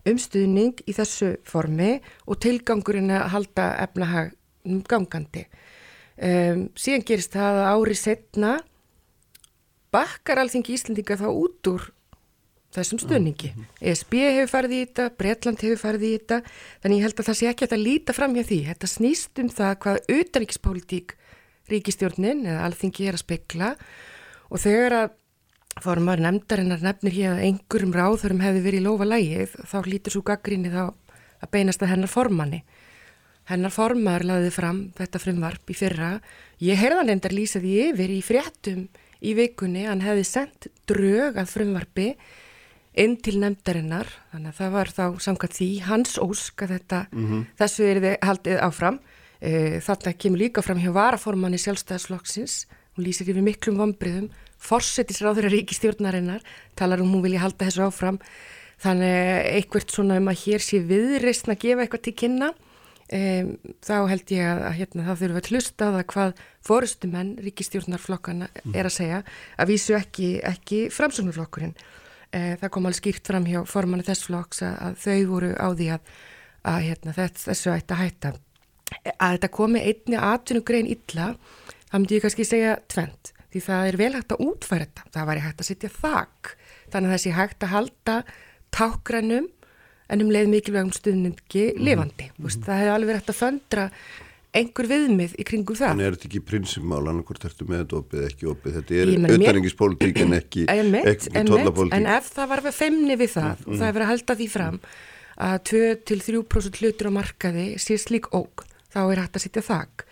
um 0.08 0.20
stuðning 0.20 0.84
í 0.84 0.96
þessu 0.96 1.38
formi 1.48 1.98
og 2.28 2.42
tilgangurinn 2.44 3.16
að 3.16 3.32
halda 3.34 3.70
efnahag 3.88 4.36
gangandi. 4.88 5.46
Um, 6.18 6.64
síðan 6.74 7.06
gerist 7.06 7.36
það 7.36 7.60
að 7.62 7.70
ári 7.76 7.98
setna 7.98 8.56
bakkar 9.94 10.42
alþingi 10.42 10.74
Íslandinga 10.74 11.20
þá 11.20 11.28
út 11.30 11.70
úr 11.70 11.86
þessum 12.78 13.00
stöningi. 13.02 13.54
ESB 13.82 14.18
hefur 14.22 14.52
farið 14.52 14.76
í 14.76 14.82
þetta, 14.84 15.06
Breitland 15.18 15.62
hefur 15.64 15.80
farið 15.82 16.08
í 16.08 16.12
þetta, 16.18 16.42
þannig 16.84 17.00
ég 17.00 17.06
held 17.08 17.22
að 17.22 17.30
það 17.30 17.40
sé 17.40 17.52
ekki 17.52 17.70
að 17.70 17.86
líta 17.86 18.16
fram 18.18 18.36
hjá 18.36 18.44
því. 18.50 18.60
Þetta 18.72 18.90
snýst 18.92 19.42
um 19.42 19.54
það 19.54 19.78
hvað 19.86 20.02
auðaríkspolítík 20.16 21.16
ríkistjórnin 21.72 22.46
eða 22.48 22.66
alþingi 22.68 23.08
er 23.08 23.18
að 23.18 23.24
spekla 23.24 23.72
og 24.48 24.62
þegar 24.64 24.98
að 24.98 25.16
formar 25.84 26.22
nefndarinnar 26.24 26.82
nefnir 26.82 27.14
hér 27.14 27.34
að 27.36 27.44
einhverjum 27.48 27.94
ráðurum 27.94 28.42
hefði 28.42 28.64
verið 28.66 28.82
í 28.82 28.86
lofa 28.86 29.08
lægið 29.08 29.58
þá 29.70 29.78
lítur 29.86 30.16
svo 30.16 30.24
gaggrinni 30.26 30.72
þá 30.74 30.84
að 30.88 31.52
beinast 31.54 31.84
að 31.84 31.92
hennar 31.94 32.12
formanni. 32.12 32.64
Hennar 33.48 33.72
formar 33.72 34.26
laðið 34.28 34.54
fram 34.56 34.80
þetta 34.98 35.22
frumvarp 35.24 35.72
í 35.72 35.76
fyrra. 35.78 36.18
Ég 36.60 36.80
heyrðan 36.80 37.14
endar 37.14 37.36
lýsaði 37.36 37.78
yfir 37.88 38.12
í 38.12 38.20
fréttum 38.26 38.88
í 39.24 39.34
vikunni, 39.38 39.86
hann 39.88 40.04
hefði 40.04 40.26
sendt 40.28 40.68
drög 40.90 41.40
að 41.40 41.54
frumvarpi 41.54 42.10
inn 42.98 43.16
til 43.22 43.38
nefndarinnar, 43.42 44.10
þannig 44.32 44.52
að 44.52 44.60
það 44.60 44.74
var 44.74 44.92
þá 44.98 45.04
samkvæmt 45.22 45.56
því 45.60 45.70
hans 45.86 46.18
ósk 46.22 46.66
að 46.66 46.74
þetta, 46.76 47.00
mm 47.12 47.28
-hmm. 47.28 47.46
þessu 47.62 47.86
er 47.86 48.02
þið 48.04 48.18
haldið 48.30 48.60
áfram. 48.68 49.00
E, 49.38 49.52
Þarna 49.86 50.14
kemur 50.18 50.42
líka 50.42 50.64
fram 50.66 50.82
hjá 50.82 50.92
varaformanni 50.92 51.60
sjálfstæðaslokksins, 51.62 52.66
hún 52.98 53.06
lýsir 53.06 53.30
yfir 53.30 53.46
miklum 53.46 53.78
vombriðum, 53.78 54.32
forsettisráður 54.58 55.52
ríkistjórnarinnar, 55.54 56.42
talar 56.76 57.02
um 57.02 57.14
hún 57.14 57.22
vilja 57.22 57.44
halda 57.46 57.70
þessu 57.70 57.86
áfram, 57.86 58.18
þannig 58.82 59.46
eitthvað 59.54 59.94
svona 59.94 60.18
um 60.18 60.28
að 60.28 60.42
hér 60.46 60.62
sé 60.62 60.82
viðreistn 60.82 61.54
að 61.54 61.62
gefa 61.62 61.86
eitthvað 61.86 62.02
til 62.02 62.16
kynna, 62.18 62.54
Um, 63.08 63.54
þá 63.88 63.94
held 64.12 64.32
ég 64.36 64.44
að, 64.44 64.62
að 64.68 64.74
hérna, 64.82 65.04
það 65.08 65.22
þurfa 65.22 65.40
að 65.40 65.50
hlusta 65.54 65.86
á 65.88 65.90
það 65.96 66.02
hvað 66.12 66.40
fórustumenn 66.68 67.30
ríkistjórnarflokkana 67.46 68.50
mm. 68.52 68.74
er 68.76 68.90
að 68.90 68.96
segja 68.98 69.20
að 69.56 69.70
vísu 69.72 69.96
ekki, 69.96 70.28
ekki 70.44 70.80
framsunarflokkurinn 70.92 71.72
uh, 71.78 72.58
það 72.60 72.74
kom 72.76 72.90
alveg 72.90 73.00
skýrt 73.00 73.32
fram 73.32 73.48
hjá 73.48 73.62
formannu 73.72 74.04
þess 74.10 74.28
flokks 74.28 74.60
að, 74.68 74.76
að 74.84 75.00
þau 75.06 75.32
voru 75.32 75.54
á 75.56 75.68
því 75.72 75.90
að, 75.96 76.12
að 76.74 76.82
hérna, 76.90 77.16
þess, 77.22 77.48
þessu 77.48 77.74
ætti 77.78 77.96
að 77.96 78.04
hætta. 78.04 78.34
Að 79.16 79.38
þetta 79.38 79.54
komi 79.56 79.88
einni 79.88 80.22
aðtunugrein 80.34 80.92
illa 80.92 81.32
þá 81.88 81.98
myndi 81.98 82.20
ég 82.20 82.28
kannski 82.28 82.48
segja 82.52 82.78
tvent 82.92 83.32
því 83.54 83.66
það 83.70 83.90
er 83.90 84.00
vel 84.04 84.14
hægt 84.18 84.36
að 84.36 84.44
útfæra 84.50 84.90
þetta. 84.90 85.10
Það 85.16 85.30
væri 85.32 85.46
hægt 85.48 85.64
að 85.64 85.72
setja 85.72 85.96
þak 85.96 86.56
þannig 86.92 87.08
að 87.08 87.16
þessi 87.16 87.38
hægt 87.40 87.64
að 87.64 87.74
halda 87.78 88.18
tákrannum 88.76 89.48
en 90.08 90.24
um 90.24 90.32
leið 90.32 90.54
mikilvægum 90.54 90.94
stuðningi 90.96 91.66
mm. 91.74 91.84
lifandi. 91.84 92.30
Mm. 92.32 92.48
Veist, 92.48 92.64
það 92.66 92.82
hefði 92.82 92.94
alveg 92.94 93.12
verið 93.12 93.22
hægt 93.22 93.34
að 93.34 93.40
föndra 93.42 93.90
einhver 94.58 94.88
viðmið 94.90 95.36
í 95.38 95.46
kringum 95.48 95.78
það. 95.78 95.92
En 95.94 96.06
er 96.06 96.16
þetta 96.16 96.30
ekki 96.30 96.42
prinsipmál, 96.48 97.02
annarkort 97.04 97.46
ertu 97.46 97.68
með 97.68 97.84
þetta 97.84 98.00
opið, 98.00 98.24
ekki 98.30 98.50
opið, 98.54 98.78
þetta 98.80 98.98
er 98.98 99.12
auðværingispolítík 99.14 100.22
en 100.24 100.38
ekki, 100.38 100.64
ekki 100.72 101.44
tollapolítík. 101.52 101.98
En 102.00 102.10
ef 102.16 102.32
það 102.34 102.50
var 102.54 102.64
við 102.66 102.78
femni 102.80 103.20
við 103.20 103.34
það 103.36 103.52
mm. 103.52 103.68
og 103.68 103.70
það 103.76 103.86
hefur 103.86 104.00
verið 104.00 104.08
að 104.08 104.12
halda 104.14 104.38
því 104.40 104.50
fram 104.56 104.82
að 105.48 105.58
2-3% 105.70 106.82
hlutur 106.82 107.12
á 107.14 107.18
markaði 107.20 107.68
sé 107.82 108.00
slík 108.02 108.32
óg, 108.34 108.66
þá 108.94 109.02
er 109.04 109.22
hægt 109.22 109.38
að 109.38 109.46
sitja 109.46 109.66
þakk. 109.68 110.06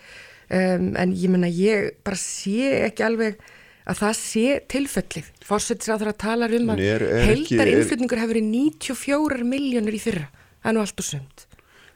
Um, 0.45 0.91
en 1.01 1.15
ég 1.17 1.31
menna, 1.33 1.49
ég 1.49 1.95
bara 2.05 2.19
sé 2.21 2.69
ekki 2.85 3.05
alveg 3.07 3.39
að 3.85 3.99
það 4.01 4.15
sé 4.19 4.45
tilfellið. 4.73 5.33
Það 5.45 6.07
að 6.09 6.15
tala 6.21 6.49
um 6.59 6.71
að 6.73 6.85
heldar 6.85 7.73
innflutningur 7.73 8.21
hefur 8.21 8.33
verið 8.35 8.47
94 8.53 9.49
miljónur 9.55 9.97
í 9.97 10.01
fyrra. 10.01 10.29
Það 10.61 10.71
er 10.71 10.77
nú 10.77 10.85
allt 10.85 11.03
og 11.03 11.07
sönd. 11.09 11.45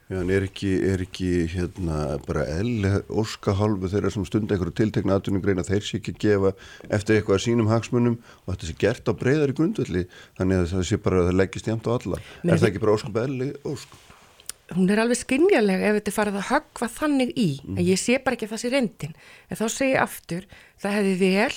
Já, 0.10 0.16
en 0.24 0.32
er 0.34 0.42
ekki, 0.48 0.70
er 0.90 1.04
ekki 1.04 1.28
hérna 1.52 2.16
bara 2.26 2.42
eðli 2.50 2.90
orskahálfu 3.14 3.92
þeirra 3.92 4.10
sem 4.10 4.24
stunda 4.26 4.56
einhverju 4.56 4.74
tiltekna 4.80 5.20
aðtuningreina 5.20 5.62
þeir 5.68 5.86
sé 5.86 6.00
ekki 6.00 6.16
gefa 6.24 6.56
eftir 6.90 7.20
eitthvað 7.20 7.44
sínum 7.44 7.70
hagsmunum 7.70 8.16
og 8.18 8.56
þetta 8.56 8.70
sé 8.72 8.76
gert 8.82 9.06
á 9.06 9.14
breyðar 9.14 9.54
í 9.54 9.58
grundvelli 9.60 10.04
þannig 10.40 10.64
að 10.64 10.68
það 10.74 10.88
sé 10.90 11.00
bara 11.06 11.22
að 11.22 11.30
það 11.30 11.40
leggist 11.44 11.70
jæmt 11.70 11.86
á 11.86 11.92
alla. 11.94 12.22
Men 12.42 12.56
er 12.56 12.64
það 12.64 12.72
ekki 12.72 12.84
bara 12.88 12.98
óskum 12.98 13.22
eðli 13.22 13.52
óskum? 13.62 14.06
Hún 14.74 14.90
er 14.90 15.04
alveg 15.04 15.22
skynjalega 15.22 15.92
ef 15.92 16.00
þetta 16.00 16.18
farið 16.18 16.42
að 16.42 16.50
höggva 16.56 16.90
þannig 16.98 17.32
í, 17.38 17.50
mm. 17.62 17.78
en 17.78 17.86
ég 17.86 18.02
sé 18.02 18.18
bara 18.22 18.38
ekki 18.38 18.50
að 18.50 18.56
það 18.56 18.64
sé 18.64 18.74
reyndin. 18.74 19.16
En 19.46 19.62
þá 19.62 19.66
segir 19.70 19.94
ég 19.94 20.04
aftur, 20.08 20.50
það 20.82 20.98
hefði 20.98 21.16
vel 21.22 21.54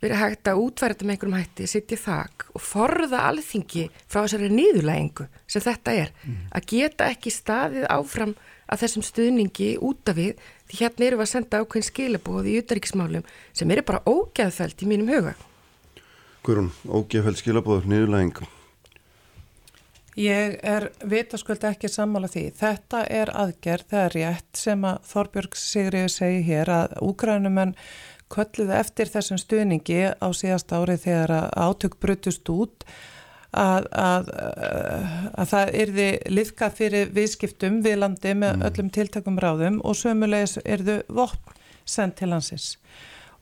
verið 0.00 0.20
hægt 0.20 0.48
að 0.50 0.60
útværa 0.64 0.94
þetta 0.94 1.06
með 1.06 1.14
einhverjum 1.14 1.36
hætti, 1.38 1.66
setja 1.68 1.98
þak 2.00 2.46
og 2.54 2.64
forða 2.64 3.24
alþingi 3.28 3.88
frá 4.06 4.22
þessari 4.22 4.48
nýðulægingu 4.54 5.26
sem 5.50 5.64
þetta 5.64 5.96
er, 6.04 6.14
mm. 6.24 6.38
að 6.56 6.68
geta 6.72 7.10
ekki 7.12 7.34
staðið 7.34 7.86
áfram 7.92 8.34
að 8.70 8.84
þessum 8.84 9.04
stuðningi 9.04 9.70
út 9.84 10.12
af 10.12 10.18
við, 10.18 10.40
því 10.70 10.80
hérna 10.84 11.06
eru 11.08 11.18
við 11.20 11.26
að 11.26 11.32
senda 11.32 11.60
ákveðin 11.60 11.88
skilabóð 11.90 12.48
í 12.48 12.56
utaríkismálum 12.62 13.28
sem 13.52 13.74
eru 13.74 13.84
bara 13.90 14.04
ógeðfælt 14.06 14.84
í 14.84 14.90
mínum 14.90 15.10
huga. 15.10 15.34
Hverjum, 16.46 16.70
ógeðfælt 16.86 17.42
skilabóður, 17.42 17.90
nýðulægingu? 17.90 18.48
Ég 20.18 20.56
er 20.66 20.88
vitaskvöld 21.06 21.62
ekki 21.68 21.88
sammála 21.88 22.28
því. 22.28 22.48
Þetta 22.58 23.04
er 23.06 23.30
aðgerð, 23.30 23.86
það 23.92 24.06
er 24.06 24.16
rétt 24.16 24.58
sem 24.58 24.82
að 24.84 25.04
Þorbjörg 25.06 25.58
Sigriður 25.58 26.12
segi 26.12 26.40
hér 26.48 26.72
að 26.74 26.96
úgrænumenn 27.06 27.76
kölluðu 28.30 28.74
eftir 28.78 29.10
þessum 29.10 29.40
stuðningi 29.40 30.02
á 30.16 30.28
síðast 30.36 30.72
árið 30.72 31.06
þegar 31.06 31.32
átök 31.54 31.96
brutust 32.02 32.48
út 32.52 32.86
að, 33.50 33.86
að, 33.90 34.28
að 35.34 35.48
það 35.50 35.72
erði 35.82 36.08
liðka 36.30 36.70
fyrir 36.74 37.10
viðskiptum 37.14 37.80
við 37.84 37.98
landi 38.02 38.34
með 38.34 38.56
mm. 38.56 38.66
öllum 38.68 38.90
tiltakum 38.94 39.40
ráðum 39.42 39.80
og 39.82 39.98
sömulegis 39.98 40.58
erðu 40.64 41.00
vopn 41.10 41.58
sendt 41.88 42.20
til 42.20 42.30
hansins 42.30 42.74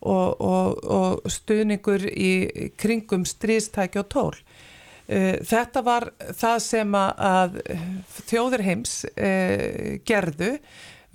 og, 0.00 0.40
og, 0.40 0.78
og 0.84 1.30
stuðningur 1.32 2.06
í 2.08 2.32
kringum 2.78 3.26
stríðstæki 3.28 4.00
og 4.00 4.10
tól. 4.12 4.34
Uh, 5.08 5.40
þetta 5.44 5.82
var 5.84 6.10
það 6.36 6.58
sem 6.64 6.96
að 7.00 7.58
þjóður 8.28 8.64
heims 8.66 9.00
uh, 9.10 9.98
gerðu 10.08 10.54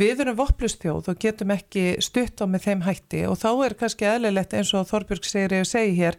Við 0.01 0.23
erum 0.23 0.37
vopplustjóð 0.39 1.11
og 1.11 1.21
getum 1.21 1.53
ekki 1.53 1.85
stutt 2.01 2.41
á 2.41 2.49
með 2.49 2.67
þeim 2.67 2.83
hætti 2.87 3.23
og 3.29 3.37
þá 3.37 3.49
er 3.67 3.75
kannski 3.77 4.07
eðlilegt 4.09 4.55
eins 4.57 4.73
og 4.73 4.87
Þorbjörg 4.89 5.27
segir 5.29 5.53
eða 5.59 5.69
segi 5.69 5.97
hér, 5.99 6.17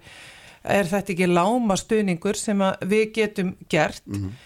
er 0.62 0.90
þetta 0.90 1.14
ekki 1.14 1.26
láma 1.30 1.76
stuðningur 1.76 2.38
sem 2.38 2.62
við 2.86 3.06
getum 3.18 3.54
gert? 3.68 4.04
Mm 4.06 4.20
-hmm. 4.20 4.36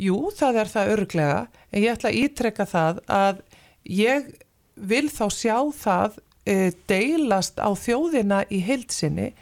Jú, 0.00 0.30
það 0.32 0.60
er 0.62 0.70
það 0.70 0.92
örglega, 0.94 1.40
en 1.72 1.82
ég 1.82 1.92
ætla 1.92 2.10
að 2.10 2.20
ítrekka 2.22 2.66
það 2.66 3.00
að 3.10 3.42
ég 3.84 4.30
vil 4.74 5.08
þá 5.10 5.26
sjá 5.34 5.56
það 5.76 6.18
e, 6.46 6.72
deilast 6.88 7.58
á 7.60 7.68
þjóðina 7.76 8.44
í 8.48 8.62
heilsinni. 8.64 9.32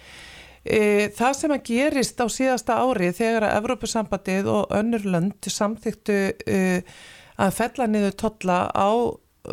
E, 0.64 1.08
það 1.14 1.36
sem 1.36 1.54
að 1.54 1.62
gerist 1.68 2.18
á 2.20 2.26
síðasta 2.26 2.80
ári 2.82 3.12
þegar 3.12 3.46
að 3.46 3.56
Evrópusambandið 3.60 4.50
og 4.50 4.74
önnur 4.74 5.06
lönd 5.06 5.46
samþyktu 5.46 6.18
e, 6.46 6.82
að 7.38 7.54
fella 7.54 7.86
niður 7.86 8.18
totla 8.18 8.58
á 8.74 8.90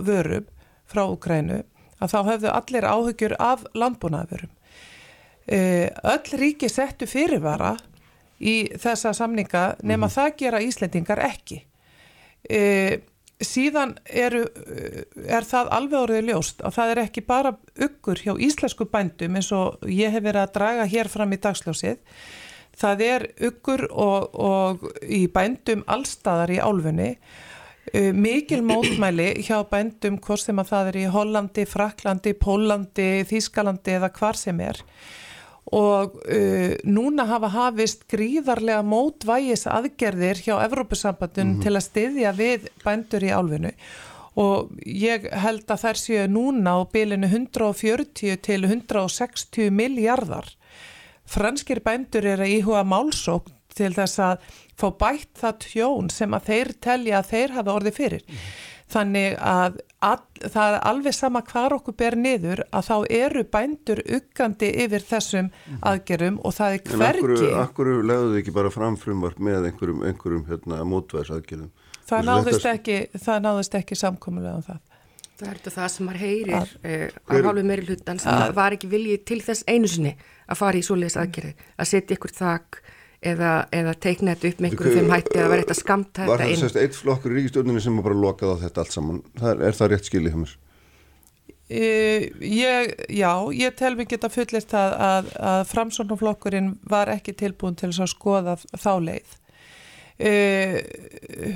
vörum 0.04 0.46
frá 0.90 1.06
Ukrænu 1.06 1.64
að 2.02 2.12
þá 2.12 2.20
hefðu 2.30 2.52
allir 2.52 2.88
áhugjur 2.90 3.36
af 3.40 3.66
landbúnaðvörum. 3.74 4.52
E, 5.46 5.60
öll 6.04 6.40
ríki 6.42 6.70
settu 6.70 7.08
fyrirvara 7.08 7.76
í 8.42 8.72
þessa 8.82 9.14
samninga 9.14 9.76
nema 9.82 10.08
mm 10.08 10.10
-hmm. 10.10 10.16
það 10.16 10.38
gera 10.38 10.62
Íslendingar 10.62 11.20
ekki. 11.20 11.64
E, 12.50 13.00
síðan 13.44 13.96
eru, 14.06 14.46
er 15.28 15.44
það 15.44 15.72
alveg 15.76 16.00
orðið 16.00 16.30
ljóst 16.30 16.62
að 16.64 16.76
það 16.78 16.92
er 16.92 17.02
ekki 17.04 17.24
bara 17.28 17.52
uggur 17.84 18.22
hjá 18.24 18.34
íslensku 18.40 18.88
bændum 18.92 19.36
eins 19.36 19.52
og 19.52 19.84
ég 19.92 20.14
hef 20.14 20.24
verið 20.24 20.42
að 20.42 20.54
draga 20.54 20.86
hér 20.86 21.10
fram 21.12 21.34
í 21.36 21.42
dagsljósið. 21.44 21.98
Það 22.76 23.02
er 23.02 23.28
uggur 23.48 23.86
og, 23.92 24.36
og 24.36 24.88
í 25.04 25.28
bændum 25.32 25.84
allstaðar 25.88 26.52
í 26.52 26.60
álfunni 26.60 27.18
mikil 27.94 28.64
mótmæli 28.66 29.44
hjá 29.46 29.60
bændum 29.70 30.18
hvort 30.24 30.42
sem 30.42 30.58
að 30.60 30.72
það 30.72 30.88
er 30.90 30.98
í 30.98 31.06
Hollandi, 31.14 31.66
Fraklandi, 31.70 32.34
Pólandi, 32.34 33.10
Þískalandi 33.30 33.94
eða 34.00 34.10
hvar 34.16 34.40
sem 34.40 34.60
er. 34.60 34.82
Og 35.76 36.18
uh, 36.30 36.74
núna 36.86 37.26
hafa 37.30 37.50
hafist 37.50 38.04
gríðarlega 38.12 38.84
mótvægis 38.86 39.66
aðgerðir 39.70 40.44
hjá 40.46 40.60
Evrópusambandun 40.66 41.48
mm 41.48 41.56
-hmm. 41.56 41.64
til 41.64 41.76
að 41.76 41.88
styðja 41.88 42.34
við 42.38 42.68
bændur 42.84 43.24
í 43.24 43.34
álfinu 43.34 43.72
og 44.36 44.72
ég 44.84 45.30
held 45.32 45.70
að 45.72 45.82
þær 45.86 46.00
séu 46.00 46.28
núna 46.28 46.76
á 46.76 46.80
bylinu 46.92 47.28
140 47.28 48.36
til 48.44 48.68
160 48.68 49.72
miljardar 49.72 50.50
franskir 51.26 51.82
bændur 51.86 52.26
er 52.28 52.44
að 52.44 52.58
íhuga 52.60 52.84
málsók 52.84 53.48
til 53.76 53.92
þess 53.96 54.22
að 54.24 54.48
fá 54.76 54.88
bætt 55.02 55.34
það 55.42 55.60
tjón 55.66 56.14
sem 56.14 56.38
að 56.38 56.48
þeir 56.52 56.72
telja 56.88 57.20
að 57.20 57.30
þeir 57.34 57.58
hafa 57.60 57.76
orðið 57.76 58.00
fyrir. 58.00 58.26
Mm. 58.26 58.48
Þannig 58.96 59.34
að 59.42 59.80
all, 60.06 60.20
það 60.44 60.76
er 60.76 60.84
alveg 60.92 61.16
sama 61.18 61.42
hvar 61.48 61.74
okkur 61.74 61.96
ber 61.98 62.16
niður 62.22 62.62
að 62.70 62.90
þá 62.90 62.98
eru 63.18 63.44
bændur 63.56 64.02
uggandi 64.18 64.70
yfir 64.84 65.06
þessum 65.06 65.48
mhm. 65.50 65.80
aðgerum 65.90 66.38
og 66.46 66.54
það 66.54 66.76
er 66.76 66.92
hvergi. 66.92 67.48
En 67.50 67.64
akkur 67.64 67.90
legðu 68.06 68.30
þið 68.30 68.42
ekki 68.44 68.54
bara 68.60 68.74
fram 68.74 68.98
frumvarp 69.02 69.42
með 69.42 69.72
einhverjum, 69.72 70.04
einhverjum 70.06 70.46
hérna, 70.52 70.84
mótvæðsaðgerum? 70.92 71.72
Það 72.06 72.30
náðist 72.30 72.70
ekki, 72.70 73.00
ekki 73.82 73.98
samkomulega 73.98 74.60
um 74.60 74.68
það. 74.68 74.84
Það 75.36 75.48
er 75.50 75.58
þetta 75.58 75.72
það 75.74 75.88
sem 75.92 76.06
maður 76.08 76.22
heyrir 76.22 76.56
að, 76.56 76.76
eh, 76.86 77.08
á 77.12 77.32
hálfu 77.34 77.64
meiri 77.68 77.88
hlutan 77.90 78.20
sem 78.22 78.32
að, 78.32 78.54
var 78.56 78.76
ekki 78.78 78.88
viljið 78.94 79.24
til 79.28 79.40
þess 79.44 79.66
einu 79.68 79.90
sinni 79.92 80.14
að 80.46 80.60
fara 80.62 80.80
í 80.80 80.86
svoleiðis 80.86 81.18
aðgerði, 81.20 81.66
að 81.76 81.90
setja 81.90 82.16
ykkur 82.16 82.36
þak 82.38 82.80
eða, 83.26 83.54
eða 83.74 83.94
teikna 84.02 84.36
þetta 84.36 84.52
upp 84.52 84.62
með 84.62 84.70
einhverju 84.72 85.00
þeim 85.00 85.14
hætti 85.14 85.40
að 85.40 85.50
vera 85.52 85.64
eitthvað 85.64 85.80
skamt 85.80 86.12
þetta 86.12 86.26
inn. 86.26 86.32
Var 86.32 86.44
það 86.46 86.62
sérst 86.62 86.80
eitt 86.82 86.98
flokkur 87.00 87.34
í 87.34 87.40
ríkistjóninni 87.40 87.84
sem 87.84 87.98
bara 88.06 88.20
lokaði 88.20 88.56
á 88.56 88.64
þetta 88.66 88.84
allt 88.84 88.96
saman? 88.96 89.22
Það, 89.40 89.64
er 89.68 89.80
það 89.80 89.92
rétt 89.94 90.10
skilið 90.10 90.36
hjá 90.36 90.40
mér? 90.44 90.56
Uh, 91.66 92.26
ég, 92.46 92.92
já, 93.18 93.32
ég 93.58 93.78
tel 93.80 93.96
mér 93.98 94.10
geta 94.12 94.30
fullist 94.30 94.76
að, 94.78 94.92
að, 95.02 95.32
að 95.50 95.64
framsóknarflokkurinn 95.72 96.76
var 96.92 97.10
ekki 97.16 97.34
tilbúin 97.40 97.78
til 97.80 97.90
að 97.90 98.12
skoða 98.12 98.60
þá 98.70 98.92
leið. 99.08 99.40
Uh, 100.16 100.78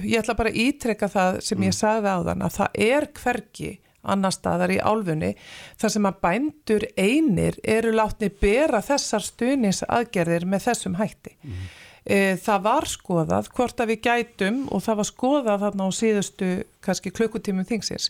ég 0.04 0.18
ætla 0.20 0.36
bara 0.40 0.50
að 0.50 0.58
ítrekka 0.66 1.12
það 1.14 1.38
sem 1.46 1.62
ég 1.62 1.72
mm. 1.72 1.78
sagði 1.78 2.16
á 2.16 2.18
þann 2.26 2.48
að 2.48 2.58
það 2.58 2.82
er 2.90 3.08
hverki 3.22 3.70
annar 4.04 4.34
staðar 4.36 4.74
í 4.74 4.80
álfunni 4.80 5.34
þar 5.80 5.94
sem 5.96 6.08
að 6.08 6.22
bændur 6.24 6.88
einir 6.98 7.60
eru 7.64 7.94
látni 7.96 8.32
bera 8.32 8.82
þessar 8.86 9.26
stuðnins 9.26 9.84
aðgerðir 9.88 10.48
með 10.50 10.70
þessum 10.70 10.98
hætti. 11.00 11.36
Mm. 11.44 11.70
E, 12.10 12.20
það 12.42 12.62
var 12.66 12.88
skoðað 12.90 13.50
hvort 13.54 13.82
að 13.84 13.92
við 13.92 14.00
gætum 14.08 14.62
og 14.74 14.84
það 14.86 15.02
var 15.02 15.08
skoðað 15.10 15.66
þarna 15.66 15.88
á 15.88 15.90
síðustu 15.94 16.48
kannski 16.86 17.12
klukkutímum 17.14 17.68
þingsins 17.68 18.08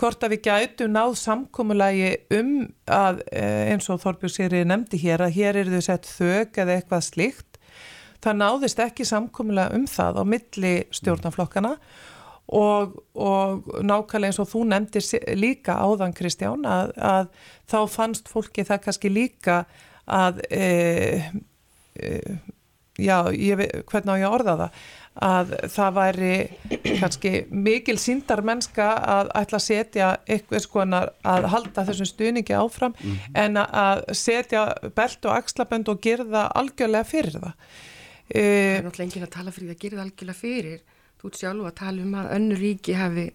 hvort 0.00 0.24
að 0.24 0.34
við 0.34 0.46
gætum 0.48 0.96
náð 0.96 1.18
samkómulagi 1.20 2.08
um 2.38 2.50
að 2.90 3.20
e, 3.28 3.44
eins 3.74 3.90
og 3.92 4.00
Þorbjörn 4.02 4.32
Sýri 4.32 4.64
nefndi 4.66 4.98
hér 5.04 5.26
að 5.28 5.36
hér 5.36 5.60
eru 5.62 5.76
þau 5.76 5.86
sett 5.90 6.08
þög 6.08 6.58
eða 6.64 6.78
eitthvað 6.78 7.06
slíkt 7.10 7.60
það 8.24 8.40
náðist 8.40 8.82
ekki 8.82 9.06
samkómulega 9.06 9.76
um 9.76 9.86
það 9.90 10.20
á 10.20 10.22
milli 10.32 10.74
stjórnaflokkana 10.96 11.76
mm 11.76 12.14
og, 12.46 12.98
og 13.14 13.64
nákvæmlega 13.82 14.30
eins 14.30 14.40
og 14.42 14.50
þú 14.50 14.64
nefndir 14.70 15.36
líka 15.38 15.78
áðan 15.82 16.14
Kristján 16.14 16.66
að, 16.68 16.92
að 16.96 17.30
þá 17.66 17.78
fannst 17.90 18.30
fólki 18.30 18.66
það 18.66 18.84
kannski 18.84 19.10
líka 19.10 19.64
að 20.06 20.44
e, 20.54 20.68
e, 21.98 22.12
já, 23.02 23.18
ég, 23.34 23.64
hvernig 23.90 24.14
á 24.14 24.20
ég 24.20 24.28
að 24.28 24.38
orða 24.38 24.56
það 24.60 24.78
að 25.26 25.52
það 25.72 25.94
væri 25.96 26.32
kannski 27.00 27.30
mikil 27.48 27.96
síndar 28.00 28.42
mennska 28.44 28.88
að 29.00 29.30
ætla 29.40 29.58
að 29.58 29.64
setja 29.64 30.08
eitthvað 30.28 30.64
skoðan 30.66 30.96
að 31.00 31.46
halda 31.54 31.86
þessum 31.88 32.10
stuðningi 32.10 32.56
áfram 32.56 32.92
mm 32.92 33.12
-hmm. 33.12 33.38
en 33.42 33.56
að 33.56 34.02
setja 34.12 34.66
belt 34.94 35.24
og 35.24 35.38
axlabönd 35.38 35.88
og 35.88 36.02
gera 36.04 36.24
það 36.24 36.52
algjörlega 36.60 37.04
fyrir 37.04 37.38
það. 37.40 37.54
Það 38.26 38.42
er 38.42 38.84
náttúrulega 38.84 39.08
engin 39.08 39.26
að 39.26 39.36
tala 39.38 39.50
fyrir 39.50 39.68
það 39.68 39.76
að 39.76 39.82
gera 39.82 39.96
það 39.96 40.04
algjörlega 40.04 40.40
fyrir 40.40 40.80
þú 41.20 41.30
ert 41.30 41.42
sjálf 41.42 41.68
að 41.68 41.78
tala 41.82 42.06
um 42.06 42.16
að 42.20 42.32
önnu 42.38 42.58
ríki 42.60 42.96
hafi 42.96 43.28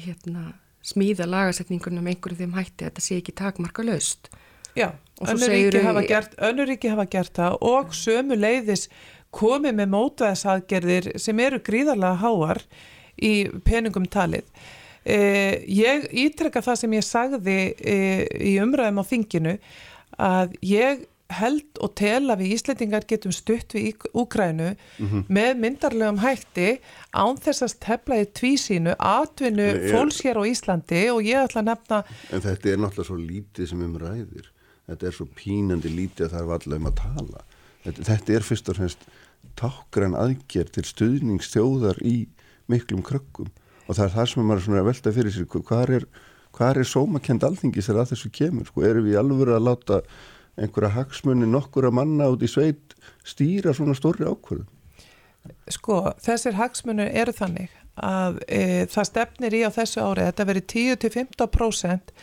hérna, 0.00 0.52
smíða 0.86 1.26
lagasetningunum 1.28 2.04
með 2.04 2.16
einhverjum 2.16 2.44
þeim 2.44 2.58
hætti 2.58 2.84
að 2.84 2.90
þetta 2.90 3.06
sé 3.06 3.20
ekki 3.20 3.36
takmarka 3.40 3.84
löst 3.86 4.30
Já, 4.78 4.92
önnu 5.20 5.48
ríki, 5.50 5.82
hafa 5.84 6.02
gert, 6.06 6.36
önnu 6.38 6.66
ríki 6.68 6.90
hafa 6.92 7.06
gert 7.10 7.34
það 7.36 7.56
og 7.66 7.94
sömu 7.96 8.38
leiðis 8.38 8.86
komið 9.34 9.76
með 9.78 9.92
mótvæðsaðgerðir 9.94 11.08
sem 11.22 11.42
eru 11.42 11.60
gríðarlega 11.66 12.20
háar 12.22 12.62
í 13.20 13.34
peningum 13.66 14.06
talið. 14.10 14.46
Eh, 15.04 15.62
ég 15.70 16.06
ítrekka 16.24 16.62
það 16.64 16.80
sem 16.82 16.96
ég 16.98 17.06
sagði 17.06 17.58
eh, 17.78 18.24
í 18.52 18.56
umræðum 18.62 19.00
á 19.00 19.04
þinginu 19.10 19.54
að 20.20 20.56
ég 20.66 21.06
held 21.30 21.80
og 21.84 21.94
tel 21.98 22.30
að 22.32 22.42
við 22.42 22.54
Íslandingar 22.56 23.06
getum 23.08 23.32
stutt 23.34 23.74
við 23.74 24.06
Úkrænu 24.12 24.74
mm 24.74 25.06
-hmm. 25.06 25.24
með 25.28 25.52
myndarlegum 25.62 26.18
hætti 26.18 26.80
án 27.14 27.38
þess 27.38 27.62
að 27.62 27.78
tefla 27.86 28.20
í 28.20 28.26
tvísínu 28.38 28.94
atvinnu 28.98 29.68
er, 29.68 29.92
fólks 29.92 30.22
hér 30.24 30.40
á 30.40 30.44
Íslandi 30.44 31.02
og 31.10 31.22
ég 31.22 31.44
ætla 31.44 31.62
að 31.62 31.70
nefna 31.70 32.04
En 32.30 32.40
þetta 32.40 32.68
er 32.68 32.78
náttúrulega 32.78 33.06
svo 33.06 33.16
lítið 33.16 33.66
sem 33.68 33.82
um 33.82 33.96
ræðir. 33.98 34.46
Þetta 34.90 35.06
er 35.06 35.14
svo 35.14 35.26
pínandi 35.26 35.90
lítið 35.92 36.26
að 36.26 36.32
það 36.32 36.40
er 36.40 36.54
allavega 36.56 36.80
um 36.80 36.90
að 36.90 37.00
tala. 37.00 37.44
Þetta, 37.84 38.02
þetta 38.08 38.32
er 38.32 38.46
fyrst 38.46 38.68
og 38.68 38.76
fremst 38.76 39.06
tákgrann 39.60 40.18
aðgerð 40.18 40.74
til 40.74 40.84
stuðningstjóðar 40.88 42.02
í 42.06 42.16
miklum 42.70 43.02
krökkum. 43.06 43.50
Og 43.86 43.96
það 43.96 44.04
er 44.06 44.14
það 44.16 44.28
sem 44.32 44.44
maður 44.46 44.68
er 44.74 44.82
að 44.82 44.90
velta 44.90 45.14
fyrir 45.14 45.34
sér 45.34 45.48
hvað 45.50 45.94
er, 45.98 46.04
er 46.70 46.84
sómakend 46.86 47.46
alþingis 47.46 47.90
að 47.90 48.04
þessu 48.12 48.30
kemur, 48.34 48.68
sko, 48.68 48.84
erum 48.86 49.06
við 49.06 49.18
alveg 49.18 49.54
að 49.54 49.66
láta 49.66 50.00
einhverja 50.60 50.92
hagsmunni 50.94 51.48
nokkura 51.48 51.90
manna 51.90 52.28
út 52.32 52.44
í 52.44 52.50
sveit 52.50 52.94
stýra 53.26 53.74
svona 53.76 53.96
stóri 53.96 54.26
ákvörðu? 54.28 54.66
Sko, 55.72 56.02
þessir 56.20 56.58
hagsmunni 56.58 57.08
eru 57.16 57.32
þannig 57.32 57.72
að 58.00 58.38
e, 58.46 58.62
það 58.92 59.08
stefnir 59.08 59.56
í 59.56 59.64
á 59.64 59.70
þessu 59.72 60.04
ári 60.04 60.28
þetta 60.28 60.46
veri 60.50 60.62
10-15% 60.72 62.14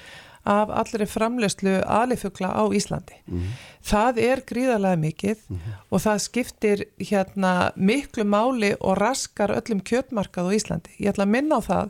af 0.47 0.69
allri 0.71 1.05
framlegslu 1.09 1.73
alifugla 1.83 2.53
á 2.55 2.63
Íslandi. 2.71 3.17
Mm 3.25 3.39
-hmm. 3.39 3.51
Það 3.83 4.19
er 4.29 4.41
gríðarlega 4.51 4.95
mikið 4.95 5.37
mm 5.49 5.57
-hmm. 5.57 5.73
og 5.89 6.01
það 6.01 6.17
skiptir 6.17 6.85
hérna 6.97 7.71
miklu 7.75 8.23
máli 8.23 8.75
og 8.79 8.97
raskar 8.97 9.51
öllum 9.51 9.81
kjötmarkað 9.81 10.47
á 10.47 10.55
Íslandi. 10.55 10.91
Ég 10.99 11.09
ætla 11.09 11.25
að 11.25 11.33
minna 11.35 11.55
á 11.59 11.61
það 11.61 11.89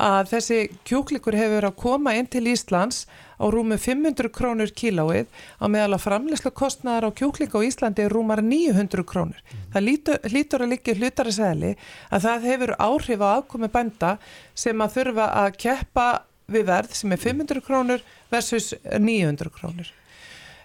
að 0.00 0.30
þessi 0.30 0.58
kjúklikur 0.88 1.36
hefur 1.36 1.58
verið 1.58 1.68
að 1.68 1.80
koma 1.82 2.14
inn 2.16 2.28
til 2.32 2.46
Íslands 2.48 3.04
á 3.36 3.44
rúmu 3.52 3.76
500 3.76 4.30
krónur 4.32 4.72
kílóið 4.72 5.28
á 5.60 5.64
meðal 5.68 5.98
að 5.98 6.04
framleyslu 6.06 6.52
kostnæðar 6.56 7.10
á 7.12 7.16
kjúklik 7.18 7.52
á 7.52 7.60
Íslandi 7.60 8.06
er 8.06 8.14
rúmar 8.14 8.40
900 8.40 9.04
krónur. 9.04 9.40
Mm. 9.42 9.64
Það 9.74 9.86
lítur, 9.88 10.20
lítur 10.32 10.64
að 10.64 10.72
líka 10.72 10.94
hlutari 10.96 11.34
segli 11.36 11.72
að 12.08 12.28
það 12.28 12.46
hefur 12.50 12.74
áhrif 12.78 13.24
á 13.24 13.28
afkomi 13.36 13.68
bænda 13.72 14.12
sem 14.54 14.80
að 14.80 14.94
þurfa 14.96 15.26
að 15.42 15.58
keppa 15.64 16.06
við 16.52 16.68
verð 16.70 16.94
sem 16.96 17.12
er 17.12 17.20
500 17.20 17.66
krónur 17.66 18.06
versus 18.32 18.72
900 18.84 19.52
krónur. 19.52 19.92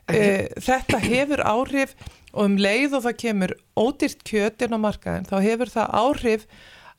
E, 0.07 0.47
þetta 0.63 1.01
hefur 1.03 1.43
áhrif 1.43 1.97
og 2.31 2.45
um 2.45 2.55
leið 2.61 2.95
og 2.95 3.03
það 3.07 3.19
kemur 3.23 3.53
ódýrt 3.75 4.23
kjötin 4.27 4.75
á 4.75 4.79
markaðin 4.79 5.27
þá 5.27 5.37
hefur 5.43 5.73
það 5.73 5.93
áhrif 5.99 6.47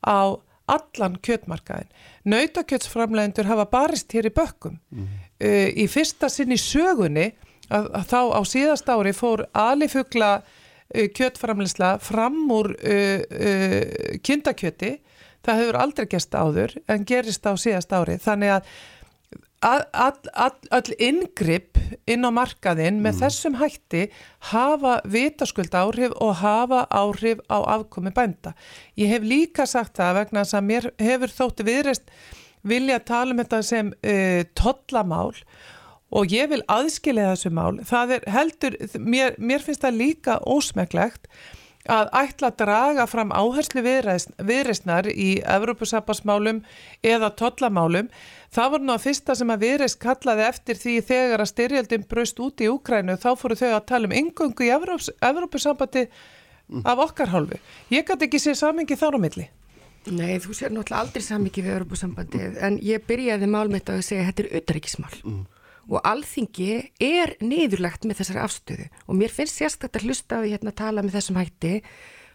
á 0.04 0.36
allan 0.68 1.16
kjötmarkaðin. 1.24 1.88
Nautakjötsframlegendur 2.28 3.48
hafa 3.48 3.66
barist 3.72 4.12
hér 4.14 4.28
í 4.30 4.34
bökkum. 4.34 4.78
Mm. 4.92 5.10
Uh, 5.38 5.68
í 5.78 5.86
fyrsta 5.90 6.30
sinn 6.32 6.54
í 6.54 6.60
sögunni 6.60 7.30
að, 7.70 7.90
að 7.94 8.08
þá 8.10 8.20
á 8.38 8.40
síðast 8.48 8.90
ári 8.90 9.14
fór 9.16 9.44
alifugla 9.56 10.32
uh, 10.40 11.06
kjötframlegsla 11.14 11.96
fram 12.02 12.40
úr 12.52 12.72
uh, 12.76 14.18
kindakjöti. 14.24 14.98
Það 15.46 15.60
hefur 15.62 15.80
aldrei 15.80 16.08
gæst 16.10 16.34
áður 16.34 16.74
en 16.90 17.04
gerist 17.08 17.46
á 17.46 17.52
síðast 17.56 17.92
ári. 17.94 18.18
Þannig 18.20 18.58
að 18.58 18.72
all 19.62 20.92
ingripp 21.02 21.78
inn 22.06 22.26
á 22.26 22.30
markaðinn 22.30 23.00
með 23.02 23.14
mm. 23.14 23.20
þessum 23.22 23.56
hætti 23.58 24.04
hafa 24.52 24.98
vitaskuld 25.08 25.74
áhrif 25.74 26.14
og 26.22 26.36
hafa 26.42 26.84
áhrif 26.94 27.42
á 27.50 27.58
afkomi 27.78 28.12
bænda. 28.14 28.54
Ég 28.94 29.10
hef 29.10 29.26
líka 29.26 29.66
sagt 29.66 29.98
það 29.98 30.20
vegna 30.22 30.44
þess 30.44 30.58
að 30.60 30.68
mér 30.70 30.90
hefur 31.02 31.34
þótti 31.40 31.66
viðreist 31.66 32.14
vilja 32.68 33.00
tala 33.02 33.34
um 33.34 33.42
þetta 33.42 33.62
sem 33.66 33.90
uh, 33.90 34.42
tollamál 34.58 35.34
og 36.08 36.32
ég 36.32 36.48
vil 36.52 36.62
aðskilja 36.70 37.34
þessu 37.34 37.52
mál. 37.52 37.78
Það 37.84 38.16
er 38.16 38.28
heldur, 38.32 38.76
mér, 38.98 39.34
mér 39.38 39.64
finnst 39.64 39.84
það 39.84 40.02
líka 40.02 40.38
ósmeklegt 40.46 41.28
að 41.88 42.10
ætla 42.20 42.50
að 42.50 42.58
draga 42.62 43.06
fram 43.08 43.30
áherslu 43.32 43.82
viðreysnar 43.84 45.08
í 45.08 45.38
Evrópusabarsmálum 45.40 46.62
eða 47.06 47.30
tollamálum. 47.38 48.10
Það 48.54 48.70
voru 48.72 48.88
nú 48.88 48.94
að 48.94 49.04
fyrsta 49.04 49.36
sem 49.36 49.52
að 49.52 49.64
viðreysn 49.66 50.00
kallaði 50.00 50.46
eftir 50.46 50.80
því 50.80 50.94
þegar 51.10 51.44
að 51.44 51.50
styrjaldin 51.52 52.06
braust 52.08 52.40
út 52.40 52.64
í 52.64 52.70
Úkrænu 52.72 53.18
þá 53.20 53.28
fóru 53.36 53.58
þau 53.60 53.68
að 53.74 53.86
tala 53.90 54.08
um 54.08 54.16
yngöngu 54.22 54.64
í 54.64 54.72
Evrópusambandi 54.72 56.06
mm. 56.08 56.86
af 56.88 57.04
okkar 57.04 57.34
hálfu. 57.34 57.60
Ég 57.92 58.08
gæti 58.08 58.28
ekki 58.28 58.40
sér 58.40 58.56
samingi 58.56 58.96
þar 58.96 59.20
á 59.20 59.24
milli. 59.26 59.46
Nei, 60.08 60.38
þú 60.40 60.56
sér 60.56 60.72
náttúrulega 60.72 61.04
aldrei 61.04 61.26
samingi 61.26 61.64
við 61.66 61.76
Evrópusambandi 61.76 62.42
en 62.64 62.80
ég 62.80 63.04
byrjaði 63.04 63.52
málmitt 63.52 63.92
að 63.92 64.00
segja 64.06 64.24
að 64.24 64.30
þetta 64.32 64.46
er 64.46 64.60
auðrækismál. 64.62 65.14
Mm 65.26 65.46
og 65.88 66.04
alþingi 66.04 66.72
er 67.00 67.34
niðurlegt 67.40 68.04
með 68.04 68.20
þessari 68.20 68.42
afstöðu 68.44 68.86
og 69.06 69.18
mér 69.18 69.32
finnst 69.32 69.56
sérstaklega 69.56 70.02
að 70.02 70.08
hlusta 70.08 70.40
á 70.40 70.42
því 70.42 70.50
hérna 70.52 70.72
að 70.72 70.80
tala 70.82 71.04
með 71.04 71.16
þessum 71.16 71.38
hætti 71.40 71.70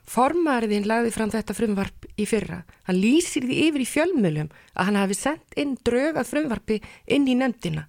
formariðin 0.10 0.88
lagði 0.90 1.14
fram 1.16 1.32
þetta 1.34 1.56
frumvarp 1.58 2.08
í 2.20 2.28
fyrra 2.30 2.64
hann 2.90 3.00
lýsir 3.00 3.48
því 3.48 3.60
yfir 3.68 3.84
í 3.86 3.90
fjölmjölum 3.90 4.50
að 4.74 4.90
hann 4.90 5.00
hafi 5.00 5.20
sendt 5.20 5.60
inn 5.60 5.78
drög 5.86 6.20
að 6.20 6.32
frumvarpi 6.34 6.82
inn 7.08 7.30
í 7.32 7.38
nefndina 7.40 7.88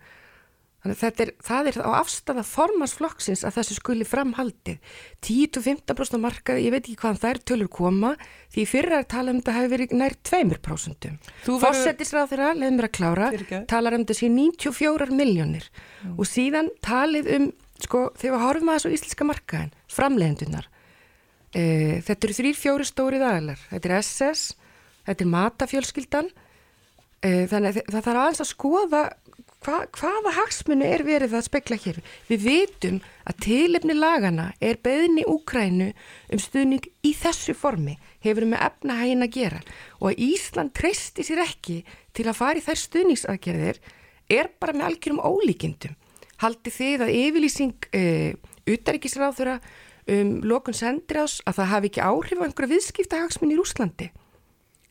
Þannig 0.85 1.01
að 1.01 1.21
er, 1.23 1.31
það 1.41 1.69
er 1.71 1.77
á 1.81 1.91
afstafa 1.97 2.43
formansflokksins 2.45 3.43
að 3.49 3.55
þessu 3.57 3.77
skuli 3.79 4.05
framhaldið. 4.05 4.91
10-15% 5.25 6.21
markað, 6.21 6.61
ég 6.61 6.75
veit 6.75 6.83
ekki 6.83 6.99
hvaðan 7.01 7.21
þær 7.23 7.41
tölur 7.49 7.71
koma, 7.73 8.11
því 8.53 8.67
fyrir 8.69 8.97
að 8.99 9.07
tala 9.15 9.33
um 9.33 9.39
þetta 9.41 9.55
hefur 9.57 9.73
verið 9.73 9.95
nær 9.97 10.17
2%. 10.29 11.09
Fossettisráð 11.49 12.35
þeirra, 12.35 12.51
leðum 12.59 12.77
mér 12.77 12.91
að 12.91 12.95
klára, 12.99 13.31
talar 13.71 13.97
um 13.97 14.05
þessi 14.13 14.29
94 14.35 15.09
miljónir 15.17 15.71
og 16.19 16.29
síðan 16.29 16.69
talið 16.85 17.33
um, 17.39 17.49
sko, 17.81 18.11
þegar 18.21 18.37
við 18.37 18.45
horfum 18.45 18.75
að 18.75 18.83
þessu 18.83 18.95
íslenska 18.99 19.31
markaðin, 19.33 19.75
framlegendunar. 19.89 20.69
E, 21.55 21.65
þetta 22.03 22.27
eru 22.27 22.37
þrýr 22.41 22.59
fjóri 22.59 22.87
stórið 22.89 23.27
aðlar. 23.29 23.61
Þetta 23.71 23.91
er 23.91 23.97
SS, 24.01 24.47
þetta 25.07 25.25
er 25.25 25.33
matafjölskyldan, 25.35 26.31
e, 27.23 27.31
þannig 27.51 27.71
að 27.71 27.81
það 27.93 28.01
þarf 28.09 28.23
aðeins 28.25 28.43
að 28.45 28.51
skoða 28.51 29.03
hva, 29.65 29.81
hvaða 29.95 30.33
hagsmunni 30.39 30.87
er 30.89 31.05
verið 31.07 31.35
að 31.39 31.47
spekla 31.47 31.79
hér? 31.81 32.01
Við 32.29 32.45
vitum 32.45 33.01
að 33.29 33.41
tilefni 33.47 33.97
lagana 33.97 34.51
er 34.61 34.81
beðni 34.85 35.25
Úkrænu 35.31 35.91
um 36.33 36.43
stuðning 36.43 36.89
í 37.05 37.15
þessu 37.17 37.55
formi, 37.57 37.97
hefur 38.25 38.47
með 38.49 38.65
efnahægin 38.69 39.27
að 39.27 39.35
gera 39.39 39.61
og 40.01 40.11
að 40.13 40.25
Ísland 40.29 40.75
treysti 40.77 41.27
sér 41.27 41.45
ekki 41.45 41.81
til 42.17 42.29
að 42.29 42.39
fara 42.41 42.61
í 42.61 42.65
þær 42.65 42.83
stuðningsaðgerðir 42.83 43.81
er 44.33 44.51
bara 44.61 44.77
með 44.77 44.89
algjörum 44.91 45.25
ólíkindum. 45.25 45.97
Haldi 46.43 46.73
þið 46.75 47.07
að 47.07 47.17
yfirlýsing 47.21 47.89
uh, 47.95 48.31
utaríkisráþura 48.69 49.59
um 50.11 50.35
lokun 50.45 50.77
sendirás 50.77 51.39
að 51.49 51.61
það 51.61 51.71
hafi 51.73 51.91
ekki 51.91 52.05
áhrif 52.05 52.41
á 52.41 52.45
einhverja 52.47 52.73
viðskiptahagsmunni 52.75 53.57
í 53.57 53.63
Úslandi? 53.63 54.11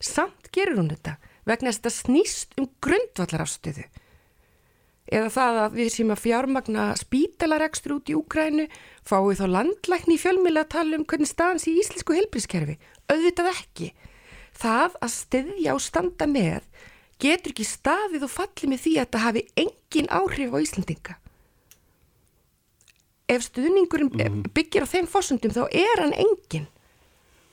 Samt 0.03 0.49
gerur 0.55 0.82
hún 0.82 0.89
þetta 0.93 1.18
vegna 1.47 1.70
að 1.70 1.78
þetta 1.78 1.93
snýst 1.97 2.57
um 2.59 2.70
grundvallarafstöðu 2.84 3.86
eða 5.14 5.30
það 5.34 5.59
að 5.64 5.76
við 5.78 5.89
sem 5.93 6.14
að 6.14 6.22
fjármagna 6.24 6.86
spítalarekstur 6.97 7.97
út 7.97 8.09
í 8.09 8.16
Úgrænu 8.18 8.68
fáið 9.07 9.41
þá 9.41 9.45
landlækni 9.57 10.16
í 10.16 10.22
fjölmjöla 10.22 10.64
að 10.64 10.72
tala 10.74 10.99
um 10.99 11.05
hvernig 11.09 11.30
staðans 11.30 11.68
í 11.68 11.76
íslensku 11.82 12.16
helbrískerfi 12.18 12.78
auðvitað 13.11 13.51
ekki. 13.51 13.89
Það 14.57 14.97
að 15.03 15.14
stiðja 15.18 15.76
og 15.76 15.84
standa 15.84 16.30
með 16.30 16.64
getur 17.22 17.53
ekki 17.53 17.68
staðið 17.68 18.28
og 18.28 18.34
fallið 18.34 18.72
með 18.72 18.84
því 18.86 18.95
að 19.01 19.11
það 19.14 19.26
hafi 19.28 19.43
engin 19.66 20.09
áhrif 20.14 20.55
á 20.55 20.57
Íslandinga 20.64 21.18
ef 23.38 23.48
stuðningurinn 23.48 24.12
mm. 24.14 24.44
byggir 24.56 24.86
á 24.86 24.92
þeim 24.94 25.10
fósundum 25.10 25.54
þá 25.56 25.64
er 25.70 26.04
hann 26.04 26.16
engin 26.16 26.68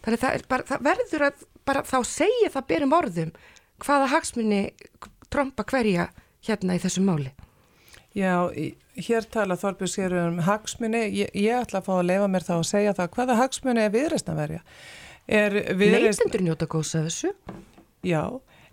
þannig 0.04 0.22
það, 0.22 0.44
bara, 0.50 0.66
það 0.68 0.84
verður 0.88 1.26
að 1.28 1.46
bara, 1.68 1.84
þá 1.86 1.98
segja 2.08 2.52
það 2.54 2.68
berum 2.72 2.96
orðum 2.96 3.32
hvaða 3.84 4.10
hagsmunni 4.14 4.60
tromba 5.30 5.64
hverja 5.68 6.10
hérna 6.46 6.76
í 6.76 6.82
þessu 6.82 7.04
máli? 7.04 7.32
Já, 8.16 8.50
hér 8.98 9.26
tala 9.30 9.56
Þorbjörn 9.60 9.92
sér 9.92 10.14
um 10.24 10.40
hagsmunni, 10.42 11.04
ég, 11.14 11.30
ég 11.36 11.60
ætla 11.62 11.78
að 11.78 11.86
fá 11.86 11.92
að 12.00 12.08
lefa 12.08 12.30
mér 12.32 12.46
þá 12.46 12.54
að 12.56 12.68
segja 12.72 12.94
það, 12.98 13.12
hvaða 13.16 13.36
hagsmunni 13.38 13.84
er 13.84 13.92
viðreist 13.94 14.30
að 14.32 14.40
verja? 14.40 14.62
Viðreist... 15.30 16.24
Neitundur 16.24 16.46
njóta 16.48 16.66
góðs 16.70 16.96
af 16.98 17.06
þessu? 17.06 17.30
Já, 18.06 18.22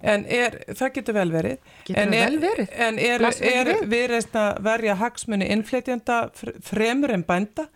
en 0.02 0.26
er, 0.30 0.60
það 0.78 0.91
getur 0.98 1.18
vel 1.18 1.32
verið. 1.34 1.72
Getur 1.88 2.02
það 2.04 2.18
vel 2.18 2.39
verið? 2.43 2.74
En 2.88 3.00
er, 3.02 3.24
er 3.52 3.72
viðreist 3.89 4.36
að 4.38 4.60
verja 4.68 4.98
hagsmunni 5.00 5.48
innflytjanda 5.56 6.20
fremur 6.66 7.14
en 7.16 7.26
bænda? 7.28 7.68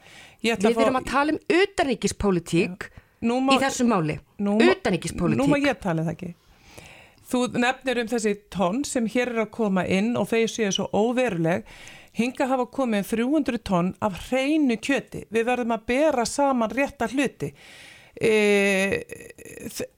Við 0.41 0.65
erum 0.81 0.99
að 1.01 1.09
tala 1.09 1.35
um 1.35 1.41
utaríkispolítík 1.61 2.89
í 3.21 3.57
þessu 3.61 3.85
máli. 3.89 4.19
Utaríkispolítík. 4.41 5.41
Nú 5.41 5.49
má 5.49 5.57
ég 5.61 5.81
tala 5.81 6.05
það 6.07 6.15
ekki. 6.15 6.31
Þú 7.31 7.41
nefnir 7.63 8.01
um 8.01 8.09
þessi 8.11 8.33
tonn 8.51 8.81
sem 8.83 9.05
hér 9.07 9.29
er 9.35 9.43
að 9.45 9.51
koma 9.55 9.85
inn 9.87 10.15
og 10.19 10.27
þeir 10.33 10.49
séu 10.51 10.71
svo 10.75 10.89
óveruleg. 10.91 11.63
Hinga 12.17 12.47
hafa 12.49 12.65
komið 12.67 13.05
300 13.13 13.61
tonn 13.63 13.93
af 14.03 14.17
hreinu 14.27 14.75
kjöti. 14.83 15.23
Við 15.31 15.45
verðum 15.47 15.77
að 15.77 15.85
bera 15.93 16.25
saman 16.27 16.73
rétta 16.75 17.07
hluti. 17.07 17.53
E, 18.19 19.05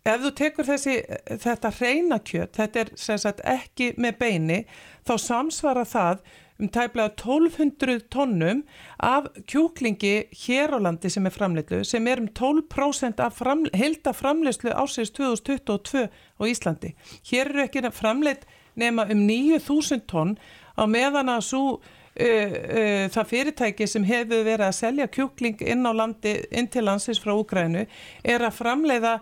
ef 0.05 0.22
þú 0.22 0.32
tekur 0.38 0.68
þessi, 0.68 0.99
þetta 1.41 1.74
hreina 1.80 2.20
kjöt, 2.22 2.53
þetta 2.59 2.84
er 2.84 2.93
sagt, 2.99 3.41
ekki 3.41 3.93
með 3.97 4.18
beini, 4.22 4.59
þá 5.07 5.14
samsvara 5.18 5.86
það 5.88 6.24
um 6.61 6.70
tæplega 6.70 7.09
1200 7.18 8.03
tónnum 8.14 8.61
af 9.01 9.30
kjúklingi 9.49 10.30
hér 10.45 10.76
á 10.76 10.80
landi 10.86 11.09
sem 11.09 11.26
er 11.26 11.34
framleitlu 11.34 11.82
sem 11.88 12.07
er 12.07 12.22
um 12.22 12.30
12% 12.30 13.24
af 13.24 13.39
fram, 13.39 13.66
heilda 13.74 14.14
framleyslu 14.14 14.72
ásins 14.72 15.11
2022 15.18 16.05
á 16.07 16.43
Íslandi. 16.45 16.93
Hér 17.26 17.49
eru 17.49 17.66
ekki 17.66 17.84
framleitt 17.91 18.45
nema 18.76 19.07
um 19.09 19.26
9000 19.28 20.05
tonn 20.07 20.38
á 20.78 20.84
meðan 20.86 21.30
að 21.34 21.45
svo 21.49 21.66
það 22.14 23.30
fyrirtæki 23.30 23.88
sem 23.89 24.03
hefur 24.05 24.43
verið 24.45 24.68
að 24.68 24.76
selja 24.78 25.07
kjúkling 25.09 25.61
inn 25.66 25.88
á 25.89 25.91
landi, 25.97 26.36
inn 26.53 26.68
til 26.70 26.86
landsins 26.86 27.22
frá 27.22 27.34
Úgrænu 27.34 27.88
er 28.24 28.45
að 28.45 28.57
framleiða, 28.59 29.16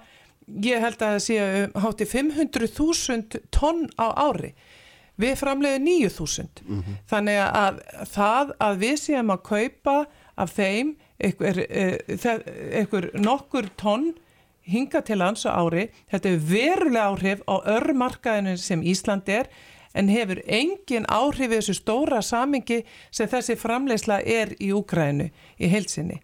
ég 0.60 0.84
held 0.84 1.00
að 1.00 1.16
það 1.16 1.24
sé 1.24 1.38
hátti 1.86 2.08
500.000 2.12 3.46
tonn 3.56 3.86
á 3.96 4.12
ári. 4.12 4.52
Við 5.22 5.38
framleiðum 5.40 5.86
9000 5.88 6.64
mm 6.66 6.82
-hmm. 6.82 6.98
þannig 7.08 7.40
að 7.40 7.80
það 8.12 8.52
að 8.60 8.78
við 8.84 8.98
séum 9.00 9.32
að 9.32 9.44
kaupa 9.44 9.96
af 10.36 10.54
þeim 10.58 10.96
einhver, 11.22 11.66
eh, 11.70 11.98
einhver 12.80 13.12
nokkur 13.14 13.70
tonn 13.78 14.14
hinga 14.62 15.02
til 15.02 15.20
lands 15.22 15.46
á 15.46 15.58
ári 15.58 15.90
þetta 16.12 16.30
er 16.30 16.42
verulega 16.52 17.10
áhrif 17.10 17.44
á 17.50 17.56
örmarkaðinu 17.78 18.58
sem 18.58 18.82
Ísland 18.82 19.30
er 19.30 19.50
en 19.94 20.12
hefur 20.12 20.42
engin 20.48 21.08
áhrif 21.12 21.52
í 21.52 21.58
þessu 21.58 21.78
stóra 21.78 22.22
samingi 22.24 22.82
sem 23.12 23.30
þessi 23.30 23.58
framleiðsla 23.60 24.22
er 24.24 24.56
í 24.60 24.72
Úkrænu 24.76 25.30
í 25.60 25.72
heilsinni 25.72 26.22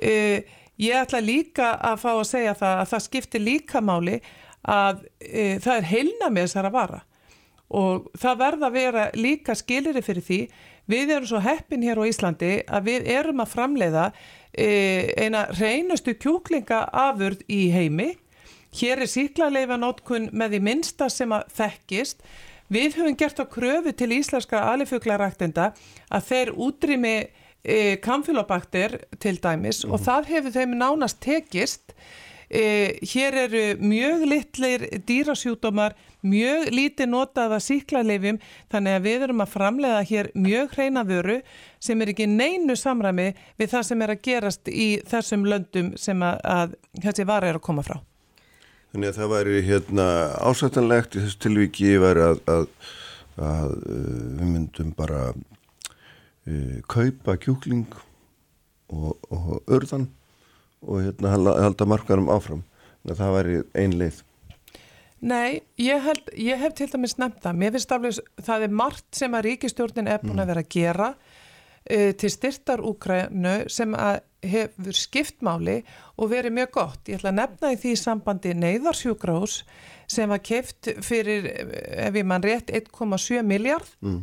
uh, 0.00 0.38
ég 0.80 0.96
ætla 0.96 1.20
líka 1.24 1.74
að 1.76 2.00
fá 2.04 2.10
að 2.14 2.26
segja 2.30 2.56
það 2.58 2.82
að 2.82 2.90
það 2.92 3.06
skiptir 3.06 3.44
líka 3.44 3.84
máli 3.84 4.18
að 4.62 5.04
uh, 5.04 5.56
það 5.62 5.76
er 5.76 5.88
heilna 5.92 6.32
með 6.32 6.48
þessara 6.48 6.74
vara. 6.74 7.04
Og 7.70 8.10
það 8.18 8.40
verða 8.40 8.66
að 8.66 8.76
vera 8.76 9.02
líka 9.14 9.54
skiliri 9.54 10.02
fyrir 10.02 10.26
því. 10.26 10.40
Við 10.90 11.12
erum 11.14 11.28
svo 11.30 11.38
heppin 11.44 11.84
hér 11.86 12.00
á 12.02 12.04
Íslandi 12.10 12.54
að 12.66 12.88
við 12.88 13.10
erum 13.14 13.42
að 13.44 13.52
framleiða 13.52 14.06
e, 14.50 14.66
eina 15.14 15.44
reynustu 15.54 16.16
kjúklinga 16.18 16.80
afurð 16.90 17.44
í 17.46 17.68
heimi. 17.70 18.08
Hér 18.74 19.04
er 19.04 19.10
síklarleifa 19.12 19.78
nótkun 19.78 20.32
með 20.34 20.56
því 20.56 20.60
minsta 20.66 21.06
sem 21.14 21.30
að 21.30 21.46
þekkist 21.60 22.26
við 22.70 22.96
höfum 23.00 23.18
gert 23.18 23.42
á 23.42 23.44
kröfu 23.50 23.92
til 23.92 24.12
íslenska 24.16 24.62
alifuglaræktenda 24.72 25.72
að 26.10 26.26
þeir 26.30 26.54
útrými 26.56 27.14
e, 27.62 27.96
kamfilobakter 28.02 29.00
til 29.18 29.38
dæmis 29.42 29.84
mm. 29.84 29.92
og 29.92 29.98
mhm. 29.98 30.04
það 30.08 30.34
hefur 30.34 30.58
þeim 30.58 30.76
nánast 30.80 31.20
tekist 31.24 31.94
e, 32.50 32.98
hér 33.12 33.38
eru 33.46 33.64
mjög 33.82 34.26
litlir 34.30 34.86
dýrasjúdómar 35.06 35.96
mjög 36.26 36.68
lítið 36.74 37.10
notaða 37.10 37.60
síklarleifjum 37.64 38.40
þannig 38.72 38.98
að 38.98 39.06
við 39.06 39.26
erum 39.26 39.44
að 39.44 39.54
framlega 39.54 40.02
hér 40.10 40.30
mjög 40.34 40.76
hreina 40.76 41.04
vöru 41.08 41.40
sem 41.80 42.02
er 42.02 42.12
ekki 42.12 42.28
neinu 42.28 42.76
samræmi 42.76 43.32
við 43.58 43.74
það 43.74 43.88
sem 43.88 44.04
er 44.04 44.14
að 44.14 44.22
gerast 44.28 44.70
í 44.70 44.90
þessum 45.08 45.48
löndum 45.48 45.94
sem 45.96 46.22
að, 46.22 46.40
að 46.44 46.78
þessi 47.00 47.28
var 47.28 47.48
er 47.48 47.60
að 47.60 47.66
koma 47.70 47.86
frá. 47.86 48.00
Þannig 48.90 49.12
að 49.12 49.18
það 49.20 49.32
væri 49.34 49.60
hérna 49.68 50.06
ásættanlegt 50.42 51.14
í 51.14 51.24
þessu 51.24 51.42
tilviki 51.44 51.92
væri 52.02 52.24
að, 52.26 52.40
að, 52.50 52.64
að 53.38 53.74
uh, 53.76 54.22
við 54.40 54.48
myndum 54.48 54.94
bara 54.98 55.20
uh, 55.30 56.80
kaupa 56.90 57.36
kjúkling 57.38 57.86
og, 58.90 59.14
og 59.30 59.52
örðan 59.70 60.08
og 60.82 61.04
hérna 61.04 61.36
halda 61.36 61.86
markarum 61.86 62.32
áfram. 62.32 62.64
Að 63.06 63.22
það 63.22 63.36
væri 63.36 63.60
ein 63.78 63.94
leið. 64.00 64.18
Nei, 65.20 65.60
ég, 65.76 66.00
held, 66.00 66.30
ég 66.40 66.60
hef 66.60 66.74
til 66.76 66.88
dæmis 66.90 67.18
nefnt 67.20 67.42
það. 67.44 67.58
Mér 67.60 67.74
finnst 67.76 67.94
aflega 67.94 68.44
það 68.46 68.64
er 68.64 68.74
margt 68.82 69.06
sem 69.16 69.34
að 69.36 69.46
ríkistjórnin 69.50 70.08
er 70.08 70.22
búin 70.22 70.38
að 70.38 70.46
mm. 70.46 70.50
vera 70.50 70.64
að 70.64 70.70
gera 70.74 71.08
uh, 71.90 72.10
til 72.12 72.32
styrtar 72.32 72.82
Úkrænu 72.84 73.62
sem 73.72 73.94
að 73.94 74.20
hefur 74.40 74.96
skiptmáli 74.96 75.80
og 76.16 76.30
verið 76.32 76.54
mjög 76.56 76.70
gott. 76.76 77.00
Ég 77.08 77.20
ætla 77.20 77.32
að 77.32 77.40
nefna 77.40 77.72
í 77.74 77.80
því 77.80 77.94
sambandi 78.00 78.54
neyðarsjúgrós 78.56 79.62
sem 80.10 80.30
var 80.30 80.42
keft 80.44 80.90
fyrir, 81.04 81.48
ef 82.08 82.16
ég 82.16 82.26
mann 82.26 82.44
rétt, 82.44 82.72
1,7 82.72 83.42
miljard 83.46 83.90
mm. 84.00 84.22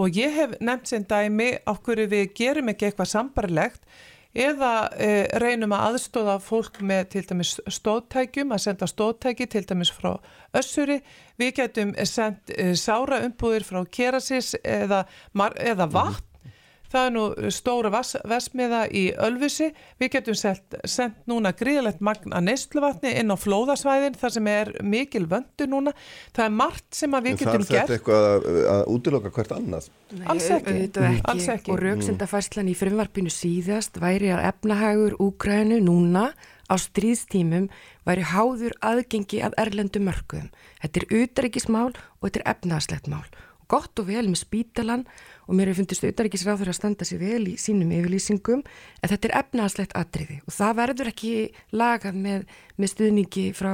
og 0.00 0.16
ég 0.16 0.32
hef 0.34 0.56
nefnt 0.60 0.90
sem 0.90 1.04
dæmi 1.04 1.52
okkur 1.70 2.06
við 2.10 2.32
gerum 2.40 2.72
ekki 2.72 2.88
eitthvað 2.88 3.12
sambarlegt 3.12 3.84
eða 4.30 4.72
e, 4.94 5.26
reynum 5.42 5.72
að 5.74 5.86
aðstóða 5.88 6.36
fólk 6.42 6.78
með 6.86 7.08
til 7.14 7.24
dæmis 7.26 7.56
stóðtækjum, 7.66 8.52
að 8.54 8.62
senda 8.62 8.86
stóðtæki 8.86 9.48
til 9.50 9.64
dæmis 9.66 9.90
frá 9.90 10.12
össuri. 10.56 11.00
Við 11.40 11.54
getum 11.58 11.94
sendt 12.06 12.52
e, 12.54 12.70
sára 12.78 13.24
umbúðir 13.26 13.66
frá 13.66 13.82
kerasis 13.90 14.54
eða, 14.62 15.04
eða 15.34 15.86
mhm. 15.86 15.94
vatn. 15.96 16.29
Það 16.90 17.06
er 17.06 17.12
nú 17.14 17.24
stóra 17.54 17.90
vesmiða 18.28 18.82
í 18.90 19.04
Ölfusi, 19.26 19.70
við 20.00 20.12
getum 20.16 20.36
sendt 20.38 21.18
núna 21.30 21.52
gríðalegt 21.56 22.02
magna 22.04 22.40
neistluvatni 22.44 23.12
inn 23.20 23.32
á 23.32 23.36
flóðasvæðin 23.38 24.18
þar 24.20 24.34
sem 24.36 24.50
er 24.50 24.72
mikil 24.82 25.26
vöndu 25.30 25.68
núna, 25.70 25.94
það 26.36 26.46
er 26.46 26.54
margt 26.60 26.88
sem 26.98 27.16
að 27.16 27.28
við 27.28 27.34
en 27.34 27.40
getum 27.42 27.66
gert. 27.66 27.68
Það 27.70 27.76
er 27.76 27.82
þetta 27.82 27.98
eitthvað 27.98 28.30
að, 28.30 28.62
að 28.74 28.82
útiloka 28.94 29.34
hvert 29.36 29.54
annað? 29.56 29.90
Nei, 30.10 30.24
alls, 30.34 30.48
ekki. 30.56 30.78
ekki. 30.86 31.20
alls 31.32 31.50
ekki. 31.54 31.74
Og 31.74 31.84
rauksendafærslan 31.84 32.70
í 32.70 32.78
frumvarpinu 32.78 33.34
síðast 33.34 34.00
væri 34.02 34.32
að 34.34 34.48
efnahagur 34.50 35.18
Úgrænu 35.22 35.78
núna 35.84 36.30
á 36.70 36.74
stríðstímum 36.78 37.68
væri 38.06 38.24
háður 38.30 38.74
aðgengi 38.86 39.42
af 39.46 39.54
erlendu 39.60 40.02
mörgum. 40.02 40.50
Þetta 40.82 41.02
er 41.02 41.22
utryggismál 41.22 41.90
og 41.92 42.26
þetta 42.26 42.42
er 42.42 42.50
efnahagslegt 42.54 43.10
mál 43.10 43.26
gott 43.70 44.02
og 44.02 44.08
vel 44.10 44.26
með 44.26 44.40
spítalan 44.42 45.04
og 45.06 45.39
mér 45.56 45.70
hefur 45.70 45.82
fundist 45.82 46.04
auðvaríkisráður 46.06 46.70
að 46.72 46.78
standa 46.78 47.06
sér 47.08 47.20
vel 47.22 47.42
í 47.50 47.56
sínum 47.60 47.90
yfirlýsingum 47.96 48.62
en 48.64 49.10
þetta 49.12 49.28
er 49.28 49.36
efnaðslegt 49.40 49.96
atriði. 49.98 50.40
Og 50.46 50.54
það 50.54 50.76
verður 50.82 51.10
ekki 51.12 51.32
lagað 51.74 52.20
með, 52.26 52.46
með 52.76 52.92
stuðningi 52.94 53.46
frá, 53.56 53.72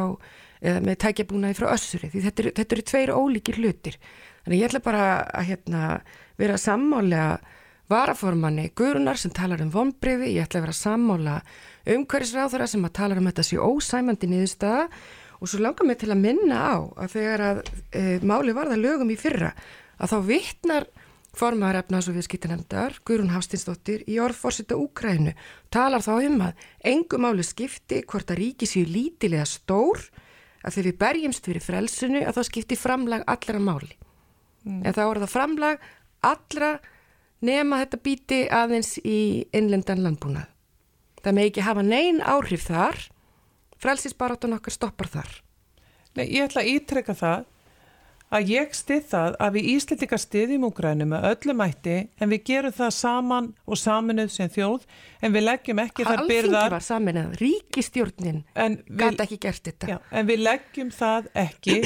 með 0.63 0.97
tækjabúnaði 1.05 1.59
frá 1.59 1.69
össuri 1.75 2.13
því 2.13 2.25
þetta 2.29 2.45
eru, 2.45 2.55
þetta 2.61 2.77
eru 2.77 2.87
tveir 2.93 3.15
ólíkir 3.17 3.61
hlutir. 3.61 4.01
Þannig 4.47 4.63
ég 4.63 4.71
ætla 4.71 4.83
bara 4.87 5.05
að 5.35 5.49
hérna, 5.51 5.85
vera 6.39 6.59
sammálega 6.61 7.31
varaformanni 7.91 8.71
Gurunar 8.75 9.19
sem 9.19 9.33
talar 9.35 9.63
um 9.63 9.71
vonbriði, 9.71 10.33
ég 10.35 10.47
ætla 10.47 10.61
að 10.61 10.67
vera 10.67 10.77
sammála 10.81 11.37
umhverjusráðara 11.87 12.67
sem 12.71 12.85
að 12.87 12.95
tala 12.99 13.19
um 13.21 13.29
þetta 13.31 13.47
sé 13.47 13.59
ósæmandi 13.63 14.31
niðurstaða. 14.31 14.87
Og 15.37 15.51
svo 15.51 15.61
langar 15.61 15.87
mig 15.87 15.99
til 16.01 16.09
að 16.15 16.23
minna 16.23 16.61
á 16.73 16.77
að 16.97 17.11
þegar 17.13 17.43
að 17.45 17.59
e, 17.93 18.03
máli 18.25 18.55
varða 18.57 18.79
lögum 18.81 19.11
í 19.13 19.19
fyrra 19.21 19.51
að 20.01 20.15
þá 20.15 20.17
vittnar 20.31 20.87
formaður 21.37 21.81
efnaðs 21.83 22.09
og 22.11 22.17
viðskiptinemndar, 22.17 22.97
Guðrún 23.07 23.33
Hafstinsdóttir, 23.35 24.05
í 24.09 24.19
orðforsita 24.23 24.79
Úkrænu, 24.81 25.35
talar 25.73 26.05
þá 26.05 26.15
um 26.31 26.43
að 26.49 26.67
engum 26.89 27.27
máli 27.27 27.45
skipti 27.45 28.03
hvort 28.09 28.33
að 28.33 28.41
ríki 28.41 28.69
séu 28.69 28.87
lítilega 28.89 29.45
stór, 29.49 30.01
að 30.65 30.79
þegar 30.79 30.89
við 30.89 30.99
berjumst 31.03 31.49
fyrir 31.49 31.65
frelsinu 31.65 32.23
að 32.25 32.39
það 32.39 32.49
skipti 32.51 32.79
framlag 32.81 33.25
allra 33.31 33.63
máli. 33.63 33.93
Mm. 34.65 34.83
En 34.83 34.97
þá 34.97 35.03
er 35.05 35.21
það 35.23 35.35
framlag 35.35 35.89
allra 36.27 36.71
nema 37.47 37.83
þetta 37.85 38.03
bíti 38.03 38.39
aðeins 38.51 38.97
í 39.05 39.19
innlendan 39.55 40.03
landbúnað. 40.03 40.49
Það 41.23 41.37
með 41.37 41.51
ekki 41.51 41.67
hafa 41.67 41.85
neyn 41.85 42.23
áhrif 42.23 42.65
þar, 42.67 42.99
frelsisbaráttun 43.83 44.57
okkar 44.57 44.75
stoppar 44.75 45.11
þar. 45.13 45.31
Nei, 46.17 46.27
ég 46.33 46.47
ætla 46.47 46.65
að 46.65 46.73
ítrekka 46.73 47.17
það 47.19 47.45
að 48.35 48.51
ég 48.51 48.73
stið 48.75 49.05
það 49.11 49.37
að 49.45 49.57
við 49.57 49.69
Íslandika 49.73 50.19
stiðjum 50.19 50.67
Úgrænu 50.67 51.07
með 51.09 51.27
öllum 51.31 51.61
mætti 51.63 51.97
en 52.19 52.33
við 52.33 52.43
gerum 52.49 52.75
það 52.75 52.93
saman 52.97 53.49
og 53.67 53.79
saminuð 53.79 54.33
sem 54.35 54.51
þjóð 54.51 54.87
en 55.23 55.37
við 55.37 55.47
leggjum 55.47 55.83
ekki 55.85 56.07
þar 56.09 56.23
byrðar 56.27 56.59
Alþingi 56.59 56.75
var 56.75 56.87
saminuð, 56.89 57.37
ríkistjórnin 57.43 58.41
gæti 58.99 59.27
ekki 59.27 59.39
gert 59.47 59.71
þetta. 59.71 59.91
Já, 59.93 59.99
En 60.11 60.31
við 60.31 60.43
leggjum 60.43 60.91
það 60.97 61.31
ekki 61.45 61.79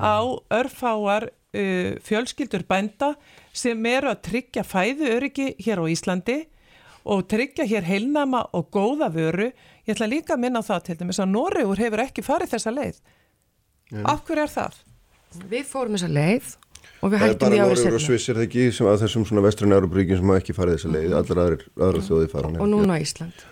á 0.00 0.16
örfáar 0.56 1.28
uh, 1.28 1.92
fjölskyldur 2.06 2.64
bænda 2.68 3.12
sem 3.52 3.86
eru 3.92 4.12
að 4.14 4.24
tryggja 4.30 4.64
fæðu 4.64 5.12
öryggi 5.18 5.52
hér 5.66 5.84
á 5.84 5.86
Íslandi 5.92 6.38
og 7.04 7.26
tryggja 7.28 7.68
hér 7.68 7.84
heilnama 7.84 8.46
og 8.56 8.70
góða 8.72 9.10
vöru. 9.12 9.50
Ég 9.84 9.92
ætla 9.92 10.08
líka 10.08 10.38
að 10.38 10.46
minna 10.46 10.64
á 10.64 10.68
það 10.72 10.86
til 10.86 10.98
dæmis 11.02 11.20
að 11.20 11.34
Norrögur 11.34 11.82
hefur 11.84 12.02
ekki 12.06 12.24
farið 12.24 12.54
þessa 12.56 12.72
leið. 12.72 13.00
Af 14.08 14.24
hverju 14.24 14.46
er 14.46 14.52
það? 14.54 14.78
Við 15.50 15.64
fórum 15.68 15.96
þessa 15.96 16.10
leið 16.12 16.52
og 17.04 17.12
við 17.12 17.24
hættum 17.24 17.24
því 17.24 17.24
árið 17.24 17.24
senna. 17.24 17.24
Það 17.24 17.32
er 17.34 17.40
bara 17.40 17.64
Norður 17.64 17.96
og 17.98 18.04
Sviss 18.04 18.28
er 18.28 18.38
það 18.38 18.46
ekki 18.48 18.66
sem 18.76 18.90
að 18.90 19.00
þessum 19.04 19.26
svona 19.28 19.44
vestrun 19.44 19.76
Európaríkin 19.76 20.20
sem 20.20 20.36
ekki 20.36 20.56
farið 20.56 20.78
þessa 20.78 20.92
leið, 20.94 21.16
allar 21.20 21.42
aðra, 21.44 22.04
þjóði 22.08 22.30
fara. 22.32 22.52
Og 22.54 22.70
núna 22.70 23.00
Ísland. 23.02 23.44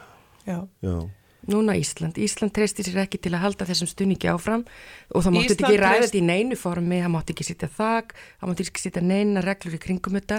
Já. 0.46 0.58
Já. 0.84 0.96
Núna 1.50 1.74
Ísland. 1.74 2.18
Ísland 2.22 2.54
treystir 2.54 2.86
sér 2.86 3.00
ekki 3.02 3.18
til 3.18 3.32
að 3.34 3.42
halda 3.42 3.66
þessum 3.66 3.90
stunningi 3.90 4.30
áfram 4.30 4.62
og 5.10 5.24
það 5.24 5.34
mátti 5.34 5.56
ekki 5.56 5.80
ræða 5.80 6.04
þetta 6.04 6.20
í 6.20 6.26
neinu 6.28 6.58
formi, 6.58 7.00
það 7.02 7.12
mátti 7.16 7.34
ekki 7.34 7.46
sitja 7.48 7.70
þak, 7.72 8.14
það 8.38 8.52
mátti 8.52 8.66
ekki 8.68 8.84
sitja 8.84 9.02
neina 9.02 9.42
reglur 9.42 9.74
í 9.74 9.82
kringum 9.82 10.20
þetta. 10.20 10.38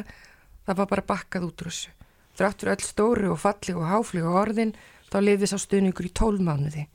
Það 0.64 0.80
var 0.80 0.90
bara 0.94 1.06
bakkað 1.12 1.48
út 1.50 1.66
úr 1.66 1.72
þessu. 1.74 1.92
Þráttur 2.40 2.72
öll 2.72 2.86
stóru 2.88 3.32
og 3.34 3.42
falli 3.44 3.76
og 3.76 3.84
háfli 3.92 4.24
og 4.24 4.40
orðin, 4.46 4.72
þá 5.12 5.18
lifði 5.28 5.44
þess 5.44 5.60
á 5.60 5.66
stunningur 5.66 6.08
í 6.08 6.14
tólmánuði. 6.16 6.88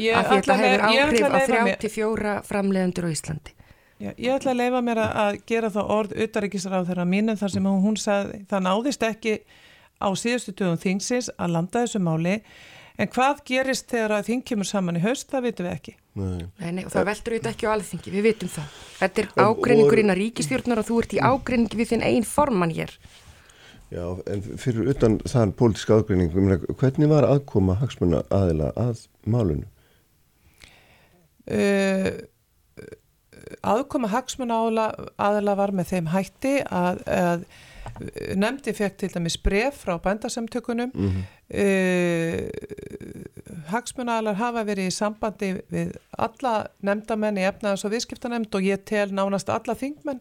Ég 0.00 0.16
að 0.16 0.30
því 0.30 0.38
þetta 0.40 0.56
hefur 0.62 0.84
áhrif 0.88 1.26
á 1.28 1.40
34 1.44 2.34
framleiðendur 2.48 3.06
á 3.06 3.10
Íslandi. 3.12 3.54
Já, 4.00 4.14
ég 4.16 4.32
ætla 4.32 4.54
að 4.54 4.60
leifa 4.62 4.80
mér 4.80 4.98
að 5.04 5.38
gera 5.48 5.68
það 5.74 5.90
orð 5.92 6.12
utaríkisráð 6.24 6.86
þeirra 6.88 7.04
mínum 7.04 7.36
þar 7.36 7.52
sem 7.52 7.66
hún 7.68 7.98
sagði 8.00 8.38
það 8.48 8.62
náðist 8.64 9.02
ekki 9.04 9.34
á 10.00 10.08
síðustu 10.16 10.54
tögum 10.56 10.80
þingsins 10.80 11.28
að 11.36 11.52
landa 11.58 11.82
þessu 11.84 12.00
máli 12.00 12.38
en 13.00 13.10
hvað 13.12 13.42
gerist 13.48 13.90
þegar 13.92 14.16
að 14.16 14.30
þing 14.30 14.46
kemur 14.48 14.68
saman 14.68 14.96
í 14.96 15.02
haust, 15.04 15.28
það 15.28 15.46
vitum 15.48 15.68
við 15.68 15.74
ekki. 15.74 15.94
Nei, 16.20 16.70
nei 16.72 16.82
og 16.84 16.92
það 16.92 17.10
veldur 17.10 17.36
auðvitað 17.36 17.52
ekki 17.52 17.68
á 17.68 17.74
alþingi, 17.74 18.12
við 18.14 18.26
vitum 18.28 18.52
það. 18.54 18.78
Þetta 19.00 19.22
er 19.22 19.28
ágreiningur 19.44 20.02
inn 20.02 20.14
að 20.14 20.20
ríkistjórnar 20.20 20.82
og 20.82 20.88
þú 20.88 20.98
ert 21.02 21.14
í 21.16 21.20
ágreiningi 21.20 21.80
við 21.80 21.92
þinn 21.92 22.06
einn 22.08 22.26
forman 22.28 22.74
hér. 22.76 22.96
Já, 23.90 24.04
en 24.30 24.44
fyrir 24.62 24.90
utan 24.92 25.20
þann 25.28 25.54
pólitíska 25.58 26.00
ágreining, 26.00 26.32
hvernig 26.80 27.10
var 27.10 27.28
aðkoma 27.28 27.76
hagsmunna 27.80 28.24
aðila 28.32 28.72
að 28.78 29.06
málunum? 29.28 29.68
Uh, 31.50 32.20
aðkoma 33.62 34.08
hagsmun 34.08 34.50
aðala 34.52 35.54
var 35.58 35.72
með 35.72 35.92
þeim 35.94 36.06
hætti 36.14 36.54
að, 36.66 37.02
að 37.06 37.44
nefndi 38.38 38.72
fekk 38.76 38.96
til 39.00 39.10
dæmis 39.14 39.36
bref 39.40 39.74
frá 39.84 39.98
bændasamtökunum. 40.02 40.90
Mm 40.94 41.10
-hmm. 41.10 41.22
uh, 41.60 42.48
hagsmunalar 43.72 44.34
hafa 44.34 44.64
verið 44.64 44.86
í 44.86 44.90
sambandi 44.90 45.62
við 45.70 45.96
alla 46.18 46.66
nefndamenn 46.82 47.38
í 47.38 47.46
efnaðans 47.48 47.84
og 47.84 47.90
viðskiptanemnd 47.90 48.54
og 48.54 48.62
ég 48.62 48.84
tel 48.84 49.12
nánast 49.12 49.48
alla 49.48 49.74
þingmenn. 49.74 50.20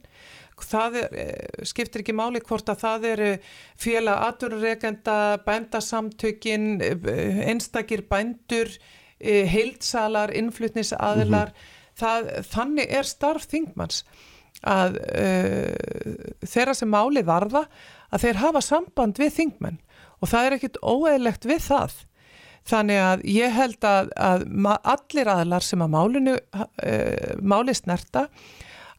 Það 0.59 0.95
er, 0.95 1.09
uh, 1.13 1.63
skiptir 1.63 1.99
ekki 2.01 2.13
máli 2.13 2.39
hvort 2.39 2.69
að 2.69 2.79
það 2.79 3.05
eru 3.05 3.37
félag 3.77 4.17
aturregenda, 4.27 5.37
bændasamtökin 5.45 6.81
uh, 6.81 7.49
einstakir 7.49 8.01
bændur 8.09 8.67
heildsalar, 9.19 10.31
innflutnisaðilar 10.31 11.47
mm 11.47 11.53
-hmm 11.53 11.78
það, 11.99 12.29
þannig 12.49 12.91
er 12.99 13.07
starf 13.07 13.47
þingmanns 13.49 14.03
að 14.67 14.97
uh, 14.99 16.43
þeirra 16.43 16.75
sem 16.75 16.91
máli 16.91 17.23
varða 17.25 17.65
að 18.09 18.25
þeir 18.25 18.41
hafa 18.43 18.61
samband 18.65 19.19
við 19.21 19.35
þingmenn 19.37 19.79
og 20.19 20.31
það 20.31 20.45
er 20.45 20.55
ekkit 20.57 20.79
óeðlegt 20.83 21.47
við 21.47 21.61
það. 21.69 21.99
Þannig 22.69 22.99
að 23.01 23.21
ég 23.31 23.53
held 23.55 23.85
að, 23.87 24.09
að 24.19 24.43
allir 24.93 25.29
aðlar 25.31 25.65
sem 25.65 25.81
að 25.81 25.93
málinu 25.95 26.35
uh, 26.35 27.37
máli 27.39 27.75
snerta 27.77 28.27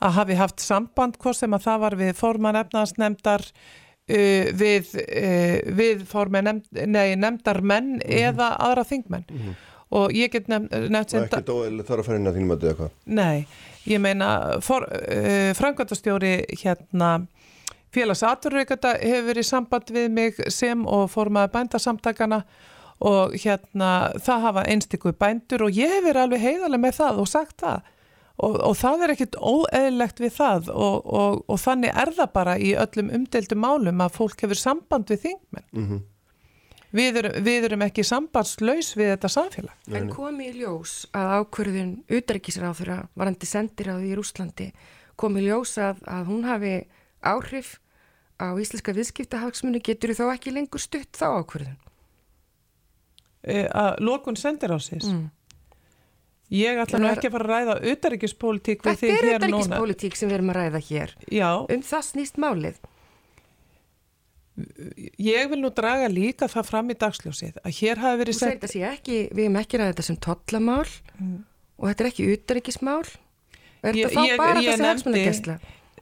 að 0.01 0.17
hafi 0.17 0.39
haft 0.39 0.65
samband 0.65 1.21
hvort 1.21 1.37
sem 1.37 1.53
að 1.55 1.67
það 1.67 1.85
var 1.85 1.97
við 2.01 2.15
forman 2.17 2.59
efnaðansnemdar 2.63 3.45
uh, 3.45 4.47
við, 4.57 4.95
uh, 4.97 5.59
við 5.77 6.07
forman 6.09 6.49
nefnd, 6.49 6.87
nei, 6.89 7.19
nefndar 7.21 7.61
menn 7.61 7.99
mm 7.99 8.01
-hmm. 8.01 8.31
eða 8.31 8.55
aðra 8.57 8.87
þingmenn. 8.89 9.29
Mm 9.29 9.43
-hmm 9.43 9.67
og 9.91 10.15
ég 10.15 10.31
get 10.33 10.49
nefnt 10.51 11.15
og 11.15 11.27
ekki 11.27 11.43
dóðileg 11.49 11.87
þarf 11.89 12.03
að 12.03 12.09
fara 12.09 12.21
inn 12.21 12.31
að 12.31 12.39
þínum 12.39 12.55
að 12.55 12.65
döða 12.65 12.79
hvað? 12.79 12.97
Nei, 13.19 13.47
ég 13.91 14.03
meina 14.03 14.31
uh, 14.57 14.83
eh, 15.03 15.53
frangværtastjóri 15.59 16.35
hérna 16.63 17.13
félagsaturreikata 17.95 18.95
hefur 19.01 19.31
verið 19.33 19.49
samband 19.49 19.95
við 19.95 20.11
mig 20.15 20.43
sem 20.53 20.85
og 20.87 21.09
formaði 21.11 21.55
bændasamtakana 21.57 22.45
og 23.01 23.35
hérna 23.41 24.13
það 24.21 24.45
hafa 24.47 24.67
einstaklega 24.69 25.19
bændur 25.25 25.67
og 25.67 25.81
ég 25.81 25.97
hefur 25.97 26.21
alveg 26.21 26.45
heiðarlega 26.45 26.85
með 26.85 27.01
það 27.01 27.23
og 27.23 27.31
sagt 27.31 27.65
það. 27.65 27.89
Og, 28.41 28.55
og 28.71 28.77
það 28.81 29.03
er 29.05 29.13
ekkit 29.15 29.37
óeðlegt 29.37 30.21
við 30.23 30.31
það 30.39 30.71
og, 30.73 31.03
og, 31.05 31.43
og 31.45 31.59
þannig 31.61 31.99
er 32.03 32.13
það 32.17 32.31
bara 32.37 32.55
í 32.57 32.71
öllum 32.85 33.11
umdeildum 33.19 33.61
málum 33.61 34.01
að 34.01 34.15
fólk 34.17 34.47
hefur 34.47 34.61
samband 34.61 35.13
við 35.13 35.27
þingmenn. 35.27 35.67
Mm 35.77 35.89
-hmm. 35.89 36.01
Við 36.91 37.21
erum, 37.21 37.37
við 37.47 37.67
erum 37.69 37.85
ekki 37.87 38.03
sambandslaus 38.07 38.95
við 38.99 39.13
þetta 39.13 39.31
samfélag. 39.31 39.75
En 39.95 40.09
komi 40.11 40.49
í 40.51 40.57
ljós 40.59 41.05
að 41.15 41.35
ákverðun 41.39 41.93
utækisráður 42.11 42.95
að 42.97 43.05
varandi 43.21 43.47
sendir 43.47 43.93
á 43.93 43.95
því 43.95 44.11
í 44.11 44.17
Rúslandi 44.19 44.67
komi 45.21 45.45
í 45.45 45.47
ljós 45.47 45.77
að, 45.79 46.01
að 46.11 46.33
hún 46.33 46.49
hafi 46.49 46.75
áhrif 47.23 47.77
á 48.43 48.57
íslenska 48.59 48.95
viðskiptahagsmunni 48.97 49.83
getur 49.85 50.15
þú 50.17 50.27
þá 50.27 50.35
ekki 50.35 50.55
lengur 50.57 50.83
stutt 50.83 51.15
þá 51.15 51.27
ákverðun? 51.39 51.79
E, 53.41 53.67
að 53.69 54.03
lokun 54.05 54.39
sendir 54.41 54.75
á 54.75 54.79
sís? 54.83 55.07
Mm. 55.07 55.29
Ég 56.51 56.81
ætla 56.83 56.99
nú 56.99 57.07
ekki 57.13 57.29
að 57.31 57.37
fara 57.37 57.47
að 57.47 57.53
ræða 57.55 57.75
utækispolítík 57.93 58.81
við 58.83 58.97
því 58.99 59.11
hér 59.11 59.21
núna. 59.21 59.29
Þetta 59.31 59.47
er 59.47 59.53
utækispolítík 59.55 60.17
sem 60.19 60.31
við 60.31 60.41
erum 60.41 60.51
að 60.51 60.59
ræða 60.59 60.81
hér. 60.89 61.13
Já. 61.31 61.51
Um 61.71 61.85
það 61.87 62.09
snýst 62.09 62.41
málið 62.43 62.81
ég 65.21 65.51
vil 65.51 65.61
nú 65.63 65.71
draga 65.75 66.09
líka 66.11 66.49
það 66.51 66.69
fram 66.69 66.93
í 66.93 66.97
dagsljósið 67.01 67.61
að 67.63 67.77
hér 67.79 68.01
hafi 68.03 68.21
verið 68.23 68.39
sett 68.39 68.65
ekki, 68.67 69.19
við 69.31 69.45
hefum 69.47 69.61
ekki 69.61 69.81
ræðið 69.81 69.93
þetta 69.93 70.07
sem 70.09 70.19
tollamál 70.27 70.89
mm. 71.19 71.37
og 71.79 71.91
þetta 71.91 72.05
er 72.05 72.11
ekki 72.11 72.31
utryggismál 72.35 73.05
er 73.81 73.95
þetta 73.95 74.11
þá 74.17 74.41
bara 74.43 74.65
þessi 74.65 74.89
hagsmunarkessla 74.89 75.59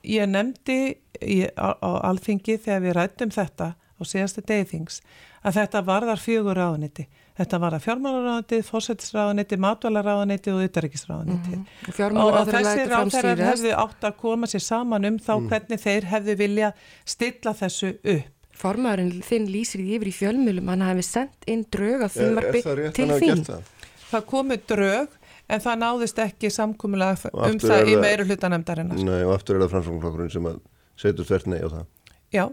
ég 0.08 0.30
nefndi 0.30 0.78
ég, 1.20 1.52
á, 1.54 1.68
á 1.78 1.90
alþingi 2.08 2.58
þegar 2.64 2.84
við 2.86 2.96
rættum 2.98 3.34
þetta 3.34 3.72
á 3.74 4.02
síðastu 4.06 4.44
deyðings 4.46 5.02
að 5.46 5.58
þetta 5.60 5.82
varðar 5.86 6.22
fjögur 6.22 6.58
ráðuniti. 6.58 7.06
Þetta 7.38 7.60
varðar 7.62 7.82
fjármálaráðuniti, 7.84 8.58
fósættisráðuniti, 8.66 9.58
matvælaráðuniti 9.62 10.54
og 10.54 10.64
utaríkisráðuniti. 10.66 11.54
Mm 11.54 11.66
-hmm. 11.84 12.18
Og, 12.18 12.32
og 12.40 12.48
þessi 12.50 12.86
ráðherrar 12.90 13.44
hefðu 13.52 13.74
átt 13.84 14.08
að 14.08 14.16
koma 14.18 14.46
sér 14.46 14.64
saman 14.64 15.04
um 15.04 15.18
þá 15.18 15.34
mm. 15.36 15.48
hvernig 15.48 15.80
þeir 15.80 16.04
hefðu 16.04 16.36
vilja 16.36 16.72
stilla 17.04 17.54
þessu 17.54 17.94
upp. 18.02 18.34
Formaðurinn 18.58 19.22
þinn 19.22 19.48
lýsir 19.52 19.82
því 19.84 19.98
yfir 19.98 20.10
í 20.10 20.14
fjölmjölum, 20.16 20.70
hann 20.72 20.86
hafi 20.86 21.04
sendt 21.06 21.46
inn 21.50 21.64
drög 21.70 22.06
að 22.08 22.16
þumarbi 22.16 22.62
til 22.96 23.08
þín. 23.14 23.44
Það, 23.46 23.68
það 24.10 24.24
komu 24.32 24.58
drög 24.72 25.18
en 25.48 25.62
það 25.64 25.82
náðist 25.84 26.22
ekki 26.24 26.50
samkúmulega 26.52 27.30
um 27.32 27.60
það 27.62 27.92
í 27.92 27.98
meiru 28.02 28.26
hlutanemdarinnar. 28.28 28.98
Nei 28.98 29.20
og 29.22 29.36
aftur 29.36 29.58
er 29.58 29.64
það 29.64 29.76
framsvonglokkurinn 29.76 30.32
sem 30.34 30.48
að 30.50 30.58
setur 30.98 31.28
þvert 31.28 31.52
nei 31.52 31.60
á 31.62 31.68
það. 31.68 31.86
Já. 32.34 32.44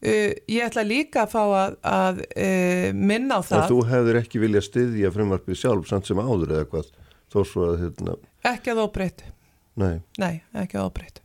Uh, 0.00 0.32
ég 0.48 0.64
ætla 0.64 0.80
líka 0.80 1.26
að 1.26 1.32
fá 1.34 1.42
að, 1.44 1.74
að 1.84 2.20
uh, 2.24 2.86
minna 2.96 3.36
á 3.36 3.40
það 3.44 3.58
En 3.58 3.66
þú 3.68 3.80
hefur 3.90 4.18
ekki 4.22 4.40
viljað 4.40 4.62
styðja 4.64 5.10
frumvarpið 5.12 5.58
sjálf 5.60 5.90
samt 5.90 6.08
sem 6.08 6.22
áður 6.24 6.54
eða 6.54 6.68
hvað 6.70 6.86
að 7.66 7.74
hérna 7.82 8.14
Ekki 8.48 8.72
að 8.72 8.80
óbreytt 8.86 9.26
Nei. 9.76 10.00
Nei, 10.16 10.40
ekki 10.56 10.80
að 10.80 10.86
óbreytt 10.88 11.20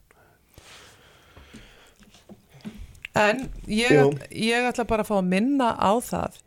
En 3.15 3.45
ég, 3.71 4.17
ég 4.31 4.67
ætla 4.67 4.87
bara 4.87 5.05
að 5.05 5.11
fá 5.11 5.17
að 5.21 5.29
minna 5.31 5.69
á 5.79 5.91
það 6.03 6.41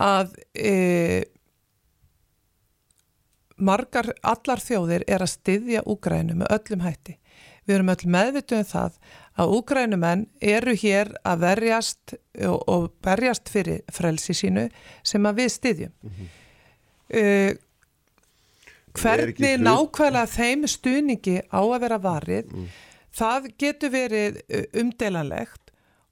að 0.00 0.32
uh, 0.58 1.20
margar, 3.60 4.12
allar 4.22 4.62
þjóðir 4.64 5.04
er 5.06 5.22
að 5.22 5.34
styðja 5.36 5.84
Úgrænu 5.86 6.38
með 6.40 6.54
öllum 6.56 6.86
hætti 6.86 7.20
Við 7.70 7.76
erum 7.76 7.92
öll 7.92 8.10
meðvituð 8.10 8.58
um 8.58 8.66
það 8.66 8.94
að 9.40 9.54
úgrænumenn 9.56 10.26
eru 10.42 10.74
hér 10.76 11.12
að 11.22 11.42
verjast 11.44 12.14
og, 12.42 12.56
og 12.66 12.86
verjast 13.06 13.50
fyrir 13.52 13.82
frelsi 13.94 14.34
sínu 14.36 14.66
sem 15.06 15.28
að 15.28 15.42
við 15.42 15.50
styðjum. 15.54 15.92
Mm 16.02 16.14
-hmm. 16.16 16.30
uh, 17.20 17.52
hvernig 18.98 19.62
nákvæmlega 19.62 20.26
þeim 20.34 20.66
stuðningi 20.66 21.36
á 21.46 21.60
að 21.62 21.80
vera 21.84 21.98
varið, 22.02 22.50
mm. 22.50 22.66
það 23.14 23.50
getur 23.58 23.90
verið 23.94 24.40
uh, 24.42 24.64
umdelanlegt 24.82 25.69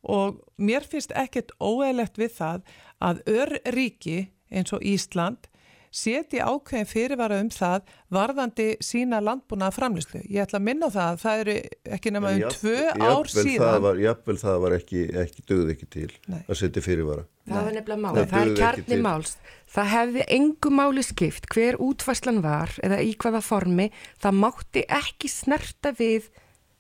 og 0.09 0.41
mér 0.57 0.87
finnst 0.89 1.13
ekkert 1.17 1.55
óeilegt 1.61 2.19
við 2.21 2.35
það 2.41 2.75
að 3.05 3.23
örríki 3.29 4.19
eins 4.49 4.73
og 4.73 4.85
Ísland 4.87 5.49
seti 5.95 6.41
ákveðin 6.41 6.89
fyrirvara 6.89 7.39
um 7.43 7.49
það 7.53 7.87
varðandi 8.13 8.67
sína 8.85 9.21
landbúna 9.25 9.71
framlýslu. 9.73 10.21
Ég 10.29 10.45
ætla 10.45 10.61
að 10.61 10.67
minna 10.67 10.91
á 10.93 10.95
það 10.95 11.13
að 11.13 11.23
það 11.23 11.43
eru 11.43 11.55
ekki 11.97 12.13
nema 12.15 12.33
um 12.35 12.57
tvö 12.57 12.75
ár 12.99 13.31
síðan. 13.33 13.85
Var, 13.87 14.03
jafnvel 14.05 14.37
það 14.43 14.59
var 14.65 14.77
ekki, 14.79 15.05
ekki 15.23 15.45
döð 15.49 15.73
ekki 15.75 15.89
til 15.95 16.11
Nei. 16.29 16.43
að 16.45 16.61
setja 16.61 16.85
fyrirvara. 16.85 17.25
Það 17.49 17.69
var 17.69 17.79
nefnilega 17.79 18.03
máli, 18.05 18.19
það, 18.19 18.35
það 18.35 18.43
er 18.43 18.59
kjarni 18.61 19.01
máls. 19.07 19.37
Það 19.73 19.91
hefði 19.95 20.27
engu 20.37 20.75
máli 20.77 21.07
skipt 21.07 21.49
hver 21.55 21.81
útvæslan 21.89 22.43
var 22.45 22.75
eða 22.85 23.01
í 23.05 23.15
hvaða 23.17 23.41
formi, 23.45 23.89
það 24.21 24.43
mátti 24.45 24.85
ekki 24.99 25.33
snerta 25.33 25.95
við 25.97 26.29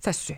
þessu. 0.05 0.37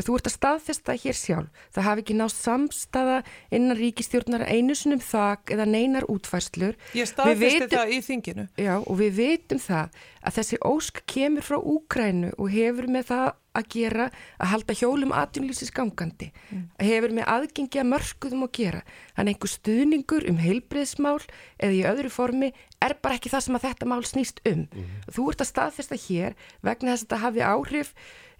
Þú 0.00 0.16
ert 0.16 0.30
að 0.30 0.36
staðfesta 0.36 0.96
hér 1.02 1.18
sjálf. 1.18 1.66
Það 1.74 1.86
hafi 1.88 2.04
ekki 2.04 2.16
nátt 2.16 2.34
samstaða 2.36 3.18
innan 3.52 3.76
ríkistjórnar 3.76 4.46
einu 4.48 4.76
sinum 4.78 5.02
þak 5.04 5.52
eða 5.52 5.68
neinar 5.68 6.08
útfæslur. 6.08 6.78
Ég 6.96 7.10
staðfesti 7.10 7.68
það 7.74 7.92
í 7.92 8.00
þinginu. 8.06 8.48
Já 8.56 8.74
og 8.80 8.96
við 9.02 9.20
veitum 9.20 9.60
það 9.60 10.02
að 10.22 10.36
þessi 10.38 10.58
ósk 10.64 11.04
kemur 11.10 11.44
frá 11.44 11.58
Úkrænu 11.58 12.32
og 12.38 12.52
hefur 12.52 12.88
með 12.90 13.08
það 13.10 13.30
að 13.52 13.68
gera 13.74 14.08
að 14.40 14.50
halda 14.52 14.76
hjólum 14.76 15.12
atvinnlýsis 15.16 15.72
gangandi. 15.74 16.30
Mm. 16.48 16.64
Hefur 16.80 17.14
með 17.18 17.28
aðgengi 17.34 17.80
að 17.82 17.90
mörguðum 17.90 18.46
að 18.46 18.52
gera. 18.58 18.82
Þannig 19.16 19.36
einhver 19.36 19.52
stuðningur 19.52 20.28
um 20.30 20.40
heilbreyðsmál 20.40 21.18
eða 21.58 21.76
í 21.76 21.82
öðru 21.90 22.12
formi 22.14 22.52
er 22.82 22.96
bara 23.04 23.18
ekki 23.18 23.32
það 23.32 23.46
sem 23.46 23.58
að 23.58 23.66
þetta 23.68 23.90
mál 23.92 24.02
snýst 24.08 24.42
um. 24.48 24.64
Mm. 24.72 24.90
Þú 25.12 25.28
ert 25.32 25.44
að 25.44 25.50
staðfesta 25.52 26.00
hér 26.06 26.38
vegna 26.64 26.94
þess 26.94 27.04
að 27.04 27.08
þetta 27.08 27.22
hafi 27.26 27.44
áhrif 27.52 27.94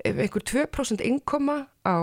einhver 0.05 0.43
2% 0.43 1.03
innkoma 1.07 1.69
á 1.87 1.95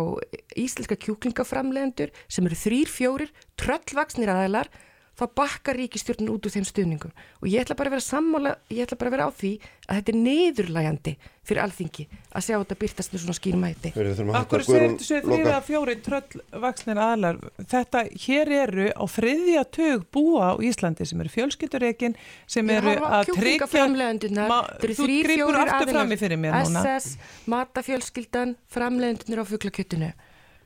íslenska 0.56 0.96
kjúklingaframlegendur 0.96 2.14
sem 2.32 2.48
eru 2.48 2.56
þrýr, 2.56 2.92
fjórir, 2.92 3.34
tröllvaksnir 3.60 4.32
aðeinar 4.32 4.72
þá 5.20 5.26
bakkar 5.36 5.78
ríkistjórnum 5.80 6.38
út 6.38 6.48
úr 6.48 6.54
þeim 6.54 6.68
stuðningum. 6.68 7.12
Og 7.44 7.50
ég 7.52 7.66
ætla 7.66 7.76
bara 7.80 7.92
að 7.92 7.98
vera 7.98 8.06
sammála, 8.06 8.56
ég 8.72 8.88
ætla 8.88 8.98
bara 9.00 9.12
að 9.12 9.16
vera 9.18 9.28
á 9.28 9.32
því 9.36 9.52
að 9.90 10.00
þetta 10.00 10.14
er 10.14 10.20
niðurlægandi 10.24 11.14
fyrir 11.50 11.64
alþingi 11.64 12.06
að 12.38 12.46
sjá 12.46 12.56
þetta 12.56 12.78
byrtast 12.84 13.14
með 13.14 13.24
svona 13.24 13.36
skýrmæti. 13.40 13.92
Akkur 14.40 14.64
segir 14.68 14.94
þessu 15.00 15.22
þrýra 15.26 15.58
fjóri 15.66 15.96
tröllvaksnir 16.06 17.02
aðlar, 17.04 17.40
þetta 17.74 18.04
hér 18.26 18.54
eru 18.60 18.88
á 18.94 19.04
friðja 19.10 19.66
tög 19.74 20.06
búa 20.14 20.54
á 20.54 20.62
Íslandi 20.62 21.10
sem 21.10 21.24
eru 21.24 21.34
fjölskyttureikin 21.34 22.18
sem 22.46 22.70
eru 22.76 22.96
að 23.02 23.34
tryggja 23.34 23.70
þú 23.70 25.10
grýpur 25.26 25.62
aftur 25.66 25.94
fram 25.96 26.14
í 26.14 26.20
fyrir 26.22 26.42
mér 26.42 26.60
núna. 26.62 26.86
SS, 26.86 27.18
matafjölskyldan, 27.50 28.56
framlegendunir 28.70 29.42
á 29.42 29.46
fugglaköttinu 29.50 30.14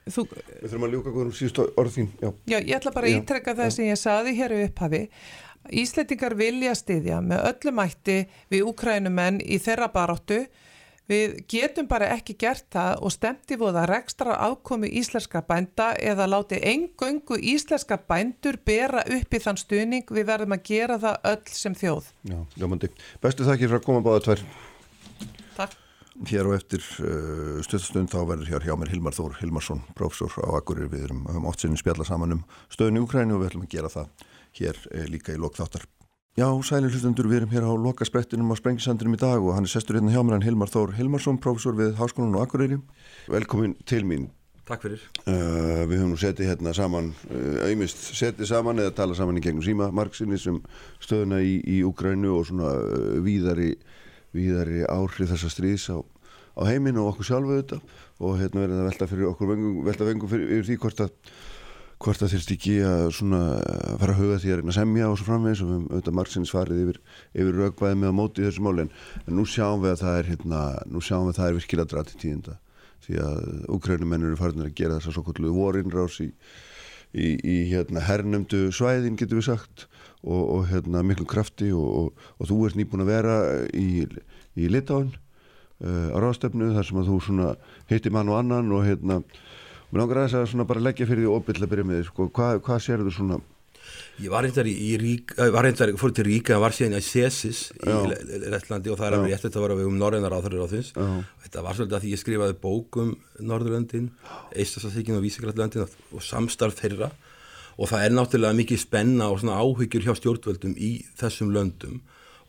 Þú, 0.03 0.25
Við 0.33 0.67
þurfum 0.67 0.85
að 0.87 0.93
ljúka 0.97 1.13
hverjum 1.13 1.35
síðustu 1.37 1.65
orðin 1.79 2.09
Já, 2.19 2.29
Já 2.51 2.57
ég 2.57 2.75
ætla 2.75 2.91
bara 2.91 3.07
að 3.07 3.17
ítrekka 3.21 3.55
það 3.55 3.73
sem 3.77 3.87
ég 3.87 3.99
saði 4.01 4.35
hér 4.35 4.55
upphafi. 4.57 5.01
Ísleitingar 5.71 6.35
vilja 6.35 6.73
stiðja 6.75 7.21
með 7.23 7.45
öllum 7.53 7.77
mætti 7.79 8.17
við 8.51 8.65
úkrænumenn 8.67 9.39
í 9.39 9.59
þeirra 9.63 9.87
baráttu. 9.93 10.41
Við 11.07 11.37
getum 11.51 11.87
bara 11.87 12.09
ekki 12.15 12.35
gert 12.39 12.65
það 12.71 13.03
og 13.03 13.11
stemti 13.11 13.57
voða 13.59 13.83
rekstra 13.87 14.37
afkomi 14.45 14.87
íslenska 14.99 15.41
bænda 15.47 15.89
eða 15.99 16.29
láti 16.31 16.59
engöngu 16.63 17.39
íslenska 17.39 17.97
bændur 18.07 18.59
bera 18.65 19.03
upp 19.03 19.35
í 19.35 19.43
þann 19.43 19.59
stuðning. 19.59 20.07
Við 20.07 20.27
verðum 20.31 20.55
að 20.55 20.65
gera 20.71 20.99
það 20.99 21.31
öll 21.33 21.55
sem 21.59 21.75
þjóð. 21.79 22.11
Já, 22.31 22.39
ljómandi. 22.59 22.91
Bestu 23.23 23.47
þakkir 23.47 23.71
fyrir 23.71 23.81
að 23.81 23.87
koma 23.87 24.03
báða 24.03 24.25
tvær. 24.29 24.45
Takk 25.59 25.82
Hér 26.29 26.45
og 26.45 26.53
eftir 26.59 26.83
uh, 27.01 27.57
stöðstund 27.65 28.11
þá 28.13 28.19
verður 28.29 28.51
hér 28.51 28.67
hjá 28.67 28.75
mér 28.77 28.91
Hilmar 28.93 29.15
Þór 29.17 29.39
Hilmarsson, 29.39 29.81
prófessor 29.97 30.35
á 30.45 30.53
Agurir. 30.59 30.91
Við 30.91 31.07
erum 31.07 31.23
um 31.31 31.47
oft 31.49 31.63
sinni 31.63 31.79
spjalla 31.79 32.05
saman 32.05 32.37
um 32.37 32.43
stöðun 32.69 32.99
í 32.99 33.01
Ukræni 33.01 33.33
og 33.33 33.41
við 33.41 33.49
ætlum 33.49 33.65
að 33.65 33.73
gera 33.73 33.89
það 33.89 34.27
hér 34.59 34.79
eh, 34.91 35.07
líka 35.09 35.33
í 35.33 35.41
lokþáttar. 35.41 35.87
Já, 36.37 36.47
sælir 36.65 36.93
hlustendur, 36.93 37.29
við 37.29 37.41
erum 37.41 37.51
hér 37.53 37.65
á 37.65 37.73
lokasprettinum 37.77 38.53
á 38.53 38.57
Sprengisandrinum 38.57 39.17
í 39.17 39.21
dag 39.21 39.41
og 39.41 39.57
hann 39.57 39.65
er 39.65 39.73
sestur 39.73 39.97
hérna 39.97 40.13
hjá 40.13 40.21
mér 40.21 40.37
hann 40.37 40.45
Hilmar 40.45 40.69
Þór 40.73 40.95
Hilmarsson, 40.97 41.41
prófessor 41.41 41.77
við 41.77 41.97
Háskólan 41.97 42.37
og 42.37 42.45
Akureyri. 42.45 42.79
Velkomin 43.29 43.75
til 43.89 44.05
mín. 44.05 44.29
Takk 44.63 44.85
fyrir. 44.85 45.01
Uh, 45.27 45.83
við 45.89 45.97
höfum 45.99 46.13
nú 46.13 46.17
setið 46.21 46.53
hérna 46.53 46.71
saman, 46.77 47.09
uh, 47.27 47.65
auðvist 47.67 48.05
setið 48.15 48.47
saman 48.47 48.79
eða 48.79 48.93
talað 48.95 49.19
saman 49.19 49.41
í 49.41 49.43
gegnum 49.43 49.65
síma 49.65 49.89
margsinni 49.91 50.39
sem 50.39 50.61
stöðuna 51.03 51.41
í, 51.43 51.57
í 51.67 51.81
Ukrænu 51.83 52.31
og 52.37 52.47
svona 52.47 52.71
uh, 52.71 53.17
víðari 54.33 54.83
áhrif 54.89 55.31
þessa 55.31 55.51
stríðs 55.53 55.89
á, 55.93 55.97
á 56.01 56.61
heiminu 56.69 57.03
og 57.03 57.13
okkur 57.13 57.29
sjálfu 57.31 57.57
þetta 57.59 57.81
og 58.23 58.37
hérna 58.41 58.63
verður 58.63 58.79
það 58.79 58.87
velta 58.89 59.09
fyrir 59.11 59.31
okkur 59.31 59.51
vengum, 59.53 59.81
velta 59.87 60.07
vengum 60.07 60.31
fyrir, 60.31 60.47
fyrir 60.51 60.69
því 60.69 60.79
hvort 60.83 61.03
að 61.05 61.11
hvort 62.03 62.23
að 62.23 62.33
þurft 62.33 62.51
ekki 62.55 62.73
að 62.83 63.05
svona 63.15 63.39
fara 64.01 64.11
að 64.11 64.19
huga 64.19 64.39
því 64.41 64.51
að 64.51 64.59
reyna 64.59 64.73
að 64.73 64.77
semja 64.77 65.09
og 65.09 65.17
svo 65.19 65.27
framvegis. 65.29 65.61
Og 65.63 65.69
við 65.69 65.75
höfum 65.77 65.85
auðvitað 65.93 66.17
margsins 66.19 66.51
farið 66.53 66.81
yfir, 66.83 66.99
yfir 67.31 67.59
raukvæði 67.61 67.99
með 68.01 68.09
að 68.09 68.17
móti 68.17 68.45
þessu 68.47 68.65
mál 68.65 68.83
en, 68.83 68.91
nú 69.37 69.45
sjáum 69.47 69.83
við 69.83 69.93
að 69.93 70.03
það 70.03 70.19
er 70.19 70.29
hérna, 70.31 70.61
nú 70.91 71.03
sjáum 71.03 71.29
við 71.29 71.33
að 71.33 71.39
það 71.39 71.49
er 71.49 71.57
virkilega 71.59 71.91
drati 71.93 72.19
tíðinda. 72.19 72.57
Því 73.03 73.17
að 73.23 73.39
úkrænumennur 73.77 74.31
eru 74.31 74.39
farin 74.39 74.65
að 74.65 74.75
gera 74.79 74.99
þess 74.99 75.11
að 75.11 75.17
svo 75.17 75.25
kvöldu 75.29 75.55
vorinrás 75.55 76.19
í, 76.23 76.29
í, 77.13 77.33
í 77.37 77.57
hérna 77.71 78.03
hernumdu 78.03 78.67
svæðin 78.73 79.17
getur 79.19 79.41
við 79.41 79.49
sagt 79.51 79.87
og, 80.23 80.41
og 80.41 80.67
hérna 80.71 81.03
miklum 81.05 81.29
krafti 81.29 81.71
og, 81.75 81.87
og, 81.99 82.29
og 82.39 82.49
þú 82.49 82.59
ert 82.67 82.79
nýbúin 82.79 83.05
að 83.05 83.11
vera 83.13 83.37
í, 83.73 84.05
í 84.57 84.69
Litáin 84.71 85.11
uh, 85.13 86.09
á 86.13 86.17
ráðstefnu 86.23 86.73
þar 86.75 86.89
sem 86.89 87.01
að 87.01 87.11
þú 87.11 87.49
hitti 87.91 88.13
mann 88.13 88.31
og 88.31 88.39
annan 88.41 88.71
og 88.73 88.85
hérna 88.87 89.21
mér 89.93 90.01
langar 90.01 90.23
aðeins 90.23 90.55
að 90.57 90.69
bara 90.69 90.85
leggja 90.87 91.09
fyrir 91.09 91.27
því 91.27 91.33
óbyll 91.37 91.59
að 91.61 91.71
byrja 91.73 91.89
með 91.89 91.99
því 91.99 92.05
sko, 92.09 92.29
hvað, 92.33 92.61
hvað 92.65 92.85
sér 92.87 93.03
þú 93.05 93.13
svona 93.13 93.41
Ég 94.21 94.29
var 94.29 94.45
reyndar 94.45 94.67
í, 94.69 94.73
í 94.73 94.91
Rík, 95.01 95.33
var 95.37 95.65
reyndar 95.65 95.93
fór 95.97 96.13
til 96.13 96.27
Ríka, 96.27 96.59
var 96.61 96.75
síðan 96.75 96.99
í 96.99 97.03
Sesis 97.05 97.71
í 97.81 97.95
Lettlandi 98.53 98.91
og 98.93 98.99
það 98.99 99.07
er 99.07 99.17
alveg 99.17 99.33
rétt 99.33 99.47
þetta 99.47 99.63
var 99.63 99.73
að 99.73 99.81
við 99.81 99.89
um 99.89 99.97
Norrænar 99.97 100.35
áþarður 100.37 100.65
á 100.65 100.73
þins 100.73 100.91
þetta 101.43 101.65
var 101.65 101.77
svolítið 101.77 101.97
að 101.97 102.05
því 102.05 102.13
ég 102.13 102.21
skrifaði 102.21 102.57
bókum 102.61 103.11
Norðurlöndin, 103.41 104.09
Eistasasíkin 104.53 105.17
og 105.17 105.25
Vísegrætlandin 105.25 105.85
og 105.85 106.23
samstarf 106.25 106.79
þeirra. 106.79 107.11
Og 107.73 107.89
það 107.89 108.05
er 108.05 108.13
náttúrulega 108.13 108.57
mikið 108.57 108.81
spenna 108.83 109.31
og 109.33 109.39
svona 109.41 109.57
áhyggjur 109.57 110.05
hjá 110.05 110.13
stjórnvöldum 110.19 110.75
í 110.77 110.91
þessum 111.17 111.53
löndum 111.53 112.01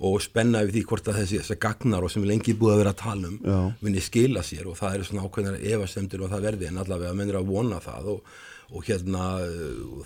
og 0.05 0.19
spenna 0.20 0.62
yfir 0.65 0.74
því 0.74 0.82
hvort 0.90 1.09
að 1.09 1.20
þessi, 1.20 1.39
þessi 1.40 1.56
gagnar 1.62 2.05
og 2.05 2.11
sem 2.12 2.24
lengi 2.27 2.56
búið 2.59 2.74
að 2.74 2.81
vera 2.82 2.93
að 2.94 3.02
tala 3.02 3.31
um 3.31 3.77
vinni 3.81 4.02
skila 4.02 4.43
sér 4.44 4.66
og 4.69 4.77
það 4.77 4.97
eru 4.98 5.06
svona 5.09 5.24
ákveðnar 5.28 5.62
evasemtur 5.70 6.24
og 6.24 6.32
það 6.32 6.48
verði 6.48 6.69
en 6.69 6.81
allavega 6.82 7.15
mennir 7.15 7.39
að 7.39 7.52
vona 7.52 7.78
það 7.85 8.11
og, 8.16 8.35
og 8.73 8.85
hérna 8.89 9.24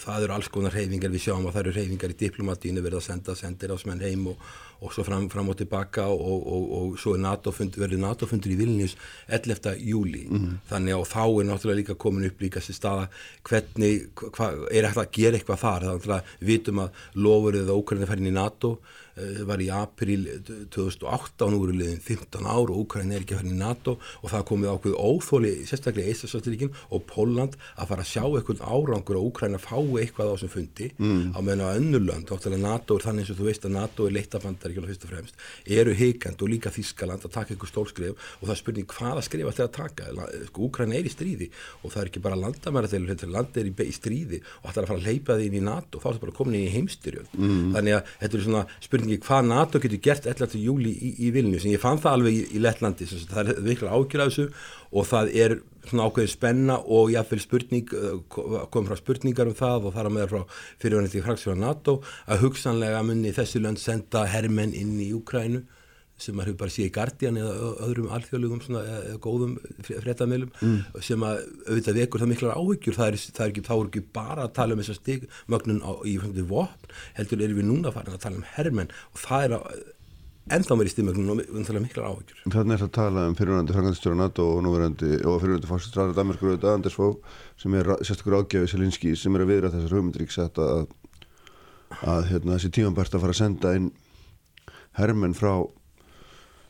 það 0.02 0.24
eru 0.26 0.34
alls 0.34 0.48
konar 0.52 0.74
reyfingar 0.74 1.12
við 1.12 1.28
sjáum 1.28 1.46
að 1.46 1.54
það 1.56 1.62
eru 1.62 1.74
reyfingar 1.76 2.14
í 2.14 2.18
diplomatínu 2.22 2.82
verið 2.84 3.00
að 3.00 3.06
senda 3.06 3.36
sendir 3.38 3.74
ásmenn 3.74 4.02
heim 4.02 4.26
og, 4.32 4.44
og 4.82 4.94
svo 4.94 5.04
fram, 5.06 5.28
fram 5.32 5.50
og 5.52 5.58
tilbaka. 5.60 6.06
Og, 6.10 6.46
og, 6.52 6.68
og 6.78 6.98
svo 7.00 7.16
NATO 7.20 7.52
fund, 7.54 7.78
verður 7.78 8.02
NATO 8.02 8.28
fundur 8.30 8.54
í 8.54 8.58
Vilnius 8.58 8.96
11. 9.26 9.74
júli 9.88 10.26
mm. 10.28 10.52
þannig 10.70 10.96
að 10.98 11.08
þá 11.12 11.22
er 11.24 11.50
náttúrulega 11.50 11.80
líka 11.82 11.98
komin 12.06 12.28
upp 12.28 12.44
líka 12.44 12.62
sér 12.64 12.78
staða. 12.78 13.08
Hvernig, 13.48 14.08
hva, 14.36 14.52
er 14.70 14.90
hægt 14.90 15.04
að 15.04 15.12
gera 15.18 15.40
eitthvað 15.40 15.64
þar? 15.64 15.90
Þannig 15.90 16.16
að 16.18 16.48
vitum 16.52 16.82
að 16.84 17.04
lofur 17.18 17.62
eða 17.62 17.78
ókvæðin 17.78 18.10
færin 18.10 18.32
í 18.32 18.34
NATO. 18.34 18.78
Eh, 18.78 19.07
var 19.48 19.62
í 19.62 19.68
april 19.72 20.26
2008 20.74 21.46
og 21.46 21.52
nú 21.52 21.60
eru 21.66 21.74
liðin 21.76 22.00
15 22.02 22.46
ár 22.46 22.70
og 22.72 22.82
Ukraina 22.84 23.16
er 23.16 23.24
ekki 23.24 23.36
að 23.36 23.42
fara 23.42 23.52
í 23.52 23.58
NATO 23.58 23.92
og 23.98 24.32
það 24.32 24.46
komið 24.50 24.72
ákveð 24.74 24.94
óþóli 24.98 25.52
sérstaklega 25.68 26.10
Eistafsvöldrikin 26.12 26.72
og 26.94 27.00
Póland 27.08 27.54
að 27.76 27.88
fara 27.90 28.02
að 28.04 28.10
sjá 28.12 28.24
eitthvað 28.26 28.62
árangur 28.62 29.18
og 29.20 29.26
Ukraina 29.32 29.58
fái 29.62 29.82
eitthvað 30.02 30.32
á 30.32 30.36
sem 30.42 30.52
fundi 30.52 30.86
mm. 30.96 31.34
á 31.34 31.38
meðan 31.42 31.66
á 31.66 31.76
önnulönd, 31.78 32.32
óttalega 32.32 32.62
NATO 32.62 32.90
er 32.98 33.04
þannig 33.06 33.22
eins 33.24 33.32
og 33.34 33.38
þú 33.40 33.44
veist 33.48 33.66
að 33.66 33.76
NATO 33.76 34.00
er 34.06 34.12
leitafandar 34.16 34.70
ekki 34.70 34.80
alveg 34.82 34.92
fyrst 34.94 35.06
og 35.06 35.12
fremst, 35.12 35.34
eru 35.78 35.92
heikand 35.98 36.38
og 36.42 36.48
líka 36.52 36.70
Þískaland 36.74 37.22
að 37.26 37.34
taka 37.34 37.50
eitthvað 37.54 37.72
stólskrif 37.72 38.14
og 38.38 38.44
það 38.46 38.54
er 38.54 38.62
spurning 38.62 38.88
hvaða 38.92 39.22
skrif 39.26 39.46
alltaf 39.50 39.66
að 39.66 39.76
taka? 39.78 40.02
Sko, 40.48 40.58
Ukraina 40.68 40.94
er 40.98 41.06
í 41.08 41.12
stríði 41.12 41.48
og 41.82 41.88
það 41.92 42.00
er 42.02 42.08
ekki 42.12 42.24
bara 42.24 42.38
landamæraðil, 42.38 43.04
land 43.32 43.52
er 43.58 43.66
í, 43.68 43.72
í 43.72 43.94
stríði 43.94 44.38
og 44.62 44.68
það 44.70 44.78
er 44.78 44.84
að 44.84 44.90
fara 44.92 45.00
að 45.00 45.08
leipa 45.08 45.32
spurningi 49.08 49.24
hvað 49.24 49.46
NATO 49.48 49.80
getur 49.80 50.00
gert 50.02 50.26
11. 50.26 50.58
júli 50.60 50.92
í, 50.92 51.10
í 51.26 51.30
Vilnius 51.32 51.64
en 51.64 51.72
ég 51.72 51.80
fann 51.80 51.98
það 51.98 52.16
alveg 52.18 52.34
í, 52.34 52.42
í 52.56 52.60
Lettlandi 52.60 53.06
það 53.08 53.52
er 53.52 53.60
af 54.20 54.28
þessu 54.28 54.46
og 54.92 55.06
það 55.08 55.30
er 55.34 55.54
svona 55.88 56.08
ákveðin 56.08 56.32
spenna 56.32 56.76
og 56.84 57.12
jáfnveil 57.12 57.40
spurning 57.40 57.88
kom 58.28 58.88
frá 58.88 58.96
spurningar 58.98 59.48
um 59.48 59.56
það 59.56 59.88
og 59.88 59.96
þar 59.96 60.08
að 60.10 60.16
meða 60.16 60.30
frá 60.32 60.60
fyrirvænandi 60.82 61.24
fraksjóna 61.24 61.64
NATO 61.64 61.98
að 62.28 62.44
hugsanlega 62.44 63.02
munni 63.06 63.32
þessi 63.32 63.62
lönd 63.62 63.80
senda 63.80 64.26
hermenn 64.28 64.76
inn 64.76 64.98
í 65.00 65.12
Ukrænu 65.16 65.64
sem 66.18 66.34
maður 66.34 66.52
hefur 66.52 66.60
bara 66.62 66.74
síðið 66.74 66.88
í 66.88 66.94
Guardian 66.96 67.38
eða 67.38 67.72
öðrum 67.86 68.08
alþjóðlegum 68.16 68.62
svona, 68.64 68.80
eða 68.98 69.18
góðum 69.22 69.52
fréttameilum 69.86 70.50
mm. 70.58 70.80
sem 71.08 71.26
að 71.28 71.44
auðvitað 71.68 72.00
vekur 72.02 72.24
það 72.24 72.32
miklar 72.32 72.58
áhyggjur 72.58 72.98
það 72.98 73.12
er, 73.12 73.20
það 73.28 73.44
er 73.44 73.52
ekki, 73.52 73.66
þá 73.68 73.74
er 73.76 73.84
ekki 73.84 74.02
bara 74.18 74.46
að 74.46 74.56
tala 74.58 74.74
um 74.74 74.82
þessar 74.82 74.98
stigmögnun 74.98 75.84
í 76.02 76.16
fjöndið 76.18 76.50
vopn 76.50 76.98
heldur 77.20 77.46
erum 77.46 77.60
við 77.60 77.70
núna 77.70 77.94
farin 77.94 78.18
að 78.18 78.26
tala 78.26 78.40
um 78.40 78.50
hermenn 78.56 78.92
og 79.12 79.22
það 79.22 79.46
er 79.46 79.56
að 79.58 79.86
ennþá 80.58 80.78
meiri 80.80 80.92
stigmögnun 80.92 81.32
og 81.32 81.40
við 81.42 81.66
tala 81.68 81.80
um 81.80 81.86
miklar 81.86 82.10
áhyggjur 82.10 82.42
Þannig 82.54 82.74
er 82.74 82.82
það 82.82 82.88
að 82.88 82.94
tala 82.98 83.24
um 83.28 83.38
fyrirhundandi 83.38 83.76
frangandistjóra 83.76 84.18
NATO 84.18 84.46
og 84.56 84.62
núverandi 84.64 85.10
og 85.20 85.40
fyrirhundandi 85.42 85.70
fórstræðar 85.70 86.14
Danmarkur 86.16 86.52
auðvitað 86.52 86.78
Anders 86.78 86.96
Fó 86.98 87.08
sem 87.60 87.76
er 87.78 87.90
sérstakur 88.00 88.38
ágjafi 88.40 88.70
Selinski 88.72 89.12
sem 89.18 89.36
er 89.36 89.44
að 89.44 89.52
viðra 89.52 89.72
þessar 89.74 89.96
hugmyndríks 89.98 90.40
að, 90.40 90.86
að 92.00 92.30
hérna, 92.32 92.56
þessi 92.56 92.72
tímanbært 92.78 93.18
að 93.18 93.26
fara 93.26 93.36
að 93.36 93.42
senda 93.42 93.74
inn 93.76 93.90
hermenn 94.98 95.36
frá 95.36 95.52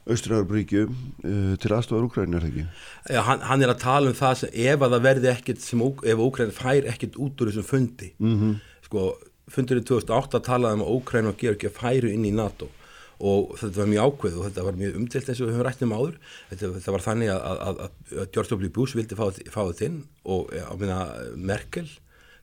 Australbríkju 0.09 0.85
uh, 0.89 0.95
eh, 1.25 1.55
til 1.61 1.75
aðstofar 1.75 2.07
Úkrænir, 2.07 2.47
ekki? 2.49 2.65
Já, 3.13 3.21
hann, 3.27 3.45
hann 3.45 3.65
er 3.65 3.73
að 3.75 3.83
tala 3.85 4.13
um 4.13 4.17
það 4.19 4.41
sem 4.43 4.57
ef 4.65 4.85
að 4.85 4.95
það 4.95 5.07
verði 5.09 5.31
ekkert 5.35 5.65
sem, 5.65 5.85
ef 5.85 6.25
Úkrænir 6.25 6.57
fær 6.57 6.89
ekkert 6.95 7.21
út 7.21 7.43
úr 7.43 7.53
þessum 7.53 7.69
fundi 7.69 8.13
mm 8.17 8.35
-hmm. 8.35 8.57
sko, 8.89 9.07
fundurinn 9.53 9.89
2008 9.89 10.43
talaði 10.49 10.79
um 10.79 10.85
að 10.87 10.93
Úkrænir 10.97 11.33
og 11.33 11.41
Georgi 11.41 11.73
færu 11.73 12.13
inn 12.13 12.25
í 12.25 12.35
NATO 12.35 12.71
og 13.19 13.57
þetta 13.59 13.81
var 13.81 13.89
mjög 13.91 14.05
ákveð 14.07 14.35
og 14.39 14.45
þetta 14.47 14.65
var 14.65 14.77
mjög 14.79 14.99
umtilt 14.99 15.29
eins 15.29 15.41
og 15.41 15.49
við 15.49 15.55
höfum 15.57 15.67
rætt 15.67 15.83
um 15.83 15.95
áður 15.97 16.19
þetta, 16.51 16.69
þetta 16.79 16.93
var 16.95 17.03
þannig 17.03 17.31
að, 17.35 17.41
að, 17.43 17.59
að, 17.69 17.79
að 18.23 18.29
George 18.33 18.55
W. 18.55 18.69
Bush 18.71 18.95
vildi 18.95 19.19
fá, 19.19 19.27
fá 19.51 19.63
þetta 19.73 19.89
inn 19.89 20.05
og 20.25 20.53
á 20.55 20.75
minna 20.79 20.99
Merkel 21.35 21.89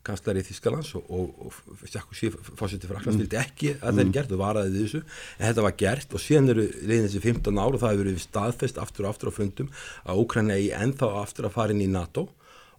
kanslari 0.05 0.43
í 0.43 0.47
Þískalands 0.47 0.93
og, 0.99 1.09
og, 1.09 1.49
og 1.49 1.83
Sjakku 1.89 2.31
fórseti 2.59 2.89
Fraklands 2.89 3.17
mm. 3.17 3.23
vildi 3.23 3.39
ekki 3.41 3.73
að 3.79 3.99
þeir 3.99 4.05
mm. 4.05 4.13
gerðu 4.17 4.39
varaði 4.41 4.83
þessu 4.83 5.01
en 5.01 5.43
þetta 5.47 5.65
var 5.67 5.75
gert 5.81 6.15
og 6.15 6.23
síðan 6.23 6.53
eru 6.55 6.65
leiðin 6.81 7.09
þessi 7.09 7.23
15 7.25 7.61
ára 7.61 7.67
og 7.73 7.83
það 7.83 7.93
hefur 7.95 8.03
verið 8.05 8.23
staðfest 8.23 8.81
aftur 8.81 9.07
og 9.07 9.13
aftur 9.13 9.33
á 9.33 9.37
fundum 9.39 9.69
að 10.05 10.23
Úkræna 10.23 10.59
í 10.61 10.71
ennþá 10.75 11.11
aftur 11.23 11.49
að 11.49 11.55
fara 11.57 11.75
inn 11.75 11.83
í 11.85 11.91
NATO 11.91 12.27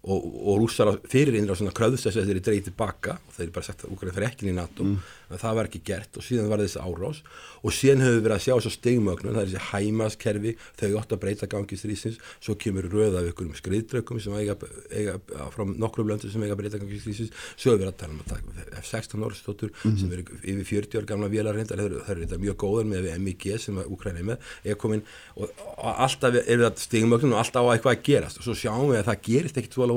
og, 0.07 0.17
og 0.17 0.61
rússar 0.63 0.93
fyrir 1.09 1.37
innra 1.39 1.57
svona 1.57 1.75
kröðust 1.75 2.07
þess 2.07 2.21
að 2.21 2.29
þeir 2.29 2.35
eru 2.37 2.45
dreytið 2.47 2.67
tilbaka 2.71 3.17
og 3.19 3.37
þeir 3.37 3.47
eru 3.47 3.55
bara 3.59 3.69
sagt 3.69 3.85
að 3.85 3.95
Úkræna 3.95 4.17
fer 4.17 4.29
ekki 4.29 4.47
inn 4.47 4.53
í 4.55 4.59
NATO 4.59 4.87
mm 4.87 5.16
en 5.29 5.41
það 5.41 5.57
var 5.59 5.69
ekki 5.69 5.81
gert 5.87 6.17
og 6.17 6.25
síðan 6.25 6.49
var 6.51 6.63
þessi 6.63 6.81
árás. 6.81 7.21
Og 7.63 7.73
síðan 7.75 8.03
höfum 8.05 8.17
við 8.17 8.25
verið 8.27 8.37
að 8.37 8.43
sjá 8.45 8.53
þess 8.53 8.69
að 8.69 8.75
stegmögnum 8.77 9.35
það 9.35 9.41
er 9.41 9.49
þessi 9.51 9.63
hæmaskerfi, 9.71 10.53
þau 10.79 10.89
ótt 11.01 11.15
að 11.15 11.21
breyta 11.23 11.49
gangi 11.51 11.79
strísins, 11.79 12.19
svo 12.39 12.55
kemur 12.55 12.87
röða 12.91 13.21
af 13.21 13.31
ykkur 13.31 13.49
um 13.49 13.57
skriðdrökkum 13.57 14.21
sem 14.23 14.37
eiga, 14.37 14.57
eiga 14.91 15.17
frá 15.53 15.63
nokkrum 15.67 16.11
löndu 16.11 16.31
sem 16.31 16.43
eiga 16.45 16.57
breyta 16.59 16.79
gangi 16.81 17.01
strísins 17.01 17.33
svo 17.55 17.73
höfum 17.73 17.83
við 17.83 17.91
að 17.91 17.97
tala 18.01 18.15
um 18.15 18.23
að 18.23 18.31
taka 18.33 18.81
F-16 18.81 19.25
orðstóttur 19.27 19.71
mm 19.73 19.91
-hmm. 19.91 19.99
sem 19.99 20.11
eru 20.11 20.23
yfir 20.43 20.87
40 20.87 20.99
ár 21.01 21.05
gamla 21.11 21.29
vélarrindar, 21.29 21.77
það 21.77 22.11
eru 22.11 22.25
þetta 22.25 22.41
mjög 22.43 22.57
góðar 22.63 22.85
með 22.85 23.17
MIG 23.19 23.59
sem 23.59 23.77
Ukraina 23.77 24.19
er 24.19 24.25
með, 24.25 24.37
er 24.63 24.75
komin. 24.75 25.03
Og 25.35 25.49
alltaf 25.77 26.35
er 26.35 26.57
við 26.57 26.67
að 26.67 26.81
stegmögnum 26.83 27.33
og 27.33 27.39
alltaf 27.43 27.63
á 27.63 27.71
eitthvað 27.73 27.95
að 27.95 28.03
gerast. 28.03 28.37
Og 28.37 28.43
svo 28.43 28.55
sjáum 28.55 28.91
við 28.91 29.01
að 29.01 29.09
það 29.09 29.23
gerist 29.29 29.57
ekkit 29.57 29.73
svo 29.73 29.87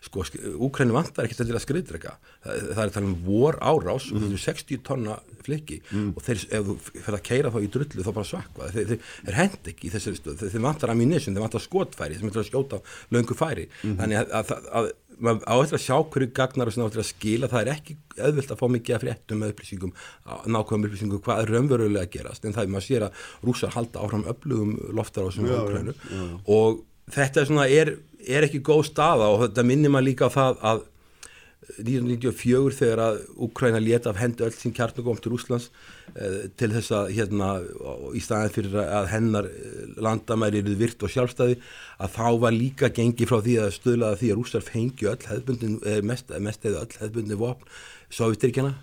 sko, 0.00 0.24
Úkræni 0.66 0.94
vantar 0.94 1.26
ekki 1.26 1.36
til 1.38 1.52
að 1.52 1.64
skriðdrega 1.64 2.14
það, 2.16 2.62
það 2.70 2.82
er 2.82 2.86
að 2.86 2.94
tala 2.96 3.10
um 3.10 3.18
vor 3.26 3.58
árás 3.60 4.08
mm. 4.08 4.16
og 4.16 4.24
þetta 4.24 4.38
er 4.38 4.44
60 4.46 4.82
tonna 4.86 5.18
flikki 5.44 5.80
mm. 5.90 6.08
og 6.14 6.24
þeir, 6.24 6.46
ef 6.48 6.66
þú 6.70 6.78
fyrir 6.88 7.18
að 7.18 7.26
keira 7.28 7.52
þá 7.52 7.60
í 7.60 7.70
drullu 7.76 8.06
þá 8.06 8.10
bara 8.10 8.30
svakva, 8.30 8.70
þeir, 8.74 8.88
þeir, 8.94 9.04
þeir 9.26 9.38
hend 9.40 9.70
ekki 9.74 9.88
í 9.88 9.92
þessari 9.94 10.20
stöð, 10.20 10.46
þeir 10.46 10.66
vantar 10.66 10.94
ammunition, 10.94 11.36
þeir 11.36 11.46
vantar 11.46 11.64
skotfæri 11.64 12.18
sem 12.18 12.30
er 12.30 12.40
að 12.40 12.48
skjóta 12.48 12.80
löngu 13.14 13.36
færi. 13.36 13.68
Mm. 13.84 13.96
þannig 14.00 14.20
að, 14.22 14.34
að, 14.40 14.52
að, 14.56 14.66
að 14.80 14.90
á 15.20 15.54
eftir 15.60 15.76
að 15.76 15.84
sjá 15.84 15.96
hverju 16.12 16.32
gagnar 16.36 16.70
og 16.70 16.74
svona 16.74 16.86
á 16.86 16.90
eftir 16.90 17.02
að 17.02 17.08
skila 17.10 17.50
það 17.52 17.62
er 17.62 17.72
ekki 17.74 17.96
auðvilt 18.20 18.52
að 18.54 18.60
fá 18.60 18.66
mikið 18.72 18.96
af 18.96 19.02
fréttum 19.04 19.42
með 19.42 19.52
upplýsingum, 19.54 19.94
nákvæmum 20.54 20.86
upplýsingum 20.88 21.24
hvað 21.26 21.42
er 21.42 21.52
raunverulega 21.54 22.06
að 22.06 22.14
gerast. 22.14 22.46
En 22.46 22.56
það 22.56 22.64
er 22.64 22.72
maður 22.74 22.86
sér 22.86 23.06
að 23.06 23.26
rúsar 23.44 23.74
halda 23.76 24.04
áfram 24.04 24.24
öflugum 24.32 24.72
loftar 24.96 25.26
á 25.26 25.30
þessum 25.30 25.92
og 26.48 26.80
þetta 27.12 27.42
er 27.42 27.50
svona 27.50 27.68
er 27.68 27.92
er 28.26 28.46
ekki 28.46 28.62
góð 28.64 28.86
staða 28.90 29.30
og 29.32 29.44
þetta 29.46 29.66
minnir 29.66 29.92
maður 29.92 30.10
líka 30.10 30.30
það 30.32 30.64
að 30.72 30.86
1994 31.78 32.76
þegar 32.78 33.00
að 33.04 33.18
Ukræna 33.46 33.80
leta 33.82 34.10
af 34.10 34.18
hendu 34.20 34.44
öll 34.46 34.54
sín 34.54 34.74
kjarnagóm 34.74 35.18
til 35.22 35.34
Úslands 35.36 35.68
eh, 36.16 36.48
til 36.58 36.70
þess 36.72 36.92
að 36.96 37.12
hérna 37.16 37.50
í 38.16 38.22
staðin 38.24 38.54
fyrir 38.54 38.76
að 38.82 39.08
hennar 39.12 39.48
landamæri 40.00 40.62
eruð 40.62 40.80
virt 40.80 41.04
og 41.06 41.12
sjálfstæði 41.12 41.58
að 42.00 42.14
þá 42.16 42.26
var 42.44 42.56
líka 42.56 42.90
gengi 42.96 43.28
frá 43.28 43.38
því 43.44 43.56
að 43.64 43.74
stöðlaða 43.76 44.20
því 44.22 44.32
að 44.32 44.42
Úslar 44.44 44.66
fengju 44.66 45.12
öll 45.12 45.28
hefðbundin 45.30 45.78
eh, 45.84 46.00
mest, 46.06 46.32
mest 46.40 46.66
eða 46.66 46.84
öll 46.86 47.00
hefðbundin 47.02 47.40
vopn 47.40 47.80
Sovjetirkjana 48.10 48.74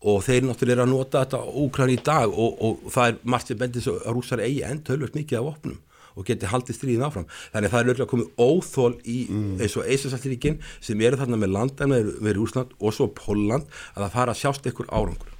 og 0.00 0.22
þeir 0.24 0.46
náttúrulega 0.48 0.78
er 0.78 0.86
að 0.86 0.92
nota 0.94 1.24
þetta 1.26 1.44
Ukræna 1.66 1.96
í 1.96 2.02
dag 2.04 2.32
og, 2.32 2.56
og, 2.56 2.90
það 2.94 3.12
er 3.12 3.22
margt 3.34 3.52
sem 3.52 3.60
bendir 3.60 3.92
að 3.98 4.22
Úslar 4.22 4.46
eigi 4.46 4.64
enn 4.66 4.84
tölvöld 4.86 5.18
mikið 5.18 5.42
af 5.42 5.48
vopnum 5.50 5.78
og 6.20 6.28
geti 6.28 6.50
haldið 6.50 6.76
stríðin 6.76 7.06
áfram. 7.06 7.26
Þannig 7.54 7.70
að 7.70 7.74
það 7.74 7.80
er 7.80 7.90
auðvitað 7.90 8.10
komið 8.12 8.44
óþól 8.44 8.92
í 9.08 9.18
mm. 9.26 9.50
eins 9.64 9.76
og 9.80 9.88
Eisasallríkin 9.88 10.60
sem 10.78 11.04
eru 11.06 11.20
þarna 11.20 11.40
með 11.40 11.54
landan 11.56 11.96
með 12.20 12.40
Úsland 12.44 12.76
og 12.78 12.94
svo 12.96 13.08
Póland 13.16 13.66
að 13.94 14.04
það 14.04 14.14
fara 14.18 14.36
að 14.36 14.40
sjást 14.42 14.70
ykkur 14.70 14.90
árangur. 14.92 15.34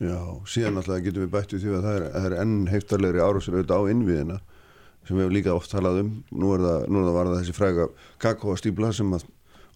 Já, 0.00 0.20
síðan 0.48 0.80
alltaf 0.80 1.02
getum 1.04 1.26
við 1.26 1.34
bættið 1.34 1.64
því 1.64 1.74
að 1.76 1.82
það 1.86 1.98
er, 1.98 2.06
það 2.14 2.28
er 2.28 2.38
enn 2.40 2.54
heiftarlegri 2.70 3.20
árásir 3.20 3.56
auðvitað 3.56 3.82
á 3.84 3.90
innviðina 3.92 4.38
sem 5.04 5.16
við 5.16 5.24
hefum 5.24 5.34
líka 5.34 5.56
oft 5.56 5.72
talað 5.72 6.00
um. 6.04 6.14
Nú 6.32 6.54
er 6.54 6.64
það, 6.64 6.86
nú 6.88 7.00
er 7.00 7.08
það 7.08 7.18
varða 7.18 7.40
þessi 7.40 7.56
fræga 7.56 7.86
kakóastýbla 8.22 8.92
sem 8.96 9.12
að, 9.16 9.26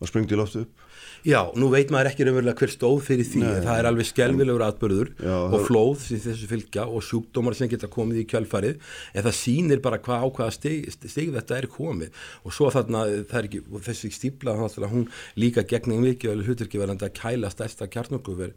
að 0.00 0.10
springti 0.10 0.38
loftu 0.40 0.64
upp 0.64 0.83
Já, 1.24 1.40
nú 1.56 1.70
veit 1.72 1.88
maður 1.92 2.10
ekki 2.10 2.26
raunverulega 2.26 2.60
hver 2.60 2.72
stóð 2.74 2.98
fyrir 3.06 3.28
því 3.28 3.42
Nei, 3.42 3.62
það 3.64 3.78
er 3.80 3.88
alveg 3.88 4.08
skelvilegur 4.10 4.64
atbyrður 4.66 5.10
já, 5.16 5.36
og 5.40 5.64
flóð 5.64 6.02
sem 6.02 6.20
þessu 6.20 6.48
fylgja 6.50 6.84
og 6.84 7.04
sjúkdómar 7.06 7.56
sem 7.56 7.70
geta 7.72 7.88
komið 7.88 8.20
í 8.20 8.26
kjálfarið 8.28 8.76
en 9.14 9.24
það 9.24 9.36
sýnir 9.38 9.80
bara 9.84 10.00
hvað 10.04 10.26
ákvaða 10.28 10.56
stig, 10.58 10.90
stig 10.92 11.32
þetta 11.32 11.56
er 11.56 11.68
komið 11.72 12.22
og 12.44 12.56
svo 12.56 12.68
þarna 12.74 13.06
ekki, 13.40 13.62
og 13.72 13.84
þessi 13.88 14.12
stípla 14.12 14.56
hún 14.92 15.08
líka 15.40 15.64
gegning 15.64 16.04
mikið 16.04 16.34
og 16.34 16.44
hlutur 16.44 16.68
ekki 16.68 16.82
verðandi 16.82 17.08
að 17.08 17.16
kæla 17.22 17.52
stærsta 17.54 17.88
kjarnokkuver 17.88 18.52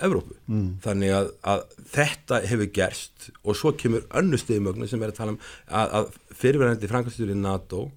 Evrópu. 0.00 0.36
Mm. 0.48 0.76
Þannig 0.84 1.14
að, 1.14 1.30
að 1.52 1.62
þetta 1.92 2.40
hefur 2.48 2.68
gerst 2.74 3.30
og 3.42 3.56
svo 3.58 3.72
kemur 3.78 4.06
önnu 4.16 4.38
stigmögnu 4.40 4.88
sem 4.88 5.02
er 5.02 5.12
að 5.12 5.18
tala 5.18 5.34
um 5.34 5.40
að, 5.66 5.96
að 5.98 6.38
fyrirverðandi 6.40 6.90
frankastjóri 6.90 7.36
NATO 7.36 7.88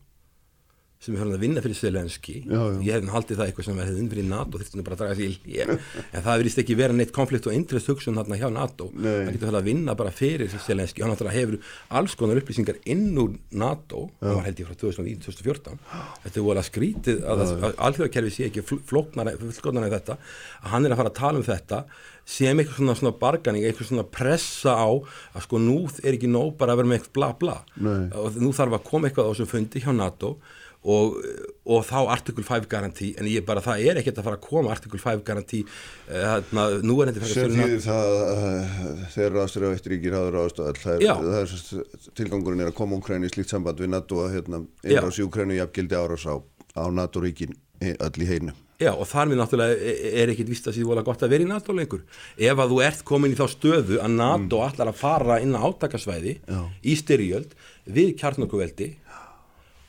sem 1.03 1.15
er 1.15 1.19
fyrir 1.19 1.35
að 1.35 1.43
vinna 1.43 1.63
fyrir 1.63 1.77
Selenski 1.77 2.35
ég 2.47 2.93
hef 2.95 3.09
haldið 3.11 3.39
það 3.39 3.49
eitthvað 3.49 3.67
sem 3.67 3.81
hefði 3.83 4.03
inn 4.03 4.11
fyrir 4.13 4.27
NATO 4.29 4.61
þurftum 4.61 4.85
bara 4.87 4.97
að 4.97 5.01
draga 5.03 5.17
sér 5.17 5.33
í 5.33 5.57
en 5.63 6.23
það 6.23 6.39
verðist 6.41 6.61
ekki 6.63 6.77
vera 6.79 6.97
neitt 6.97 7.13
konflikt 7.15 7.49
og 7.49 7.57
interest 7.57 7.91
hugsun 7.91 8.19
hérna 8.19 8.39
hjá 8.39 8.47
NATO. 8.53 8.89
Nei. 8.95 9.09
það 9.09 9.33
getur 9.35 9.49
það 9.51 9.59
að 9.59 9.67
vinna 9.67 9.97
bara 9.99 10.13
fyrir 10.15 10.55
Selenski 10.63 11.03
hann 11.03 11.15
hefur 11.33 11.59
alls 11.99 12.15
konar 12.19 12.39
upplýsingar 12.39 12.79
inn 12.87 13.11
úr 13.19 13.35
NATO 13.51 14.07
það 14.21 14.37
var 14.39 14.47
held 14.47 14.63
ég 14.63 14.71
frá 14.71 14.79
2014 14.85 15.83
þetta 16.23 16.39
er 16.39 16.47
volið 16.47 16.63
að 16.63 16.69
skrítið 16.69 17.27
að, 17.33 17.53
alþjóðarkerfi 17.87 18.33
sé 18.33 18.49
ekki 18.49 18.65
flóknar 18.87 19.33
en 19.33 19.91
þetta 19.93 20.17
að 20.17 20.73
hann 20.73 20.87
er 20.87 20.95
að 20.95 21.01
fara 21.03 21.11
að 21.11 21.19
tala 21.19 21.41
um 21.41 21.47
þetta 21.47 21.83
sem 22.23 22.55
eitthvað 22.59 22.79
svona, 22.79 22.95
svona 22.95 23.13
barganing, 23.19 23.65
eitthvað 23.67 23.89
svona 23.89 24.05
pressa 24.07 24.75
á 24.79 24.87
að 24.87 25.43
sko 25.43 25.59
nú 25.59 25.77
er 26.03 26.15
ekki 26.15 26.29
nóg 26.31 26.53
bara 26.59 26.75
að 26.75 26.81
vera 26.81 26.91
með 26.91 26.99
eitthvað 27.01 27.17
bla 27.17 27.31
bla. 27.39 27.55
Nei. 27.75 28.05
og 28.15 28.37
nú 28.39 28.53
þarf 28.55 28.77
að 28.77 28.85
koma 28.87 29.09
eitthvað 29.09 29.27
á 29.27 29.31
þessum 29.33 29.51
fundi 29.51 29.83
hjá 29.83 29.91
NATO 29.95 30.37
og, 30.83 31.17
og 31.63 31.85
þá 31.87 31.97
artikul 32.13 32.45
5 32.47 32.67
garantí 32.71 33.11
en 33.19 33.29
ég 33.31 33.45
bara, 33.47 33.63
það 33.63 33.85
er 33.87 34.01
ekkert 34.01 34.19
að 34.19 34.27
fara 34.27 34.39
að 34.39 34.47
koma 34.47 34.73
artikul 34.73 35.01
5 35.01 35.23
garantí 35.27 35.61
uh, 35.63 36.35
nú 36.83 36.97
er 37.01 37.13
þetta 37.13 37.31
Sér 37.31 37.53
því 37.53 37.79
það. 37.85 38.15
uh, 38.33 39.05
þegar 39.15 39.39
aðstöru 39.45 39.71
á 39.71 39.75
eitt 39.75 39.91
ríkir 39.93 40.17
haður 40.17 40.39
ástæðal 40.43 40.81
það 40.83 41.07
er, 41.07 41.23
það 41.23 41.39
er 41.43 42.11
tilgangurinn 42.19 42.65
er 42.65 42.73
að 42.73 42.79
koma 42.81 42.99
Ukræni 42.99 43.31
í 43.31 43.33
slíkt 43.33 43.53
samband 43.53 43.79
við 43.83 43.93
NATO 43.93 44.25
að 44.25 44.37
hérna, 44.39 44.63
innrás 44.83 45.21
í 45.21 45.27
Ukræni 45.27 45.61
jafngildi 45.61 45.99
árás 45.99 46.27
á, 46.27 46.35
á 46.75 46.83
NATO 46.91 47.23
ríkin 47.23 47.55
öll 47.83 48.23
í 48.23 48.29
heinu 48.29 48.55
Já 48.81 48.91
og 48.91 49.05
þar 49.07 49.29
með 49.29 49.39
náttúrulega 49.39 49.75
e, 49.77 49.91
e, 49.93 50.11
er 50.23 50.31
ekkit 50.33 50.49
vist 50.49 50.67
að 50.67 50.77
síðu 50.77 50.89
vola 50.89 51.03
gott 51.05 51.21
að 51.23 51.35
vera 51.35 51.45
í 51.45 51.49
NATO 51.49 51.75
lengur. 51.75 52.01
Ef 52.35 52.59
að 52.59 52.73
þú 52.73 52.79
ert 52.87 53.03
komin 53.07 53.35
í 53.35 53.37
þá 53.37 53.45
stöðu 53.51 53.99
að 54.01 54.15
NATO 54.17 54.59
mm. 54.59 54.65
allar 54.65 54.91
að 54.91 54.99
fara 54.99 55.37
inn 55.43 55.53
á 55.53 55.61
átakasvæði 55.61 56.33
Já. 56.41 56.59
í 56.81 56.95
styrjöld 56.99 57.53
við 57.85 58.15
kjarnokkuveldi 58.19 58.89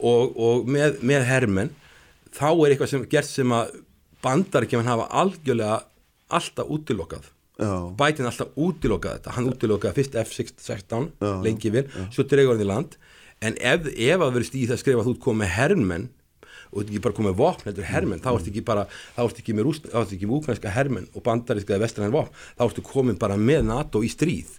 og, 0.01 0.35
og 0.37 0.71
með, 0.71 1.01
með 1.07 1.27
hermen 1.29 1.73
þá 2.35 2.49
er 2.51 2.73
eitthvað 2.73 2.93
sem 2.95 3.07
gert 3.11 3.31
sem 3.31 3.55
að 3.55 3.77
bandaríkjaman 4.25 4.89
hafa 4.89 5.09
algjörlega 5.23 5.83
alltaf 6.35 6.71
útilokkað 6.73 7.31
bætin 7.99 8.27
alltaf 8.27 8.51
útilokkað 8.59 9.19
þetta. 9.19 9.35
Hann 9.37 9.47
útilokkaði 9.53 9.95
fyrst 10.01 10.17
F-16 10.25 11.11
lengi 11.45 11.71
vil, 11.71 11.85
svo 12.11 12.27
dregur 12.27 12.57
hann 12.57 12.65
í 12.65 12.67
land. 12.67 12.97
En 13.45 13.55
ef, 13.61 13.87
ef 13.95 14.21
að 14.25 14.35
verið 14.39 14.49
stíð 14.49 14.73
það 14.73 14.81
skrifa 14.83 15.03
að 15.03 15.09
þú 15.09 15.15
ert 15.15 15.25
komið 15.25 15.43
með 15.45 15.53
hermen 15.55 16.09
og 16.75 16.75
þú 16.75 16.83
ert 16.83 16.91
ekki 16.91 17.03
bara 17.05 17.19
komið 17.19 17.37
vopn 17.39 17.69
heldur 17.69 17.87
hermen, 17.87 18.23
þá 18.25 18.31
ert 18.33 18.51
ekki 18.51 18.65
bara 18.67 18.85
þá 19.15 19.21
ert 19.27 19.41
ekki 19.43 19.55
með, 19.55 19.67
rúst, 19.69 19.87
þá 19.87 19.99
ert 20.01 20.15
ekki 20.17 20.27
með 20.27 20.39
úknænska 20.41 20.73
hermen 20.75 21.09
og 21.13 21.25
bandaríska 21.27 21.75
eða 21.75 21.85
vestræðan 21.85 22.15
vopn, 22.15 22.41
þá 22.59 22.65
ertu 22.67 22.85
komið 22.89 23.19
bara 23.23 23.37
með 23.39 23.69
NATO 23.69 24.03
í 24.03 24.11
stríð 24.11 24.57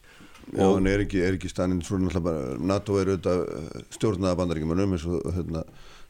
Já, 0.54 0.68
en 0.70 0.88
er 0.90 1.02
ekki, 1.06 1.24
ekki 1.26 1.50
stannin 1.50 1.82
svona 1.86 2.12
alltaf 2.12 2.26
bara, 2.28 2.58
NATO 2.62 3.00
er 3.02 3.14
auðvitað 3.14 3.42
eh, 3.56 3.86
stjórnaða 3.96 4.40
bandaríkjumanum 4.42 4.94
eins 4.94 5.08
og 5.10 5.26
hérna, 5.34 5.64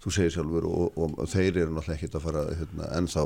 þú 0.03 0.11
segir 0.17 0.35
sjálfur 0.35 0.67
og, 0.67 0.97
og, 0.99 1.15
og 1.23 1.31
þeir 1.31 1.61
eru 1.63 1.75
náttúrulega 1.77 1.95
ekkit 1.95 2.17
að 2.19 2.25
fara 2.27 2.43
hérna, 2.51 2.89
ennþá 2.99 3.25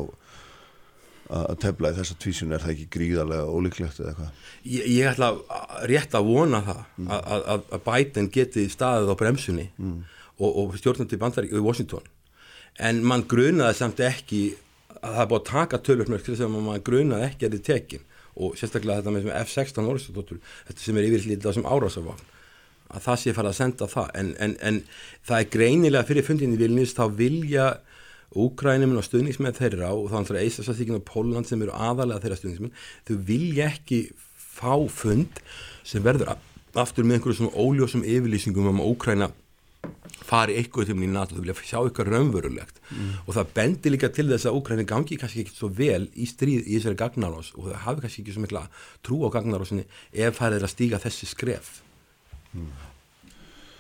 að 1.30 1.58
tefla 1.62 1.92
í 1.92 1.98
þessa 2.00 2.16
tvísinu, 2.24 2.56
er 2.56 2.64
það 2.64 2.72
ekki 2.74 2.86
gríðarlega 2.96 3.50
ólíklegt 3.54 4.00
eða 4.02 4.14
eitthvað? 4.14 4.46
Ég, 4.66 4.86
ég 4.90 5.10
ætla 5.12 5.28
rétt 5.92 6.16
að 6.18 6.30
vona 6.30 6.62
það 6.66 6.80
mm. 6.86 7.10
að, 7.14 7.44
að, 7.54 7.68
að 7.78 7.84
Biden 7.86 8.30
geti 8.34 8.64
staðið 8.74 9.12
á 9.14 9.16
bremsunni 9.20 9.68
mm. 9.78 10.00
og, 10.40 10.50
og 10.50 10.80
stjórnandi 10.82 11.20
bandaríkju 11.22 11.62
í 11.62 11.66
Washington 11.68 12.10
en 12.82 13.04
mann 13.06 13.28
grunaði 13.30 13.78
samt 13.78 14.02
ekki 14.02 14.42
að 15.00 15.14
það 15.14 15.22
er 15.22 15.30
búið 15.30 15.42
að 15.42 15.52
taka 15.52 15.82
þess 15.86 16.46
að 16.46 16.56
mann 16.56 16.88
grunaði 16.90 17.28
ekki 17.30 17.46
að 17.46 17.58
þetta 17.58 17.74
tekin 17.76 18.09
og 18.40 18.58
sérstaklega 18.60 19.04
þetta 19.04 19.14
með 19.16 19.32
F-16 19.44 19.90
orðstóttur, 19.92 20.42
þetta 20.70 20.86
sem 20.86 21.00
er 21.00 21.10
yfirlítið 21.10 21.52
á 21.52 21.58
sem 21.58 21.68
árásafvagn 21.68 22.28
að 22.90 23.06
það 23.06 23.20
sé 23.22 23.36
fara 23.38 23.52
að 23.52 23.60
senda 23.60 23.88
það. 23.90 24.08
En, 24.18 24.32
en, 24.42 24.56
en 24.66 24.80
það 25.28 25.44
er 25.44 25.52
greinilega 25.54 26.08
fyrir 26.10 26.26
fundinni 26.26 26.60
vilnist 26.60 26.98
þá 26.98 27.06
vilja 27.20 27.70
Úkrænum 28.38 28.92
og 28.94 29.06
stuðningsmenn 29.08 29.56
þeirra 29.58 29.88
og 29.98 30.12
þá 30.12 30.36
er 30.36 30.44
Eisasastíkin 30.44 31.00
og 31.00 31.06
Póland 31.08 31.48
sem 31.50 31.62
eru 31.66 31.74
aðalega 31.74 32.22
þeirra 32.22 32.36
stuðningsmenn, 32.38 32.76
þau 33.08 33.16
vilja 33.26 33.70
ekki 33.72 34.02
fá 34.38 34.76
fund 34.94 35.42
sem 35.88 36.04
verður 36.06 36.36
aftur 36.78 37.08
með 37.08 37.18
einhverju 37.18 37.40
svona 37.40 37.58
óljósum 37.58 38.06
yfirlýsingum 38.06 38.70
um 38.70 38.84
að 38.84 38.92
Úkræna 38.92 39.32
fari 40.30 40.58
eitthvað 40.60 40.90
til 40.90 40.98
í 41.00 41.10
NATO, 41.10 41.36
þau 41.36 41.44
vilja 41.44 41.56
sjá 41.62 41.80
eitthvað 41.80 42.12
raunverulegt 42.14 42.82
mm. 42.92 43.14
og 43.26 43.38
það 43.38 43.54
bendir 43.56 43.94
líka 43.96 44.10
til 44.14 44.28
þess 44.30 44.50
að 44.50 44.60
Úkræni 44.60 44.86
gangi 44.90 45.18
kannski 45.20 45.46
ekki 45.46 45.56
svo 45.56 45.70
vel 45.74 46.10
í 46.14 46.28
stríð 46.30 46.68
í 46.68 46.76
þessari 46.78 47.00
gagnarós 47.00 47.54
og 47.56 47.70
þau 47.70 47.80
hafi 47.86 48.04
kannski 48.06 48.24
ekki 48.26 48.36
svo 48.36 48.44
mikla 48.44 48.66
trú 49.06 49.22
á 49.26 49.30
gagnarósinni 49.34 49.88
ef 50.12 50.38
það 50.42 50.60
er 50.60 50.68
að 50.68 50.74
stíga 50.76 51.02
þessi 51.02 51.32
skref 51.32 51.80
mm. 52.54 52.70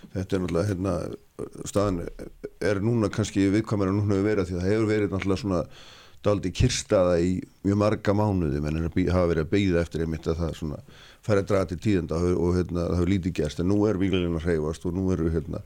Þetta 0.09 0.35
er 0.35 0.41
náttúrulega 0.41 0.69
hérna, 0.71 0.93
staðan 1.69 1.97
er 2.65 2.79
núna 2.81 3.11
kannski 3.13 3.43
viðkvæmur 3.53 3.91
en 3.91 3.99
núna 3.99 4.15
hefur 4.15 4.25
verið 4.25 4.47
því 4.49 4.55
að 4.55 4.63
það 4.63 4.71
hefur 4.73 4.87
verið 4.89 5.11
náttúrulega 5.13 5.41
svona 5.43 5.59
daldi 6.25 6.51
kirstaða 6.51 7.17
í 7.23 7.35
mjög 7.63 7.79
marga 7.79 8.15
mánuði. 8.15 8.61
Menn 8.63 8.81
hafa 8.83 9.29
verið 9.31 9.45
að 9.45 9.51
beigða 9.53 9.83
eftir 9.83 10.03
einmitt 10.05 10.27
að 10.27 10.41
það 10.43 10.55
svona 10.59 10.79
færi 11.25 11.43
að 11.43 11.49
draga 11.51 11.69
til 11.69 11.79
tíðenda 11.83 12.19
og, 12.31 12.55
hérna, 12.57 12.85
það 12.87 12.95
hefur 12.97 13.11
lítið 13.13 13.35
gerst. 13.39 13.59
En 13.59 13.69
nú 13.71 13.81
er 13.87 13.99
výlilinn 13.99 14.39
að 14.39 14.47
hreyfast 14.47 14.87
og 14.87 14.95
nú 14.95 15.09
eru 15.15 15.29
hérna, 15.33 15.61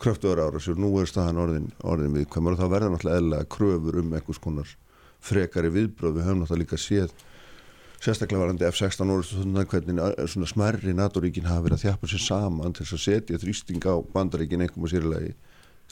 kröftuður 0.00 0.44
ára 0.46 0.62
og 0.62 0.80
nú 0.80 0.92
er 1.00 1.10
staðan 1.10 1.42
orðin, 1.42 1.68
orðin 1.82 2.16
við 2.16 2.38
og 2.38 2.58
þá 2.58 2.66
verða 2.70 2.94
náttúrulega 2.94 3.20
eðla 3.22 3.44
kröfur 3.50 4.00
um 4.02 4.14
einhvers 4.16 4.42
konar 4.42 4.72
frekari 5.22 5.70
viðbröð 5.70 6.18
við 6.18 6.26
höfum 6.26 6.42
náttúrulega 6.42 6.64
líka 6.64 6.80
séð 6.80 7.12
sérstaklega 8.02 8.42
varandi 8.42 8.66
F-16 8.66 9.10
orður 9.14 9.66
hvernig 9.70 10.28
svona 10.32 10.48
smerri 10.50 10.94
NATO-ríkin 10.98 11.46
hafa 11.46 11.68
verið 11.68 11.76
að 11.76 11.84
þjapa 11.84 12.08
sér 12.10 12.22
saman 12.24 12.74
til 12.74 12.86
þess 12.86 12.96
að 12.96 13.02
setja 13.04 13.38
þrýsting 13.38 13.86
á 13.86 13.94
bandaríkin 14.14 14.64
einhverjum 14.64 14.88
og 14.88 14.90
sérlegi 14.90 15.34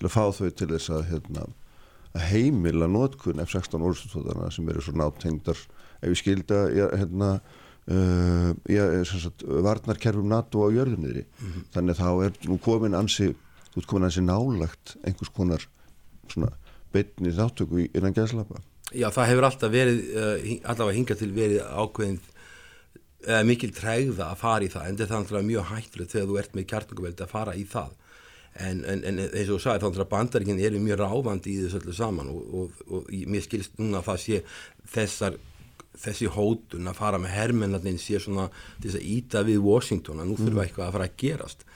til 0.00 0.08
að 0.08 0.14
fá 0.16 0.24
þau 0.34 0.48
til 0.50 0.68
þess 0.72 0.90
að 0.96 1.04
hérna, 1.12 1.44
að 2.16 2.26
heimila 2.32 2.88
nótkunn 2.90 3.42
F-16 3.44 3.84
orðstóðana 3.86 4.50
sem 4.54 4.68
eru 4.70 4.82
svo 4.82 4.96
náttengdar 4.98 5.58
ef 6.00 6.08
við 6.08 6.18
skilda 6.18 6.62
hérna, 6.98 7.30
uh, 7.90 9.60
varnarkerfum 9.66 10.30
NATO 10.30 10.66
á 10.66 10.68
jörðunniðri 10.74 11.26
mm 11.26 11.46
-hmm. 11.46 11.68
þannig 11.74 11.94
að 11.94 12.02
þá 12.02 12.24
er 12.24 12.48
nú 12.48 12.58
komin 12.58 12.98
ansi 12.98 13.30
ert 13.76 13.86
komin 13.86 14.08
ansi 14.08 14.24
nálagt 14.24 14.96
einhvers 15.04 15.30
konar 15.30 15.62
svona 16.28 16.50
beitni 16.92 17.30
þáttöku 17.30 17.88
innan 17.94 18.14
gæðslapa 18.14 18.62
Já, 18.90 19.06
það 19.10 19.28
hefur 19.30 19.44
alltaf 19.44 19.70
verið 19.70 19.98
uh, 20.18 20.36
allavega 20.64 20.98
hingað 20.98 21.18
til 21.18 21.32
verið 21.32 21.62
ákveðin 21.62 22.20
mikil 23.44 23.68
trægða 23.76 24.30
að 24.32 24.38
fara 24.40 24.64
í 24.64 24.68
það 24.72 24.86
en 24.88 24.96
þetta 24.96 25.38
er 25.38 25.42
mjög 25.44 25.64
hættilegt 25.68 26.12
þegar 26.12 26.28
þú 26.28 26.38
ert 26.40 26.54
með 26.54 26.66
kjartungaveld 26.66 27.20
að 27.20 27.28
fara 27.28 27.52
í 27.54 27.64
það 27.68 27.90
en, 28.58 28.82
en, 28.84 29.04
en 29.06 29.20
eins 29.22 29.48
og 29.48 29.56
þú 29.56 29.60
sagði 29.62 29.84
þannig 29.84 30.02
að 30.04 30.10
bandaríkinn 30.10 30.64
eru 30.66 30.82
mjög 30.82 31.00
ráðandi 31.04 31.52
í 31.52 31.60
þessu 31.62 31.80
öllu 31.80 31.94
saman 31.96 32.32
og, 32.32 32.40
og, 32.60 32.82
og 32.90 33.12
mér 33.30 33.46
skilst 33.46 33.78
núna 33.78 34.00
að 34.00 34.08
það 34.08 34.20
sé 34.24 34.40
þessar, 34.94 35.38
þessi 36.04 36.30
hótun 36.34 36.90
að 36.90 36.98
fara 36.98 37.20
með 37.22 37.36
hermennarnir 37.36 38.00
sé 38.02 38.20
svona 38.22 38.48
þess 38.82 38.98
að 38.98 39.06
íta 39.14 39.44
við 39.46 39.62
Washington 39.64 40.22
að 40.22 40.32
nú 40.32 40.40
þurfa 40.40 40.56
mm. 40.56 40.64
eitthvað 40.66 40.88
að 40.88 40.96
fara 40.98 41.08
að 41.10 41.18
gerast 41.24 41.66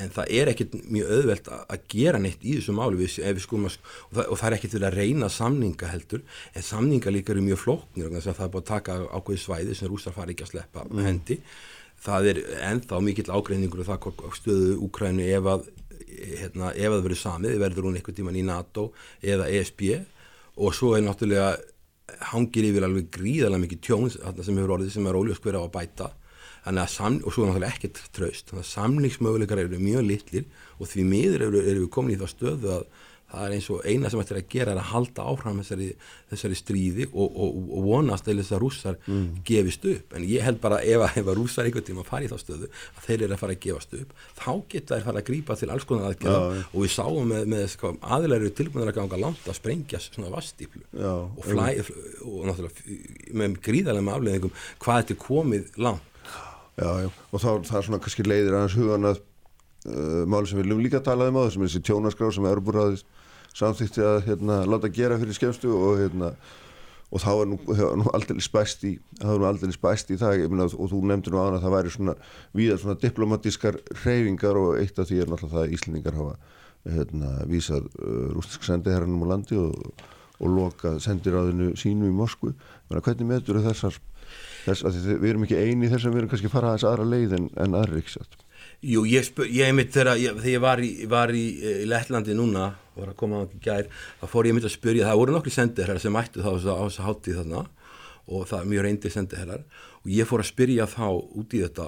en 0.00 0.08
það 0.14 0.30
er 0.38 0.48
ekkert 0.48 0.78
mjög 0.88 1.10
auðvelt 1.18 1.48
að 1.52 1.82
gera 1.92 2.20
neitt 2.22 2.44
í 2.46 2.54
þessu 2.56 2.72
máli 2.72 2.96
við, 2.96 3.18
við 3.26 3.42
skum, 3.44 3.66
og, 3.68 3.74
það, 4.14 4.22
og 4.24 4.38
það 4.40 4.46
er 4.48 4.56
ekkert 4.56 4.76
verið 4.78 4.88
að 4.88 4.96
reyna 5.02 5.28
samninga 5.32 5.90
heldur 5.90 6.22
en 6.56 6.64
samninga 6.64 7.12
líka 7.12 7.34
eru 7.34 7.44
mjög 7.44 7.60
flóknir 7.60 8.08
og 8.08 8.24
það 8.24 8.46
er 8.46 8.54
búin 8.54 8.62
að 8.62 8.70
taka 8.70 8.96
ákveði 9.10 9.42
svæði 9.42 9.76
sem 9.76 9.92
rúsar 9.92 10.16
fari 10.16 10.32
ekki 10.32 10.46
að 10.46 10.54
sleppa 10.54 10.86
mm. 10.88 11.04
hendi 11.04 11.38
það 12.02 12.30
er 12.32 12.40
ennþá 12.70 13.00
mikill 13.04 13.28
ágreiningur 13.30 13.84
og 13.84 13.90
það 13.90 14.32
stöðu 14.38 14.78
Úkrænu 14.88 15.28
ef 15.36 15.50
að 15.52 15.68
hérna, 16.38 16.72
ef 16.72 16.88
það 16.88 17.04
verður 17.06 17.20
samið, 17.22 17.58
verður 17.62 17.88
hún 17.88 17.98
einhvern 17.98 18.18
tíman 18.18 18.38
í 18.38 18.46
NATO 18.46 18.88
eða 19.20 19.50
ESB 19.50 19.84
og 20.62 20.74
svo 20.76 20.94
er 20.96 21.04
náttúrulega 21.06 21.52
hangir 22.32 22.66
yfir 22.68 22.86
alveg 22.86 23.08
gríðarlega 23.14 23.64
mikið 23.64 23.84
tjóns 23.86 24.18
sem 24.18 24.58
hefur 24.58 24.74
orðið 24.76 24.92
sem 24.96 25.06
er 25.08 25.18
óljós 25.18 25.40
hver 25.42 25.58
á 25.58 25.62
að 25.62 25.72
bæta. 25.76 26.10
Sam, 26.62 27.18
og 27.24 27.32
svo 27.34 27.44
er 27.44 27.50
náttúrulega 27.50 27.72
ekkert 27.74 28.02
traust. 28.14 28.50
Þannig 28.50 28.62
að 28.62 28.70
samningsmöguleikar 28.70 29.62
eru 29.64 29.80
mjög 29.82 30.04
litlir 30.06 30.44
og 30.78 30.90
því 30.90 31.06
miður 31.08 31.46
eru, 31.48 31.62
eru 31.62 31.86
við 31.86 31.92
komin 31.94 32.14
í 32.14 32.20
það 32.20 32.32
stöðu 32.34 32.74
að 32.76 32.84
það 33.32 33.46
er 33.46 33.56
eins 33.56 33.68
og 33.72 33.86
eina 33.88 34.10
sem 34.12 34.22
ættir 34.22 34.38
að 34.38 34.48
gera 34.52 34.74
er 34.74 34.80
að 34.82 34.90
halda 34.92 35.26
áfram 35.32 35.60
þessari, 35.62 35.88
þessari 36.30 36.58
stríði 36.58 37.08
og, 37.10 37.28
og, 37.32 37.60
og 37.78 37.86
vonast 37.86 38.26
til 38.28 38.36
þess 38.38 38.54
að 38.54 38.62
rússar 38.62 38.98
mm. 39.06 39.24
gefist 39.48 39.86
upp. 39.88 40.16
En 40.18 40.26
ég 40.28 40.44
held 40.44 40.60
bara 40.62 40.82
ef 40.84 41.06
að, 41.08 41.20
að 41.24 41.32
rússar 41.38 41.68
einhvern 41.68 41.86
tíma 41.88 42.04
fari 42.06 42.28
í 42.28 42.32
þá 42.32 42.36
stöðu 42.42 42.68
að 42.68 43.06
þeir 43.06 43.26
eru 43.26 43.36
að 43.36 43.42
fara 43.42 43.56
að 43.56 43.62
gefast 43.66 43.96
upp 43.98 44.14
þá 44.42 44.52
geta 44.74 44.98
þeir 44.98 45.06
fara 45.08 45.22
að 45.22 45.28
grípa 45.30 45.56
til 45.58 45.70
alls 45.72 45.88
konar 45.88 46.10
aðgjörða 46.10 46.42
ja, 46.42 46.62
og 46.68 46.84
við 46.84 46.94
sáum 46.94 47.32
með, 47.32 47.48
með 47.52 47.66
sko, 47.72 47.92
aðlæri 48.16 48.52
tilbúinir 48.58 48.92
að 48.92 48.98
ganga 49.00 49.20
langt 49.22 49.48
að 49.48 49.58
sprengja 49.58 50.00
svona 50.02 50.32
vastíflu 50.32 50.82
ja, 50.98 51.14
og, 51.24 51.42
flæ, 51.46 51.66
og 52.26 52.48
náttúrulega 52.48 53.36
með 53.42 53.58
gríðarlega 53.64 54.06
með 54.08 54.18
afleðingum 54.18 54.56
hvað 54.82 55.02
þetta 55.02 55.14
er 55.16 55.20
komið 55.22 55.82
langt. 55.82 56.08
Já, 56.80 56.88
já, 57.04 57.08
og 57.12 57.42
þá 57.42 57.50
það 57.68 57.78
er 57.78 57.86
svona 57.86 58.02
kannski 58.02 58.24
leiðir 58.24 58.56
aðeins 58.56 58.76
hugan 58.78 59.10
að 59.10 59.18
uh, 59.20 60.22
máli 60.24 60.48
sem 60.48 60.62
við 60.62 60.78
líka 60.80 61.02
tala 61.04 61.28
um 61.28 61.36
á 61.36 61.44
þessum 61.44 61.66
þessi 61.66 61.82
tjónaskrá 61.84 62.30
sem 62.32 62.48
er 62.48 62.62
búið 62.64 63.02
samþýtti 63.58 64.04
að 64.06 64.18
hérna, 64.28 64.62
láta 64.68 64.90
gera 64.92 65.18
fyrir 65.20 65.36
skemstu 65.36 65.72
og, 65.76 65.98
hérna, 66.00 66.30
og 67.12 67.22
þá 67.22 67.30
er 67.32 67.50
nú, 67.50 67.58
nú 68.00 68.12
aldrei 68.16 68.44
spæst 68.44 68.86
í 68.88 68.94
það 69.20 69.34
er 69.34 69.42
nú 69.42 69.48
aldrei 69.50 69.74
spæst 69.76 70.12
í 70.14 70.18
það. 70.20 70.46
Myna, 70.52 70.68
og 70.70 70.92
þú 70.92 71.02
nefndir 71.10 71.36
nú 71.36 71.42
á 71.42 71.46
að 71.50 71.60
það 71.64 71.76
væri 71.76 71.94
svona 71.96 72.16
víðar 72.56 72.82
svona 72.82 73.00
diplomatískar 73.02 73.80
reyfingar 74.04 74.60
og 74.60 74.78
eitt 74.80 74.98
af 74.98 75.10
því 75.10 75.20
er 75.22 75.32
náttúrulega 75.32 75.56
það 75.56 75.66
að 75.66 75.76
Íslendingar 75.76 76.18
hafa 76.20 76.38
hérna, 76.96 77.34
vísað 77.50 77.90
uh, 77.92 78.30
rústisk 78.34 78.64
sendiherranum 78.66 79.26
á 79.28 79.32
landi 79.36 79.60
og, 79.60 80.06
og 80.42 80.56
lokað 80.56 81.02
sendiráðinu 81.04 81.74
sínu 81.78 82.08
í 82.10 82.16
Moskvu. 82.16 82.56
Hvernig 82.90 83.28
meður 83.28 83.62
þessar 83.68 84.00
þess 84.62 84.86
við 85.06 85.28
erum 85.32 85.44
ekki 85.46 85.58
eini 85.58 85.90
þess 85.90 86.06
að 86.06 86.14
við 86.14 86.22
erum 86.22 86.32
kannski 86.32 86.50
fara 86.52 86.72
aðeins 86.72 86.86
aðra 86.88 87.06
leið 87.08 87.36
en, 87.38 87.48
en 87.60 87.76
aðra 87.78 87.98
ríksjátt 87.98 88.36
Jú, 88.82 89.04
ég, 89.06 89.28
ég 89.54 89.74
mitt 89.78 89.92
þegar 89.94 90.18
ég, 90.18 90.38
þegar 90.40 90.50
ég 90.50 90.62
var 90.62 90.80
í, 90.82 90.90
var 91.06 91.30
í, 91.30 91.42
í 91.82 91.86
Lettlandi 91.86 92.34
núna 92.34 92.72
var 92.96 93.12
að 93.12 93.18
koma 93.20 93.44
á 93.44 93.52
gær, 93.62 93.86
þá 94.18 94.24
fór 94.32 94.48
ég 94.48 94.56
mitt 94.56 94.66
að 94.66 94.74
spyrja 94.74 95.06
það 95.06 95.20
voru 95.20 95.36
nokkri 95.36 95.52
sendir 95.54 95.92
sem 96.02 96.18
ættu 96.18 96.42
þá 96.42 96.50
á 96.50 96.58
þess 96.58 96.98
að 96.98 97.06
hátti 97.06 97.36
þarna 97.36 97.62
og 98.26 98.48
það 98.50 98.58
er 98.58 98.70
mjög 98.72 98.84
reyndi 98.86 99.12
sendiherrar 99.14 99.62
og 100.02 100.10
ég 100.10 100.26
fór 100.26 100.42
að 100.42 100.50
spyrja 100.50 100.88
þá 100.90 101.06
út 101.14 101.54
í 101.54 101.62
þetta 101.62 101.86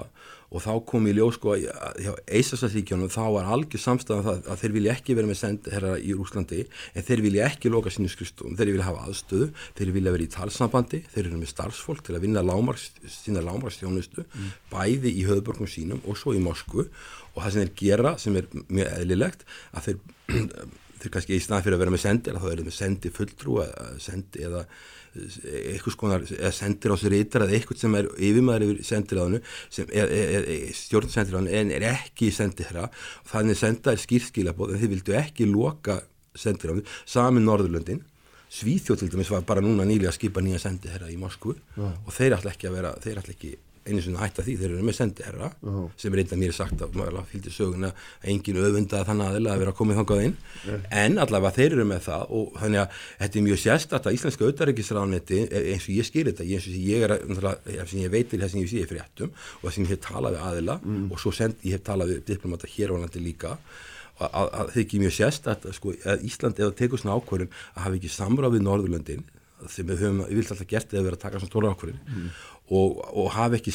og 0.55 0.63
þá 0.63 0.71
kom 0.87 1.07
ég 1.09 1.17
ljós 1.17 1.35
sko 1.35 1.55
hjá 1.59 2.11
Eisasasíkjónum 2.37 3.11
þá 3.11 3.23
var 3.35 3.49
algjör 3.55 3.81
samstæðan 3.83 4.21
um 4.21 4.27
það 4.27 4.49
að 4.53 4.61
þeir 4.61 4.75
vilja 4.77 4.93
ekki 4.95 5.17
vera 5.17 5.29
með 5.29 5.39
sendiherra 5.41 5.95
í 5.99 6.15
Rúslandi 6.15 6.61
en 6.95 7.07
þeir 7.09 7.23
vilja 7.25 7.49
ekki 7.49 7.71
loka 7.73 7.91
sínu 7.91 8.11
skrifstofum, 8.11 8.55
þeir 8.55 8.71
vilja 8.71 8.87
hafa 8.87 9.09
aðstöðu 9.09 9.49
þeir 9.79 9.91
vilja 9.97 10.15
vera 10.15 10.25
í 10.25 10.31
talsambandi, 10.35 11.01
þeir 11.11 11.25
eru 11.25 11.41
með 11.41 11.51
starfsfólk 11.51 12.05
til 12.07 12.15
að 12.15 12.25
vinna 12.27 12.45
lámars, 12.45 12.87
sína 13.11 13.43
lámarstjónustu 13.43 14.23
mm. 14.23 14.55
bæði 14.71 15.11
í 15.11 15.27
höfðbörgum 15.27 15.69
sínum 15.69 16.01
og 16.07 16.19
svo 16.19 16.35
í 16.37 16.41
Moskvu 16.43 16.87
og 16.87 17.43
það 17.43 17.51
sem 17.51 17.65
þeir 17.65 17.75
gera 17.83 18.15
sem 18.21 18.39
er 18.39 18.49
mjög 18.55 18.91
eðlilegt 18.95 19.47
að 19.75 19.89
þeir 19.89 20.03
þeir 21.05 21.13
kannski 21.13 21.35
í 21.35 21.43
stað 21.43 21.65
fyrir 21.65 21.77
að 21.77 21.83
vera 21.83 21.93
með 21.93 22.05
sendir 22.05 22.37
þá 22.39 22.45
er 22.47 22.53
þeir 22.55 22.67
með 22.69 22.77
sendi 22.79 23.11
fulltrú 23.13 23.57
sendi 24.01 24.45
eða 24.47 24.63
eitthvað 25.15 25.95
skonar 25.95 26.25
sendir 26.55 26.93
á 26.93 26.95
sér 26.99 27.17
yttar 27.19 27.45
eða 27.45 27.57
eitthvað 27.57 27.81
sem 27.81 27.95
er 27.99 28.09
yfirmaður 28.15 28.65
yfir 28.67 28.81
sendiráðinu 28.89 29.39
stjórnsendiráðinu 30.81 31.53
en 31.61 31.71
er 31.77 31.87
ekki 31.91 32.31
sendið 32.35 32.71
þeirra 32.71 32.89
og 32.89 33.31
þannig 33.31 33.61
senda 33.61 33.93
er 33.93 34.03
skýrskilabóð 34.03 34.75
en 34.75 34.83
þeir 34.83 34.93
vildu 34.95 35.17
ekki 35.21 35.47
loka 35.51 36.01
sendiráðinu 36.35 36.85
samin 37.05 37.47
Norðurlöndin 37.47 38.03
Svíþjóð 38.55 38.99
til 39.01 39.09
dæmis 39.11 39.31
var 39.33 39.43
bara 39.47 39.63
núna 39.63 39.83
nýlega 39.87 40.11
að 40.11 40.19
skipa 40.19 40.43
nýja 40.43 40.61
sendi 40.61 40.91
þeirra 40.91 41.09
í 41.11 41.17
Moskvu 41.19 41.55
ja. 41.55 41.89
og 41.91 42.11
þeir 42.13 42.37
ætla 42.37 42.53
ekki 42.53 42.69
að 42.69 42.77
vera 42.77 42.91
þeir 43.03 43.21
ætla 43.21 43.33
ekki 43.33 43.55
einu 43.85 44.01
svona 44.01 44.23
hætta 44.23 44.43
því 44.45 44.55
þeir 44.59 44.71
eru 44.71 44.85
með 44.85 44.97
sendiherra 44.97 45.49
uh 45.53 45.73
-huh. 45.75 45.89
sem 45.97 46.13
er 46.13 46.17
reynda 46.19 46.37
mér 46.41 46.53
sagt 46.57 46.81
að 46.81 46.95
maður 46.97 47.25
fylgdi 47.31 47.51
söguna 47.53 47.91
að 47.93 48.29
engin 48.33 48.57
öfunda 48.57 49.03
þannig 49.05 49.25
aðeins 49.29 49.51
að 49.51 49.61
vera 49.61 49.73
komið 49.79 49.99
þangað 49.99 50.23
inn 50.25 50.35
uh. 50.35 50.79
en 51.03 51.17
allavega 51.21 51.55
þeir 51.57 51.71
eru 51.71 51.85
með 51.85 52.01
það 52.07 52.23
og 52.37 52.59
þannig 52.61 52.79
að 52.81 52.89
þetta 53.19 53.39
er 53.39 53.45
mjög 53.47 53.59
sérstatt 53.65 54.05
að 54.05 54.17
íslenska 54.17 54.45
auðarreikisráðanetti 54.45 55.41
eins 55.73 55.85
og 55.85 55.93
ég 55.95 56.09
skil 56.09 56.25
þetta 56.29 56.43
eins 56.43 56.67
og 56.67 56.73
ég 56.73 57.05
er 57.05 57.11
að 57.11 57.87
sem 57.89 57.99
ég 58.01 58.11
veitir 58.11 58.41
það 58.41 58.51
sem 58.51 58.61
ég 58.61 58.69
sé 58.69 58.81
í 58.81 58.89
fréttum 58.89 59.29
og 59.29 59.67
það 59.67 59.75
sem 59.75 59.83
ég 59.83 59.93
hef 59.93 60.03
talað 60.07 60.35
við 60.37 60.47
aðila 60.49 60.79
mm. 60.81 61.05
og 61.11 61.21
svo 61.21 61.31
send, 61.31 61.55
ég 61.61 61.77
hef 61.77 61.85
talað 61.85 62.15
við 62.15 62.25
diplomata 62.25 62.67
hér 62.67 62.95
á 62.95 62.95
landi 62.97 63.21
líka 63.21 63.53
að, 64.17 64.29
að, 64.31 64.49
að 64.49 64.73
er 64.73 64.81
ekki 64.81 64.99
mjög 65.03 65.15
sérstatt 65.19 65.65
að, 65.65 65.77
sko, 65.77 65.93
að 66.07 66.25
Ísland 66.25 66.59
eða 66.59 66.75
tegur 66.79 67.01
svona 67.01 67.17
ákvörðun 67.19 67.53
að 67.75 67.81
hafa 67.85 67.97
ekki 67.99 68.11
samráð 68.11 68.57
við 68.57 68.65
Norðurlöndin 68.65 69.25
sem 69.71 69.87
við 69.87 70.03
höfum, 70.03 70.21
ég 70.29 70.37
vilt 70.39 70.51
alltaf 70.51 70.67
gert 70.69 70.93
eða 70.93 71.05
vera 71.07 71.17
að 71.17 71.23
taka 71.25 71.39
svona 71.39 71.51
stóra 71.51 71.71
ákvörðin 71.73 72.01
mm 72.05 72.29
og, 72.73 73.01
og 73.13 73.29
hafa 73.35 73.59
ekki, 73.59 73.73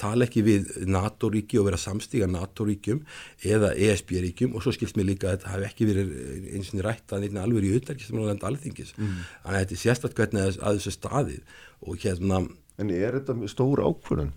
tala 0.00 0.26
ekki 0.26 0.42
við 0.44 0.68
NATO-ríki 0.92 1.60
og 1.60 1.70
vera 1.70 1.80
samstíga 1.80 2.28
NATO-ríkjum 2.28 3.00
eða 3.48 3.72
ESB-ríkjum 3.72 4.56
og 4.56 4.64
svo 4.64 4.74
skilst 4.76 4.98
mér 4.98 5.10
líka 5.12 5.30
að 5.30 5.38
þetta 5.38 5.52
hafi 5.54 5.68
ekki 5.70 5.88
verið 5.88 6.12
eins 6.52 6.72
og 6.74 6.84
rætt 6.84 7.16
að 7.16 7.24
nefna 7.24 7.46
alveg 7.46 7.68
í 7.68 7.72
auðverkistamannalanda 7.76 8.50
alþingis 8.50 8.92
mm. 8.98 9.14
þannig 9.44 9.54
að 9.54 9.62
þetta 9.62 9.76
er 9.78 9.82
sérstaklega 9.84 10.26
hvernig 10.26 10.60
að 10.60 10.80
þessu 10.80 10.96
staðið 10.98 11.56
og 11.86 12.04
hérna 12.04 12.42
En 12.76 12.92
er 12.92 13.16
þetta 13.16 13.48
stór 13.48 13.80
ákvörðun? 13.80 14.34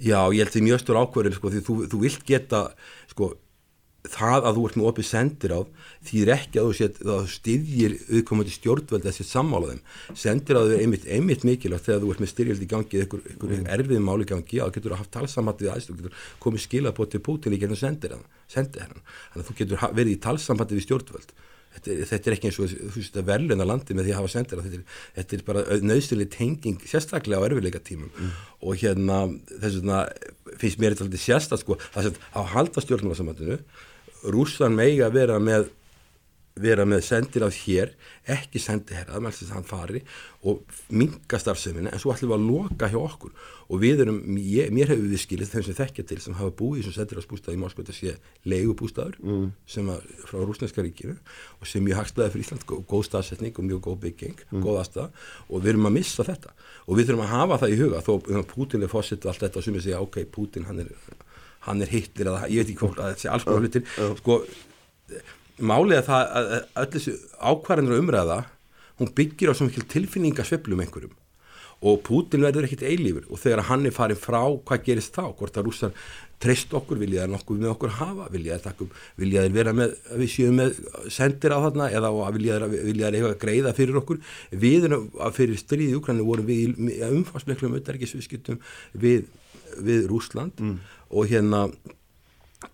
Já, 0.00 0.30
ég 0.32 0.40
held 0.40 0.54
því 0.54 0.62
mjög 0.64 0.80
stór 0.80 1.00
ákvörðun 1.02 1.36
sko, 1.36 1.50
því 1.52 1.60
þú, 1.66 1.74
þú 1.92 2.00
vilt 2.00 2.24
geta 2.24 2.62
sko 3.10 3.32
það 4.12 4.48
að 4.48 4.58
þú 4.58 4.64
ert 4.68 4.78
með 4.78 4.88
opið 4.90 5.06
sendir 5.08 5.54
á 5.54 5.60
því 6.08 6.22
er 6.22 6.30
ekki 6.34 6.60
að 6.60 6.68
þú, 6.68 6.76
set, 6.78 7.00
að 7.04 7.20
þú 7.24 7.32
styðjir 7.34 7.96
auðkomandi 8.08 8.54
stjórnveld 8.54 9.08
að 9.08 9.16
setja 9.16 9.28
sammála 9.32 9.72
þeim. 9.72 9.82
Sendir 10.22 10.58
á 10.58 10.62
þau 10.62 10.74
er 10.76 10.84
einmitt, 10.84 11.08
einmitt 11.08 11.46
mikilvægt 11.48 11.88
þegar 11.88 12.04
þú 12.04 12.12
ert 12.14 12.22
með 12.24 12.32
styrjöld 12.32 12.62
í 12.64 12.70
gangi 12.70 13.00
eða 13.00 13.08
einhver 13.08 13.56
mm. 13.58 13.68
erfið 13.76 14.04
máli 14.06 14.28
í 14.28 14.30
gangi 14.32 14.62
að 14.62 14.70
þú 14.70 14.78
getur 14.78 14.94
að 14.94 15.02
hafa 15.02 15.14
talsamhatt 15.18 15.64
við 15.64 15.72
aðstöð, 15.74 15.98
þú 15.98 16.06
getur 16.06 16.30
komið 16.44 16.64
skila 16.64 16.94
på 16.94 17.08
til 17.08 17.22
Putin 17.28 17.56
í 17.56 17.60
gennum 17.60 17.82
sendir 17.82 18.16
hann. 18.16 18.24
Þannig 18.48 18.80
að 19.34 19.50
þú 19.50 19.58
getur 19.62 19.84
verið 19.98 20.14
í 20.14 20.22
talsamhatt 20.28 20.74
við 20.76 20.86
stjórnveld 20.86 21.36
þetta, 21.78 21.96
þetta 22.10 22.30
er 22.30 22.36
ekki 22.36 22.50
eins 22.50 22.58
og 22.62 23.18
að 23.18 23.28
verðluna 23.28 23.66
landi 23.68 23.96
með 23.96 24.08
því 24.08 24.14
að 24.14 24.20
hafa 24.20 24.32
sendir 24.32 24.62
þetta 24.64 24.78
er, 24.78 24.96
þetta 25.18 25.36
er 25.36 25.44
bara 25.48 25.78
nöðstileg 25.84 26.32
tenging 26.34 26.88
sérstaklega 26.88 27.42
á 27.42 27.46
erfiðleika 27.48 27.82
tímum 27.84 28.10
mm. 28.10 28.32
og 28.64 28.80
hérna 28.82 29.20
þess 29.50 29.80
vegna 29.80 30.00
finnst 30.60 30.82
mér 30.82 30.98
þetta 30.98 31.22
sérstaklega 31.22 31.78
sko, 31.78 32.16
að 32.32 32.50
halda 32.54 32.84
stjórnmálasamhandinu 32.84 33.60
rússan 34.26 34.74
megi 34.76 35.02
að 35.04 35.20
vera 35.20 35.38
með 35.42 35.68
vera 36.62 36.86
með 36.88 37.04
sendir 37.06 37.44
af 37.46 37.56
hér 37.64 37.92
ekki 38.28 38.60
sendi 38.62 38.96
herrað 38.96 39.22
með 39.24 39.36
þess 39.36 39.50
að 39.50 39.56
hann 39.56 39.68
fari 39.68 40.00
og 40.48 40.74
minga 40.94 41.40
starfseminna 41.40 41.92
en 41.92 42.02
svo 42.02 42.12
ætlum 42.12 42.32
við 42.32 42.36
að 42.36 42.48
loka 42.48 42.90
hjá 42.90 42.98
okkur 43.00 43.46
og 43.68 43.82
við 43.82 44.02
erum, 44.04 44.18
ég, 44.40 44.70
mér 44.74 44.92
hefur 44.92 45.10
við 45.10 45.22
skilið 45.22 45.52
þeim 45.52 45.64
sem 45.66 45.78
þekkja 45.78 46.06
til 46.08 46.18
sem 46.24 46.36
hafa 46.38 46.54
búið 46.58 46.80
í 46.80 46.82
þessum 46.82 46.96
sendirafsbústaði 46.96 47.58
í 47.58 47.62
Moskva 47.62 47.84
þetta 47.84 47.96
sé 47.96 48.14
leigubústaður 48.48 49.18
mm. 49.22 49.46
sem 49.68 49.90
að 49.92 50.10
frá 50.30 50.38
rúsneska 50.42 50.84
ríkinu 50.84 51.16
og 51.58 51.70
sem 51.70 51.84
mjög 51.84 52.02
hagstaði 52.02 52.34
fyrir 52.34 52.46
Ísland 52.46 52.66
góð 52.68 53.06
staðsetning 53.10 53.58
og 53.58 53.68
mjög 53.68 53.84
góð 53.88 54.00
bygging, 54.06 54.44
mm. 54.48 54.64
góð 54.64 54.82
aðstæða 54.82 55.08
og 55.48 55.64
við 55.64 55.72
erum 55.74 55.90
að 55.90 55.96
missa 55.98 56.26
þetta 56.28 56.54
og 56.86 56.98
við 56.98 57.10
þurfum 57.10 57.26
að 57.26 57.34
hafa 57.36 57.62
það 57.62 57.74
í 57.74 57.80
huga 57.82 58.04
þó 58.06 58.12
Putin 58.54 58.86
er 58.86 58.92
fósitt 58.92 59.26
og 59.26 59.34
allt 59.34 59.46
þetta 59.46 59.60
og 59.60 59.66
sem 59.68 59.76
við 59.76 59.88
segja 59.88 60.04
ok, 60.04 60.22
Putin 60.32 60.68
hann 60.70 60.84
er 60.86 60.92
hann 61.68 61.84
er 61.84 61.92
hittir 61.92 62.30
eða 62.30 62.48
ég 62.48 62.62
veit 62.62 62.72
ekki 62.72 62.82
hvort 62.82 63.02
að 63.02 63.12
þetta 63.12 63.24
sé 63.24 63.32
alls 63.32 63.46
konar 63.48 63.64
hlutir. 63.66 63.84
sko, 64.20 64.38
málið 65.58 66.02
að 66.02 66.08
það 66.08 66.36
að 66.40 66.52
öll 66.82 66.92
þessu 66.94 67.16
ákvarðanur 67.38 68.02
umræða 68.02 68.42
hún 68.98 69.14
byggir 69.14 69.52
á 69.52 69.54
svo 69.54 69.68
mikil 69.68 69.86
tilfinningasveplum 69.88 70.84
einhverjum. 70.84 71.16
Og 71.86 72.00
Putin 72.02 72.42
verður 72.42 72.66
ekkit 72.66 72.82
eilífur. 72.88 73.28
Og 73.30 73.38
þegar 73.38 73.68
hann 73.68 73.86
er 73.86 73.94
farin 73.94 74.18
frá 74.18 74.40
hvað 74.66 74.82
gerist 74.88 75.14
þá, 75.14 75.28
hvort 75.38 75.60
að 75.60 75.68
rússar 75.68 75.92
treyst 76.42 76.74
okkur, 76.74 76.98
vilja 76.98 77.22
það 77.22 77.32
nokkuð 77.36 77.60
með 77.62 77.70
okkur 77.70 77.92
hafa? 78.00 78.26
Vilja 78.34 78.58
það 78.64 79.54
vera 79.54 79.74
með 79.78 79.94
við 80.18 80.32
séum 80.32 80.58
með 80.58 80.80
sendir 81.14 81.54
á 81.54 81.58
þarna? 81.62 81.88
Eða 81.94 82.10
vilja 82.34 82.58
það 82.58 82.76
eitthvað 82.82 83.38
greiða 83.44 83.74
fyrir 83.78 84.00
okkur? 84.02 84.20
Við 84.50 84.88
erum 84.90 85.08
fyrir 85.38 85.62
stríði 85.62 85.94
í 85.94 86.00
Ukraínu 86.00 86.26
vorum 86.26 86.50
við 86.50 86.82
umfarsmeklu 87.12 87.70
um 87.70 87.78
auðverkisviðskiptum 87.78 88.58
við, 88.98 89.30
við 89.78 90.10
Rúsland 90.10 90.58
mm 90.58 90.78
og 91.10 91.30
hérna 91.30 91.68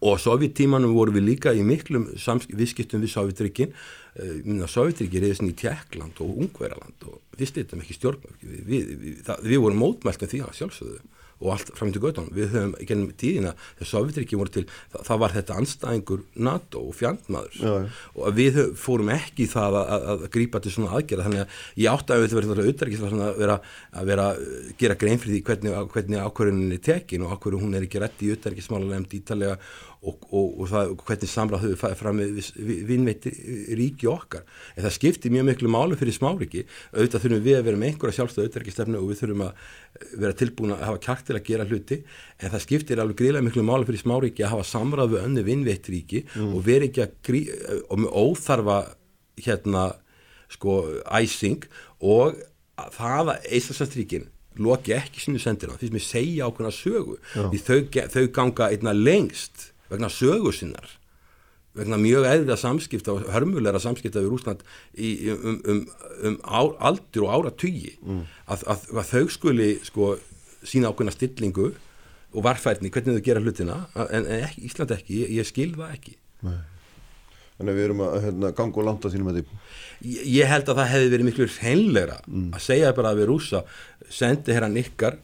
og 0.01 0.17
sovjettímanum 0.21 0.95
vorum 0.97 1.19
við 1.19 1.27
líka 1.29 1.53
í 1.53 1.65
miklum 1.67 2.07
viðskiptum 2.09 3.03
við 3.05 3.13
Sovjetrikkin 3.13 3.75
uh, 3.75 4.65
Sovjetrikki 4.71 5.21
eða 5.21 5.49
í 5.49 5.57
Tjekkland 5.61 6.23
og 6.25 6.39
Ungverðarland 6.45 7.09
og 7.11 7.21
við 7.39 7.51
styrtum 7.51 7.85
ekki 7.85 7.99
stjórn 7.99 8.25
við, 8.41 8.63
við, 8.71 8.95
við, 9.03 9.35
við 9.45 9.63
vorum 9.67 9.83
mótmælt 9.85 10.25
með 10.25 10.35
því 10.35 10.43
að 10.47 10.57
sjálfsögðu 10.61 11.03
og 11.45 11.55
allt 11.55 11.73
fram 11.77 11.93
til 11.95 12.03
göttunum. 12.03 12.33
Við 12.35 12.55
höfum 12.55 12.75
gennum 12.89 13.13
tíðina 13.21 13.55
þegar 13.79 13.91
Sovjetriki 13.91 14.39
voru 14.41 14.55
til, 14.55 14.65
það, 14.93 15.07
það 15.09 15.23
var 15.25 15.37
þetta 15.37 15.59
anstæðingur 15.61 16.25
NATO 16.49 16.85
og 16.89 16.99
fjandmaður. 16.99 17.59
Já, 17.61 17.75
og 18.19 18.39
við 18.39 18.61
höf, 18.61 18.75
fórum 18.81 19.13
ekki 19.15 19.49
það 19.53 19.79
að, 19.81 19.95
að, 19.97 20.07
að 20.15 20.27
grípa 20.37 20.63
til 20.65 20.75
svona 20.75 20.93
aðgerða. 20.99 21.29
Þannig 21.29 21.45
að 21.45 21.59
ég 21.85 21.95
átti 21.95 22.17
að 22.17 22.25
við 22.25 22.37
verðum 22.41 23.25
að 23.25 23.43
vera 23.45 23.59
að 23.95 24.11
vera 24.11 24.29
að 24.33 24.45
gera 24.81 24.99
grein 24.99 25.21
fyrir 25.23 25.37
því 25.37 25.43
hvernig, 25.49 25.77
hvernig 25.95 26.25
ákvörðunin 26.25 26.77
er 26.77 26.85
tekin 26.85 27.25
og 27.27 27.35
ákvörðun 27.35 27.67
hún 27.67 27.79
er 27.79 27.87
ekki 27.87 28.03
rétt 28.03 28.25
í 28.25 28.33
auðverkismála 28.35 28.91
nefnd 28.91 29.19
ítalega 29.21 29.59
og, 30.05 30.27
og, 30.31 30.49
og 30.61 30.69
það, 30.71 30.93
hvernig 31.07 31.31
samráð 31.31 31.65
höfðu 31.65 31.79
fæðið 31.81 32.01
fram 32.01 32.19
með 32.21 32.49
vinnveitti 32.91 33.33
ríki 33.79 34.09
okkar 34.11 34.45
en 34.75 34.85
það 34.85 34.95
skiptir 34.99 35.35
mjög 35.35 35.49
miklu 35.49 35.71
málu 35.73 35.99
fyrir 36.01 36.17
smáriki 36.17 36.65
auðvitað 36.93 37.25
þurfum 37.25 37.45
við 37.47 37.59
að 37.59 37.67
vera 37.69 37.81
með 37.81 37.93
einhverja 37.93 38.19
sjálfstöðu 38.19 38.51
auðverkistefnu 38.51 39.01
og 39.01 39.11
við 39.11 39.23
þurfum 39.23 39.45
að 39.47 39.65
vera 40.25 40.39
tilbúin 40.41 40.75
að 40.77 40.85
hafa 40.89 41.03
kjark 41.07 41.27
til 41.29 41.39
að 41.39 41.47
gera 41.49 41.69
hluti 41.71 42.01
en 42.39 42.55
það 42.55 42.65
skiptir 42.67 43.03
alveg 43.03 43.21
greiðlega 43.23 43.49
miklu 43.49 43.67
málu 43.67 43.89
fyrir 43.89 44.05
smáriki 44.05 44.45
að 44.45 44.55
hafa 44.57 44.69
samráð 44.75 45.15
við 45.15 45.27
önnu 45.29 45.47
vinnveitti 45.49 45.95
ríki 45.95 46.25
mm. 46.27 46.53
og 46.53 46.67
vera 46.67 46.89
ekki 46.89 47.05
að 47.05 47.17
grí, 47.25 47.43
og 47.89 48.05
með 48.05 48.19
óþarfa 48.25 48.79
hérna 49.45 49.89
sko 50.53 50.79
æsing 51.09 51.65
og 52.05 52.39
það 52.95 53.35
að 53.35 53.51
Íslandsastríkin 53.59 54.31
loki 54.63 54.95
ekki 54.95 55.23
sinu 55.23 55.41
sendir 55.43 55.73
á 55.73 55.79
því 55.79 55.91
sem 55.91 55.99
ég 55.99 56.07
segja 56.07 56.49
ákveðna 56.49 56.75
sögu 56.75 57.17
Já. 57.35 57.49
því 57.51 57.61
þau, 57.67 57.79
þau 58.15 58.27
ganga 58.37 58.69
einna 58.71 58.95
lengst 58.95 59.71
vegna 59.95 60.11
sögursinnar 60.13 60.99
vegna 61.75 61.99
mjög 61.99 62.27
eðra 62.31 62.57
samskipta 62.59 63.15
og 63.15 63.25
hörmulegra 63.35 63.81
samskipta 63.83 64.23
við 64.23 64.31
Rúsland 64.31 64.63
í, 64.95 65.31
um, 65.33 65.57
um, 65.67 65.81
um 66.29 66.37
á, 66.47 66.63
aldur 66.91 67.27
og 67.27 67.33
ára 67.35 67.55
tugi 67.55 67.97
mm. 67.99 68.21
að, 68.47 68.63
að, 68.71 68.85
að 68.95 69.11
þau 69.11 69.25
skuli 69.35 69.71
sko 69.87 70.13
sína 70.65 70.93
ákveðna 70.93 71.15
stillingu 71.17 71.73
og 72.35 72.47
varfærni 72.47 72.93
hvernig 72.95 73.19
þau 73.19 73.27
gera 73.27 73.43
hlutina 73.43 73.81
en, 74.07 74.23
en 74.23 74.47
ekki, 74.47 74.63
Ísland 74.69 74.95
ekki, 74.95 75.19
ég, 75.25 75.35
ég 75.41 75.51
skil 75.51 75.73
það 75.75 75.99
ekki 75.99 76.17
Nei. 76.45 76.63
Að 77.55 77.69
við 77.71 77.85
erum 77.85 78.01
að 78.03 78.17
hérna, 78.25 78.49
ganga 78.59 78.81
og 78.83 78.87
landa 78.89 79.11
sínum 79.11 79.29
að 79.31 79.37
því 79.39 79.45
ég, 80.11 80.25
ég 80.35 80.51
held 80.51 80.71
að 80.71 80.81
það 80.81 80.91
hefði 80.95 81.13
verið 81.13 81.29
miklu 81.29 81.51
hreinlegra 81.59 82.17
mm. 82.27 82.49
að 82.55 82.65
segja 82.69 82.95
bara 82.97 83.15
að 83.15 83.23
við 83.23 83.31
rúsa 83.31 83.63
sendi 84.15 84.55
herran 84.55 84.79
ykkar 84.79 85.19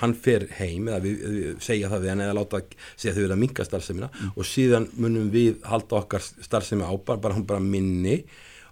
hann 0.00 0.14
fer 0.14 0.46
heim 0.58 0.88
eða 0.90 1.00
við, 1.04 1.22
við 1.34 1.62
segja 1.64 1.90
það 1.92 2.04
við 2.04 2.12
hann 2.12 2.24
eða 2.26 2.36
láta 2.38 2.62
segja 2.94 3.14
þau 3.14 3.22
verið 3.22 3.36
að 3.36 3.42
minga 3.44 3.66
starfseminna 3.66 4.10
mm. 4.10 4.32
og 4.34 4.48
síðan 4.48 4.88
munum 4.96 5.30
við 5.34 5.60
halda 5.66 6.00
okkar 6.02 6.24
starfsemi 6.24 6.86
ábar, 6.86 7.20
bara 7.22 7.36
hann 7.36 7.46
bara 7.48 7.62
minni 7.62 8.20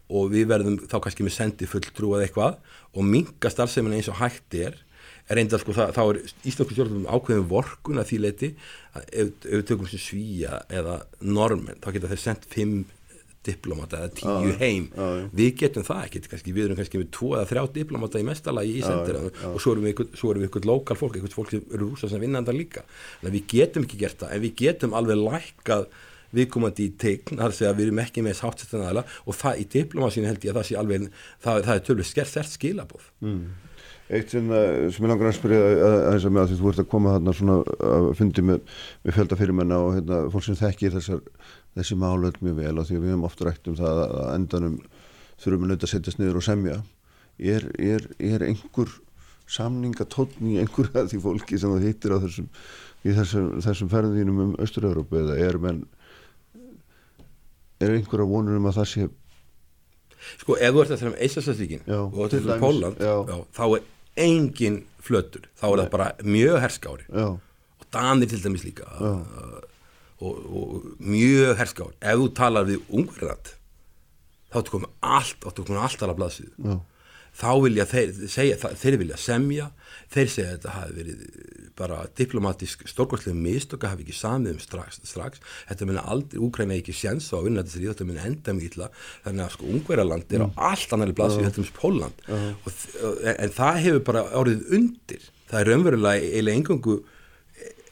og 0.09 0.31
við 0.33 0.49
verðum 0.53 0.79
þá 0.89 0.99
kannski 1.05 1.27
með 1.27 1.37
sendi 1.37 1.69
fulltrú 1.69 2.15
eða 2.17 2.29
eitthvað 2.29 2.61
og 2.95 3.09
minga 3.09 3.53
starfseminna 3.53 3.99
eins 3.99 4.11
og 4.13 4.21
hægt 4.23 4.57
er 4.59 4.79
að 5.29 5.59
sko 5.61 5.75
það, 5.77 5.91
þá 5.93 6.03
er 6.03 6.19
Íslandsku 6.49 6.75
stjórnum 6.75 7.09
ákveðum 7.09 7.49
vorkun 7.51 8.01
að 8.01 8.07
því 8.09 8.21
leiti 8.23 8.49
að 8.97 9.11
ef, 9.13 9.33
við 9.45 9.65
tökum 9.69 9.91
sem 9.91 10.01
svíja 10.01 10.63
eða 10.73 11.03
normen 11.21 11.77
þá 11.83 11.91
geta 11.93 12.09
þeir 12.13 12.23
sendt 12.23 12.49
5 12.55 12.79
diplomata 13.49 14.03
eða 14.03 14.13
tíu 14.21 14.57
heim. 14.61 14.89
Við 15.37 15.55
getum 15.63 15.87
það 15.87 16.05
ekkert, 16.07 16.29
kannski, 16.33 16.55
við 16.57 16.69
erum 16.69 16.81
kannski 16.81 17.03
með 17.03 17.13
tvo 17.19 17.33
eða 17.37 17.49
þrjá 17.53 17.65
diplomata 17.79 18.23
í 18.23 18.29
mestalagi 18.29 18.77
í 18.79 18.85
sendir 18.85 19.23
og 19.25 19.59
svo 19.63 19.75
erum 19.75 19.89
við 19.89 20.49
ykkur, 20.51 20.69
lokal 20.69 20.99
fólk, 21.01 21.19
ykkur 21.21 21.35
fólk 21.35 21.55
sem 21.55 21.65
eru 21.73 21.91
rúsa 21.93 22.11
sem 22.11 22.23
vinnanda 22.23 22.55
líka. 22.55 22.85
En 23.23 23.35
við 23.35 23.49
getum 23.55 23.89
ekki 23.89 24.01
gert 24.05 24.21
það, 24.23 24.37
en 24.37 24.47
við 24.47 24.55
getum 24.63 24.97
alveg 24.99 25.21
lækkað 25.25 25.89
viðkomandi 26.35 26.89
í 26.89 26.97
tegn, 27.01 27.39
þar 27.41 27.55
að 27.55 27.79
við 27.79 27.87
erum 27.87 28.03
ekki 28.03 28.25
með 28.25 28.37
sáttsettan 28.43 28.85
aðla 28.85 29.05
og 29.25 29.39
það 29.39 29.63
í 29.63 29.65
diplomasínu 29.73 30.29
held 30.29 30.45
ég 30.45 30.53
að 30.53 30.61
það 30.61 30.69
sé 30.69 30.77
alveg, 30.81 31.09
það, 31.45 31.63
það 31.69 31.75
er 31.75 31.87
tölvist 31.87 32.15
skert 32.15 32.35
þert 32.35 32.53
skilabóð 32.53 33.09
mm. 33.25 33.41
Eitt 34.09 34.33
sem, 34.33 34.47
sem 34.49 35.05
ég 35.05 35.11
langar 35.11 35.29
að 35.29 35.35
spyrja 35.37 35.65
aðeins 35.85 36.25
að 36.25 36.33
með 36.33 36.43
að 36.47 36.53
þú 36.57 36.71
ert 36.71 36.79
að 36.81 36.87
koma 36.89 37.11
þarna 37.13 37.33
svona 37.37 37.57
að 37.89 38.07
fundi 38.17 38.45
með, 38.49 38.77
með 39.05 39.17
fjöldafyrirmenna 39.19 39.81
og 39.85 39.91
hérna, 39.99 40.21
fólk 40.33 40.47
sem 40.47 40.57
þekkir 40.57 40.95
þessar, 40.95 41.21
þessi 41.77 41.99
málöld 41.99 42.39
mjög 42.45 42.63
vel 42.63 42.79
og 42.79 42.89
því 42.89 43.03
við 43.03 43.13
hefum 43.13 43.27
ofta 43.29 43.49
rætt 43.49 43.69
um 43.71 43.77
það 43.79 44.01
að 44.07 44.31
endanum 44.35 44.79
þurfum 45.39 45.65
við 45.65 45.73
nöitt 45.73 45.85
að 45.87 45.93
setjast 45.93 46.19
niður 46.21 46.41
og 46.41 46.47
semja. 46.47 46.79
Er, 47.39 47.69
er, 47.79 48.09
er 48.19 48.45
einhver 48.49 48.91
samningatótni 49.49 50.57
í 50.57 50.63
einhverja 50.63 51.07
því 51.09 51.21
fólki 51.23 51.61
sem 51.61 51.73
það 51.77 51.87
hittir 51.87 52.15
á 52.15 52.19
þessum 52.25 52.49
þessum, 53.07 53.47
þessum 53.65 53.91
ferðinum 53.93 54.43
um 54.43 54.57
Östur-Európa 54.61 55.23
eða 55.23 55.39
er 55.47 55.59
menn 55.63 55.85
er 57.79 57.95
einhverja 57.95 58.27
vonur 58.29 58.59
um 58.59 58.69
að 58.69 58.81
það 58.81 58.91
sé 58.93 59.09
Sko 60.41 60.57
ef 60.59 60.75
þú 60.75 60.83
ert 60.83 60.93
að 60.93 61.01
tala 61.01 61.13
um 61.13 61.21
Eisastastíkin 61.25 61.85
og 61.95 62.19
að 62.27 62.35
tala 62.35 62.57
um 62.57 62.65
Póland 62.65 63.03
þá 63.55 63.65
er 63.69 63.87
engin 64.19 64.81
flötur 65.05 65.47
þá 65.59 65.67
er 65.69 65.75
Nei. 65.77 65.83
það 65.85 65.91
bara 65.95 66.09
mjög 66.27 66.61
herskári. 66.65 67.07
Já. 67.09 67.29
og 67.79 67.87
Danir 67.95 68.29
til 68.29 68.43
dæmis 68.43 68.65
líka. 68.67 68.89
Uh, 68.99 69.61
og, 70.19 70.35
og 70.35 70.87
mjög 70.99 71.57
herskári 71.61 71.97
ef 72.01 72.21
þú 72.21 72.29
talar 72.39 72.69
við 72.69 72.85
ungverðat 72.89 73.55
þá 74.49 74.61
ertu 74.61 74.77
komið 74.77 74.95
allt 75.17 75.43
þá 75.43 75.51
ertu 75.53 75.67
komið 75.69 75.83
allt 75.87 76.03
alveg 76.03 76.15
að 76.15 76.23
blaðsíðu 76.23 76.79
þá 77.39 77.51
vilja 77.63 77.85
þeir, 77.87 78.15
segja, 78.33 78.73
þeir 78.81 78.99
vilja 78.99 79.19
semja 79.21 79.71
þeir 80.11 80.31
segja 80.33 80.49
að 80.49 80.55
þetta 80.57 80.75
hafi 80.75 80.97
verið 80.97 81.25
bara 81.79 81.99
diplomatísk 82.19 82.85
stórkvæmslega 82.91 83.39
mistöka 83.39 83.91
hafi 83.93 84.05
ekki 84.05 84.17
samið 84.17 84.57
um 84.57 84.63
strax, 84.63 84.99
strax. 85.07 85.43
þetta 85.69 85.89
minna 85.89 86.05
aldrei, 86.11 86.41
Úkræna 86.43 86.79
ekki 86.79 86.95
séns 86.97 87.29
á 87.31 87.39
að 87.39 87.49
vinna 87.49 87.65
þessi 87.67 87.85
þetta 87.85 88.07
minna 88.09 88.25
enda 88.27 88.55
mjög 88.57 88.73
illa. 88.73 88.89
Þannig 89.27 89.45
að 89.45 89.53
sko 89.55 89.69
Ungverjaland 89.75 90.35
er 90.35 90.45
á 90.45 90.49
mm. 90.49 90.57
allt 90.71 90.97
annari 90.97 91.15
blaðs 91.19 91.37
við 91.37 91.45
uh 91.45 91.45
-huh. 91.45 91.53
heldur 91.53 91.67
um 91.67 91.77
Póland 91.79 92.17
og, 92.65 93.23
en 93.35 93.55
það 93.61 93.81
hefur 93.85 94.03
bara 94.11 94.25
árið 94.35 94.67
undir. 94.79 95.31
Það 95.49 95.61
er 95.61 95.71
raunverulega 95.73 96.27
eiginlega 96.27 96.59
engungu 96.59 96.97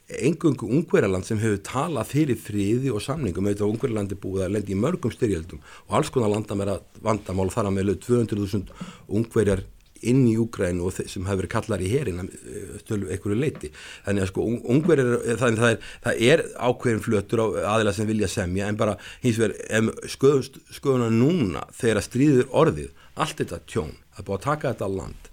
engungu 0.06 0.68
Ungverjaland 0.70 1.26
sem 1.26 1.40
hefur 1.42 1.62
talað 1.66 2.12
fyrir 2.12 2.38
friði 2.38 2.92
og 2.94 3.02
samningum. 3.02 3.48
Auðvitað 3.48 3.72
Ungverjaland 3.72 4.12
er 4.14 4.20
búið 4.22 4.44
að 4.46 4.52
lendi 4.56 4.74
í 4.76 4.82
mörgum 4.82 5.14
styrjöldum 5.14 5.62
og 5.88 5.96
alls 5.98 6.12
konar 6.14 6.30
landamæra 6.34 6.78
vandamál 7.02 7.48
þar 7.54 7.70
að 7.70 7.78
meðlu 7.80 7.96
200.000 8.06 8.86
Ungverjar 9.18 9.64
inn 10.04 10.24
í 10.28 10.34
Úgrænu 10.40 10.86
og 10.86 10.96
sem 10.96 11.24
hafa 11.26 11.40
verið 11.40 11.52
kallar 11.52 11.82
í 11.84 11.90
herin 11.90 12.20
eh, 12.24 12.74
stölu 12.82 13.08
einhverju 13.12 13.38
leiti 13.38 13.70
þannig 14.04 14.26
að 14.26 14.30
sko 14.30 14.46
ungverðir 14.74 15.38
það, 15.40 15.60
það, 15.60 15.86
það 16.04 16.24
er 16.28 16.42
ákveðin 16.68 17.04
flötur 17.04 17.42
á 17.42 17.46
aðila 17.74 17.94
sem 17.96 18.10
vilja 18.10 18.30
semja 18.30 18.68
en 18.68 18.80
bara 18.80 18.96
hins 19.24 19.40
vegar 19.40 20.44
skoðuna 20.76 21.08
núna 21.12 21.64
þegar 21.76 22.02
að 22.02 22.08
stríður 22.08 22.52
orðið 22.64 23.06
allt 23.16 23.40
þetta 23.40 23.62
tjón, 23.64 23.94
er 24.16 24.26
búið 24.26 24.38
að 24.38 24.46
taka 24.50 24.74
þetta 24.74 24.92
land 24.92 25.32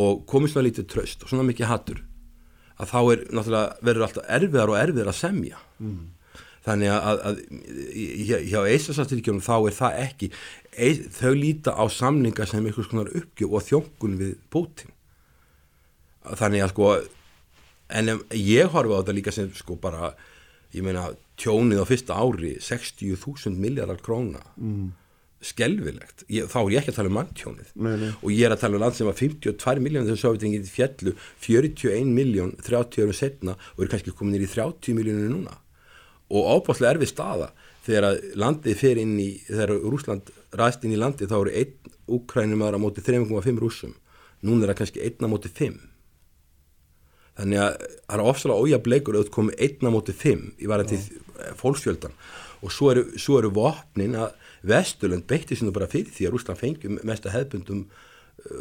og 0.00 0.22
komið 0.30 0.54
svona 0.54 0.68
lítið 0.68 0.90
tröst 0.92 1.26
og 1.26 1.32
svona 1.32 1.48
mikið 1.48 1.70
hattur 1.72 2.04
að 2.80 2.90
þá 2.92 2.98
er 3.00 3.22
náttúrulega 3.28 3.84
verður 3.88 4.06
alltaf 4.06 4.32
erfiðar 4.38 4.72
og 4.72 4.80
erfiðar 4.80 5.12
að 5.12 5.18
semja 5.20 5.60
mm. 5.80 6.00
þannig 6.66 6.94
að, 6.94 7.22
að 7.30 7.40
hjá, 8.28 8.36
hjá 8.50 8.60
eisasastyrkjum 8.74 9.42
þá 9.44 9.54
er 9.58 9.76
það 9.76 10.00
ekki 10.06 10.30
þau 11.18 11.32
líta 11.36 11.76
á 11.76 11.84
samninga 11.92 12.46
sem 12.48 12.66
einhvers 12.66 12.90
konar 12.90 13.10
uppgjöf 13.20 13.56
og 13.56 13.66
þjónkun 13.68 14.18
við 14.20 14.36
Putin 14.52 14.94
þannig 16.40 16.64
að 16.64 16.74
sko 16.74 16.92
en 17.90 18.14
ég 18.36 18.70
horfi 18.70 18.94
á 18.94 19.00
þetta 19.00 19.16
líka 19.16 19.34
sem 19.34 19.50
sko 19.56 19.76
bara 19.80 20.12
ég 20.74 20.84
meina 20.86 21.08
tjónið 21.40 21.82
á 21.82 21.86
fyrsta 21.88 22.16
ári 22.20 22.54
60.000 22.62 23.56
miljardar 23.58 24.00
króna 24.04 24.42
mm. 24.56 24.90
Skelvilegt 25.40 26.26
ég, 26.28 26.48
þá 26.50 26.58
er 26.60 26.74
ég 26.74 26.82
ekki 26.82 26.92
að 26.92 26.98
tala 26.98 27.10
um 27.10 27.16
manntjónið. 27.16 27.72
Og 28.20 28.28
ég 28.34 28.44
er 28.46 28.54
að 28.54 28.62
tala 28.64 28.76
um 28.76 28.84
land 28.84 28.98
sem 28.98 29.08
var 29.08 29.16
52 29.16 29.84
miljónir 29.84 30.10
þegar 30.10 30.22
Sovjetingið 30.24 30.70
fjallu 30.74 31.14
41 31.46 32.12
miljón 32.16 32.52
30 32.60 33.06
árum 33.06 33.16
setna 33.16 33.56
og 33.76 33.84
er 33.84 33.92
kannski 33.94 34.14
komin 34.16 34.40
í 34.40 34.50
30 34.50 34.98
miljónir 34.98 35.32
núna. 35.32 35.56
Og 36.30 36.46
ábúrslega 36.46 36.94
erfið 36.94 37.12
staða. 37.14 37.50
Þegar 37.86 38.20
landið 38.38 38.76
fer 38.78 39.00
inn 39.00 39.16
í 39.18 39.30
þegar 39.48 39.72
Rúsland 39.80 40.28
ræst 40.60 40.84
inn 40.84 40.94
í 40.94 41.00
landi 41.00 41.28
þá 41.30 41.38
eru 41.40 41.56
einn 41.62 41.96
Ukrænum 42.10 42.64
aðra 42.66 42.80
mótið 42.82 43.06
3,5 43.12 43.60
rúsum 43.62 43.94
núna 44.46 44.64
er 44.64 44.72
það 44.72 44.78
kannski 44.80 45.04
einna 45.04 45.30
mótið 45.30 45.56
5 45.60 45.80
þannig 47.40 47.62
að 47.62 47.74
það 47.80 48.16
er 48.16 48.22
ofsalega 48.32 48.64
ójableikur 48.64 49.18
að 49.20 49.32
koma 49.34 49.56
einna 49.56 49.92
mótið 49.94 50.22
5 50.24 50.46
í 50.60 50.70
varandi 50.70 51.00
fólksfjöldan 51.60 52.16
og 52.60 52.74
svo 52.74 52.90
eru, 52.92 53.04
svo 53.20 53.38
eru 53.40 53.52
vopnin 53.56 54.18
að 54.20 54.34
Vesturlund 54.66 55.26
beitti 55.30 55.56
sinu 55.58 55.72
bara 55.74 55.88
fyrir 55.90 56.12
því 56.12 56.28
að 56.28 56.36
Rúsland 56.36 56.60
fengjum 56.60 57.00
mest 57.08 57.26
að 57.28 57.36
hefbundum 57.38 57.84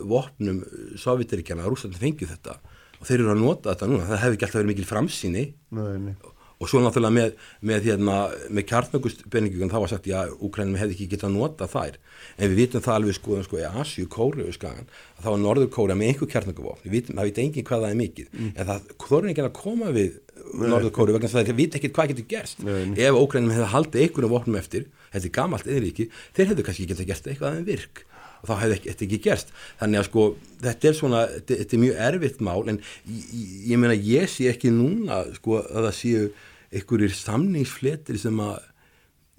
vopnum 0.09 0.63
Sovjetiríkjana 0.99 1.65
að 1.65 1.73
Rúsland 1.73 1.99
fengjum 1.99 2.31
þetta. 2.33 2.59
Og 2.99 3.07
þeir 3.07 3.21
eru 3.21 3.31
að 3.33 3.45
nota 3.45 3.71
þetta 3.71 3.87
núna, 3.87 4.09
það 4.09 4.21
hefði 4.25 4.37
ekki 4.37 4.47
alltaf 4.47 4.59
verið 4.59 4.71
mikil 4.73 4.89
framsýni. 4.89 5.45
Nei, 5.75 5.95
nei. 6.03 6.35
Og 6.59 6.67
svo 6.67 6.81
náttúrulega 6.83 7.15
með, 7.15 7.35
með, 7.63 7.85
hérna, 7.87 8.15
með 8.51 8.65
kjartnöggustbenningum 8.67 9.69
þá 9.71 9.77
var 9.79 9.91
sagt 9.93 10.09
já, 10.11 10.17
Úkrænum 10.43 10.75
hefði 10.75 10.97
ekki 10.97 11.05
getað 11.13 11.31
nota 11.37 11.69
þær. 11.71 11.95
En 12.35 12.51
við 12.51 12.57
vitum 12.59 12.83
það 12.83 12.97
alveg 12.97 13.15
skoðum 13.15 13.45
sko 13.45 13.61
í 13.61 13.63
Asju, 13.69 14.07
Kóru 14.11 14.49
skagan, 14.51 14.89
að 15.15 15.21
það 15.23 15.35
var 15.35 15.41
Norður 15.45 15.69
Kóra 15.77 15.95
með 15.95 16.11
einhver 16.11 16.31
kjartnögguvopn, 16.33 16.91
það 17.13 17.29
veit 17.29 17.39
engin 17.45 17.67
hvað 17.69 17.85
það 17.85 17.93
er 17.93 17.99
mikið. 18.01 18.33
Mm. 18.35 18.49
en 18.51 18.69
það 18.73 18.91
þorður 19.05 19.31
ekki 19.31 19.45
að 19.45 19.55
koma 19.61 19.93
við 19.95 20.19
Norður 20.65 20.95
Kóru 20.99 21.15
vegna 21.15 21.31
það 21.31 21.53
veit 21.61 21.79
ekki 21.79 21.93
hvað 21.95 22.11
getur 22.11 22.27
gerst. 22.35 22.67
Ef 22.67 23.21
Úkrænum 23.23 23.55
hefði 23.55 23.71
haldið 23.77 24.03
einhvern 24.03 24.33
vopnum 24.35 24.59
eftir, 24.59 24.89
þetta 25.13 25.25
er 25.25 25.35
gamalt 25.39 25.67
eðriki 25.69 26.07
þeir 26.37 26.51
hefðu 26.51 26.67
kannski 26.67 26.87
getað 26.89 27.11
gert 27.11 27.31
eitthvað 27.31 27.59
en 27.59 27.67
virk. 27.67 28.05
Og 28.39 28.47
þá 28.47 28.53
hefði 28.61 28.77
þetta 28.85 29.05
ekki 29.05 29.19
gerst. 29.25 29.49
Þannig 29.81 29.99
að 29.99 30.05
sko 30.07 30.25
þetta 30.63 30.87
er 30.87 30.95
svona 30.95 31.23
þetta, 31.33 31.57
þetta 31.61 31.75
er 31.75 31.83
mjög 31.83 31.97
erfitt 32.05 32.45
mál 32.47 32.61
en 32.71 32.79
ég, 33.09 33.25
ég 33.73 33.81
meina 33.81 33.97
ég 33.97 34.31
sé 34.31 34.47
ekki 34.51 34.71
núna 34.71 35.25
sko 35.35 35.59
að 35.65 35.89
það 35.89 35.97
séu 35.97 36.29
einhverjir 36.69 37.15
samningsfletir 37.17 38.19
sem 38.21 38.39
að 38.45 38.61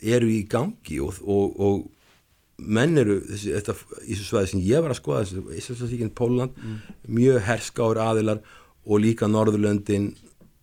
eru 0.00 0.28
í 0.32 0.42
gangi 0.50 0.98
og, 1.04 1.18
og, 1.24 1.56
og 1.60 1.88
menn 2.60 2.98
eru 3.00 3.18
þessi, 3.24 3.52
þetta, 3.56 3.74
í 4.04 4.14
þessu 4.14 4.26
svæði 4.28 4.52
sem 4.52 4.64
ég 4.66 4.84
var 4.84 4.94
að 4.94 5.00
skoða 5.00 5.24
Íslandsfíkinn 5.56 6.12
Póland 6.16 6.56
mm. 6.56 6.78
mjög 7.16 7.44
herskáur 7.46 8.00
aðilar 8.02 8.40
og 8.84 9.02
líka 9.02 9.28
Norðurlöndin 9.30 10.10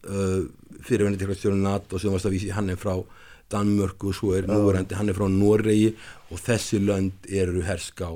uh, 0.10 0.44
fyrirvenni 0.86 1.20
til 1.20 1.34
stjórnum 1.34 1.66
NATO 1.66 2.02
sem 2.02 2.14
varst 2.14 2.30
að 2.30 2.38
vísi 2.38 2.54
hann 2.54 2.70
er 2.74 2.80
frá 2.82 2.96
Danmörku 3.52 4.12
og 4.12 4.18
svo 4.18 4.34
er 4.38 4.48
núverandi 4.50 4.98
hann 4.98 5.12
er 5.12 5.18
frá 5.18 5.28
Noregi 5.32 5.94
og 6.32 6.42
þessi 6.44 6.82
lönd 6.84 7.30
eru 7.30 7.64
herská 7.68 8.12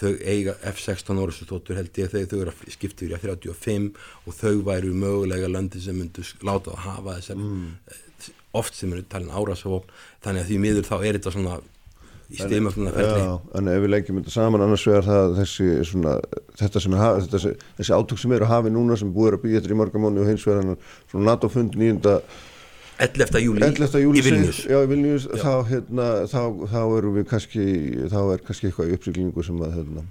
þau 0.00 0.12
eiga 0.24 0.54
F-16 0.70 1.18
orðstóttur 1.20 1.78
held 1.78 1.98
ég 2.00 2.12
þegar 2.12 2.30
þau 2.30 2.38
eru 2.44 2.54
að 2.54 2.76
skipta 2.76 3.04
yfir 3.06 3.16
í 3.16 3.22
35 3.26 3.90
og 4.24 4.38
þau 4.38 4.54
væru 4.68 4.94
mögulega 4.96 5.50
löndi 5.50 5.82
sem 5.84 5.98
myndu 5.98 6.24
láta 6.46 6.72
að 6.74 6.86
hafa 6.86 7.18
þessar 7.18 7.42
mm. 7.42 7.66
Eh, 7.90 8.30
oft 8.56 8.74
sem 8.74 8.92
eru 8.92 9.04
talin 9.06 9.30
árásavopn 9.30 9.92
þannig 10.24 10.44
að 10.44 10.48
því 10.48 10.62
miður 10.64 10.88
þá 10.88 10.96
er 10.98 11.18
þetta 11.18 11.34
svona 11.36 11.60
í 12.30 12.38
stímafluna 12.38 12.92
ferli. 12.94 13.22
Já, 13.24 13.32
en 13.58 13.70
ef 13.72 13.80
við 13.82 13.92
leggjum 13.94 14.20
þetta 14.20 14.32
saman 14.34 14.64
annars 14.64 14.84
vegar 14.86 15.06
það 15.06 15.32
þessi 15.40 15.68
svona, 15.88 16.12
þetta 16.60 16.82
sem 16.84 16.94
er 16.94 17.24
þessi, 17.32 17.52
þessi 17.80 17.96
átök 17.96 18.22
sem 18.22 18.34
eru 18.36 18.46
að 18.46 18.52
hafi 18.54 18.72
núna 18.74 18.98
sem 18.98 19.10
búið 19.14 19.36
að 19.36 19.44
byggja 19.44 19.62
þetta 19.62 19.74
í 19.74 19.78
margamónu 19.80 20.22
og 20.22 20.30
hins 20.30 20.46
vegar 20.46 20.68
svona 21.10 21.26
NATO-fund 21.26 21.78
nýjunda 21.80 22.20
11. 23.00 23.40
júli, 23.40 23.64
11. 23.64 24.00
júli 24.04 24.20
í 24.20 24.24
Vilnius, 24.24 24.62
já, 24.68 24.76
í 24.84 24.88
Vilnius 24.90 25.26
þá, 25.40 25.52
hérna, 25.70 26.08
þá, 26.28 26.42
þá 26.68 26.80
erum 26.98 27.16
við 27.16 27.26
kannski 27.30 27.66
þá 28.12 28.20
er 28.20 28.44
kannski 28.44 28.68
eitthvað 28.68 28.90
í 28.90 28.96
uppsýklingu 28.98 29.44
sem 29.46 29.60
að 29.64 29.76
hérna, 29.78 30.04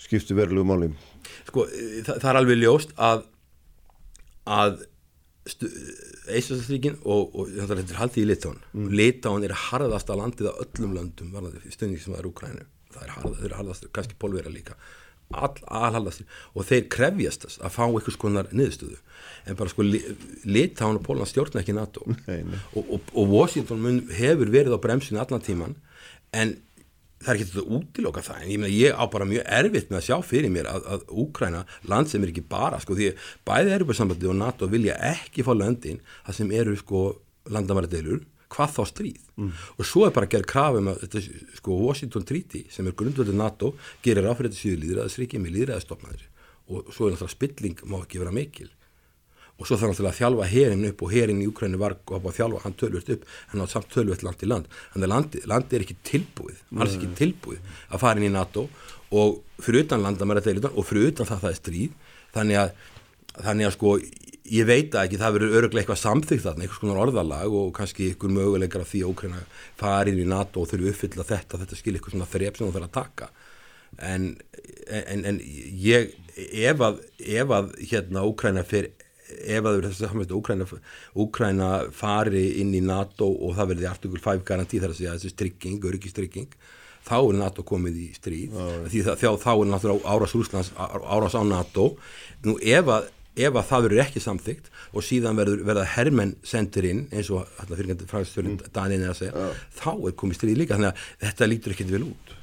skipti 0.00 0.36
verulegu 0.38 0.66
máli 0.68 0.90
sko 1.46 1.66
það, 1.68 2.12
það 2.14 2.28
er 2.32 2.40
alveg 2.40 2.62
ljóst 2.62 2.94
að 2.96 3.26
að 4.46 4.84
Eistræðsríkin 5.46 6.96
og, 7.06 7.34
og 7.38 7.50
þetta 7.54 7.76
er 7.78 7.98
haldið 8.00 8.24
í 8.24 8.28
Litáin 8.32 8.62
mm. 8.72 8.86
Litáin 8.98 9.44
er 9.46 9.54
harðasta 9.68 10.16
landið 10.18 10.48
af 10.50 10.62
öllum 10.64 10.96
landum 10.96 11.34
stundin 11.70 12.00
sem 12.02 12.14
það 12.14 12.22
er 12.22 12.30
Úkrænu 12.30 12.64
það 12.96 13.04
er 13.04 13.12
harðast, 13.14 13.36
það 13.36 13.50
er 13.50 13.56
harðast, 13.60 13.90
kannski 13.94 14.18
Pólvera 14.18 14.50
líka 14.50 14.74
all, 15.34 15.54
allhaldast 15.66 16.24
og 16.54 16.66
þeir 16.66 16.88
krefjast 16.92 17.46
að 17.58 17.74
fá 17.74 17.84
einhvers 17.86 18.18
konar 18.20 18.50
niðurstöðu 18.52 18.98
en 19.46 19.58
bara 19.58 19.70
sko 19.70 19.86
Litáin 19.86 20.98
og 20.98 21.04
Pólan 21.06 21.28
stjórna 21.28 21.62
ekki 21.62 21.74
NATO. 21.76 22.04
Nei, 22.26 22.42
nei. 22.46 22.60
Og, 22.74 22.94
og, 22.96 23.10
og 23.14 23.34
Washington 23.34 23.82
mun, 23.82 24.00
hefur 24.12 24.52
verið 24.52 24.74
á 24.74 24.80
bremsinu 24.82 25.22
allan 25.22 25.44
tíman 25.44 25.76
en 26.34 26.56
það 27.22 27.32
er 27.32 27.38
ekki 27.38 27.48
þetta 27.48 27.62
að 27.64 27.74
útiloka 27.78 28.24
það. 28.26 28.40
En 28.42 28.50
ég, 28.50 28.60
mena, 28.60 28.72
ég 28.74 28.96
á 28.98 29.04
bara 29.10 29.28
mjög 29.28 29.46
erfitt 29.58 29.90
með 29.90 30.00
að 30.00 30.06
sjá 30.08 30.16
fyrir 30.26 30.52
mér 30.52 30.70
að, 30.70 30.88
að 30.94 31.04
Úkræna, 31.24 31.64
land 31.90 32.10
sem 32.10 32.24
er 32.24 32.32
ekki 32.32 32.44
bara 32.50 32.80
sko 32.82 32.96
því 32.98 33.12
bæði 33.46 33.76
Europasambandi 33.78 34.30
og 34.30 34.40
NATO 34.40 34.70
vilja 34.70 34.98
ekki 35.14 35.46
fá 35.46 35.52
löndin 35.56 36.02
það 36.26 36.40
sem 36.40 36.56
eru 36.60 36.76
sko 36.80 37.04
landamæradeilur 37.54 38.24
hvað 38.52 38.72
þá 38.76 38.82
stríð. 38.90 39.22
Mm. 39.36 39.50
og 39.52 39.84
svo 39.84 40.06
er 40.06 40.14
bara 40.16 40.28
að 40.28 40.36
gera 40.36 40.48
krafum 40.48 40.86
að 40.88 41.02
þetta, 41.02 41.20
sko, 41.58 41.74
Washington 41.82 42.24
Treaty 42.24 42.62
sem 42.72 42.86
er 42.88 42.94
grundvöldur 42.96 43.36
NATO 43.36 43.72
gerir 44.04 44.28
áfyrir 44.30 44.48
þetta 44.48 44.60
síðu 44.62 44.78
líðræðisríki 44.84 45.40
með 45.42 45.56
líðræðistofnaðir 45.58 46.22
og 46.72 46.88
svo 46.94 47.08
er 47.08 47.14
náttúrulega 47.14 47.34
spilling 47.34 47.82
má 47.90 47.98
ekki 48.00 48.22
vera 48.22 48.32
mikil 48.34 48.70
og 49.56 49.64
svo 49.64 49.78
náttúrulega 49.80 50.12
að 50.12 50.18
þjálfa 50.18 50.48
herin 50.52 50.84
upp 50.90 51.02
og 51.02 51.12
herin 51.14 51.40
í 51.40 51.46
Ukræni 51.48 51.78
var 51.80 51.96
að 51.96 52.26
þjálfa 52.36 52.62
hann 52.66 52.76
tölvöld 52.76 53.12
upp 53.14 53.22
hann 53.52 53.62
átt 53.64 53.72
samt 53.72 53.88
tölvöld 53.94 54.24
land 54.26 54.42
í 54.44 54.50
land. 54.50 54.66
Þannig 54.92 55.06
að 55.06 55.12
landi, 55.14 55.42
landi 55.48 55.78
er 55.78 55.86
ekki 55.86 55.96
tilbúið 56.04 56.58
alls 56.76 56.96
ekki 56.98 57.08
tilbúið 57.16 57.72
að 57.88 58.02
fara 58.02 58.20
inn 58.20 58.28
í 58.28 58.34
NATO. 58.34 58.66
Og 59.16 59.40
fyrir 59.62 59.86
utan 59.86 60.04
landamæra 60.04 60.42
og 60.74 60.84
fyrir 60.84 61.12
utan 61.12 61.28
það 61.28 61.42
það 61.46 61.50
er 61.50 61.58
stríð. 61.62 61.96
Þannig 62.36 62.60
að, 62.60 62.72
þannig 63.46 63.68
að 63.70 63.76
sko 63.78 63.96
ég 64.52 64.68
veit 64.68 64.94
ekki 65.00 65.18
það 65.20 65.38
verður 65.38 65.56
öruglega 65.58 65.82
eitthvað 65.82 66.02
samþygt 66.02 66.44
þarna, 66.44 66.66
einhvers 66.66 66.82
konar 66.82 67.00
orðalag 67.02 67.56
og 67.56 67.72
kannski 67.74 68.10
ykkur 68.12 68.34
möguleikar 68.36 68.84
af 68.84 68.92
því 68.92 69.02
að 69.02 69.14
Ókræna 69.14 69.42
fari 69.80 70.12
inn 70.12 70.22
í 70.22 70.28
NATO 70.28 70.62
og 70.62 70.70
þurfu 70.70 70.92
uppfylla 70.92 71.26
þetta 71.26 71.62
þetta 71.62 71.78
skil 71.80 71.96
ykkur 71.98 72.14
svona 72.14 72.28
þrepp 72.30 72.58
sem 72.58 72.68
þú 72.68 72.76
þarf 72.76 72.88
að 72.90 72.94
taka. 73.00 73.30
En, 74.04 74.28
en, 74.92 75.24
en 75.32 75.40
ég 75.80 76.12
ef 76.36 76.84
að, 76.84 77.00
ef 77.24 77.56
að 77.58 77.74
hérna 77.80 78.26
Ókræna 78.28 78.66
fyrir 78.68 78.92
ef 79.26 79.66
að 79.66 79.82
þess 79.88 80.06
að 80.06 80.76
Úkræna, 81.16 81.70
fari 81.92 82.46
inn 82.60 82.74
í 82.76 82.82
NATO 82.84 83.28
og 83.28 83.56
það 83.56 83.70
verði 83.72 83.90
artikul 83.90 84.22
5 84.22 84.44
garantí 84.46 84.80
þar 84.82 84.92
að 84.92 84.98
segja 85.00 85.14
þessi 85.16 85.32
strygging, 85.32 85.84
öryggistygging 85.84 86.56
þá 87.06 87.18
er 87.18 87.36
NATO 87.38 87.64
komið 87.66 87.98
í 88.02 88.06
stríð. 88.16 88.56
Því 88.90 89.02
það, 89.06 89.36
þá 89.42 89.50
er 89.52 89.68
náttúrulega 89.70 90.14
árás 90.14 90.34
Úslands 90.38 90.72
árás 90.76 91.36
á 91.38 91.42
NATO. 91.46 91.92
Nú 92.46 92.56
ef 92.62 92.90
að 92.90 93.12
ef 93.36 93.52
að 93.52 93.68
það 93.68 93.86
verður 93.86 94.02
ekki 94.06 94.22
samþygt 94.24 94.70
og 94.96 95.04
síðan 95.04 95.36
verður 95.36 95.66
verða 95.68 95.84
hermenn 95.92 96.32
sendir 96.46 96.88
inn 96.88 97.04
eins 97.12 97.28
og 97.34 97.44
fyrirgænti 97.68 98.08
fræðstjórn 98.08 98.54
mm. 98.54 98.72
Danin 98.72 99.04
er 99.04 99.12
að 99.12 99.20
segja, 99.20 99.44
ja. 99.44 99.50
þá 99.76 99.90
er 99.92 100.16
komið 100.22 100.40
stríð 100.40 100.60
líka 100.62 100.78
þannig 100.78 100.94
að 100.94 101.26
þetta 101.26 101.50
lítur 101.52 101.76
ekkert 101.76 101.92
vel 101.92 102.04
út. 102.08 102.34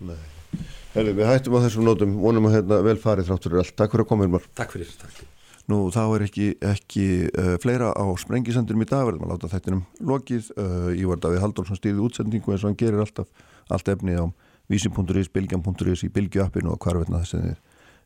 Herri, 0.93 1.17
við 1.17 1.31
hættum 1.31 1.57
á 1.57 1.65
þessum 1.65 1.89
nótum 1.89 2.17
vonum 2.21 2.51
að 2.51 2.59
hérna 2.59 2.83
vel 2.85 2.99
farið 3.01 3.31
þráttur 3.31 3.61
allt, 3.63 3.73
takk 3.73 3.95
fyrir 3.95 4.05
að 4.05 4.11
koma 4.13 4.43
Takk 4.53 4.77
fyrir, 4.77 4.97
takk 5.01 5.23
Nú 5.71 5.77
þá 5.95 6.01
er 6.17 6.25
ekki, 6.25 6.47
ekki 6.59 7.05
uh, 7.29 7.53
fleira 7.63 7.93
á 7.95 8.03
sprengisendurum 8.19 8.83
í 8.83 8.87
dag 8.89 9.05
verðum 9.07 9.23
að 9.27 9.31
láta 9.31 9.51
þættinum 9.53 9.85
lokið 10.03 10.49
uh, 10.59 10.89
Ívar 10.99 11.21
Davíð 11.23 11.45
Haldólfsson 11.45 11.79
stýði 11.79 12.03
útsendingu 12.03 12.51
eins 12.51 12.65
og 12.65 12.73
hann 12.73 12.79
gerir 12.81 12.99
alltaf 12.99 13.31
allt 13.71 13.93
efni 13.95 14.17
á 14.19 14.27
vísin.is, 14.71 15.31
bilgjan.is 15.31 16.03
í 16.03 16.11
bilgjuappinu 16.11 16.75
og 16.75 16.83
hvarveitna 16.83 17.23
þess 17.23 17.39
að 17.39 17.47
þið 17.47 17.57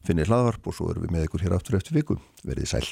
finnir 0.06 0.30
hlaðvarp 0.30 0.70
og 0.70 0.78
svo 0.78 0.94
erum 0.94 1.08
við 1.08 1.18
með 1.18 1.30
ykkur 1.30 1.48
hér 1.48 1.58
aftur 1.58 1.82
eftir 1.82 1.98
viku. 1.98 2.22
Verðið 2.46 2.76
sæl. 2.76 2.86